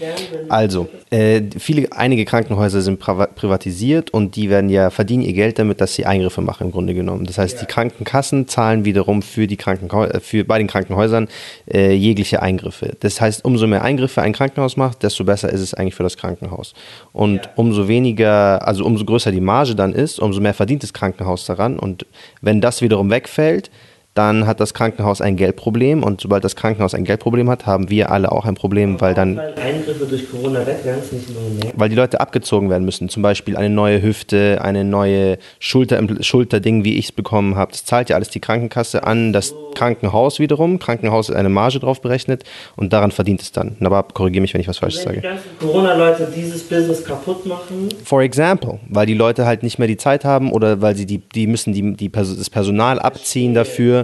Also, 0.48 0.88
äh, 1.10 1.42
viele, 1.58 1.88
einige 1.92 2.24
Krankenhäuser 2.24 2.82
sind 2.82 3.00
priva- 3.02 3.26
privatisiert 3.26 4.10
und 4.10 4.36
die 4.36 4.50
werden 4.50 4.70
ja, 4.70 4.90
verdienen 4.90 5.22
ihr 5.22 5.32
Geld 5.32 5.58
damit, 5.58 5.80
dass 5.80 5.94
sie 5.94 6.06
Eingriffe 6.06 6.40
machen, 6.40 6.66
im 6.66 6.72
Grunde 6.72 6.94
genommen. 6.94 7.24
Das 7.26 7.38
heißt, 7.38 7.60
die 7.60 7.66
Krankenkassen 7.66 8.48
zahlen 8.48 8.84
wiederum 8.84 9.22
für 9.22 9.46
die 9.46 9.56
Krankenhäu 9.56 10.06
äh, 10.06 10.20
für, 10.20 10.44
bei 10.44 10.58
den 10.58 10.66
Krankenhäusern 10.66 11.28
äh, 11.72 11.92
jegliche 11.92 12.42
Eingriffe. 12.42 12.96
Das 13.00 13.20
heißt, 13.20 13.44
umso 13.44 13.66
mehr 13.66 13.82
Eingriffe 13.82 14.22
ein 14.22 14.32
Krankenhaus 14.32 14.76
macht, 14.76 15.02
desto 15.02 15.24
besser 15.24 15.50
ist 15.52 15.60
es 15.60 15.74
eigentlich 15.74 15.94
für 15.94 16.02
das 16.02 16.16
Krankenhaus. 16.16 16.74
Und 17.12 17.48
umso 17.56 17.88
weniger, 17.88 18.66
also 18.66 18.84
umso 18.84 19.04
größer 19.04 19.32
die 19.32 19.40
Marge 19.40 19.74
dann 19.74 19.92
ist, 19.92 20.18
umso 20.20 20.40
mehr 20.40 20.54
verdient 20.54 20.82
das 20.82 20.92
Krankenhaus 20.92 21.44
daran. 21.44 21.78
Und 21.78 22.06
wenn 22.40 22.60
das 22.60 22.82
wiederum 22.82 23.10
wegfällt, 23.10 23.70
dann 24.14 24.46
hat 24.46 24.58
das 24.58 24.74
Krankenhaus 24.74 25.20
ein 25.20 25.36
Geldproblem 25.36 26.02
und 26.02 26.20
sobald 26.20 26.42
das 26.42 26.56
Krankenhaus 26.56 26.94
ein 26.94 27.04
Geldproblem 27.04 27.48
hat, 27.48 27.66
haben 27.66 27.90
wir 27.90 28.10
alle 28.10 28.32
auch 28.32 28.44
ein 28.44 28.56
Problem, 28.56 29.00
weil 29.00 29.14
dann, 29.14 29.36
Weil 29.36 29.54
Eingriffe 29.54 30.04
durch 30.04 30.28
Corona 30.30 30.66
weg 30.66 30.78
nicht 30.84 31.28
mehr. 31.62 31.72
weil 31.76 31.88
die 31.88 31.94
Leute 31.94 32.20
abgezogen 32.20 32.70
werden 32.70 32.84
müssen. 32.84 33.08
Zum 33.08 33.22
Beispiel 33.22 33.56
eine 33.56 33.70
neue 33.70 34.02
Hüfte, 34.02 34.60
eine 34.62 34.82
neue 34.84 35.38
Schulter, 35.60 36.02
Schulterding, 36.20 36.82
wie 36.84 36.98
ich 36.98 37.06
es 37.06 37.12
bekommen 37.12 37.54
habe. 37.54 37.70
Das 37.70 37.84
zahlt 37.84 38.10
ja 38.10 38.16
alles 38.16 38.30
die 38.30 38.40
Krankenkasse 38.40 39.04
an, 39.04 39.32
das 39.32 39.54
Krankenhaus 39.74 40.40
wiederum. 40.40 40.80
Krankenhaus 40.80 41.28
ist 41.28 41.36
eine 41.36 41.48
Marge 41.48 41.78
drauf 41.78 42.00
berechnet 42.00 42.42
und 42.76 42.92
daran 42.92 43.12
verdient 43.12 43.42
es 43.42 43.52
dann. 43.52 43.76
Aber 43.80 44.02
korrigiere 44.02 44.42
mich, 44.42 44.52
wenn 44.54 44.60
ich 44.60 44.68
was 44.68 44.78
Falsches 44.78 45.06
Wenn 45.06 45.14
die 45.14 45.20
sage. 45.20 45.34
ganzen 45.36 45.58
Corona-Leute 45.60 46.28
dieses 46.34 46.64
Business 46.64 47.04
kaputt 47.04 47.46
machen, 47.46 47.88
For 48.04 48.22
example, 48.22 48.80
weil 48.88 49.06
die 49.06 49.14
Leute 49.14 49.46
halt 49.46 49.62
nicht 49.62 49.78
mehr 49.78 49.86
die 49.88 49.96
Zeit 49.96 50.24
haben 50.24 50.50
oder 50.52 50.80
weil 50.82 50.96
sie 50.96 51.06
die, 51.06 51.18
die 51.18 51.46
müssen 51.46 51.72
die, 51.72 51.94
die, 51.94 52.10
das 52.10 52.50
Personal 52.50 52.98
abziehen 52.98 53.54
dafür. 53.54 53.99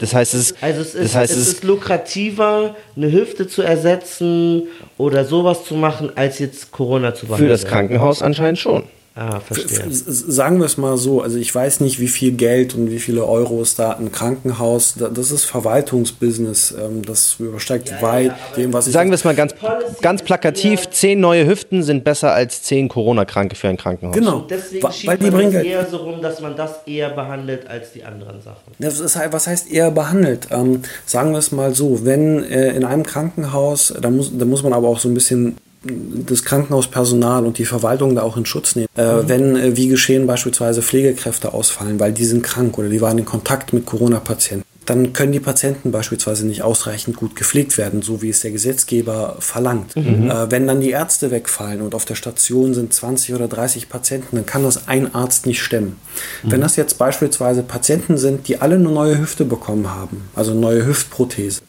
Das 0.00 0.14
heißt, 0.14 0.34
es 0.34 0.50
ist, 0.50 0.56
also 0.60 0.80
es 0.80 0.94
ist, 0.94 1.04
das 1.04 1.14
heißt, 1.14 1.32
es 1.32 1.48
ist 1.48 1.64
lukrativer, 1.64 2.76
eine 2.96 3.12
Hüfte 3.12 3.46
zu 3.46 3.62
ersetzen 3.62 4.64
oder 4.98 5.24
sowas 5.24 5.64
zu 5.64 5.74
machen, 5.74 6.12
als 6.16 6.38
jetzt 6.38 6.70
Corona 6.72 7.14
zu 7.14 7.20
für 7.20 7.26
behandeln. 7.26 7.50
das 7.50 7.64
Krankenhaus 7.66 8.22
anscheinend 8.22 8.58
schon. 8.58 8.84
Ah, 9.16 9.38
verstehe. 9.38 9.84
Sagen 9.90 10.58
wir 10.58 10.66
es 10.66 10.76
mal 10.76 10.96
so, 10.96 11.20
also 11.22 11.38
ich 11.38 11.54
weiß 11.54 11.78
nicht, 11.80 12.00
wie 12.00 12.08
viel 12.08 12.32
Geld 12.32 12.74
und 12.74 12.90
wie 12.90 12.98
viele 12.98 13.24
Euros 13.24 13.76
da 13.76 13.92
ein 13.92 14.10
Krankenhaus, 14.10 14.94
da- 14.98 15.08
das 15.08 15.30
ist 15.30 15.44
Verwaltungsbusiness, 15.44 16.74
ähm, 16.76 17.02
das 17.02 17.36
übersteigt 17.38 17.92
weit 18.02 18.32
dem, 18.56 18.72
was 18.72 18.88
ich... 18.88 18.92
Sagen 18.92 19.10
wir 19.10 19.14
es 19.14 19.22
mal 19.24 19.34
ganz, 19.36 19.54
ganz 20.02 20.22
plakativ, 20.22 20.90
zehn 20.90 21.20
neue 21.20 21.46
Hüften 21.46 21.84
sind 21.84 22.02
besser 22.02 22.32
als 22.32 22.62
zehn 22.62 22.88
Corona-Kranke 22.88 23.54
für 23.54 23.68
ein 23.68 23.76
Krankenhaus. 23.76 24.16
Genau, 24.16 24.40
Deswegen 24.50 24.82
wa- 24.82 24.90
schiebt 24.90 25.06
weil 25.08 25.18
die 25.18 25.30
bringen 25.30 25.64
eher 25.64 25.86
so 25.86 25.98
rum, 25.98 26.20
dass 26.20 26.40
man 26.40 26.56
das 26.56 26.72
eher 26.86 27.10
behandelt 27.10 27.68
als 27.68 27.92
die 27.92 28.02
anderen 28.02 28.42
Sachen. 28.42 28.72
Das 28.80 28.98
ist 28.98 29.14
halt, 29.16 29.32
was 29.32 29.46
heißt 29.46 29.70
eher 29.70 29.92
behandelt? 29.92 30.48
Ähm, 30.50 30.82
sagen 31.06 31.30
wir 31.32 31.38
es 31.38 31.52
mal 31.52 31.72
so, 31.74 32.04
wenn 32.04 32.42
äh, 32.42 32.70
in 32.72 32.84
einem 32.84 33.04
Krankenhaus, 33.04 33.94
da 34.00 34.10
muss, 34.10 34.32
da 34.36 34.44
muss 34.44 34.62
man 34.64 34.72
aber 34.72 34.88
auch 34.88 34.98
so 34.98 35.08
ein 35.08 35.14
bisschen 35.14 35.56
das 35.84 36.44
Krankenhauspersonal 36.44 37.44
und 37.44 37.58
die 37.58 37.64
Verwaltung 37.64 38.14
da 38.14 38.22
auch 38.22 38.36
in 38.36 38.46
Schutz 38.46 38.76
nehmen. 38.76 38.88
Äh, 38.96 39.28
Wenn, 39.28 39.56
äh, 39.56 39.76
wie 39.76 39.88
geschehen, 39.88 40.26
beispielsweise 40.26 40.82
Pflegekräfte 40.82 41.52
ausfallen, 41.52 42.00
weil 42.00 42.12
die 42.12 42.24
sind 42.24 42.42
krank 42.42 42.78
oder 42.78 42.88
die 42.88 43.00
waren 43.00 43.18
in 43.18 43.24
Kontakt 43.24 43.72
mit 43.72 43.86
Corona-Patienten. 43.86 44.64
dann 44.86 45.14
können 45.14 45.32
die 45.32 45.40
Patienten 45.40 45.92
beispielsweise 45.92 46.46
nicht 46.46 46.60
ausreichend 46.62 47.16
gut 47.16 47.36
gepflegt 47.36 47.78
werden, 47.78 48.02
so 48.02 48.20
wie 48.20 48.28
es 48.28 48.40
der 48.40 48.50
Gesetzgeber 48.50 49.36
verlangt. 49.38 49.96
Mhm. 49.96 50.30
Äh, 50.30 50.50
wenn 50.50 50.66
dann 50.66 50.82
die 50.82 50.90
Ärzte 50.90 51.30
wegfallen 51.30 51.80
und 51.80 51.94
auf 51.94 52.04
der 52.04 52.16
Station 52.16 52.74
sind 52.74 52.92
20 52.92 53.34
oder 53.34 53.48
30 53.48 53.88
Patienten, 53.88 54.36
dann 54.36 54.44
kann 54.44 54.62
das 54.62 54.86
ein 54.86 55.14
Arzt 55.14 55.46
nicht 55.46 55.62
stemmen. 55.62 55.96
Mhm. 56.42 56.52
Wenn 56.52 56.60
das 56.60 56.76
jetzt 56.76 56.98
beispielsweise 56.98 57.62
Patienten 57.62 58.18
sind, 58.18 58.46
die 58.48 58.60
alle 58.60 58.74
eine 58.74 58.90
neue 58.90 59.18
Hüfte 59.18 59.46
bekommen 59.46 59.88
haben, 59.94 60.28
also 60.34 60.52
neue 60.52 60.84
Hüftprothese, 60.84 61.62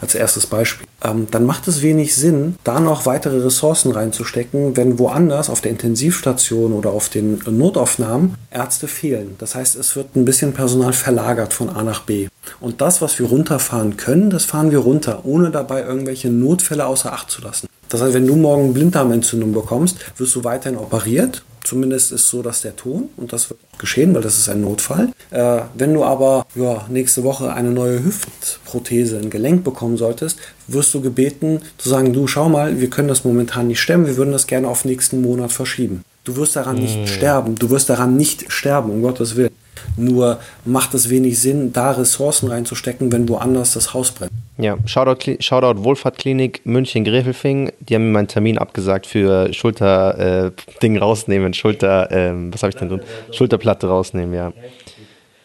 als 0.00 0.14
erstes 0.14 0.46
Beispiel, 0.46 0.86
ähm, 1.04 1.26
dann 1.30 1.46
macht 1.46 1.68
es 1.68 1.82
wenig 1.82 2.14
Sinn, 2.14 2.56
da 2.64 2.80
noch 2.80 3.06
weitere 3.06 3.38
Ressourcen 3.38 3.92
reinzustecken, 3.92 4.76
wenn 4.76 4.98
woanders 4.98 5.50
auf 5.50 5.60
der 5.60 5.70
Intensivstation 5.70 6.72
oder 6.72 6.90
auf 6.90 7.08
den 7.08 7.40
Notaufnahmen 7.46 8.36
Ärzte 8.50 8.88
fehlen. 8.88 9.36
Das 9.38 9.54
heißt, 9.54 9.76
es 9.76 9.96
wird 9.96 10.16
ein 10.16 10.24
bisschen 10.24 10.52
Personal 10.52 10.92
verlagert 10.92 11.52
von 11.52 11.68
A 11.70 11.82
nach 11.82 12.02
B. 12.02 12.28
Und 12.60 12.80
das, 12.80 13.02
was 13.02 13.18
wir 13.18 13.26
runterfahren 13.26 13.96
können, 13.96 14.30
das 14.30 14.44
fahren 14.44 14.70
wir 14.70 14.78
runter, 14.78 15.20
ohne 15.24 15.50
dabei 15.50 15.82
irgendwelche 15.82 16.30
Notfälle 16.30 16.86
außer 16.86 17.12
Acht 17.12 17.30
zu 17.30 17.42
lassen. 17.42 17.68
Das 17.88 18.00
heißt, 18.00 18.14
wenn 18.14 18.26
du 18.26 18.36
morgen 18.36 18.72
Blinddarmentzündung 18.72 19.52
bekommst, 19.52 19.98
wirst 20.16 20.34
du 20.34 20.44
weiterhin 20.44 20.78
operiert 20.78 21.42
Zumindest 21.64 22.12
ist 22.12 22.28
so, 22.28 22.42
dass 22.42 22.62
der 22.62 22.76
Ton, 22.76 23.08
und 23.16 23.32
das 23.32 23.48
wird 23.48 23.60
geschehen, 23.78 24.14
weil 24.14 24.22
das 24.22 24.38
ist 24.38 24.48
ein 24.48 24.60
Notfall. 24.60 25.10
Äh, 25.30 25.60
wenn 25.74 25.94
du 25.94 26.04
aber 26.04 26.46
ja, 26.54 26.86
nächste 26.88 27.22
Woche 27.22 27.52
eine 27.52 27.70
neue 27.70 28.04
Hüftprothese, 28.04 29.18
ein 29.18 29.30
Gelenk 29.30 29.64
bekommen 29.64 29.96
solltest, 29.96 30.38
wirst 30.66 30.92
du 30.94 31.00
gebeten 31.00 31.60
zu 31.78 31.88
sagen, 31.88 32.12
du 32.12 32.26
schau 32.26 32.48
mal, 32.48 32.80
wir 32.80 32.90
können 32.90 33.08
das 33.08 33.24
momentan 33.24 33.68
nicht 33.68 33.80
stemmen, 33.80 34.06
wir 34.06 34.16
würden 34.16 34.32
das 34.32 34.46
gerne 34.46 34.68
auf 34.68 34.84
nächsten 34.84 35.22
Monat 35.22 35.52
verschieben. 35.52 36.04
Du 36.24 36.36
wirst 36.36 36.56
daran 36.56 36.76
nicht 36.76 37.00
mm. 37.00 37.06
sterben, 37.06 37.54
du 37.56 37.70
wirst 37.70 37.88
daran 37.88 38.16
nicht 38.16 38.50
sterben, 38.52 38.90
um 38.90 39.02
Gottes 39.02 39.36
Willen. 39.36 39.50
Nur 39.96 40.38
macht 40.64 40.94
es 40.94 41.10
wenig 41.10 41.38
Sinn, 41.40 41.72
da 41.72 41.92
Ressourcen 41.92 42.48
reinzustecken, 42.48 43.12
wenn 43.12 43.28
woanders 43.28 43.74
das 43.74 43.94
Haus 43.94 44.10
brennt. 44.10 44.30
Ja, 44.58 44.76
Shoutout, 44.86 45.36
Shoutout 45.40 45.82
Wohlfahrtklinik 45.82 46.62
München-Grefelfing. 46.64 47.72
Die 47.80 47.94
haben 47.94 48.06
mir 48.06 48.12
meinen 48.12 48.28
Termin 48.28 48.58
abgesagt 48.58 49.06
für 49.06 49.52
Schulter-Ding 49.52 50.96
äh, 50.96 50.98
rausnehmen. 50.98 51.54
Schulter, 51.54 52.10
äh, 52.10 52.32
was 52.52 52.62
habe 52.62 52.70
ich 52.70 52.76
denn 52.76 52.88
drin? 52.88 53.00
Schulterplatte 53.32 53.88
rausnehmen, 53.88 54.34
ja. 54.34 54.52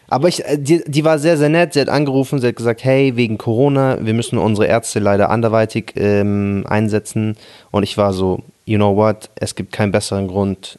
Aber 0.08 0.28
ich, 0.28 0.44
äh, 0.44 0.58
die, 0.58 0.82
die 0.86 1.04
war 1.04 1.18
sehr, 1.18 1.36
sehr 1.36 1.48
nett. 1.48 1.74
Sie 1.74 1.80
hat 1.80 1.88
angerufen, 1.88 2.38
sie 2.38 2.48
hat 2.48 2.56
gesagt, 2.56 2.84
hey, 2.84 3.16
wegen 3.16 3.38
Corona, 3.38 3.98
wir 4.00 4.14
müssen 4.14 4.38
unsere 4.38 4.66
Ärzte 4.66 4.98
leider 4.98 5.30
anderweitig 5.30 5.92
ähm, 5.96 6.64
einsetzen. 6.68 7.36
Und 7.70 7.82
ich 7.82 7.96
war 7.98 8.12
so, 8.12 8.42
you 8.64 8.76
know 8.76 8.96
what, 8.96 9.30
es 9.36 9.54
gibt 9.54 9.72
keinen 9.72 9.92
besseren 9.92 10.28
Grund, 10.28 10.78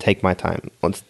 take 0.00 0.26
my 0.26 0.34
time. 0.34 0.62
Und 0.80 1.02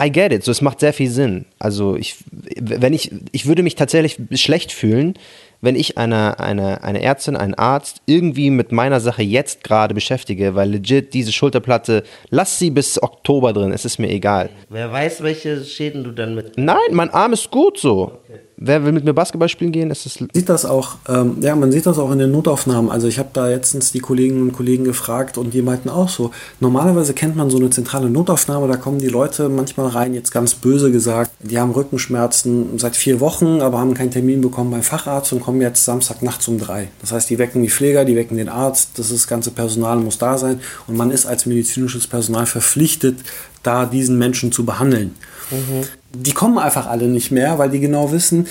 I 0.00 0.10
get 0.10 0.32
it, 0.32 0.44
so 0.44 0.50
es 0.50 0.60
macht 0.60 0.80
sehr 0.80 0.92
viel 0.92 1.10
Sinn. 1.10 1.46
Also 1.58 1.96
ich, 1.96 2.16
wenn 2.60 2.92
ich, 2.92 3.10
ich 3.32 3.46
würde 3.46 3.62
mich 3.62 3.74
tatsächlich 3.74 4.18
schlecht 4.40 4.72
fühlen, 4.72 5.14
wenn 5.60 5.74
ich 5.74 5.98
eine, 5.98 6.38
eine, 6.38 6.84
eine 6.84 7.02
Ärztin, 7.02 7.36
einen 7.36 7.54
Arzt 7.54 8.02
irgendwie 8.06 8.50
mit 8.50 8.72
meiner 8.72 9.00
Sache 9.00 9.22
jetzt 9.22 9.64
gerade 9.64 9.94
beschäftige, 9.94 10.54
weil 10.54 10.70
legit 10.70 11.14
diese 11.14 11.32
Schulterplatte, 11.32 12.04
lass 12.30 12.58
sie 12.58 12.70
bis 12.70 13.02
Oktober 13.02 13.52
drin, 13.52 13.72
es 13.72 13.84
ist 13.84 13.98
mir 13.98 14.10
egal. 14.10 14.50
Wer 14.68 14.92
weiß, 14.92 15.22
welche 15.22 15.64
Schäden 15.64 16.04
du 16.04 16.12
dann 16.12 16.34
mit. 16.34 16.56
Nein, 16.56 16.76
mein 16.92 17.10
Arm 17.10 17.32
ist 17.32 17.50
gut 17.50 17.78
so. 17.78 18.20
Okay. 18.24 18.40
Wer 18.58 18.84
will 18.84 18.92
mit 18.92 19.04
mir 19.04 19.12
Basketball 19.12 19.50
spielen 19.50 19.70
gehen? 19.70 19.90
Ist 19.90 20.06
das 20.06 20.14
sieht 20.14 20.48
das 20.48 20.64
auch, 20.64 20.96
ähm, 21.08 21.36
ja, 21.42 21.54
man 21.54 21.70
sieht 21.70 21.84
das 21.84 21.98
auch 21.98 22.10
in 22.10 22.18
den 22.18 22.30
Notaufnahmen. 22.30 22.90
Also 22.90 23.06
ich 23.06 23.18
habe 23.18 23.28
da 23.34 23.48
letztens 23.48 23.92
die 23.92 24.00
Kolleginnen 24.00 24.40
und 24.40 24.52
Kollegen 24.54 24.84
gefragt 24.84 25.36
und 25.36 25.52
die 25.52 25.60
meinten 25.60 25.90
auch 25.90 26.08
so, 26.08 26.30
normalerweise 26.58 27.12
kennt 27.12 27.36
man 27.36 27.50
so 27.50 27.58
eine 27.58 27.68
zentrale 27.68 28.08
Notaufnahme, 28.08 28.66
da 28.66 28.76
kommen 28.76 28.98
die 28.98 29.08
Leute 29.08 29.50
manchmal 29.50 29.88
rein, 29.88 30.14
jetzt 30.14 30.30
ganz 30.30 30.54
böse 30.54 30.90
gesagt, 30.90 31.30
die 31.40 31.58
haben 31.58 31.70
Rückenschmerzen 31.70 32.78
seit 32.78 32.96
vier 32.96 33.20
Wochen, 33.20 33.60
aber 33.60 33.78
haben 33.78 33.92
keinen 33.92 34.10
Termin 34.10 34.40
bekommen 34.40 34.70
beim 34.70 34.82
Facharzt 34.82 35.34
und 35.34 35.40
kommen 35.40 35.60
jetzt 35.60 35.84
Samstag 35.84 36.22
nachts 36.22 36.48
um 36.48 36.58
drei. 36.58 36.88
Das 37.02 37.12
heißt, 37.12 37.28
die 37.28 37.38
wecken 37.38 37.62
die 37.62 37.70
Pfleger, 37.70 38.06
die 38.06 38.16
wecken 38.16 38.38
den 38.38 38.48
Arzt, 38.48 38.92
das, 38.98 39.10
ist, 39.10 39.24
das 39.24 39.26
ganze 39.26 39.50
Personal 39.50 39.98
muss 39.98 40.16
da 40.16 40.38
sein 40.38 40.60
und 40.86 40.96
man 40.96 41.10
ist 41.10 41.26
als 41.26 41.44
medizinisches 41.44 42.06
Personal 42.06 42.46
verpflichtet, 42.46 43.18
da 43.62 43.84
diesen 43.84 44.16
Menschen 44.16 44.50
zu 44.50 44.64
behandeln. 44.64 45.14
Mhm. 45.50 45.84
Die 46.14 46.32
kommen 46.32 46.58
einfach 46.58 46.86
alle 46.86 47.08
nicht 47.08 47.30
mehr, 47.30 47.58
weil 47.58 47.70
die 47.70 47.80
genau 47.80 48.12
wissen, 48.12 48.46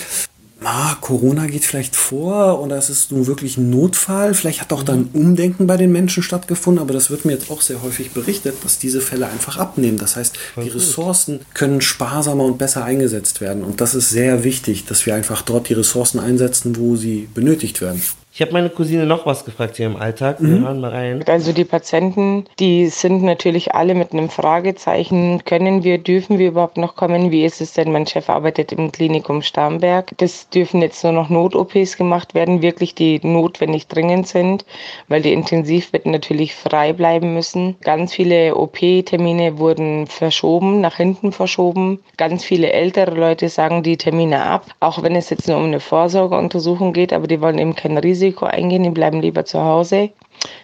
ah, 0.64 0.96
Corona 1.00 1.46
geht 1.46 1.64
vielleicht 1.64 1.94
vor 1.94 2.60
oder 2.60 2.76
es 2.76 2.90
ist 2.90 3.12
nun 3.12 3.26
wirklich 3.26 3.56
ein 3.56 3.70
Notfall. 3.70 4.34
Vielleicht 4.34 4.60
hat 4.60 4.72
auch 4.72 4.82
dann 4.82 5.10
Umdenken 5.12 5.66
bei 5.66 5.76
den 5.76 5.92
Menschen 5.92 6.22
stattgefunden, 6.22 6.82
aber 6.82 6.94
das 6.94 7.10
wird 7.10 7.24
mir 7.24 7.32
jetzt 7.32 7.50
auch 7.50 7.60
sehr 7.60 7.82
häufig 7.82 8.12
berichtet, 8.12 8.56
dass 8.64 8.78
diese 8.78 9.00
Fälle 9.00 9.26
einfach 9.26 9.58
abnehmen. 9.58 9.98
Das 9.98 10.16
heißt, 10.16 10.36
die 10.62 10.68
Ressourcen 10.68 11.40
können 11.54 11.80
sparsamer 11.80 12.44
und 12.44 12.58
besser 12.58 12.84
eingesetzt 12.84 13.40
werden. 13.40 13.62
Und 13.62 13.80
das 13.80 13.94
ist 13.94 14.10
sehr 14.10 14.44
wichtig, 14.44 14.86
dass 14.86 15.06
wir 15.06 15.14
einfach 15.14 15.42
dort 15.42 15.68
die 15.68 15.74
Ressourcen 15.74 16.20
einsetzen, 16.20 16.76
wo 16.76 16.96
sie 16.96 17.28
benötigt 17.34 17.80
werden. 17.80 18.02
Ich 18.36 18.42
habe 18.42 18.52
meine 18.52 18.68
Cousine 18.68 19.06
noch 19.06 19.24
was 19.24 19.46
gefragt 19.46 19.78
hier 19.78 19.86
im 19.86 19.96
Alltag. 19.96 20.36
Wir 20.40 20.58
mhm. 20.58 20.64
hören 20.66 20.80
mal 20.82 20.90
rein. 20.90 21.24
Also 21.26 21.54
die 21.54 21.64
Patienten, 21.64 22.44
die 22.58 22.88
sind 22.88 23.22
natürlich 23.22 23.74
alle 23.74 23.94
mit 23.94 24.12
einem 24.12 24.28
Fragezeichen. 24.28 25.42
Können 25.46 25.84
wir, 25.84 25.96
dürfen 25.96 26.38
wir 26.38 26.48
überhaupt 26.48 26.76
noch 26.76 26.96
kommen? 26.96 27.30
Wie 27.30 27.46
ist 27.46 27.62
es 27.62 27.72
denn? 27.72 27.92
Mein 27.92 28.06
Chef 28.06 28.28
arbeitet 28.28 28.72
im 28.72 28.92
Klinikum 28.92 29.40
Starnberg. 29.40 30.12
Das 30.18 30.50
dürfen 30.50 30.82
jetzt 30.82 31.02
nur 31.02 31.14
noch 31.14 31.30
Not-OPs 31.30 31.96
gemacht 31.96 32.34
werden, 32.34 32.60
wirklich 32.60 32.94
die 32.94 33.20
notwendig 33.22 33.86
dringend 33.86 34.28
sind, 34.28 34.66
weil 35.08 35.22
die 35.22 35.32
Intensivbetten 35.32 36.12
natürlich 36.12 36.54
frei 36.54 36.92
bleiben 36.92 37.32
müssen. 37.32 37.76
Ganz 37.80 38.12
viele 38.12 38.54
OP-Termine 38.54 39.56
wurden 39.56 40.06
verschoben, 40.08 40.82
nach 40.82 40.96
hinten 40.96 41.32
verschoben. 41.32 42.00
Ganz 42.18 42.44
viele 42.44 42.70
ältere 42.70 43.14
Leute 43.14 43.48
sagen 43.48 43.82
die 43.82 43.96
Termine 43.96 44.42
ab, 44.42 44.66
auch 44.80 45.02
wenn 45.02 45.16
es 45.16 45.30
jetzt 45.30 45.48
nur 45.48 45.56
um 45.56 45.64
eine 45.64 45.80
Vorsorgeuntersuchung 45.80 46.92
geht, 46.92 47.14
aber 47.14 47.28
die 47.28 47.40
wollen 47.40 47.56
eben 47.56 47.74
kein 47.74 47.96
Risiko 47.96 48.25
Risiko 48.26 48.46
eingehen, 48.46 48.82
die 48.82 48.90
bleiben 48.90 49.20
lieber 49.20 49.44
zu 49.44 49.62
Hause. 49.62 50.10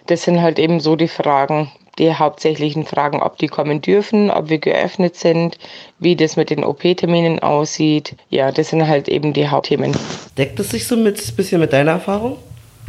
Das 0.07 0.23
sind 0.23 0.41
halt 0.41 0.59
eben 0.59 0.79
so 0.79 0.95
die 0.95 1.07
Fragen, 1.07 1.71
die 1.97 2.13
hauptsächlichen 2.13 2.85
Fragen, 2.85 3.21
ob 3.21 3.37
die 3.37 3.47
kommen 3.47 3.81
dürfen, 3.81 4.29
ob 4.29 4.49
wir 4.49 4.57
geöffnet 4.57 5.15
sind, 5.15 5.57
wie 5.99 6.15
das 6.15 6.35
mit 6.35 6.49
den 6.49 6.63
OP-Terminen 6.63 7.39
aussieht. 7.39 8.15
Ja, 8.29 8.51
das 8.51 8.69
sind 8.69 8.87
halt 8.87 9.07
eben 9.07 9.33
die 9.33 9.47
Hauptthemen. 9.47 9.95
Deckt 10.37 10.59
es 10.59 10.69
sich 10.71 10.87
so 10.87 10.95
ein 10.95 11.03
bisschen 11.03 11.61
mit 11.61 11.71
deiner 11.71 11.91
Erfahrung? 11.91 12.37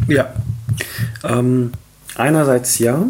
Ja. 0.09 0.33
Ähm, 1.23 1.73
einerseits 2.17 2.79
ja. 2.79 3.07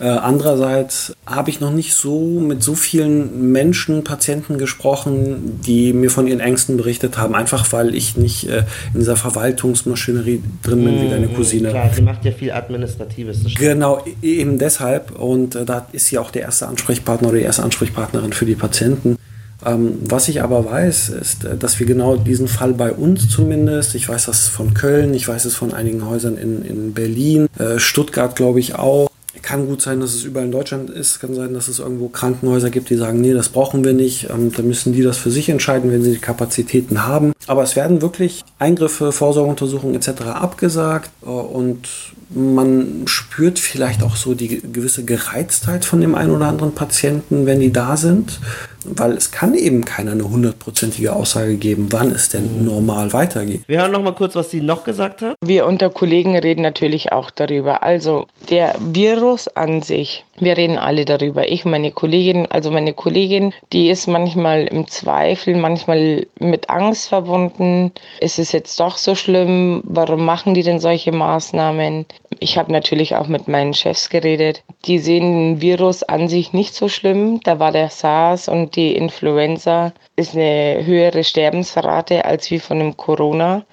Äh, 0.00 0.08
andererseits 0.08 1.14
habe 1.24 1.50
ich 1.50 1.60
noch 1.60 1.70
nicht 1.70 1.94
so 1.94 2.40
mit 2.40 2.62
so 2.62 2.74
vielen 2.74 3.52
Menschen, 3.52 4.02
Patienten 4.04 4.58
gesprochen, 4.58 5.60
die 5.64 5.92
mir 5.92 6.10
von 6.10 6.26
ihren 6.26 6.40
Ängsten 6.40 6.76
berichtet 6.76 7.16
haben, 7.16 7.34
einfach 7.34 7.72
weil 7.72 7.94
ich 7.94 8.16
nicht 8.16 8.48
äh, 8.48 8.64
in 8.92 9.00
dieser 9.00 9.16
Verwaltungsmaschinerie 9.16 10.42
drin 10.62 10.84
bin 10.84 10.96
mmh, 10.96 11.02
wie 11.02 11.08
deine 11.10 11.28
mhm, 11.28 11.34
Cousine. 11.34 11.70
Klar, 11.70 11.90
sie 11.94 12.02
macht 12.02 12.24
ja 12.24 12.32
viel 12.32 12.50
Administratives. 12.50 13.38
Genau, 13.56 14.02
e-, 14.22 14.40
eben 14.40 14.58
deshalb. 14.58 15.18
Und 15.18 15.54
äh, 15.54 15.64
da 15.64 15.86
ist 15.92 16.06
sie 16.06 16.18
auch 16.18 16.30
der 16.30 16.42
erste 16.42 16.66
Ansprechpartner 16.66 17.28
oder 17.28 17.38
die 17.38 17.44
erste 17.44 17.62
Ansprechpartnerin 17.62 18.32
für 18.32 18.46
die 18.46 18.56
Patienten. 18.56 19.16
Ähm, 19.64 19.98
was 20.00 20.28
ich 20.28 20.42
aber 20.42 20.64
weiß, 20.64 21.10
ist, 21.10 21.44
äh, 21.44 21.56
dass 21.56 21.78
wir 21.78 21.86
genau 21.86 22.16
diesen 22.16 22.48
Fall 22.48 22.74
bei 22.74 22.92
uns 22.92 23.28
zumindest, 23.28 23.94
ich 23.94 24.08
weiß 24.08 24.26
das 24.26 24.48
von 24.48 24.74
Köln, 24.74 25.14
ich 25.14 25.26
weiß 25.26 25.44
es 25.44 25.54
von 25.54 25.72
einigen 25.72 26.06
Häusern 26.06 26.36
in, 26.36 26.64
in 26.64 26.92
Berlin, 26.92 27.48
äh, 27.58 27.78
Stuttgart 27.78 28.36
glaube 28.36 28.60
ich 28.60 28.74
auch, 28.74 29.08
kann 29.44 29.66
gut 29.66 29.82
sein, 29.82 30.00
dass 30.00 30.14
es 30.14 30.24
überall 30.24 30.46
in 30.46 30.52
Deutschland 30.52 30.90
ist. 30.90 31.20
Kann 31.20 31.34
sein, 31.34 31.54
dass 31.54 31.68
es 31.68 31.78
irgendwo 31.78 32.08
Krankenhäuser 32.08 32.70
gibt, 32.70 32.90
die 32.90 32.96
sagen, 32.96 33.20
nee, 33.20 33.32
das 33.32 33.50
brauchen 33.50 33.84
wir 33.84 33.92
nicht. 33.92 34.30
Ähm, 34.30 34.52
dann 34.52 34.66
müssen 34.66 34.92
die 34.92 35.02
das 35.02 35.18
für 35.18 35.30
sich 35.30 35.48
entscheiden, 35.48 35.92
wenn 35.92 36.02
sie 36.02 36.12
die 36.12 36.18
Kapazitäten 36.18 37.06
haben. 37.06 37.32
Aber 37.46 37.62
es 37.62 37.76
werden 37.76 38.02
wirklich 38.02 38.42
Eingriffe, 38.58 39.12
Vorsorgeuntersuchungen 39.12 39.94
etc. 39.94 40.22
abgesagt 40.22 41.10
äh, 41.22 41.28
und 41.28 41.88
man 42.34 43.02
spürt 43.06 43.58
vielleicht 43.58 44.02
auch 44.02 44.16
so 44.16 44.34
die 44.34 44.60
gewisse 44.60 45.04
Gereiztheit 45.04 45.84
von 45.84 46.00
dem 46.00 46.14
einen 46.14 46.30
oder 46.30 46.46
anderen 46.46 46.74
Patienten, 46.74 47.46
wenn 47.46 47.60
die 47.60 47.72
da 47.72 47.96
sind 47.96 48.40
weil 48.84 49.12
es 49.12 49.30
kann 49.30 49.54
eben 49.54 49.84
keiner 49.84 50.12
eine 50.12 50.28
hundertprozentige 50.28 51.14
Aussage 51.14 51.56
geben, 51.56 51.88
wann 51.90 52.10
es 52.10 52.28
denn 52.28 52.60
mhm. 52.60 52.64
normal 52.66 53.12
weitergeht. 53.12 53.62
Wir 53.66 53.80
hören 53.80 53.92
noch 53.92 54.02
mal 54.02 54.14
kurz, 54.14 54.34
was 54.34 54.50
sie 54.50 54.60
noch 54.60 54.84
gesagt 54.84 55.22
hat. 55.22 55.36
Wir 55.40 55.66
unter 55.66 55.90
Kollegen 55.90 56.36
reden 56.36 56.62
natürlich 56.62 57.12
auch 57.12 57.30
darüber. 57.30 57.82
Also 57.82 58.26
der 58.50 58.74
Virus 58.78 59.48
an 59.48 59.82
sich, 59.82 60.24
wir 60.38 60.56
reden 60.56 60.78
alle 60.78 61.04
darüber. 61.04 61.50
Ich, 61.50 61.64
meine 61.64 61.92
Kollegin, 61.92 62.46
also 62.50 62.70
meine 62.70 62.92
Kollegin, 62.92 63.52
die 63.72 63.90
ist 63.90 64.06
manchmal 64.06 64.66
im 64.66 64.86
Zweifel, 64.88 65.56
manchmal 65.56 66.26
mit 66.38 66.70
Angst 66.70 67.08
verbunden. 67.08 67.92
Ist 68.20 68.38
es 68.38 68.52
jetzt 68.52 68.78
doch 68.80 68.96
so 68.96 69.14
schlimm? 69.14 69.82
Warum 69.84 70.24
machen 70.24 70.54
die 70.54 70.62
denn 70.62 70.80
solche 70.80 71.12
Maßnahmen? 71.12 72.06
Ich 72.40 72.58
habe 72.58 72.72
natürlich 72.72 73.14
auch 73.14 73.26
mit 73.26 73.48
meinen 73.48 73.74
Chefs 73.74 74.08
geredet. 74.08 74.64
Die 74.86 74.98
sehen 74.98 75.54
den 75.54 75.60
Virus 75.60 76.02
an 76.02 76.28
sich 76.28 76.52
nicht 76.52 76.74
so 76.74 76.88
schlimm. 76.88 77.40
Da 77.44 77.58
war 77.58 77.70
der 77.70 77.90
SARS 77.90 78.48
und 78.48 78.76
die 78.76 78.96
Influenza 78.96 79.92
ist 80.16 80.34
eine 80.34 80.84
höhere 80.84 81.22
Sterbensrate 81.22 82.24
als 82.24 82.50
wie 82.50 82.58
von 82.58 82.78
dem 82.78 82.96
Corona. 82.96 83.64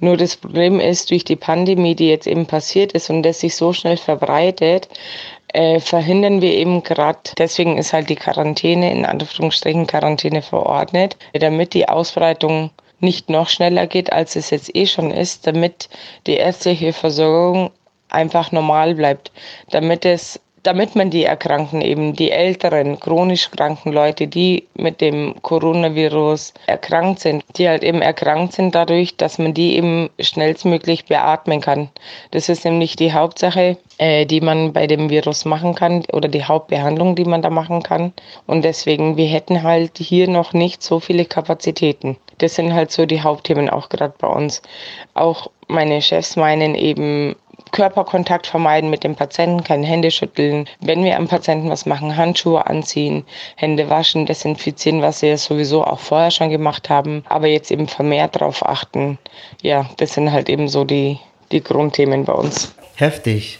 Nur 0.00 0.16
das 0.16 0.36
Problem 0.36 0.80
ist, 0.80 1.10
durch 1.10 1.24
die 1.24 1.36
Pandemie, 1.36 1.94
die 1.94 2.08
jetzt 2.08 2.26
eben 2.26 2.46
passiert 2.46 2.92
ist 2.92 3.10
und 3.10 3.22
das 3.22 3.40
sich 3.40 3.56
so 3.56 3.72
schnell 3.72 3.96
verbreitet, 3.96 4.88
äh, 5.52 5.78
verhindern 5.80 6.42
wir 6.42 6.52
eben 6.52 6.82
gerade, 6.82 7.20
deswegen 7.38 7.78
ist 7.78 7.92
halt 7.92 8.10
die 8.10 8.16
Quarantäne, 8.16 8.90
in 8.92 9.04
Anführungsstrichen 9.04 9.86
Quarantäne 9.86 10.42
verordnet, 10.42 11.16
damit 11.32 11.74
die 11.74 11.88
Ausbreitung 11.88 12.70
nicht 12.98 13.28
noch 13.28 13.48
schneller 13.48 13.86
geht, 13.86 14.12
als 14.12 14.34
es 14.34 14.50
jetzt 14.50 14.74
eh 14.74 14.86
schon 14.86 15.10
ist, 15.10 15.46
damit 15.46 15.88
die 16.26 16.34
ärztliche 16.34 16.92
Versorgung 16.92 17.70
einfach 18.14 18.52
normal 18.52 18.94
bleibt, 18.94 19.32
damit 19.70 20.04
es 20.04 20.40
damit 20.64 20.96
man 20.96 21.10
die 21.10 21.24
Erkrankten 21.24 21.82
eben, 21.82 22.14
die 22.14 22.30
älteren, 22.30 22.98
chronisch 22.98 23.50
kranken 23.50 23.92
Leute, 23.92 24.26
die 24.26 24.66
mit 24.74 25.02
dem 25.02 25.34
Coronavirus 25.42 26.54
erkrankt 26.66 27.20
sind, 27.20 27.44
die 27.56 27.68
halt 27.68 27.84
eben 27.84 28.00
erkrankt 28.00 28.54
sind 28.54 28.74
dadurch, 28.74 29.16
dass 29.16 29.38
man 29.38 29.52
die 29.52 29.76
eben 29.76 30.08
schnellstmöglich 30.18 31.04
beatmen 31.04 31.60
kann. 31.60 31.90
Das 32.30 32.48
ist 32.48 32.64
nämlich 32.64 32.96
die 32.96 33.12
Hauptsache, 33.12 33.76
äh, 33.98 34.24
die 34.24 34.40
man 34.40 34.72
bei 34.72 34.86
dem 34.86 35.10
Virus 35.10 35.44
machen 35.44 35.74
kann 35.74 36.02
oder 36.12 36.28
die 36.28 36.44
Hauptbehandlung, 36.44 37.14
die 37.14 37.26
man 37.26 37.42
da 37.42 37.50
machen 37.50 37.82
kann. 37.82 38.14
Und 38.46 38.64
deswegen, 38.64 39.18
wir 39.18 39.26
hätten 39.26 39.62
halt 39.62 39.98
hier 39.98 40.28
noch 40.28 40.54
nicht 40.54 40.82
so 40.82 40.98
viele 40.98 41.26
Kapazitäten. 41.26 42.16
Das 42.38 42.54
sind 42.54 42.72
halt 42.72 42.90
so 42.90 43.04
die 43.04 43.20
Hauptthemen 43.20 43.68
auch 43.68 43.90
gerade 43.90 44.14
bei 44.18 44.28
uns. 44.28 44.62
Auch 45.12 45.50
meine 45.68 46.00
Chefs 46.00 46.36
meinen 46.36 46.74
eben, 46.74 47.36
Körperkontakt 47.74 48.46
vermeiden 48.46 48.88
mit 48.88 49.02
dem 49.02 49.16
Patienten, 49.16 49.64
keine 49.64 49.84
Hände 49.84 50.12
schütteln. 50.12 50.68
Wenn 50.80 51.02
wir 51.02 51.16
am 51.16 51.26
Patienten 51.26 51.68
was 51.68 51.86
machen, 51.86 52.16
Handschuhe 52.16 52.64
anziehen, 52.66 53.24
Hände 53.56 53.90
waschen, 53.90 54.26
desinfizieren, 54.26 55.02
was 55.02 55.22
wir 55.22 55.36
sowieso 55.36 55.84
auch 55.84 55.98
vorher 55.98 56.30
schon 56.30 56.50
gemacht 56.50 56.88
haben, 56.88 57.24
aber 57.28 57.48
jetzt 57.48 57.72
eben 57.72 57.88
vermehrt 57.88 58.36
darauf 58.36 58.64
achten. 58.64 59.18
Ja, 59.60 59.90
das 59.96 60.14
sind 60.14 60.30
halt 60.30 60.48
eben 60.48 60.68
so 60.68 60.84
die, 60.84 61.18
die 61.50 61.64
Grundthemen 61.64 62.24
bei 62.24 62.32
uns. 62.32 62.72
Heftig. 62.94 63.58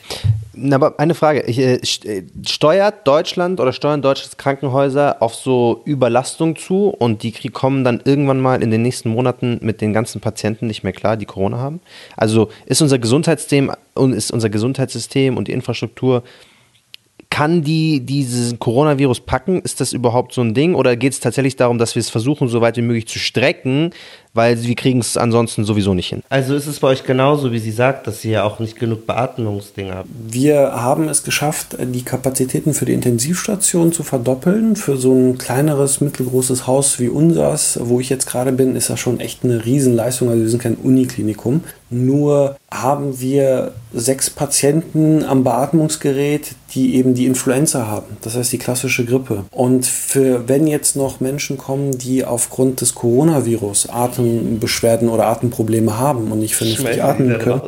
Na, 0.56 0.76
aber 0.76 0.98
eine 0.98 1.14
Frage. 1.14 1.40
Äh, 1.46 1.80
äh, 2.04 2.22
steuert 2.46 3.06
Deutschland 3.06 3.60
oder 3.60 3.72
steuern 3.72 4.02
deutsche 4.02 4.28
Krankenhäuser 4.36 5.16
auf 5.20 5.34
so 5.34 5.82
Überlastung 5.84 6.56
zu 6.56 6.88
und 6.88 7.22
die 7.22 7.32
kommen 7.50 7.84
dann 7.84 8.00
irgendwann 8.04 8.40
mal 8.40 8.62
in 8.62 8.70
den 8.70 8.82
nächsten 8.82 9.08
Monaten 9.08 9.58
mit 9.62 9.80
den 9.80 9.92
ganzen 9.92 10.20
Patienten 10.20 10.66
nicht 10.66 10.82
mehr 10.84 10.92
klar, 10.92 11.16
die 11.16 11.26
Corona 11.26 11.58
haben? 11.58 11.80
Also 12.16 12.50
ist 12.66 12.82
unser 12.82 12.98
Gesundheitssystem 12.98 13.72
und 13.94 14.12
ist 14.12 14.30
unser 14.30 14.50
Gesundheitssystem 14.50 15.36
und 15.36 15.48
die 15.48 15.52
Infrastruktur 15.52 16.22
kann 17.34 17.62
die 17.62 17.98
diesen 17.98 18.60
Coronavirus 18.60 19.20
packen? 19.20 19.60
Ist 19.62 19.80
das 19.80 19.92
überhaupt 19.92 20.32
so 20.32 20.40
ein 20.40 20.54
Ding? 20.54 20.76
Oder 20.76 20.94
geht 20.94 21.14
es 21.14 21.18
tatsächlich 21.18 21.56
darum, 21.56 21.78
dass 21.78 21.96
wir 21.96 22.00
es 22.00 22.08
versuchen, 22.08 22.46
so 22.46 22.60
weit 22.60 22.76
wie 22.76 22.82
möglich 22.82 23.08
zu 23.08 23.18
strecken, 23.18 23.90
weil 24.34 24.62
wir 24.62 24.74
kriegen 24.74 25.00
es 25.00 25.16
ansonsten 25.16 25.64
sowieso 25.64 25.94
nicht 25.94 26.08
hin? 26.08 26.22
Also 26.28 26.54
ist 26.54 26.66
es 26.66 26.80
bei 26.80 26.88
euch 26.88 27.04
genauso, 27.04 27.52
wie 27.52 27.58
sie 27.58 27.70
sagt, 27.70 28.06
dass 28.06 28.24
ihr 28.24 28.32
ja 28.32 28.44
auch 28.44 28.58
nicht 28.58 28.78
genug 28.78 29.06
Beatmungsdinge 29.06 29.94
habt? 29.94 30.08
Wir 30.28 30.72
haben 30.72 31.08
es 31.08 31.22
geschafft, 31.22 31.76
die 31.80 32.02
Kapazitäten 32.02 32.74
für 32.74 32.84
die 32.84 32.92
Intensivstation 32.92 33.92
zu 33.92 34.02
verdoppeln. 34.02 34.76
Für 34.76 34.96
so 34.96 35.12
ein 35.12 35.38
kleineres, 35.38 36.00
mittelgroßes 36.00 36.66
Haus 36.66 36.98
wie 36.98 37.08
unseres, 37.08 37.78
wo 37.80 38.00
ich 38.00 38.10
jetzt 38.10 38.26
gerade 38.26 38.52
bin, 38.52 38.76
ist 38.76 38.90
das 38.90 39.00
schon 39.00 39.20
echt 39.20 39.44
eine 39.44 39.64
Riesenleistung. 39.64 40.28
Also 40.28 40.42
wir 40.42 40.50
sind 40.50 40.62
kein 40.62 40.74
Uniklinikum. 40.74 41.62
Nur 41.90 42.56
haben 42.72 43.20
wir 43.20 43.72
sechs 43.92 44.28
Patienten 44.28 45.22
am 45.22 45.44
Beatmungsgerät, 45.44 46.56
die 46.74 46.96
eben 46.96 47.14
die 47.14 47.26
Influenza 47.26 47.86
haben. 47.86 48.16
Das 48.22 48.34
heißt 48.34 48.52
die 48.52 48.58
klassische 48.58 49.04
Grippe. 49.04 49.44
Und 49.52 49.86
für 49.86 50.48
wenn 50.48 50.66
jetzt 50.66 50.96
noch 50.96 51.20
Menschen 51.20 51.56
kommen, 51.56 51.96
die 51.96 52.24
aufgrund 52.24 52.80
des 52.80 52.96
Coronavirus 52.96 53.90
Atembeschwerden 54.24 55.08
oder 55.08 55.26
Atemprobleme 55.26 55.98
haben 55.98 56.30
und 56.30 56.38
nicht 56.40 56.56
vernünftig 56.56 57.02
atmen 57.02 57.38
können. 57.38 57.62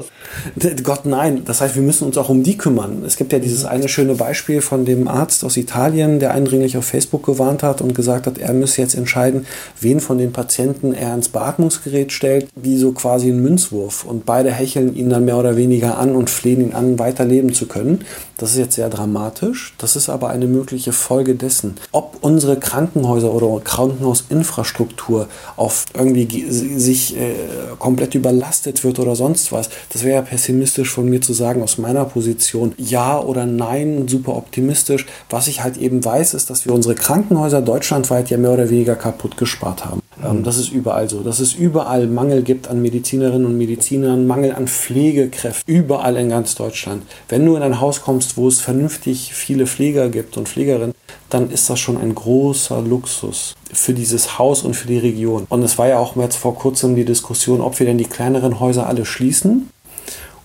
Gott 0.83 1.07
nein. 1.07 1.43
Das 1.45 1.61
heißt, 1.61 1.75
wir 1.75 1.83
müssen 1.83 2.05
uns 2.05 2.19
auch 2.19 2.29
um 2.29 2.43
die 2.43 2.57
kümmern. 2.57 3.03
Es 3.07 3.17
gibt 3.17 3.33
ja 3.33 3.39
dieses 3.39 3.65
eine 3.65 3.89
schöne 3.89 4.15
Beispiel 4.15 4.61
von 4.61 4.85
dem 4.85 5.09
Arzt 5.09 5.45
aus 5.45 5.57
Italien, 5.57 6.19
der 6.21 6.33
eindringlich 6.33 6.77
auf 6.77 6.85
Facebook 6.85 7.25
gewarnt 7.25 7.63
hat 7.63 7.81
und 7.81 7.95
gesagt 7.95 8.27
hat, 8.27 8.39
er 8.39 8.53
müsse 8.53 8.81
jetzt 8.81 8.95
entscheiden, 8.95 9.47
wen 9.81 10.01
von 10.01 10.19
den 10.19 10.33
Patienten 10.33 10.93
er 10.93 11.15
ins 11.15 11.29
Beatmungsgerät 11.29 12.13
stellt, 12.13 12.49
wie 12.55 12.77
so 12.77 12.93
quasi 12.93 13.31
ein 13.31 13.43
Münzwurf. 13.43 14.05
Und 14.05 14.27
beide 14.27 14.53
hecheln 14.53 14.95
ihn 14.95 15.11
dann 15.11 15.25
mehr 15.25 15.39
oder 15.39 15.57
weniger 15.57 15.99
an 15.99 16.15
und 16.15 16.31
flehen 16.31 16.61
ihn 16.61 16.75
an, 16.75 16.99
weiterleben 16.99 17.53
zu 17.53 17.67
können. 17.67 18.05
Das 18.37 18.51
ist 18.51 18.59
jetzt 18.59 18.75
sehr 18.75 18.91
dramatisch. 18.91 19.75
Das 19.79 19.97
ist 19.97 20.09
aber 20.09 20.29
eine 20.29 20.47
mögliche 20.47 20.93
Folge 20.93 21.35
dessen. 21.35 21.77
Ob 21.93 22.19
unsere 22.21 22.59
Krankenhäuser 22.59 23.33
oder 23.33 23.61
Krankenhausinfrastruktur 23.63 25.29
auf 25.57 25.87
irgendwie 25.95 26.46
sich 26.49 27.17
äh, 27.17 27.35
komplett 27.79 28.15
überlastet 28.15 28.85
wird 28.85 28.99
oder 28.99 29.17
sonst 29.17 29.53
was, 29.53 29.69
das 29.91 30.05
wäre 30.05 30.17
ja 30.17 30.23
pessimistisch 30.23 30.91
von 30.91 31.09
mir 31.09 31.21
zu 31.21 31.33
sagen 31.33 31.63
aus 31.63 31.79
meiner 31.79 32.05
Position. 32.05 32.73
Ja 32.79 33.21
oder 33.21 33.47
nein, 33.47 34.09
super 34.09 34.37
optimistisch. 34.37 35.07
Was 35.31 35.49
ich 35.49 35.63
halt 35.63 35.77
eben 35.77 36.05
weiß, 36.05 36.35
ist, 36.35 36.51
dass 36.51 36.67
wir 36.67 36.73
unsere 36.73 36.95
Krankenhäuser 36.95 37.63
deutschlandweit 37.63 38.31
ja 38.31 38.39
mehr 38.39 38.53
oder 38.53 38.71
weniger 38.71 38.97
kaputt 38.97 39.37
gespart 39.37 39.85
haben. 39.85 40.01
Ähm, 40.25 40.43
das 40.43 40.59
ist 40.59 40.71
überall 40.71 41.09
so. 41.09 41.21
Dass 41.21 41.41
es 41.41 41.55
überall 41.55 42.07
Mangel 42.07 42.43
gibt 42.43 42.69
an 42.69 42.83
Medizinerinnen 42.83 43.47
und 43.47 43.59
Medizinern, 43.59 44.27
Mangel 44.27 44.53
an 44.53 44.69
Pflegekräften, 44.69 45.73
überall 45.73 46.17
in 46.17 46.29
ganz 46.29 46.55
Deutschland. 46.55 47.03
Wenn 47.29 47.45
du 47.45 47.57
in 47.57 47.63
ein 47.63 47.81
Haus 47.81 48.03
kommst, 48.03 48.37
wo 48.37 48.49
es 48.49 48.61
vernünftig 48.61 49.35
viele 49.35 49.67
Pfleger 49.67 50.09
gibt 50.09 50.37
und 50.37 50.49
Pflegerinnen, 50.49 50.95
dann 51.31 51.51
ist 51.51 51.69
das 51.69 51.81
schon 51.81 51.97
ein 51.97 52.15
großer 52.15 52.81
Luxus 52.83 53.55
für 53.73 53.93
dieses 53.93 54.39
Haus 54.39 54.63
und 54.63 54.75
für 54.75 54.87
die 54.87 54.99
Region. 54.99 55.47
Und 55.49 55.63
es 55.63 55.77
war 55.77 55.89
ja 55.89 55.99
auch 55.99 56.17
jetzt 56.17 56.37
vor 56.37 56.55
kurzem 56.55 56.95
die 56.95 57.05
Diskussion, 57.05 57.61
ob 57.61 57.79
wir 57.79 57.87
denn 57.87 57.99
die 57.99 58.05
kleineren 58.05 58.61
Häuser 58.61 58.87
alle 58.87 59.05
schließen 59.05 59.69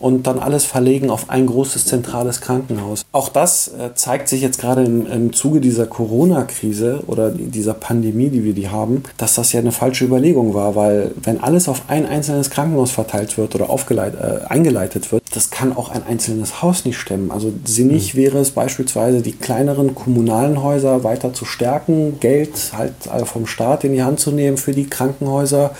und 0.01 0.27
dann 0.27 0.39
alles 0.39 0.65
verlegen 0.65 1.09
auf 1.09 1.29
ein 1.29 1.45
großes 1.45 1.85
zentrales 1.85 2.41
Krankenhaus. 2.41 3.05
Auch 3.11 3.29
das 3.29 3.69
äh, 3.69 3.93
zeigt 3.93 4.27
sich 4.27 4.41
jetzt 4.41 4.59
gerade 4.59 4.83
im, 4.83 5.05
im 5.05 5.33
Zuge 5.33 5.61
dieser 5.61 5.85
Corona-Krise 5.85 7.03
oder 7.07 7.29
dieser 7.29 7.73
Pandemie, 7.73 8.29
die 8.29 8.43
wir 8.43 8.53
die 8.53 8.69
haben, 8.69 9.03
dass 9.17 9.35
das 9.35 9.53
ja 9.53 9.59
eine 9.59 9.71
falsche 9.71 10.05
Überlegung 10.05 10.53
war, 10.53 10.75
weil 10.75 11.11
wenn 11.21 11.41
alles 11.41 11.69
auf 11.69 11.83
ein 11.87 12.05
einzelnes 12.05 12.49
Krankenhaus 12.49 12.91
verteilt 12.91 13.37
wird 13.37 13.55
oder 13.55 13.69
äh, 13.69 14.45
eingeleitet 14.47 15.11
wird, 15.11 15.23
das 15.33 15.51
kann 15.51 15.75
auch 15.75 15.89
ein 15.89 16.05
einzelnes 16.07 16.61
Haus 16.61 16.83
nicht 16.85 16.97
stemmen. 16.97 17.31
Also 17.31 17.53
sinnig 17.63 18.13
mhm. 18.13 18.17
wäre 18.17 18.39
es 18.39 18.51
beispielsweise, 18.51 19.21
die 19.21 19.33
kleineren 19.33 19.93
kommunalen 19.93 20.63
Häuser 20.63 21.03
weiter 21.03 21.33
zu 21.33 21.45
stärken, 21.45 22.19
Geld 22.19 22.73
halt 22.75 22.93
äh, 23.13 23.25
vom 23.25 23.45
Staat 23.45 23.83
in 23.83 23.93
die 23.93 24.03
Hand 24.03 24.19
zu 24.19 24.31
nehmen 24.31 24.57
für 24.57 24.71
die 24.71 24.89
Krankenhäuser 24.89 25.71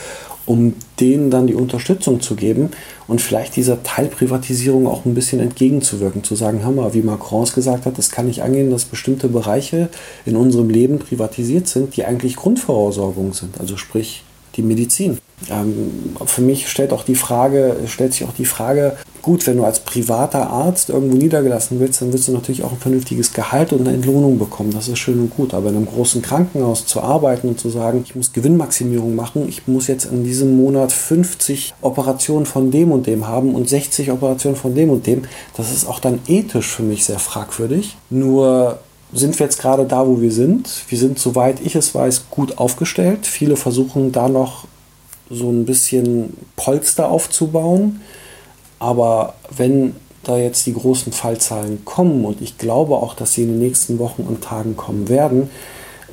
um 0.51 0.73
denen 0.99 1.31
dann 1.31 1.47
die 1.47 1.55
Unterstützung 1.55 2.19
zu 2.19 2.35
geben 2.35 2.71
und 3.07 3.21
vielleicht 3.21 3.55
dieser 3.55 3.83
Teilprivatisierung 3.83 4.85
auch 4.85 5.05
ein 5.05 5.13
bisschen 5.13 5.39
entgegenzuwirken, 5.39 6.25
zu 6.25 6.35
sagen, 6.35 6.65
Hammer, 6.65 6.93
wie 6.93 7.01
Macron 7.01 7.43
es 7.43 7.53
gesagt 7.53 7.85
hat, 7.85 7.97
es 7.97 8.11
kann 8.11 8.27
nicht 8.27 8.43
angehen, 8.43 8.69
dass 8.69 8.83
bestimmte 8.83 9.29
Bereiche 9.29 9.87
in 10.25 10.35
unserem 10.35 10.69
Leben 10.69 10.99
privatisiert 10.99 11.69
sind, 11.69 11.95
die 11.95 12.03
eigentlich 12.03 12.35
Grundvoraussetzungen 12.35 13.31
sind, 13.31 13.61
also 13.61 13.77
sprich 13.77 14.23
die 14.55 14.61
Medizin. 14.61 15.19
Ähm, 15.49 16.15
für 16.25 16.41
mich 16.41 16.69
stellt, 16.69 16.93
auch 16.93 17.03
die 17.03 17.15
Frage, 17.15 17.75
stellt 17.87 18.13
sich 18.13 18.27
auch 18.27 18.33
die 18.33 18.45
Frage, 18.45 18.97
gut, 19.21 19.45
wenn 19.47 19.57
du 19.57 19.63
als 19.63 19.79
privater 19.79 20.49
Arzt 20.49 20.89
irgendwo 20.89 21.15
niedergelassen 21.17 21.79
willst, 21.79 22.01
dann 22.01 22.13
willst 22.13 22.27
du 22.27 22.31
natürlich 22.31 22.63
auch 22.63 22.71
ein 22.71 22.77
vernünftiges 22.77 23.33
Gehalt 23.33 23.73
und 23.73 23.81
eine 23.81 23.95
Entlohnung 23.95 24.37
bekommen. 24.37 24.71
Das 24.71 24.87
ist 24.87 24.99
schön 24.99 25.19
und 25.19 25.29
gut. 25.35 25.53
Aber 25.53 25.69
in 25.69 25.75
einem 25.75 25.85
großen 25.85 26.21
Krankenhaus 26.21 26.85
zu 26.85 27.01
arbeiten 27.01 27.47
und 27.47 27.59
zu 27.59 27.69
sagen, 27.69 28.03
ich 28.05 28.15
muss 28.15 28.33
Gewinnmaximierung 28.33 29.15
machen, 29.15 29.47
ich 29.47 29.67
muss 29.67 29.87
jetzt 29.87 30.05
in 30.05 30.23
diesem 30.23 30.57
Monat 30.57 30.91
50 30.91 31.73
Operationen 31.81 32.45
von 32.45 32.71
dem 32.71 32.91
und 32.91 33.07
dem 33.07 33.27
haben 33.27 33.55
und 33.55 33.69
60 33.69 34.11
Operationen 34.11 34.57
von 34.57 34.75
dem 34.75 34.89
und 34.89 35.07
dem, 35.07 35.23
das 35.55 35.71
ist 35.71 35.87
auch 35.87 35.99
dann 35.99 36.19
ethisch 36.27 36.67
für 36.67 36.83
mich 36.83 37.05
sehr 37.05 37.19
fragwürdig. 37.19 37.97
Nur 38.09 38.79
sind 39.13 39.37
wir 39.39 39.45
jetzt 39.45 39.59
gerade 39.59 39.85
da, 39.85 40.07
wo 40.07 40.21
wir 40.21 40.31
sind. 40.31 40.69
Wir 40.87 40.97
sind, 40.97 41.19
soweit 41.19 41.59
ich 41.61 41.75
es 41.75 41.93
weiß, 41.93 42.29
gut 42.29 42.57
aufgestellt. 42.57 43.25
Viele 43.25 43.55
versuchen 43.57 44.11
da 44.11 44.29
noch 44.29 44.65
so 45.29 45.49
ein 45.49 45.65
bisschen 45.65 46.37
Polster 46.55 47.09
aufzubauen. 47.09 48.01
Aber 48.79 49.35
wenn 49.55 49.95
da 50.23 50.37
jetzt 50.37 50.65
die 50.65 50.73
großen 50.73 51.13
Fallzahlen 51.13 51.83
kommen 51.85 52.25
und 52.25 52.41
ich 52.41 52.57
glaube 52.57 52.95
auch, 52.95 53.13
dass 53.13 53.33
sie 53.33 53.43
in 53.43 53.49
den 53.49 53.59
nächsten 53.59 53.99
Wochen 53.99 54.23
und 54.23 54.43
Tagen 54.43 54.77
kommen 54.77 55.09
werden, 55.09 55.49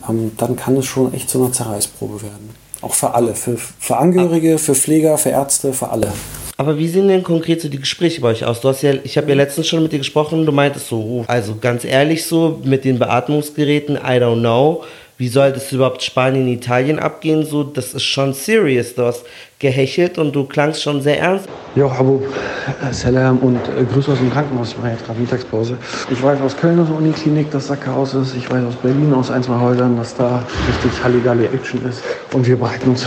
ähm, 0.09 0.33
dann 0.37 0.57
kann 0.57 0.77
es 0.77 0.87
schon 0.87 1.13
echt 1.15 1.31
so 1.31 1.43
eine 1.43 1.53
Zerreißprobe 1.53 2.23
werden. 2.23 2.51
Auch 2.81 2.95
für 2.95 3.15
alle, 3.15 3.35
für, 3.35 3.57
für 3.57 3.97
Angehörige, 3.97 4.59
für 4.59 4.75
Pfleger, 4.75 5.19
für 5.19 5.31
Ärzte, 5.31 5.73
für 5.73 5.91
alle. 5.91 6.13
Aber 6.61 6.77
wie 6.77 6.89
sehen 6.89 7.07
denn 7.07 7.23
konkret 7.23 7.61
so 7.61 7.69
die 7.69 7.79
Gespräche 7.79 8.21
bei 8.21 8.31
euch 8.31 8.45
aus? 8.45 8.61
Du 8.61 8.69
hast 8.69 8.83
ja, 8.83 8.93
ich 9.05 9.17
habe 9.17 9.29
ja 9.29 9.37
letztens 9.37 9.69
schon 9.69 9.81
mit 9.81 9.93
dir 9.93 9.99
gesprochen, 9.99 10.45
du 10.45 10.51
meintest 10.51 10.89
so, 10.89 11.25
also 11.29 11.55
ganz 11.55 11.85
ehrlich 11.85 12.25
so, 12.25 12.61
mit 12.65 12.85
den 12.85 12.99
Beatmungsgeräten, 12.99 13.95
I 13.95 14.19
don't 14.19 14.41
know, 14.41 14.83
wie 15.19 15.27
soll 15.27 15.53
das 15.53 15.73
überhaupt 15.73 16.03
Spanien, 16.03 16.47
Italien 16.47 17.01
abgehen? 17.01 17.45
So, 17.45 17.65
das 17.65 17.93
ist 17.93 18.05
schon 18.05 18.33
serious. 18.35 18.95
Du 18.95 19.03
hast 19.03 19.25
gehechelt 19.59 20.17
und 20.17 20.33
du 20.33 20.45
klangst 20.45 20.81
schon 20.81 21.03
sehr 21.03 21.19
ernst. 21.19 21.49
Jo, 21.75 21.91
Habub, 21.91 22.23
äh, 22.23 22.93
Salam 22.93 23.39
und 23.39 23.57
äh, 23.57 23.83
Grüße 23.93 24.13
aus 24.13 24.19
dem 24.19 24.31
Krankenhaus. 24.31 24.71
Ich 24.71 24.79
mache 24.79 24.91
jetzt 24.91 25.05
gerade 25.05 25.19
Mittagspause. 25.19 25.77
Ich 26.09 26.23
weiß 26.23 26.41
aus 26.41 26.57
Köln 26.57 26.79
aus 26.79 26.87
der 26.87 26.97
Uniklinik, 26.99 27.51
dass 27.51 27.67
da 27.67 27.75
Chaos 27.75 28.15
ist. 28.15 28.37
Ich 28.37 28.49
weiß 28.49 28.65
aus 28.65 28.77
Berlin 28.77 29.13
aus 29.13 29.33
ein, 29.33 29.43
zwei 29.43 29.59
Häusern, 29.59 29.97
dass 29.97 30.15
da 30.15 30.45
richtig 30.69 31.03
Halligalli 31.03 31.47
Action 31.47 31.85
ist. 31.85 32.01
Und 32.33 32.47
wir 32.47 32.57
bereiten 32.57 32.91
uns 32.91 33.05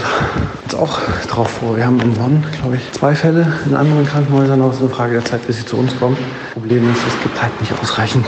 jetzt 0.63 0.75
auch 0.75 0.99
drauf 1.29 1.49
vor. 1.49 1.77
Wir 1.77 1.85
haben 1.85 2.01
in 2.01 2.13
Bonn, 2.13 2.43
glaube 2.59 2.75
ich, 2.75 2.91
zwei 2.91 3.15
Fälle 3.15 3.47
in 3.65 3.73
anderen 3.73 4.05
Krankenhäusern. 4.05 4.59
Aber 4.59 4.71
es 4.71 4.75
ist 4.75 4.81
eine 4.81 4.91
Frage 4.91 5.13
der 5.13 5.23
Zeit, 5.23 5.47
bis 5.47 5.59
sie 5.59 5.65
zu 5.65 5.77
uns 5.77 5.97
kommen. 5.97 6.17
Problem 6.51 6.91
ist, 6.91 6.99
es 7.07 7.23
gibt 7.23 7.41
halt 7.41 7.57
nicht 7.61 7.71
ausreichend 7.81 8.25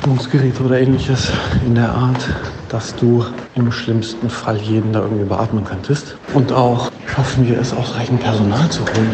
Beatmungsgeräte 0.00 0.62
oder 0.62 0.80
ähnliches 0.80 1.30
in 1.66 1.74
der 1.74 1.90
Art 1.90 2.26
dass 2.70 2.94
du 2.94 3.24
im 3.56 3.72
schlimmsten 3.72 4.30
Fall 4.30 4.56
jeden 4.56 4.92
da 4.92 5.00
irgendwie 5.00 5.24
beatmen 5.24 5.64
könntest. 5.64 6.16
Und 6.34 6.52
auch 6.52 6.90
schaffen 7.06 7.48
wir 7.48 7.58
es, 7.58 7.72
ausreichend 7.74 8.20
Personal 8.20 8.68
zu 8.70 8.82
holen. 8.82 9.10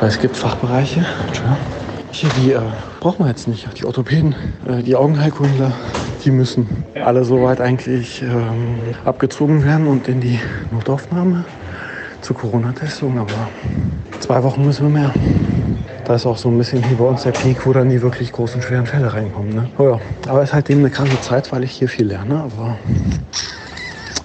Weil 0.00 0.08
es 0.08 0.18
gibt 0.18 0.36
Fachbereiche, 0.36 1.04
hier, 2.10 2.30
die 2.40 2.52
äh, 2.52 2.60
brauchen 3.00 3.26
wir 3.26 3.28
jetzt 3.28 3.46
nicht. 3.46 3.68
Die 3.78 3.84
Orthopäden, 3.84 4.34
äh, 4.66 4.82
die 4.82 4.96
Augenheilkundler, 4.96 5.72
die 6.24 6.30
müssen 6.30 6.66
alle 7.04 7.24
soweit 7.24 7.60
eigentlich 7.60 8.22
ähm, 8.22 8.78
abgezogen 9.04 9.62
werden 9.64 9.86
und 9.86 10.08
in 10.08 10.20
die 10.20 10.40
Notaufnahme 10.70 11.44
zur 12.22 12.36
Corona-Testung. 12.36 13.18
Aber 13.18 13.50
zwei 14.20 14.42
Wochen 14.42 14.64
müssen 14.64 14.86
wir 14.86 15.00
mehr. 15.00 15.12
Da 16.04 16.16
ist 16.16 16.26
auch 16.26 16.36
so 16.36 16.48
ein 16.48 16.58
bisschen 16.58 16.82
wie 16.90 16.94
bei 16.94 17.04
uns 17.04 17.22
der 17.22 17.30
Peak, 17.30 17.64
wo 17.64 17.72
dann 17.72 17.88
die 17.88 18.02
wirklich 18.02 18.32
großen, 18.32 18.60
schweren 18.60 18.86
Fälle 18.86 19.12
reinkommen. 19.12 19.54
Ne? 19.54 19.68
Oh 19.78 19.84
ja. 19.84 20.00
Aber 20.28 20.42
es 20.42 20.50
ist 20.50 20.54
halt 20.54 20.68
eben 20.68 20.80
eine 20.80 20.90
kranke 20.90 21.20
Zeit, 21.20 21.52
weil 21.52 21.62
ich 21.62 21.70
hier 21.70 21.88
viel 21.88 22.06
lerne. 22.06 22.40
Aber 22.40 22.76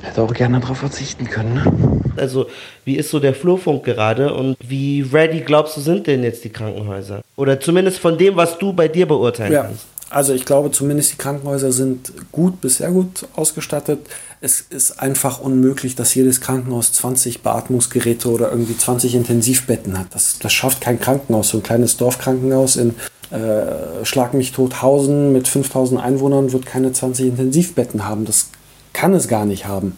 hätte 0.02 0.22
auch 0.24 0.34
gerne 0.34 0.60
darauf 0.60 0.80
verzichten 0.80 1.30
können. 1.30 1.54
Ne? 1.54 2.02
Also, 2.16 2.48
wie 2.84 2.96
ist 2.96 3.12
so 3.12 3.20
der 3.20 3.36
Flurfunk 3.36 3.84
gerade 3.84 4.34
und 4.34 4.58
wie 4.60 5.08
ready 5.14 5.42
glaubst 5.42 5.78
du 5.78 5.82
sind 5.82 6.08
denn 6.08 6.24
jetzt 6.24 6.44
die 6.44 6.50
Krankenhäuser? 6.50 7.22
Oder 7.36 7.60
zumindest 7.60 8.00
von 8.00 8.18
dem, 8.18 8.36
was 8.36 8.58
du 8.58 8.74
bei 8.74 8.88
dir 8.88 9.08
beurteilen 9.08 9.54
ja. 9.54 9.64
kannst. 9.64 9.86
Also 10.10 10.34
ich 10.34 10.46
glaube 10.46 10.72
zumindest 10.72 11.14
die 11.14 11.18
Krankenhäuser 11.18 11.72
sind 11.72 12.14
gut 12.32 12.62
bis 12.62 12.78
sehr 12.78 12.92
gut 12.92 13.28
ausgestattet. 13.36 14.00
Es 14.40 14.62
ist 14.62 15.00
einfach 15.00 15.40
unmöglich, 15.40 15.96
dass 15.96 16.16
jedes 16.16 16.40
Krankenhaus 16.40 16.94
20 16.94 17.42
Beatmungsgeräte 17.42 18.30
oder 18.30 18.52
irgendwie 18.52 18.78
20 18.78 19.16
Intensivbetten 19.16 20.00
hat. 20.00 20.08
Das, 20.12 20.40
das 20.40 20.54
schafft 20.54 20.82
kein 20.82 21.00
Krankenhaus. 21.00 21.50
So 21.50 21.58
ein 21.58 21.64
kleines 21.64 21.98
Dorfkrankenhaus 21.98 22.78
in 22.78 22.96
äh, 23.32 24.06
Schlag 24.06 24.34
mich 24.34 24.54
Tothausen 24.54 25.34
mit 25.34 25.48
5000 25.50 26.02
Einwohnern 26.02 26.54
wird 26.54 26.66
keine 26.66 26.94
20 26.94 27.28
Intensivbetten 27.28 28.06
haben. 28.06 28.24
Das 28.24 28.50
kann 28.94 29.14
es 29.14 29.28
gar 29.28 29.46
nicht 29.46 29.66
haben. 29.66 29.96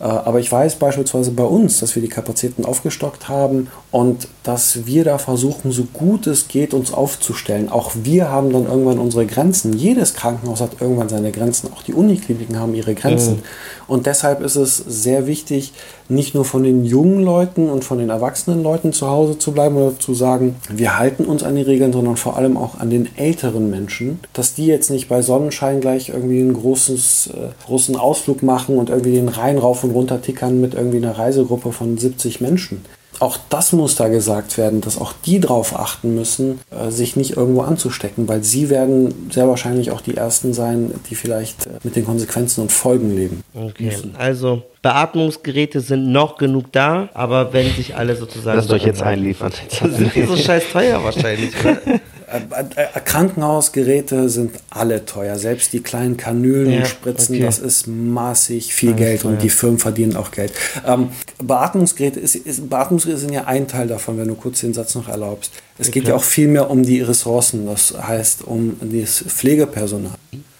Äh, 0.00 0.04
aber 0.04 0.38
ich 0.38 0.50
weiß 0.50 0.76
beispielsweise 0.76 1.32
bei 1.32 1.44
uns, 1.44 1.80
dass 1.80 1.94
wir 1.94 2.02
die 2.02 2.08
Kapazitäten 2.08 2.64
aufgestockt 2.64 3.28
haben 3.28 3.68
und 3.90 4.28
dass 4.42 4.86
wir 4.86 5.04
da 5.04 5.18
versuchen, 5.18 5.72
so 5.72 5.84
gut 5.92 6.26
es 6.26 6.48
geht, 6.48 6.74
uns 6.74 6.92
aufzustellen. 6.92 7.68
Auch 7.68 7.92
wir 7.94 8.30
haben 8.30 8.52
dann 8.52 8.66
irgendwann 8.66 8.98
unsere 8.98 9.26
Grenzen. 9.26 9.72
Jedes 9.72 10.14
Krankenhaus 10.14 10.60
hat 10.60 10.80
irgendwann 10.80 11.08
seine 11.08 11.32
Grenzen. 11.32 11.72
Auch 11.72 11.82
die 11.82 11.94
Unikliniken 11.94 12.58
haben 12.58 12.74
ihre 12.74 12.94
Grenzen. 12.94 13.36
Mhm. 13.36 13.42
Und 13.86 14.06
deshalb 14.06 14.40
ist 14.42 14.56
es 14.56 14.76
sehr 14.76 15.26
wichtig, 15.26 15.72
nicht 16.08 16.34
nur 16.34 16.44
von 16.44 16.62
den 16.62 16.84
jungen 16.84 17.22
Leuten 17.22 17.68
und 17.68 17.84
von 17.84 17.98
den 17.98 18.10
erwachsenen 18.10 18.62
Leuten 18.62 18.92
zu 18.92 19.08
Hause 19.08 19.38
zu 19.38 19.52
bleiben 19.52 19.76
oder 19.76 19.98
zu 19.98 20.14
sagen, 20.14 20.56
wir 20.70 20.98
halten 20.98 21.24
uns 21.24 21.42
an 21.42 21.56
die 21.56 21.62
Regeln, 21.62 21.92
sondern 21.92 22.16
vor 22.16 22.36
allem 22.36 22.56
auch 22.56 22.78
an 22.78 22.90
den 22.90 23.08
älteren 23.16 23.70
Menschen, 23.70 24.20
dass 24.32 24.54
die 24.54 24.66
jetzt 24.66 24.90
nicht 24.90 25.08
bei 25.08 25.22
Sonnenschein 25.22 25.80
gleich 25.80 26.08
irgendwie 26.08 26.40
einen 26.40 26.54
großes, 26.54 27.30
äh, 27.34 27.66
großen 27.66 27.96
Ausflug 27.96 28.42
machen 28.42 28.78
und 28.78 28.90
irgendwie 28.90 29.12
den 29.12 29.28
Rhein 29.28 29.58
rauf 29.58 29.84
und 29.84 29.90
runter 29.90 30.22
tickern 30.22 30.60
mit 30.60 30.74
irgendwie 30.74 30.98
einer 30.98 31.18
Reisegruppe 31.18 31.72
von 31.72 31.98
70 31.98 32.40
Menschen 32.40 32.82
auch 33.20 33.38
das 33.48 33.72
muss 33.72 33.96
da 33.96 34.08
gesagt 34.08 34.58
werden, 34.58 34.80
dass 34.80 34.98
auch 34.98 35.12
die 35.24 35.40
darauf 35.40 35.78
achten 35.78 36.14
müssen, 36.14 36.60
äh, 36.70 36.90
sich 36.90 37.16
nicht 37.16 37.36
irgendwo 37.36 37.62
anzustecken, 37.62 38.28
weil 38.28 38.44
sie 38.44 38.70
werden 38.70 39.30
sehr 39.30 39.48
wahrscheinlich 39.48 39.90
auch 39.90 40.00
die 40.00 40.16
Ersten 40.16 40.54
sein, 40.54 40.92
die 41.10 41.14
vielleicht 41.14 41.66
äh, 41.66 41.70
mit 41.82 41.96
den 41.96 42.04
Konsequenzen 42.04 42.62
und 42.62 42.72
Folgen 42.72 43.14
leben. 43.14 43.42
Okay, 43.54 43.86
müssen. 43.86 44.14
also 44.16 44.62
Beatmungsgeräte 44.82 45.80
sind 45.80 46.12
noch 46.12 46.36
genug 46.38 46.72
da, 46.72 47.08
aber 47.14 47.52
wenn 47.52 47.72
sich 47.72 47.96
alle 47.96 48.16
sozusagen... 48.16 48.56
Lasst 48.56 48.72
euch 48.72 48.84
jetzt 48.84 49.02
einliefern. 49.02 49.52
Das 49.80 50.12
die 50.14 50.24
so 50.24 50.36
scheiß 50.36 50.64
teuer 50.72 51.02
wahrscheinlich, 51.02 51.52
oder? 51.60 51.78
Äh, 52.30 52.82
äh, 52.82 53.00
Krankenhausgeräte 53.00 54.28
sind 54.28 54.52
alle 54.68 55.06
teuer. 55.06 55.38
Selbst 55.38 55.72
die 55.72 55.80
kleinen 55.80 56.16
Kanülen 56.16 56.70
ja, 56.70 56.80
und 56.80 56.86
Spritzen, 56.86 57.36
okay. 57.36 57.44
das 57.44 57.58
ist 57.58 57.86
maßig 57.86 58.74
viel 58.74 58.90
Alles 58.90 58.98
Geld 58.98 59.22
teuer. 59.22 59.32
und 59.32 59.42
die 59.42 59.48
Firmen 59.48 59.78
verdienen 59.78 60.16
auch 60.16 60.30
Geld. 60.30 60.52
Ähm, 60.86 61.08
Beatmungsgeräte, 61.42 62.20
ist, 62.20 62.34
ist, 62.34 62.68
Beatmungsgeräte 62.68 63.20
sind 63.20 63.32
ja 63.32 63.44
ein 63.44 63.66
Teil 63.66 63.86
davon, 63.86 64.18
wenn 64.18 64.28
du 64.28 64.34
kurz 64.34 64.60
den 64.60 64.74
Satz 64.74 64.94
noch 64.94 65.08
erlaubst. 65.08 65.52
Es 65.78 65.88
okay. 65.88 66.00
geht 66.00 66.08
ja 66.08 66.16
auch 66.16 66.22
viel 66.22 66.48
mehr 66.48 66.70
um 66.70 66.82
die 66.82 67.00
Ressourcen, 67.00 67.66
das 67.66 67.94
heißt 67.96 68.44
um 68.44 68.76
das 68.80 69.24
Pflegepersonal 69.26 70.12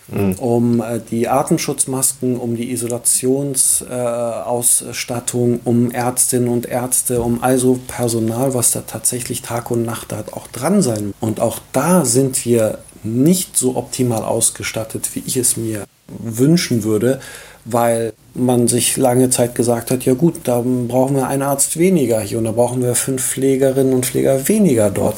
mhm. 0.08 0.32
um 0.34 0.80
äh, 0.80 1.00
die 1.10 1.28
Atemschutzmasken, 1.28 2.36
um 2.36 2.56
die 2.56 2.70
Isolationsausstattung, 2.70 5.54
äh, 5.54 5.60
um 5.64 5.90
Ärztinnen 5.90 6.48
und 6.48 6.66
Ärzte, 6.66 7.22
um 7.22 7.42
also 7.42 7.80
Personal, 7.86 8.52
was 8.54 8.72
da 8.72 8.80
tatsächlich 8.82 9.42
Tag 9.42 9.70
und 9.70 9.84
Nacht 9.84 10.12
hat, 10.12 10.32
auch 10.32 10.48
dran 10.48 10.82
sein. 10.82 11.14
Und 11.20 11.38
auch 11.40 11.60
da 11.72 12.04
sind 12.04 12.44
wir 12.44 12.78
nicht 13.04 13.56
so 13.56 13.76
optimal 13.76 14.24
ausgestattet, 14.24 15.10
wie 15.14 15.22
ich 15.26 15.36
es 15.36 15.56
mir 15.56 15.84
wünschen 16.08 16.82
würde, 16.84 17.20
weil 17.64 18.12
man 18.34 18.68
sich 18.68 18.96
lange 18.96 19.30
Zeit 19.30 19.54
gesagt 19.54 19.90
hat, 19.90 20.04
ja 20.04 20.14
gut, 20.14 20.40
da 20.44 20.62
brauchen 20.62 21.16
wir 21.16 21.26
einen 21.26 21.42
Arzt 21.42 21.78
weniger 21.78 22.20
hier 22.20 22.38
und 22.38 22.44
da 22.44 22.52
brauchen 22.52 22.82
wir 22.82 22.94
fünf 22.94 23.24
Pflegerinnen 23.24 23.92
und 23.92 24.06
Pfleger 24.06 24.48
weniger 24.48 24.90
dort. 24.90 25.16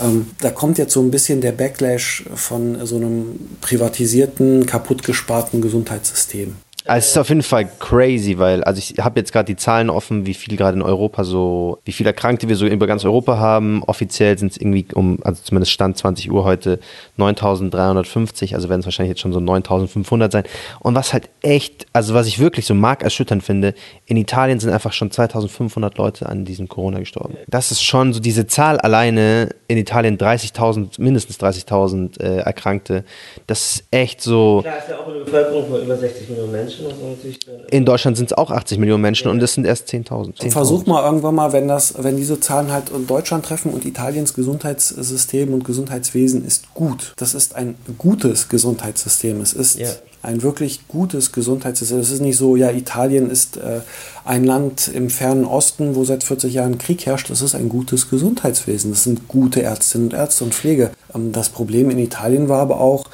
Ähm, 0.00 0.30
da 0.40 0.50
kommt 0.50 0.78
jetzt 0.78 0.92
so 0.92 1.00
ein 1.00 1.10
bisschen 1.10 1.40
der 1.40 1.52
Backlash 1.52 2.24
von 2.34 2.84
so 2.86 2.96
einem 2.96 3.38
privatisierten, 3.60 4.66
kaputtgesparten 4.66 5.60
Gesundheitssystem. 5.60 6.56
Also 6.84 6.98
es 6.98 7.10
ist 7.10 7.18
auf 7.18 7.28
jeden 7.28 7.42
Fall 7.42 7.68
crazy, 7.78 8.38
weil, 8.38 8.64
also 8.64 8.78
ich 8.78 9.02
habe 9.02 9.20
jetzt 9.20 9.32
gerade 9.32 9.46
die 9.46 9.56
Zahlen 9.56 9.90
offen, 9.90 10.26
wie 10.26 10.34
viel 10.34 10.56
gerade 10.56 10.76
in 10.76 10.82
Europa 10.82 11.24
so, 11.24 11.78
wie 11.84 11.92
viele 11.92 12.10
Erkrankte 12.10 12.48
wir 12.48 12.56
so 12.56 12.66
über 12.66 12.86
ganz 12.86 13.04
Europa 13.04 13.38
haben. 13.38 13.82
Offiziell 13.84 14.36
sind 14.36 14.52
es 14.52 14.56
irgendwie 14.56 14.86
um, 14.94 15.18
also 15.22 15.42
zumindest 15.42 15.72
Stand 15.72 15.96
20 15.96 16.30
Uhr 16.30 16.44
heute 16.44 16.80
9350, 17.16 18.54
also 18.54 18.68
werden 18.68 18.80
es 18.80 18.86
wahrscheinlich 18.86 19.10
jetzt 19.10 19.20
schon 19.20 19.32
so 19.32 19.40
9500 19.40 20.32
sein. 20.32 20.44
Und 20.80 20.94
was 20.94 21.12
halt 21.12 21.30
echt, 21.42 21.86
also 21.92 22.14
was 22.14 22.26
ich 22.26 22.38
wirklich 22.38 22.66
so 22.66 22.74
markerschütternd 22.74 23.42
finde, 23.42 23.74
in 24.06 24.16
Italien 24.16 24.58
sind 24.58 24.70
einfach 24.70 24.92
schon 24.92 25.10
2500 25.10 25.96
Leute 25.98 26.28
an 26.28 26.44
diesem 26.44 26.68
Corona 26.68 26.98
gestorben. 26.98 27.36
Das 27.48 27.70
ist 27.70 27.82
schon 27.82 28.12
so 28.12 28.20
diese 28.20 28.46
Zahl 28.46 28.78
alleine 28.78 29.50
in 29.68 29.78
Italien 29.78 30.18
30.000, 30.18 31.00
mindestens 31.00 31.38
30.000 31.38 32.20
äh, 32.20 32.38
Erkrankte. 32.38 33.04
Das 33.46 33.76
ist 33.76 33.84
echt 33.90 34.20
so. 34.20 34.60
Klar, 34.62 34.78
ist 34.78 34.88
ja 34.88 34.98
auch 34.98 35.06
eine 35.06 35.20
Bevölkerung 35.20 35.68
von 35.68 35.82
über 35.82 35.96
60 35.96 36.28
Millionen 36.28 36.52
Menschen. 36.52 36.71
Menschen. 36.80 37.66
In 37.70 37.84
Deutschland 37.84 38.16
sind 38.16 38.32
es 38.32 38.38
auch 38.38 38.50
80 38.50 38.78
Millionen 38.78 39.02
Menschen 39.02 39.28
und 39.30 39.42
es 39.42 39.54
sind 39.54 39.66
erst 39.66 39.88
10.000. 39.88 40.40
10 40.40 40.50
Versuch 40.50 40.86
mal 40.86 41.04
irgendwann 41.04 41.34
mal, 41.34 41.52
wenn, 41.52 41.68
das, 41.68 41.94
wenn 41.98 42.16
diese 42.16 42.40
Zahlen 42.40 42.72
halt 42.72 42.90
in 42.90 43.06
Deutschland 43.06 43.44
treffen 43.44 43.72
und 43.72 43.84
Italiens 43.84 44.34
Gesundheitssystem 44.34 45.52
und 45.52 45.64
Gesundheitswesen 45.64 46.44
ist 46.44 46.74
gut. 46.74 47.14
Das 47.16 47.34
ist 47.34 47.54
ein 47.54 47.74
gutes 47.98 48.48
Gesundheitssystem. 48.48 49.40
Es 49.40 49.52
ist 49.52 49.78
yeah 49.78 49.90
ein 50.22 50.42
wirklich 50.42 50.86
gutes 50.88 51.32
Gesundheitssystem. 51.32 51.98
Es 51.98 52.10
ist 52.10 52.20
nicht 52.20 52.36
so, 52.36 52.54
ja, 52.56 52.70
Italien 52.70 53.28
ist 53.28 53.56
äh, 53.56 53.80
ein 54.24 54.44
Land 54.44 54.88
im 54.88 55.10
fernen 55.10 55.44
Osten, 55.44 55.96
wo 55.96 56.04
seit 56.04 56.22
40 56.22 56.54
Jahren 56.54 56.78
Krieg 56.78 57.04
herrscht. 57.06 57.28
Das 57.28 57.42
ist 57.42 57.54
ein 57.54 57.68
gutes 57.68 58.08
Gesundheitswesen. 58.08 58.92
Das 58.92 59.02
sind 59.02 59.26
gute 59.26 59.62
Ärztinnen 59.62 60.08
und 60.08 60.14
Ärzte 60.14 60.44
und 60.44 60.54
Pflege. 60.54 60.90
Ähm, 61.14 61.32
das 61.32 61.48
Problem 61.48 61.90
in 61.90 61.98
Italien 61.98 62.48
war 62.48 62.60
aber 62.60 62.80
auch, 62.80 63.06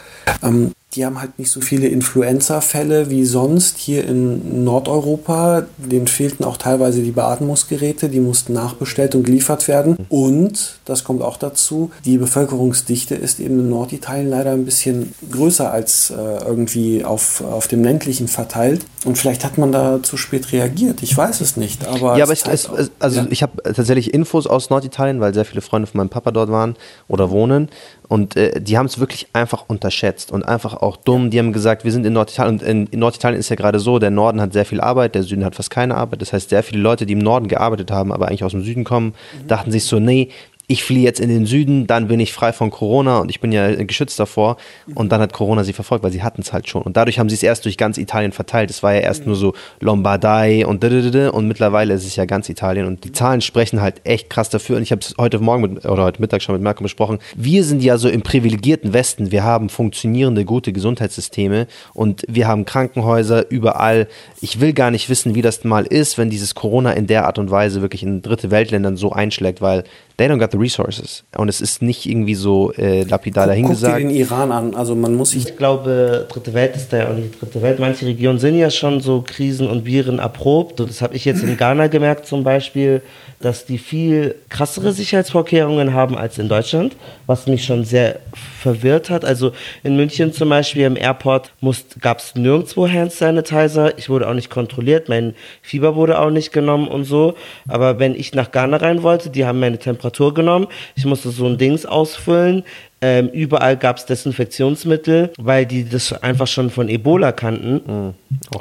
ähm, 0.43 0.73
die 0.95 1.05
haben 1.05 1.21
halt 1.21 1.39
nicht 1.39 1.51
so 1.51 1.61
viele 1.61 1.87
Influenza-Fälle 1.89 3.11
wie 3.11 3.27
sonst 3.27 3.77
hier 3.77 4.05
in 4.05 4.65
Nordeuropa. 4.65 5.65
Denen 5.77 6.07
fehlten 6.07 6.45
auch 6.45 6.57
teilweise 6.57 7.03
die 7.03 7.11
Beatmungsgeräte, 7.11 8.09
die 8.09 8.21
mussten 8.21 8.55
nachbestellt 8.55 9.15
und 9.15 9.25
geliefert 9.25 9.69
werden. 9.69 10.07
Und, 10.09 10.79
das 10.87 11.05
kommt 11.05 11.21
auch 11.21 11.37
dazu, 11.37 11.91
die 12.07 12.17
Bevölkerungsdichte 12.17 13.15
ist 13.15 13.39
eben 13.39 13.61
in 13.61 13.69
Norditalien 13.69 14.31
leider 14.31 14.53
ein 14.53 14.65
bisschen 14.65 15.13
größer 15.31 15.71
als 15.71 16.11
äh, 16.11 16.15
irgendwie 16.15 17.05
auf, 17.05 17.43
auf 17.43 17.69
dem 17.69 17.85
ländlichen 17.85 18.27
verteilt. 18.27 18.87
Und 19.05 19.19
vielleicht 19.19 19.45
hat 19.45 19.59
man 19.59 19.73
da 19.73 20.03
zu 20.03 20.17
spät 20.17 20.53
reagiert. 20.53 21.03
Ich 21.03 21.15
weiß 21.15 21.43
es 21.43 21.59
nicht. 21.59 21.87
Aber 21.87 22.17
ja, 22.17 22.25
aber 22.25 22.33
es, 22.33 22.47
es, 22.47 22.71
also 22.99 23.21
ja. 23.21 23.27
ich 23.29 23.43
habe 23.43 23.63
tatsächlich 23.63 24.15
Infos 24.15 24.47
aus 24.47 24.71
Norditalien, 24.71 25.21
weil 25.21 25.35
sehr 25.35 25.45
viele 25.45 25.61
Freunde 25.61 25.87
von 25.87 25.99
meinem 25.99 26.09
Papa 26.09 26.31
dort 26.31 26.51
waren 26.51 26.77
oder 27.09 27.31
wohnen. 27.31 27.69
Und 28.09 28.37
äh, 28.37 28.61
die 28.61 28.79
haben 28.79 28.87
es 28.87 28.99
wirklich 28.99 29.29
einfach 29.35 29.67
unterschätzt 29.69 30.33
und 30.33 30.43
einfach 30.43 30.75
auch 30.75 30.97
dumm. 30.97 31.31
Die 31.31 31.39
haben 31.39 31.53
gesagt, 31.53 31.85
wir 31.85 31.93
sind 31.93 32.07
in 32.07 32.15
Norditalien. 32.15 32.55
Und 32.55 32.63
in, 32.63 32.87
in, 32.87 32.99
Norditalien 33.01 33.39
ist 33.39 33.51
ja 33.51 33.57
gerade 33.57 33.79
so, 33.79 33.99
der 33.99 34.11
Norden 34.11 34.41
hat 34.41 34.55
sehr 34.55 34.65
viel 34.65 34.81
Arbeit, 34.81 35.15
der 35.15 35.23
Süden 35.23 35.45
hat 35.45 35.55
fast 35.55 35.71
keine 35.71 35.95
Arbeit. 35.95 36.23
Das 36.23 36.33
heißt, 36.33 36.49
sehr 36.49 36.63
viele 36.63 36.81
Leute, 36.81 37.05
die 37.05 37.13
im 37.13 37.19
Norden 37.19 37.49
gearbeitet 37.49 37.91
haben, 37.91 38.11
aber 38.11 38.29
eigentlich 38.29 38.45
aus 38.45 38.53
dem 38.53 38.63
Süden 38.63 38.85
kommen, 38.85 39.09
mhm. 39.43 39.49
dachten 39.49 39.71
sich 39.71 39.85
so, 39.85 40.01
nee, 40.01 40.31
ich 40.71 40.85
fliehe 40.85 41.03
jetzt 41.03 41.19
in 41.19 41.31
den 41.31 41.47
Süden, 41.47 41.87
dann 41.87 42.09
bin 42.09 42.21
ich 42.21 42.35
frei 42.35 42.53
von 42.53 42.71
Corona 42.71 43.21
und 43.21 43.31
ich 43.31 43.41
bin 43.41 43.53
ja 43.53 43.75
geschützt 43.85 44.21
davor. 44.21 44.59
Und 44.95 45.11
dann 45.11 45.23
hat 45.23 45.33
Corona 45.33 45.65
sie 45.65 45.73
verfolgt, 45.73 46.05
weil 46.05 46.13
sie 46.13 46.23
hatten 46.23 46.43
es 46.43 46.53
halt 46.53 46.69
schon. 46.69 46.83
Und 46.83 46.99
dadurch 46.99 47.19
haben 47.19 47.31
sie 47.31 47.37
es 47.37 47.43
erst 47.43 47.65
durch 47.65 47.79
ganz 47.79 47.97
Italien 47.97 48.33
verteilt. 48.33 48.69
Es 48.69 48.83
war 48.83 48.93
ja 48.93 49.01
erst 49.01 49.27
nur 49.27 49.35
so 49.35 49.55
Lombardei 49.81 50.67
und 50.67 50.85
und 50.85 51.49
mittlerweile 51.49 51.95
ist 51.95 52.05
es 52.05 52.17
ja 52.17 52.27
ganz 52.27 52.51
Italien. 52.51 52.87
Und 52.87 53.05
die 53.05 53.13
Zahlen 53.13 53.41
sprechen 53.41 53.81
halt 53.81 54.03
echt 54.05 54.29
krass 54.29 54.51
dafür. 54.51 54.77
Und 54.77 54.83
ich 54.83 54.93
habe 54.93 55.01
es 55.01 55.15
heute 55.19 55.39
Morgen 55.39 55.63
mit, 55.63 55.87
oder 55.87 56.05
heute 56.05 56.21
Mittag 56.21 56.43
schon 56.43 56.55
mit 56.55 56.63
Malcolm 56.63 56.85
besprochen. 56.85 57.19
Wir 57.35 57.65
sind 57.65 57.83
ja 57.83 57.97
so 57.97 58.11
im 58.11 58.21
privilegierten 58.21 58.93
Westen. 58.93 59.33
Wir 59.33 59.45
haben 59.45 59.71
funktionierende, 59.71 60.45
gute 60.45 60.75
Gesundheitssysteme 60.75 61.67
und 61.95 62.25
wir 62.29 62.47
haben 62.47 62.67
Krankenhäuser 62.67 63.51
überall. 63.51 64.07
Ich 64.43 64.61
will 64.61 64.75
gar 64.75 64.91
nicht 64.91 65.09
wissen, 65.09 65.35
wie 65.35 65.43
das 65.43 65.65
mal 65.65 65.87
ist, 65.87 66.19
wenn 66.19 66.29
dieses 66.29 66.55
Corona 66.55 66.93
in 66.93 67.07
der 67.07 67.25
Art 67.25 67.39
und 67.39 67.51
Weise 67.51 67.81
wirklich 67.81 68.03
in 68.03 68.21
dritte 68.21 68.51
Weltländern 68.51 68.99
so 68.99 69.13
einschlägt, 69.13 69.63
weil 69.63 69.85
they 70.19 70.27
don't 70.27 70.39
got 70.39 70.51
the 70.51 70.59
resources. 70.59 71.25
Und 71.37 71.49
es 71.49 71.61
ist 71.61 71.81
nicht 71.81 72.05
irgendwie 72.05 72.35
so 72.35 72.73
äh, 72.73 73.05
lapidar 73.05 73.45
Guck 73.45 73.55
dir 73.55 73.61
dahingesagt. 73.63 74.01
den 74.01 74.11
Iran 74.11 74.53
an. 74.53 74.75
Also 74.75 74.95
man 74.95 75.15
muss 75.15 75.31
sich 75.31 75.49
Ich 75.49 75.57
glaube, 75.57 76.27
dritte 76.29 76.53
Welt 76.55 76.75
ist 76.77 76.93
da 76.93 76.99
ja 76.99 77.09
auch 77.09 77.15
nicht 77.15 77.35
die 77.35 77.39
dritte 77.39 77.63
Welt. 77.63 77.79
Manche 77.79 78.05
Regionen 78.05 78.39
sind 78.39 78.59
ja 78.59 78.69
schon 78.71 79.01
so 79.01 79.23
Krisen 79.25 79.69
und 79.69 79.87
Viren 79.87 80.19
erprobt. 80.19 80.81
Das 80.81 81.01
habe 81.01 81.15
ich 81.15 81.25
jetzt 81.25 81.43
in 81.43 81.57
Ghana 81.57 81.87
gemerkt 81.87 82.27
zum 82.27 82.43
Beispiel, 82.43 83.01
dass 83.41 83.65
die 83.65 83.79
viel 83.79 84.35
krassere 84.49 84.93
Sicherheitsvorkehrungen 84.93 85.95
haben 85.95 86.19
als 86.19 86.39
in 86.39 86.49
Deutschland, 86.49 86.97
was 87.27 87.47
mich 87.47 87.65
schon 87.65 87.85
sehr 87.85 88.19
verwirrt 88.61 89.11
hat. 89.11 89.25
Also 89.25 89.53
in 89.85 89.97
München 89.97 90.33
zum 90.33 90.49
Beispiel 90.49 90.83
im 90.83 90.97
Airport 90.97 91.53
gab 92.01 92.19
es 92.19 92.35
nirgendwo 92.35 92.89
Hand 92.89 93.13
Sanitizer. 93.13 93.97
Ich 93.97 94.09
wurde 94.09 94.29
auch 94.29 94.35
nicht 94.35 94.51
kontrolliert, 94.51 95.09
mein 95.09 95.35
Fieber 95.63 95.95
wurde 95.95 96.19
auch 96.19 96.31
nicht 96.31 96.53
genommen 96.53 96.89
und 96.89 97.05
so. 97.05 97.35
Aber 97.69 98.01
wenn 98.01 98.17
ich 98.17 98.35
nach 98.35 98.51
Ghana 98.51 98.79
rein 98.79 99.05
wollte, 99.05 99.31
die 99.31 99.47
haben 99.47 99.61
meine 99.61 99.79
Temperatur 99.79 100.08
genommen. 100.35 100.67
Ich 100.97 101.05
musste 101.05 101.31
so 101.31 101.47
ein 101.47 101.59
Dings 101.59 101.87
ausfüllen. 101.87 102.65
Ähm, 103.01 103.29
überall 103.29 103.77
gab 103.77 103.99
es 103.99 104.07
Desinfektionsmittel, 104.07 105.31
weil 105.39 105.67
die 105.67 105.89
das 105.89 106.13
einfach 106.13 106.49
schon 106.49 106.69
von 106.71 106.89
Ebola 106.89 107.31
kannten 107.31 108.15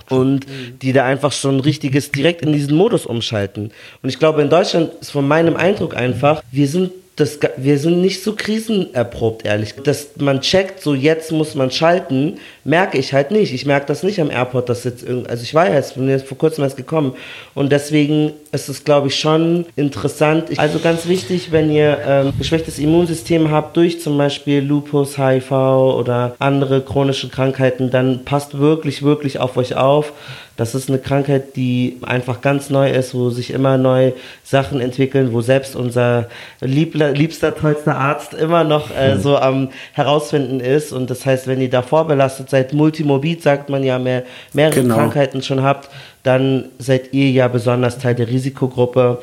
und 0.10 0.46
die 0.82 0.94
da 0.94 1.06
einfach 1.06 1.32
schon 1.32 1.60
richtiges 1.60 2.12
direkt 2.12 2.44
in 2.44 2.54
diesen 2.54 2.78
Modus 2.78 3.08
umschalten. 3.08 3.72
Und 4.04 4.10
ich 4.10 4.20
glaube, 4.20 4.44
in 4.44 4.50
Deutschland 4.50 4.92
ist 5.02 5.10
von 5.10 5.28
meinem 5.28 5.56
Eindruck 5.56 5.96
einfach, 5.96 6.44
wir 6.52 6.68
sind 6.68 6.92
das, 7.18 7.40
wir 7.58 7.80
sind 7.80 8.02
nicht 8.02 8.24
so 8.24 8.36
krisenerprobt, 8.36 9.44
ehrlich. 9.44 9.74
Dass 9.84 10.10
man 10.20 10.40
checkt, 10.40 10.84
so 10.84 10.94
jetzt 10.94 11.32
muss 11.32 11.56
man 11.56 11.72
schalten, 11.72 12.38
merke 12.64 13.00
ich 13.00 13.12
halt 13.12 13.32
nicht. 13.32 13.54
Ich 13.56 13.66
merke 13.66 13.88
das 13.88 14.04
nicht 14.04 14.22
am 14.22 14.30
Airport, 14.30 14.70
dass 14.70 14.84
jetzt 14.84 15.02
irgend, 15.02 15.28
also 15.28 15.42
ich 15.42 15.56
war 15.56 15.68
ja 15.68 15.74
jetzt, 15.74 15.96
bin 15.96 16.08
jetzt 16.08 16.28
vor 16.28 16.38
kurzem 16.38 16.64
erst 16.64 16.78
gekommen 16.78 17.16
und 17.56 17.72
deswegen 17.72 18.34
ist 18.52 18.70
es, 18.70 18.84
glaube 18.84 19.08
ich, 19.08 19.16
schon 19.16 19.66
interessant. 19.76 20.52
Ich, 20.52 20.60
also 20.60 20.78
ganz 20.78 21.08
wichtig, 21.08 21.52
wenn 21.52 21.72
ihr 21.72 21.98
ähm, 22.06 22.34
geschwächtes 22.38 22.78
Immunsystem 22.78 23.50
habt 23.50 23.76
durch 23.78 24.00
zum 24.00 24.16
Beispiel 24.16 24.60
Lupus, 24.60 25.18
HIV 25.18 25.52
oder 25.52 26.36
andere 26.38 26.82
chronische 26.82 27.30
Krankheiten, 27.30 27.90
dann 27.90 28.26
passt 28.26 28.60
wirklich, 28.60 29.02
wirklich 29.02 29.40
auf 29.40 29.58
euch 29.58 29.76
auf. 29.76 30.14
Das 30.58 30.74
ist 30.74 30.90
eine 30.90 30.98
Krankheit, 30.98 31.56
die 31.56 31.98
einfach 32.02 32.42
ganz 32.42 32.72
neu 32.72 32.90
ist, 32.90 33.14
wo 33.14 33.30
sich 33.30 33.52
immer 33.52 33.78
neue 33.78 34.14
Sachen 34.44 34.82
entwickeln, 34.82 35.32
wo 35.32 35.42
selbst 35.42 35.76
unser 35.76 36.28
liebler, 36.62 37.12
liebster, 37.12 37.56
tollster 37.56 37.96
Arzt 37.96 38.34
immer 38.34 38.64
noch 38.64 38.90
äh, 38.90 39.18
so 39.18 39.38
am 39.38 39.70
herausfinden 39.94 40.60
ist. 40.60 40.92
Und 40.92 41.10
das 41.12 41.26
heißt, 41.26 41.46
wenn 41.46 41.62
ihr 41.62 41.70
da 41.70 41.84
vorbelastet 41.84 42.50
seid, 42.50 42.74
multimorbid, 42.74 43.44
sagt 43.44 43.70
man 43.70 43.84
ja, 43.84 44.00
mehr, 44.00 44.24
mehrere 44.54 44.82
Genau. 44.82 44.96
Krankheiten 44.96 45.42
schon 45.44 45.62
habt, 45.62 45.90
dann 46.24 46.66
seid 46.80 47.14
ihr 47.14 47.30
ja 47.30 47.48
besonders 47.48 48.00
Teil 48.00 48.16
der 48.16 48.28
Risikogruppe. 48.28 49.22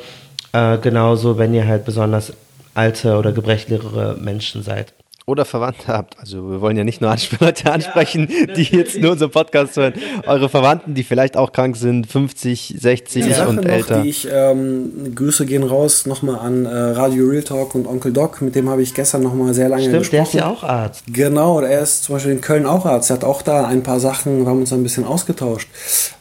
Äh, 0.53 0.77
genauso, 0.77 1.37
wenn 1.37 1.53
ihr 1.53 1.67
halt 1.67 1.83
besonders 1.83 2.31
alte 2.73 3.17
oder 3.17 3.31
gebrechlichere 3.33 4.15
Menschen 4.19 4.63
seid. 4.63 4.94
Oder 5.27 5.43
Verwandte 5.43 5.87
habt. 5.87 6.19
Also 6.19 6.49
wir 6.51 6.61
wollen 6.61 6.77
ja 6.77 6.83
nicht 6.83 7.01
nur 7.01 7.15
Leute 7.39 7.71
ansprechen, 7.71 8.27
die 8.55 8.63
jetzt 8.63 8.97
nur 8.99 9.13
unseren 9.13 9.31
Podcast 9.31 9.75
hören. 9.75 9.93
Eure 10.27 10.49
Verwandten, 10.49 10.93
die 10.93 11.03
vielleicht 11.03 11.35
auch 11.35 11.51
krank 11.51 11.75
sind, 11.77 12.05
50, 12.05 12.75
60 12.79 13.23
Die 13.25 13.33
Sache 13.33 13.49
und 13.49 13.55
noch, 13.57 13.65
älter. 13.65 14.01
die 14.03 14.09
ich, 14.09 14.27
ähm, 14.31 15.13
Grüße 15.15 15.47
gehen 15.47 15.63
raus 15.63 16.05
nochmal 16.05 16.39
an 16.39 16.65
äh, 16.65 16.69
Radio 16.69 17.25
Real 17.27 17.41
Talk 17.43 17.73
und 17.73 17.87
Onkel 17.87 18.13
Doc, 18.13 18.41
mit 18.41 18.53
dem 18.55 18.69
habe 18.69 18.83
ich 18.83 18.93
gestern 18.93 19.23
nochmal 19.23 19.53
sehr 19.55 19.67
lange 19.69 19.81
Stimmt, 19.83 19.93
der 19.95 20.21
gesprochen. 20.21 20.23
ist 20.27 20.33
ja 20.33 20.47
auch 20.47 20.63
Arzt. 20.63 21.03
Genau, 21.11 21.59
er 21.59 21.81
ist 21.81 22.03
zum 22.03 22.15
Beispiel 22.15 22.31
in 22.33 22.41
Köln 22.41 22.67
auch 22.67 22.85
Arzt. 22.85 23.09
Er 23.09 23.15
hat 23.15 23.23
auch 23.23 23.41
da 23.41 23.65
ein 23.65 23.81
paar 23.81 23.99
Sachen, 23.99 24.41
wir 24.43 24.47
haben 24.47 24.59
uns 24.59 24.73
ein 24.73 24.83
bisschen 24.83 25.05
ausgetauscht. 25.05 25.67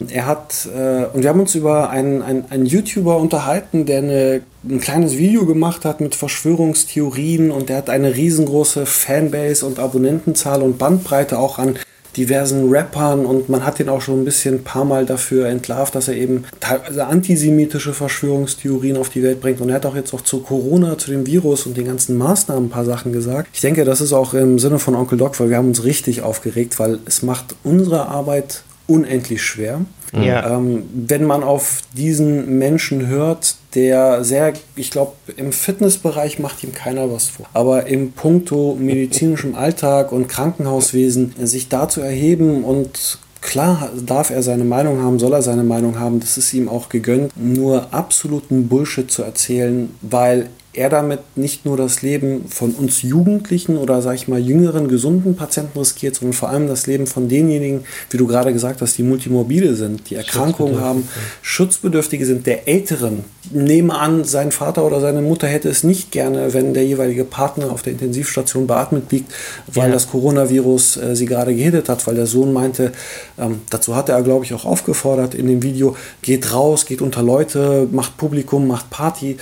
Und 0.00 0.12
er 0.12 0.24
hat, 0.26 0.66
äh, 0.74 1.04
und 1.12 1.22
wir 1.22 1.28
haben 1.28 1.40
uns 1.40 1.54
über 1.54 1.90
einen, 1.90 2.22
einen, 2.22 2.46
einen 2.50 2.64
YouTuber 2.66 3.18
unterhalten, 3.18 3.84
der 3.84 3.98
eine, 3.98 4.40
ein 4.68 4.80
kleines 4.80 5.16
Video 5.18 5.44
gemacht 5.44 5.84
hat 5.84 6.00
mit 6.00 6.14
Verschwörungstheorien 6.14 7.50
und 7.50 7.68
der 7.68 7.78
hat 7.78 7.90
eine 7.90 8.14
riesengroße 8.14 8.86
Fanbase 8.86 9.66
und 9.66 9.78
Abonnentenzahl 9.78 10.62
und 10.62 10.78
Bandbreite 10.78 11.38
auch 11.38 11.58
an 11.58 11.78
diversen 12.16 12.70
Rappern 12.70 13.26
und 13.26 13.48
man 13.48 13.66
hat 13.66 13.80
ihn 13.80 13.88
auch 13.88 14.00
schon 14.00 14.20
ein 14.20 14.24
bisschen 14.24 14.56
ein 14.56 14.64
paar 14.64 14.84
Mal 14.84 15.04
dafür 15.04 15.48
entlarvt, 15.48 15.96
dass 15.96 16.08
er 16.08 16.14
eben 16.14 16.44
teilweise 16.60 17.06
antisemitische 17.06 17.92
Verschwörungstheorien 17.92 18.96
auf 18.96 19.08
die 19.08 19.22
Welt 19.22 19.40
bringt 19.40 19.60
und 19.60 19.68
er 19.68 19.76
hat 19.76 19.86
auch 19.86 19.96
jetzt 19.96 20.14
auch 20.14 20.20
zu 20.20 20.40
Corona, 20.40 20.96
zu 20.96 21.10
dem 21.10 21.26
Virus 21.26 21.66
und 21.66 21.76
den 21.76 21.86
ganzen 21.86 22.16
Maßnahmen 22.16 22.66
ein 22.66 22.70
paar 22.70 22.84
Sachen 22.84 23.12
gesagt. 23.12 23.48
Ich 23.52 23.60
denke, 23.60 23.84
das 23.84 24.00
ist 24.00 24.12
auch 24.12 24.32
im 24.32 24.58
Sinne 24.60 24.78
von 24.78 24.94
Onkel 24.94 25.18
Doc, 25.18 25.38
weil 25.40 25.50
wir 25.50 25.56
haben 25.56 25.68
uns 25.68 25.84
richtig 25.84 26.22
aufgeregt, 26.22 26.78
weil 26.78 27.00
es 27.04 27.22
macht 27.22 27.56
unsere 27.64 28.06
Arbeit 28.06 28.62
unendlich 28.86 29.42
schwer. 29.42 29.82
Ja. 30.12 30.56
Ähm, 30.56 30.84
wenn 30.94 31.24
man 31.24 31.42
auf 31.42 31.82
diesen 31.92 32.58
Menschen 32.58 33.08
hört, 33.08 33.56
der 33.74 34.22
sehr, 34.22 34.52
ich 34.76 34.90
glaube, 34.90 35.12
im 35.36 35.52
Fitnessbereich 35.52 36.38
macht 36.38 36.62
ihm 36.62 36.72
keiner 36.72 37.10
was 37.12 37.26
vor. 37.26 37.46
Aber 37.52 37.86
im 37.86 38.12
Puncto 38.12 38.76
medizinischem 38.78 39.56
Alltag 39.56 40.12
und 40.12 40.28
Krankenhauswesen 40.28 41.34
sich 41.42 41.68
da 41.68 41.88
zu 41.88 42.00
erheben 42.00 42.64
und 42.64 43.18
Klar 43.44 43.90
darf 44.06 44.30
er 44.30 44.42
seine 44.42 44.64
Meinung 44.64 45.02
haben, 45.02 45.18
soll 45.18 45.34
er 45.34 45.42
seine 45.42 45.64
Meinung 45.64 46.00
haben, 46.00 46.18
das 46.18 46.38
ist 46.38 46.54
ihm 46.54 46.66
auch 46.66 46.88
gegönnt, 46.88 47.30
nur 47.36 47.92
absoluten 47.92 48.68
Bullshit 48.68 49.10
zu 49.10 49.22
erzählen, 49.22 49.94
weil 50.00 50.48
er 50.74 50.88
damit 50.90 51.20
nicht 51.36 51.64
nur 51.64 51.76
das 51.76 52.02
Leben 52.02 52.46
von 52.48 52.72
uns 52.72 53.02
Jugendlichen 53.02 53.78
oder 53.78 54.02
sag 54.02 54.14
ich 54.16 54.28
mal 54.28 54.40
jüngeren, 54.40 54.88
gesunden 54.88 55.36
Patienten 55.36 55.78
riskiert, 55.78 56.16
sondern 56.16 56.32
vor 56.34 56.48
allem 56.48 56.66
das 56.66 56.86
Leben 56.86 57.06
von 57.06 57.28
denjenigen, 57.28 57.84
wie 58.10 58.16
du 58.16 58.26
gerade 58.26 58.52
gesagt 58.52 58.80
hast, 58.80 58.98
die 58.98 59.02
multimorbide 59.04 59.74
sind, 59.76 60.10
die 60.10 60.16
Erkrankungen 60.16 60.80
haben, 60.80 61.08
Schutzbedürftige 61.42 62.26
sind, 62.26 62.46
der 62.46 62.66
Älteren. 62.68 63.24
Nehme 63.52 63.94
an, 63.98 64.24
sein 64.24 64.50
Vater 64.52 64.84
oder 64.84 65.00
seine 65.00 65.20
Mutter 65.22 65.46
hätte 65.46 65.68
es 65.68 65.84
nicht 65.84 66.10
gerne, 66.10 66.54
wenn 66.54 66.74
der 66.74 66.84
jeweilige 66.84 67.24
Partner 67.24 67.70
auf 67.70 67.82
der 67.82 67.92
Intensivstation 67.92 68.66
beatmet 68.66 69.12
liegt, 69.12 69.32
weil 69.72 69.88
Ja. 69.88 69.92
das 69.94 70.08
Coronavirus 70.10 70.96
äh, 70.96 71.14
sie 71.14 71.26
gerade 71.26 71.54
gehittet 71.54 71.88
hat, 71.88 72.06
weil 72.06 72.14
der 72.14 72.26
Sohn 72.26 72.52
meinte, 72.52 72.92
ähm, 73.38 73.60
dazu 73.70 73.94
hat 73.94 74.08
er, 74.08 74.22
glaube 74.22 74.44
ich, 74.44 74.54
auch 74.54 74.64
aufgefordert 74.64 75.34
in 75.34 75.46
dem 75.46 75.62
Video, 75.62 75.94
geht 76.22 76.52
raus, 76.52 76.86
geht 76.86 77.02
unter 77.02 77.22
Leute, 77.22 77.86
macht 77.92 78.16
Publikum, 78.16 78.66
macht 78.66 78.90
Party. 78.90 79.36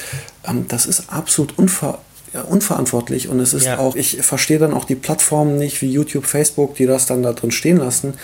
Ähm, 0.46 0.66
das 0.68 0.86
ist 0.86 1.12
absolut 1.12 1.58
unver 1.58 1.98
ja, 2.34 2.40
unverantwortlich 2.42 3.28
und 3.28 3.40
es 3.40 3.52
ist 3.52 3.66
Ja. 3.66 3.78
auch, 3.78 3.94
ich 3.94 4.22
verstehe 4.22 4.58
dann 4.58 4.72
auch 4.72 4.86
die 4.86 4.94
Plattformen 4.94 5.58
nicht 5.58 5.82
wie 5.82 5.90
YouTube, 5.90 6.24
Facebook, 6.24 6.74
die 6.76 6.86
das 6.86 7.04
dann 7.04 7.22
da 7.22 7.34
drin 7.34 7.50
stehen 7.50 7.76
lassen, 7.76 8.14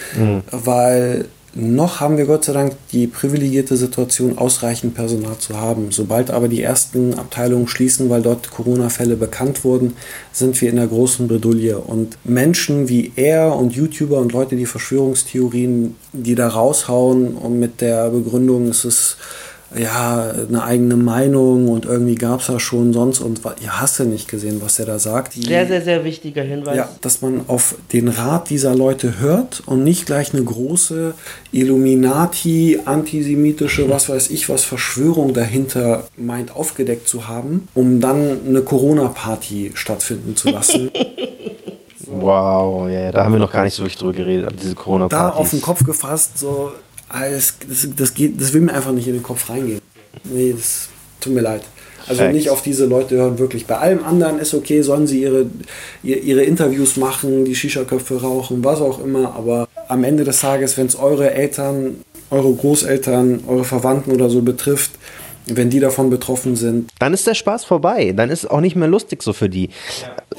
weil 0.50 1.26
noch 1.54 2.00
haben 2.00 2.18
wir 2.18 2.26
Gott 2.26 2.44
sei 2.44 2.52
Dank 2.52 2.74
die 2.92 3.06
privilegierte 3.06 3.76
Situation, 3.76 4.38
ausreichend 4.38 4.94
Personal 4.94 5.38
zu 5.38 5.58
haben. 5.58 5.88
Sobald 5.90 6.30
aber 6.30 6.46
die 6.46 6.62
ersten 6.62 7.14
Abteilungen 7.18 7.66
schließen, 7.68 8.10
weil 8.10 8.22
dort 8.22 8.50
Corona-Fälle 8.50 9.16
bekannt 9.16 9.64
wurden, 9.64 9.94
sind 10.30 10.60
wir 10.60 10.70
in 10.70 10.76
der 10.76 10.86
großen 10.86 11.26
Bredouille. 11.26 11.78
Und 11.78 12.16
Menschen 12.24 12.88
wie 12.88 13.12
er 13.16 13.56
und 13.56 13.74
YouTuber 13.74 14.18
und 14.18 14.32
Leute, 14.32 14.56
die 14.56 14.66
Verschwörungstheorien, 14.66 15.96
die 16.12 16.34
da 16.34 16.48
raushauen 16.48 17.34
und 17.34 17.58
mit 17.58 17.80
der 17.80 18.10
Begründung, 18.10 18.68
es 18.68 18.84
ist 18.84 19.16
ja, 19.76 20.30
eine 20.48 20.62
eigene 20.62 20.96
Meinung 20.96 21.68
und 21.68 21.84
irgendwie 21.84 22.14
gab 22.14 22.40
es 22.40 22.48
ja 22.48 22.58
schon 22.58 22.92
sonst 22.94 23.20
und 23.20 23.44
wa- 23.44 23.54
ja, 23.62 23.80
hast 23.80 23.98
du 23.98 24.04
nicht 24.04 24.26
gesehen, 24.28 24.60
was 24.64 24.78
er 24.78 24.86
da 24.86 24.98
sagt. 24.98 25.34
Die, 25.34 25.42
Sehr, 25.42 25.66
sehr, 25.66 25.82
sehr 25.82 26.04
wichtiger 26.04 26.42
Hinweis. 26.42 26.76
ja, 26.76 26.88
dass 27.02 27.20
man 27.20 27.42
auf 27.48 27.74
den 27.92 28.08
Rat 28.08 28.48
dieser 28.48 28.74
Leute 28.74 29.18
hört 29.20 29.62
und 29.66 29.84
nicht 29.84 30.06
gleich 30.06 30.32
eine 30.32 30.42
große 30.42 31.12
Illuminati, 31.52 32.80
antisemitische, 32.84 33.90
was 33.90 34.08
weiß 34.08 34.30
ich, 34.30 34.48
was 34.48 34.64
Verschwörung 34.64 35.34
dahinter 35.34 36.04
meint, 36.16 36.54
aufgedeckt 36.56 37.06
zu 37.08 37.28
haben, 37.28 37.68
um 37.74 38.00
dann 38.00 38.38
eine 38.46 38.62
Corona-Party 38.62 39.72
stattfinden 39.74 40.34
zu 40.36 40.50
lassen. 40.50 40.90
Wow, 42.10 42.88
ja, 42.88 43.00
ja, 43.00 43.12
da 43.12 43.24
haben 43.24 43.32
wir 43.34 43.38
noch 43.38 43.52
gar 43.52 43.64
nicht 43.64 43.74
so 43.74 43.82
wirklich 43.82 43.98
drüber 43.98 44.14
geredet, 44.14 44.50
diese 44.62 44.74
da 44.74 44.80
Corona-Partys. 44.80 45.38
auf 45.38 45.50
den 45.50 45.60
Kopf 45.60 45.84
gefasst, 45.84 46.38
so, 46.38 46.72
alles, 47.08 47.54
das, 47.68 47.88
das, 47.96 48.14
geht, 48.14 48.40
das 48.40 48.52
will 48.52 48.60
mir 48.62 48.72
einfach 48.74 48.92
nicht 48.92 49.06
in 49.08 49.14
den 49.14 49.22
Kopf 49.22 49.48
reingehen. 49.50 49.80
Nee, 50.24 50.52
das 50.56 50.88
tut 51.20 51.32
mir 51.32 51.40
leid. 51.42 51.62
Also 52.06 52.22
Facts. 52.22 52.34
nicht 52.34 52.48
auf 52.50 52.62
diese 52.62 52.86
Leute 52.86 53.16
hören, 53.16 53.38
wirklich. 53.38 53.66
Bei 53.66 53.76
allem 53.78 54.02
anderen 54.04 54.38
ist 54.38 54.54
okay, 54.54 54.80
sollen 54.82 55.06
sie 55.06 55.22
ihre, 55.22 55.46
ihr- 56.02 56.22
ihre 56.22 56.42
Interviews 56.42 56.96
machen, 56.96 57.44
die 57.44 57.54
Shisha-Köpfe 57.54 58.20
rauchen, 58.22 58.64
was 58.64 58.80
auch 58.80 59.02
immer, 59.04 59.34
aber 59.34 59.68
am 59.88 60.04
Ende 60.04 60.24
des 60.24 60.40
Tages, 60.40 60.76
wenn 60.78 60.86
es 60.86 60.96
eure 60.96 61.32
Eltern, 61.34 61.96
eure 62.30 62.52
Großeltern, 62.54 63.40
eure 63.46 63.64
Verwandten 63.64 64.12
oder 64.12 64.30
so 64.30 64.40
betrifft, 64.40 64.92
wenn 65.50 65.70
die 65.70 65.80
davon 65.80 66.10
betroffen 66.10 66.56
sind, 66.56 66.90
Dann 66.98 67.14
ist 67.14 67.26
der 67.26 67.34
Spaß 67.34 67.64
vorbei. 67.64 68.12
Dann 68.14 68.28
ist 68.30 68.44
es 68.44 68.50
auch 68.50 68.60
nicht 68.60 68.76
mehr 68.76 68.88
lustig 68.88 69.22
so 69.22 69.32
für 69.32 69.48
die. 69.48 69.70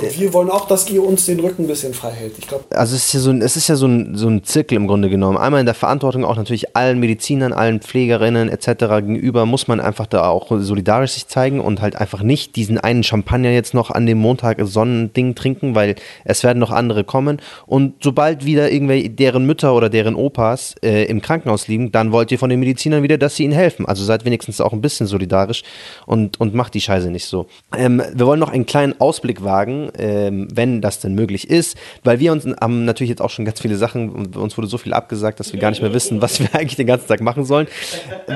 Und 0.01 0.19
wir 0.19 0.33
wollen 0.33 0.49
auch, 0.49 0.67
dass 0.67 0.89
ihr 0.89 1.03
uns 1.03 1.25
den 1.25 1.39
Rücken 1.39 1.63
ein 1.63 1.67
bisschen 1.67 1.93
frei 1.93 2.11
hält. 2.11 2.33
Ich 2.37 2.47
glaube. 2.47 2.65
Also 2.71 2.95
es 2.95 3.07
ist 3.07 3.13
ja 3.13 3.19
so 3.19 3.29
ein, 3.31 3.41
es 3.41 3.55
ist 3.55 3.67
ja 3.67 3.75
so 3.75 3.87
ein, 3.87 4.15
so 4.15 4.27
ein 4.27 4.43
Zirkel 4.43 4.75
im 4.75 4.87
Grunde 4.87 5.09
genommen. 5.09 5.37
Einmal 5.37 5.59
in 5.59 5.65
der 5.65 5.75
Verantwortung 5.75 6.25
auch 6.25 6.35
natürlich 6.35 6.75
allen 6.75 6.99
Medizinern, 6.99 7.53
allen 7.53 7.81
Pflegerinnen 7.81 8.49
etc. 8.49 8.67
gegenüber 9.01 9.45
muss 9.45 9.67
man 9.67 9.79
einfach 9.79 10.07
da 10.07 10.27
auch 10.27 10.47
solidarisch 10.59 11.11
sich 11.11 11.27
zeigen 11.27 11.59
und 11.59 11.81
halt 11.81 11.95
einfach 11.95 12.21
nicht 12.21 12.55
diesen 12.55 12.77
einen 12.77 13.03
Champagner 13.03 13.51
jetzt 13.51 13.73
noch 13.73 13.91
an 13.91 14.05
dem 14.05 14.17
Montag 14.17 14.57
Sonnending 14.61 15.35
trinken, 15.35 15.75
weil 15.75 15.95
es 16.25 16.43
werden 16.43 16.59
noch 16.59 16.71
andere 16.71 17.03
kommen. 17.03 17.37
Und 17.65 17.95
sobald 18.03 18.45
wieder 18.45 18.71
irgendwelche 18.71 19.09
deren 19.09 19.45
Mütter 19.45 19.73
oder 19.73 19.89
deren 19.89 20.15
Opas 20.15 20.75
äh, 20.83 21.05
im 21.05 21.21
Krankenhaus 21.21 21.67
liegen, 21.67 21.91
dann 21.91 22.11
wollt 22.11 22.31
ihr 22.31 22.39
von 22.39 22.49
den 22.49 22.59
Medizinern 22.59 23.03
wieder, 23.03 23.17
dass 23.17 23.35
sie 23.35 23.43
ihnen 23.43 23.53
helfen. 23.53 23.85
Also 23.85 24.03
seid 24.03 24.25
wenigstens 24.25 24.61
auch 24.61 24.73
ein 24.73 24.81
bisschen 24.81 25.07
solidarisch 25.07 25.63
und, 26.05 26.39
und 26.39 26.53
macht 26.53 26.73
die 26.73 26.81
Scheiße 26.81 27.09
nicht 27.11 27.25
so. 27.25 27.47
Ähm, 27.77 28.01
wir 28.13 28.25
wollen 28.25 28.39
noch 28.39 28.51
einen 28.51 28.65
kleinen 28.65 28.99
Ausblick 28.99 29.43
wagen, 29.43 29.88
ähm, 29.97 30.47
wenn 30.53 30.81
das 30.81 30.99
denn 30.99 31.15
möglich 31.15 31.49
ist, 31.49 31.77
weil 32.03 32.19
wir 32.19 32.31
uns 32.31 32.45
haben 32.61 32.85
natürlich 32.85 33.09
jetzt 33.09 33.21
auch 33.21 33.29
schon 33.29 33.45
ganz 33.45 33.61
viele 33.61 33.75
Sachen 33.75 34.09
und 34.09 34.37
uns 34.37 34.57
wurde 34.57 34.67
so 34.67 34.77
viel 34.77 34.93
abgesagt, 34.93 35.39
dass 35.39 35.53
wir 35.53 35.59
gar 35.59 35.69
nicht 35.69 35.81
mehr 35.81 35.93
wissen, 35.93 36.21
was 36.21 36.39
wir 36.39 36.47
eigentlich 36.53 36.75
den 36.75 36.87
ganzen 36.87 37.07
Tag 37.07 37.21
machen 37.21 37.45
sollen. 37.45 37.67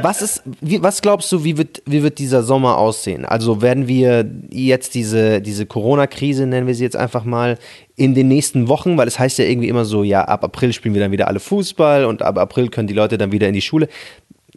Was 0.02 0.22
ist, 0.22 0.44
wie, 0.62 0.82
was 0.82 1.02
glaubst 1.02 1.32
du, 1.32 1.44
wie 1.44 1.58
wird, 1.58 1.82
wie 1.86 2.04
wird 2.04 2.20
dieser 2.20 2.44
Sommer 2.44 2.78
aussehen? 2.78 3.26
Also 3.26 3.62
werden 3.62 3.88
wir 3.88 4.26
jetzt 4.50 4.96
diese, 4.96 5.42
diese 5.42 5.66
Corona-Krise, 5.66 6.46
nennen 6.46 6.68
wir 6.68 6.76
sie 6.76 6.84
jetzt 6.84 6.98
einfach 6.98 7.24
mal, 7.24 7.58
in 7.96 8.16
den 8.16 8.28
nächsten 8.28 8.68
Wochen, 8.68 8.98
weil 8.98 9.08
es 9.08 9.20
heißt 9.20 9.38
ja 9.38 9.46
irgendwie 9.46 9.68
immer 9.68 9.86
so, 9.86 10.04
ja, 10.04 10.24
ab 10.24 10.44
April 10.44 10.74
spielen 10.74 10.96
wir 10.96 11.02
dann 11.02 11.12
wieder 11.12 11.28
alle 11.28 11.40
Fußball 11.40 12.06
und 12.06 12.24
ab 12.24 12.38
April 12.38 12.70
können 12.70 12.88
die 12.88 12.94
Leute 12.94 13.18
dann 13.18 13.32
wieder 13.32 13.48
in 13.48 13.54
die 13.54 13.62
Schule. 13.62 13.88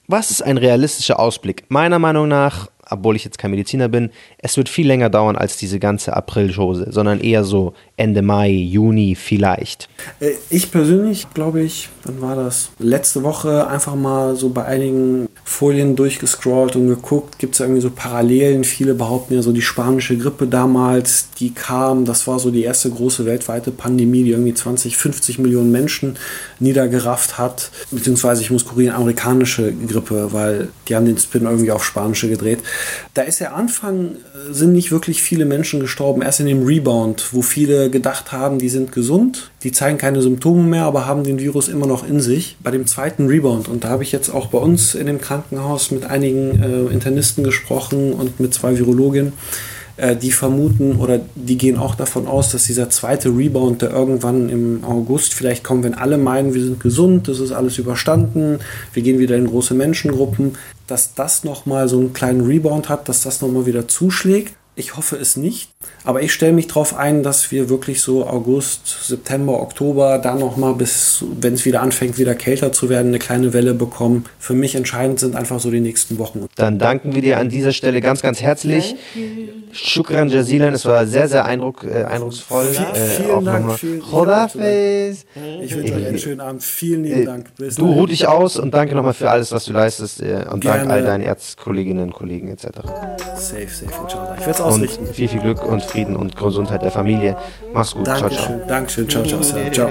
Was 0.09 0.31
ist 0.31 0.43
ein 0.43 0.57
realistischer 0.57 1.19
Ausblick? 1.19 1.65
Meiner 1.69 1.99
Meinung 1.99 2.29
nach 2.29 2.69
obwohl 2.91 3.17
ich 3.17 3.25
jetzt 3.25 3.39
kein 3.39 3.51
Mediziner 3.51 3.89
bin, 3.89 4.11
es 4.39 4.57
wird 4.57 4.69
viel 4.69 4.87
länger 4.87 5.11
dauern 5.11 5.37
als 5.37 5.57
diese 5.57 5.79
ganze 5.79 6.17
April-Chose, 6.17 6.87
sondern 6.91 7.21
eher 7.21 7.45
so 7.45 7.75
Ende 7.99 8.21
Mai, 8.21 8.51
Juni 8.51 9.15
vielleicht. 9.15 9.89
Äh, 10.21 10.33
ich 10.51 10.71
persönlich 10.71 11.27
glaube 11.33 11.63
ich, 11.63 11.89
wann 12.05 12.21
war 12.21 12.37
das? 12.37 12.71
Letzte 12.79 13.23
Woche 13.23 13.67
einfach 13.69 13.95
mal 13.95 14.37
so 14.37 14.51
bei 14.51 14.65
einigen 14.65 15.29
Folien 15.45 15.97
durchgescrollt 15.97 16.77
und 16.77 16.89
geguckt, 16.89 17.39
gibt 17.39 17.55
es 17.55 17.61
irgendwie 17.61 17.81
so 17.81 17.91
Parallelen. 17.91 18.65
Viele 18.65 18.95
behaupten 18.95 19.35
ja 19.35 19.43
so 19.43 19.53
die 19.53 19.63
spanische 19.63 20.19
Grippe 20.19 20.47
damals, 20.47 21.29
die 21.39 21.55
kam, 21.55 22.05
das 22.05 22.27
war 22.27 22.39
so 22.39 22.51
die 22.51 22.65
erste 22.65 22.91
große 22.91 23.25
weltweite 23.25 23.71
Pandemie, 23.71 24.25
die 24.25 24.31
irgendwie 24.31 24.55
20, 24.55 24.97
50 24.97 25.39
Millionen 25.39 25.73
Menschen 25.73 26.19
niedergerafft 26.61 27.39
hat. 27.39 27.71
Beziehungsweise 27.91 28.43
ich 28.43 28.51
muss 28.51 28.67
kurieren, 28.67 28.95
amerikanische 28.95 29.73
Grippe, 29.73 30.33
weil 30.33 30.69
die 30.89 30.97
haben 30.97 31.07
den 31.07 31.17
Spin 31.17 31.45
irgendwie 31.45 31.71
auf 31.71 31.85
spanische 31.85 32.29
gedreht. 32.29 32.59
Da 33.15 33.23
ist 33.23 33.41
der 33.41 33.55
Anfang, 33.55 34.17
äh, 34.35 34.53
sind 34.53 34.73
nicht 34.73 34.91
wirklich 34.91 35.23
viele 35.23 35.47
Menschen 35.47 35.81
gestorben, 35.81 36.21
erst 36.21 36.41
in 36.41 36.47
dem 36.47 36.67
Rebound, 36.67 37.29
wo 37.33 37.41
viele 37.41 37.86
gedacht 37.89 38.33
haben, 38.33 38.59
die 38.59 38.69
sind 38.69 38.93
gesund, 38.93 39.51
die 39.63 39.73
zeigen 39.73 39.99
keine 39.99 40.23
Symptome 40.23 40.63
mehr, 40.63 40.85
aber 40.85 41.07
haben 41.07 41.25
den 41.25 41.39
Virus 41.39 41.69
immer 41.69 41.87
noch 41.87 42.09
in 42.09 42.21
sich. 42.21 42.57
Bei 42.63 42.71
dem 42.71 42.87
zweiten 42.87 43.27
Rebound, 43.27 43.69
und 43.69 43.85
da 43.85 43.89
habe 43.89 44.03
ich 44.03 44.13
jetzt 44.13 44.29
auch 44.29 44.47
bei 44.47 44.59
uns 44.59 44.95
in 44.95 45.07
dem 45.07 45.21
Krankenhaus 45.21 45.91
mit 45.91 46.05
einigen 46.05 46.63
äh, 46.63 46.93
Internisten 46.93 47.45
gesprochen 47.45 48.13
und 48.13 48.41
mit 48.41 48.55
zwei 48.55 48.79
Virologinnen, 48.79 49.33
äh, 49.97 50.15
die 50.15 50.31
vermuten 50.31 50.97
oder 50.97 51.21
die 51.35 51.57
gehen 51.57 51.79
auch 51.79 51.95
davon 51.95 52.27
aus, 52.27 52.53
dass 52.53 52.65
dieser 52.65 52.91
zweite 52.91 53.31
Rebound, 53.31 53.83
der 53.83 53.91
irgendwann 53.91 54.49
im 54.51 54.85
August 54.85 55.33
vielleicht 55.33 55.65
kommt, 55.65 55.85
wenn 55.85 55.95
alle 55.95 56.19
meinen, 56.19 56.53
wir 56.53 56.63
sind 56.63 56.81
gesund, 56.81 57.29
das 57.29 57.41
ist 57.41 57.53
alles 57.53 57.79
überstanden, 57.79 58.59
wir 58.93 59.03
gehen 59.03 59.19
wieder 59.19 59.37
in 59.37 59.47
große 59.47 59.75
Menschengruppen, 59.75 60.57
dass 60.87 61.15
das 61.15 61.45
nochmal 61.45 61.89
so 61.89 61.99
einen 61.99 62.13
kleinen 62.13 62.43
Rebound 62.43 62.89
hat, 62.89 63.09
dass 63.09 63.23
das 63.23 63.41
nochmal 63.41 63.67
wieder 63.67 63.89
zuschlägt. 63.89 64.55
Ich 64.79 64.95
hoffe 64.95 65.17
es 65.17 65.39
nicht, 65.39 65.71
aber 66.05 66.21
ich 66.21 66.35
stelle 66.35 66.53
mich 66.53 66.67
darauf 66.67 66.95
ein, 66.95 67.23
dass 67.23 67.51
wir 67.51 67.71
wirklich 67.71 68.03
so 68.03 68.27
August, 68.27 69.07
September, 69.09 69.63
Oktober, 69.63 70.19
dann 70.19 70.39
nochmal 70.39 70.75
bis, 70.75 71.25
wenn 71.41 71.55
es 71.55 71.65
wieder 71.65 71.81
anfängt, 71.81 72.19
wieder 72.19 72.35
kälter 72.35 72.73
zu 72.73 72.91
werden, 72.91 73.09
eine 73.09 73.19
kleine 73.19 73.55
Welle 73.55 73.73
bekommen. 73.73 74.27
Für 74.39 74.53
mich 74.53 74.75
entscheidend 74.75 75.19
sind 75.19 75.35
einfach 75.35 75.61
so 75.61 75.71
die 75.71 75.81
nächsten 75.81 76.19
Wochen. 76.19 76.45
Dann 76.57 76.79
danken 76.79 77.15
wir 77.15 77.23
dir 77.23 77.39
an 77.39 77.49
dieser 77.49 77.73
Stelle 77.73 78.03
ganz, 78.03 78.21
ganz 78.21 78.43
herzlich. 78.43 78.97
Shukran 79.73 80.29
Jazilan, 80.29 80.75
es 80.75 80.85
war 80.85 81.07
sehr, 81.07 81.29
sehr 81.29 81.45
eindruck, 81.45 81.85
äh, 81.85 82.05
eindrucksvoll. 82.05 82.67
Vielen, 82.67 82.95
vielen 82.95 83.45
Dank. 83.45 83.73
Vielen, 83.79 84.03
ich 85.63 85.75
wünsche 85.75 85.95
euch 85.95 86.07
einen 86.07 86.19
schönen 86.19 86.41
Abend. 86.41 86.63
Vielen 86.63 87.05
lieben 87.05 87.25
Dank. 87.27 87.57
Bis 87.57 87.77
du 87.77 87.93
ruh 87.93 88.07
dich 88.07 88.27
aus 88.27 88.59
und 88.59 88.73
danke 88.73 88.95
nochmal 88.95 89.15
für 89.15 89.31
alles, 89.31 89.53
was 89.53 89.65
du 89.65 89.73
leistest 89.73 90.23
äh, 90.23 90.45
und 90.51 90.61
Gerne. 90.61 90.81
dank 90.81 90.91
all 90.91 91.03
deinen 91.03 91.25
Erzkolleginnen 91.25 92.05
und 92.05 92.13
Kollegen 92.15 92.49
etc. 92.49 92.67
Safe, 93.37 93.67
safe. 93.69 93.87
Ich 94.39 94.41
werde 94.41 94.51
es 94.51 94.61
ausrichten. 94.67 95.07
Und 95.07 95.15
viel, 95.15 95.29
viel 95.29 95.41
Glück 95.41 95.65
und 95.65 95.83
Frieden 95.83 96.17
und 96.17 96.37
Gesundheit 96.37 96.83
der 96.83 96.91
Familie. 96.91 97.37
Mach's 97.73 97.95
gut. 97.95 98.07
Dankeschön. 98.07 98.31
Ciao, 98.31 98.47
ciao. 98.47 98.69
Dankeschön. 98.69 99.09
Ciao, 99.09 99.25
ciao. 99.25 99.41
Ciao. 99.43 99.91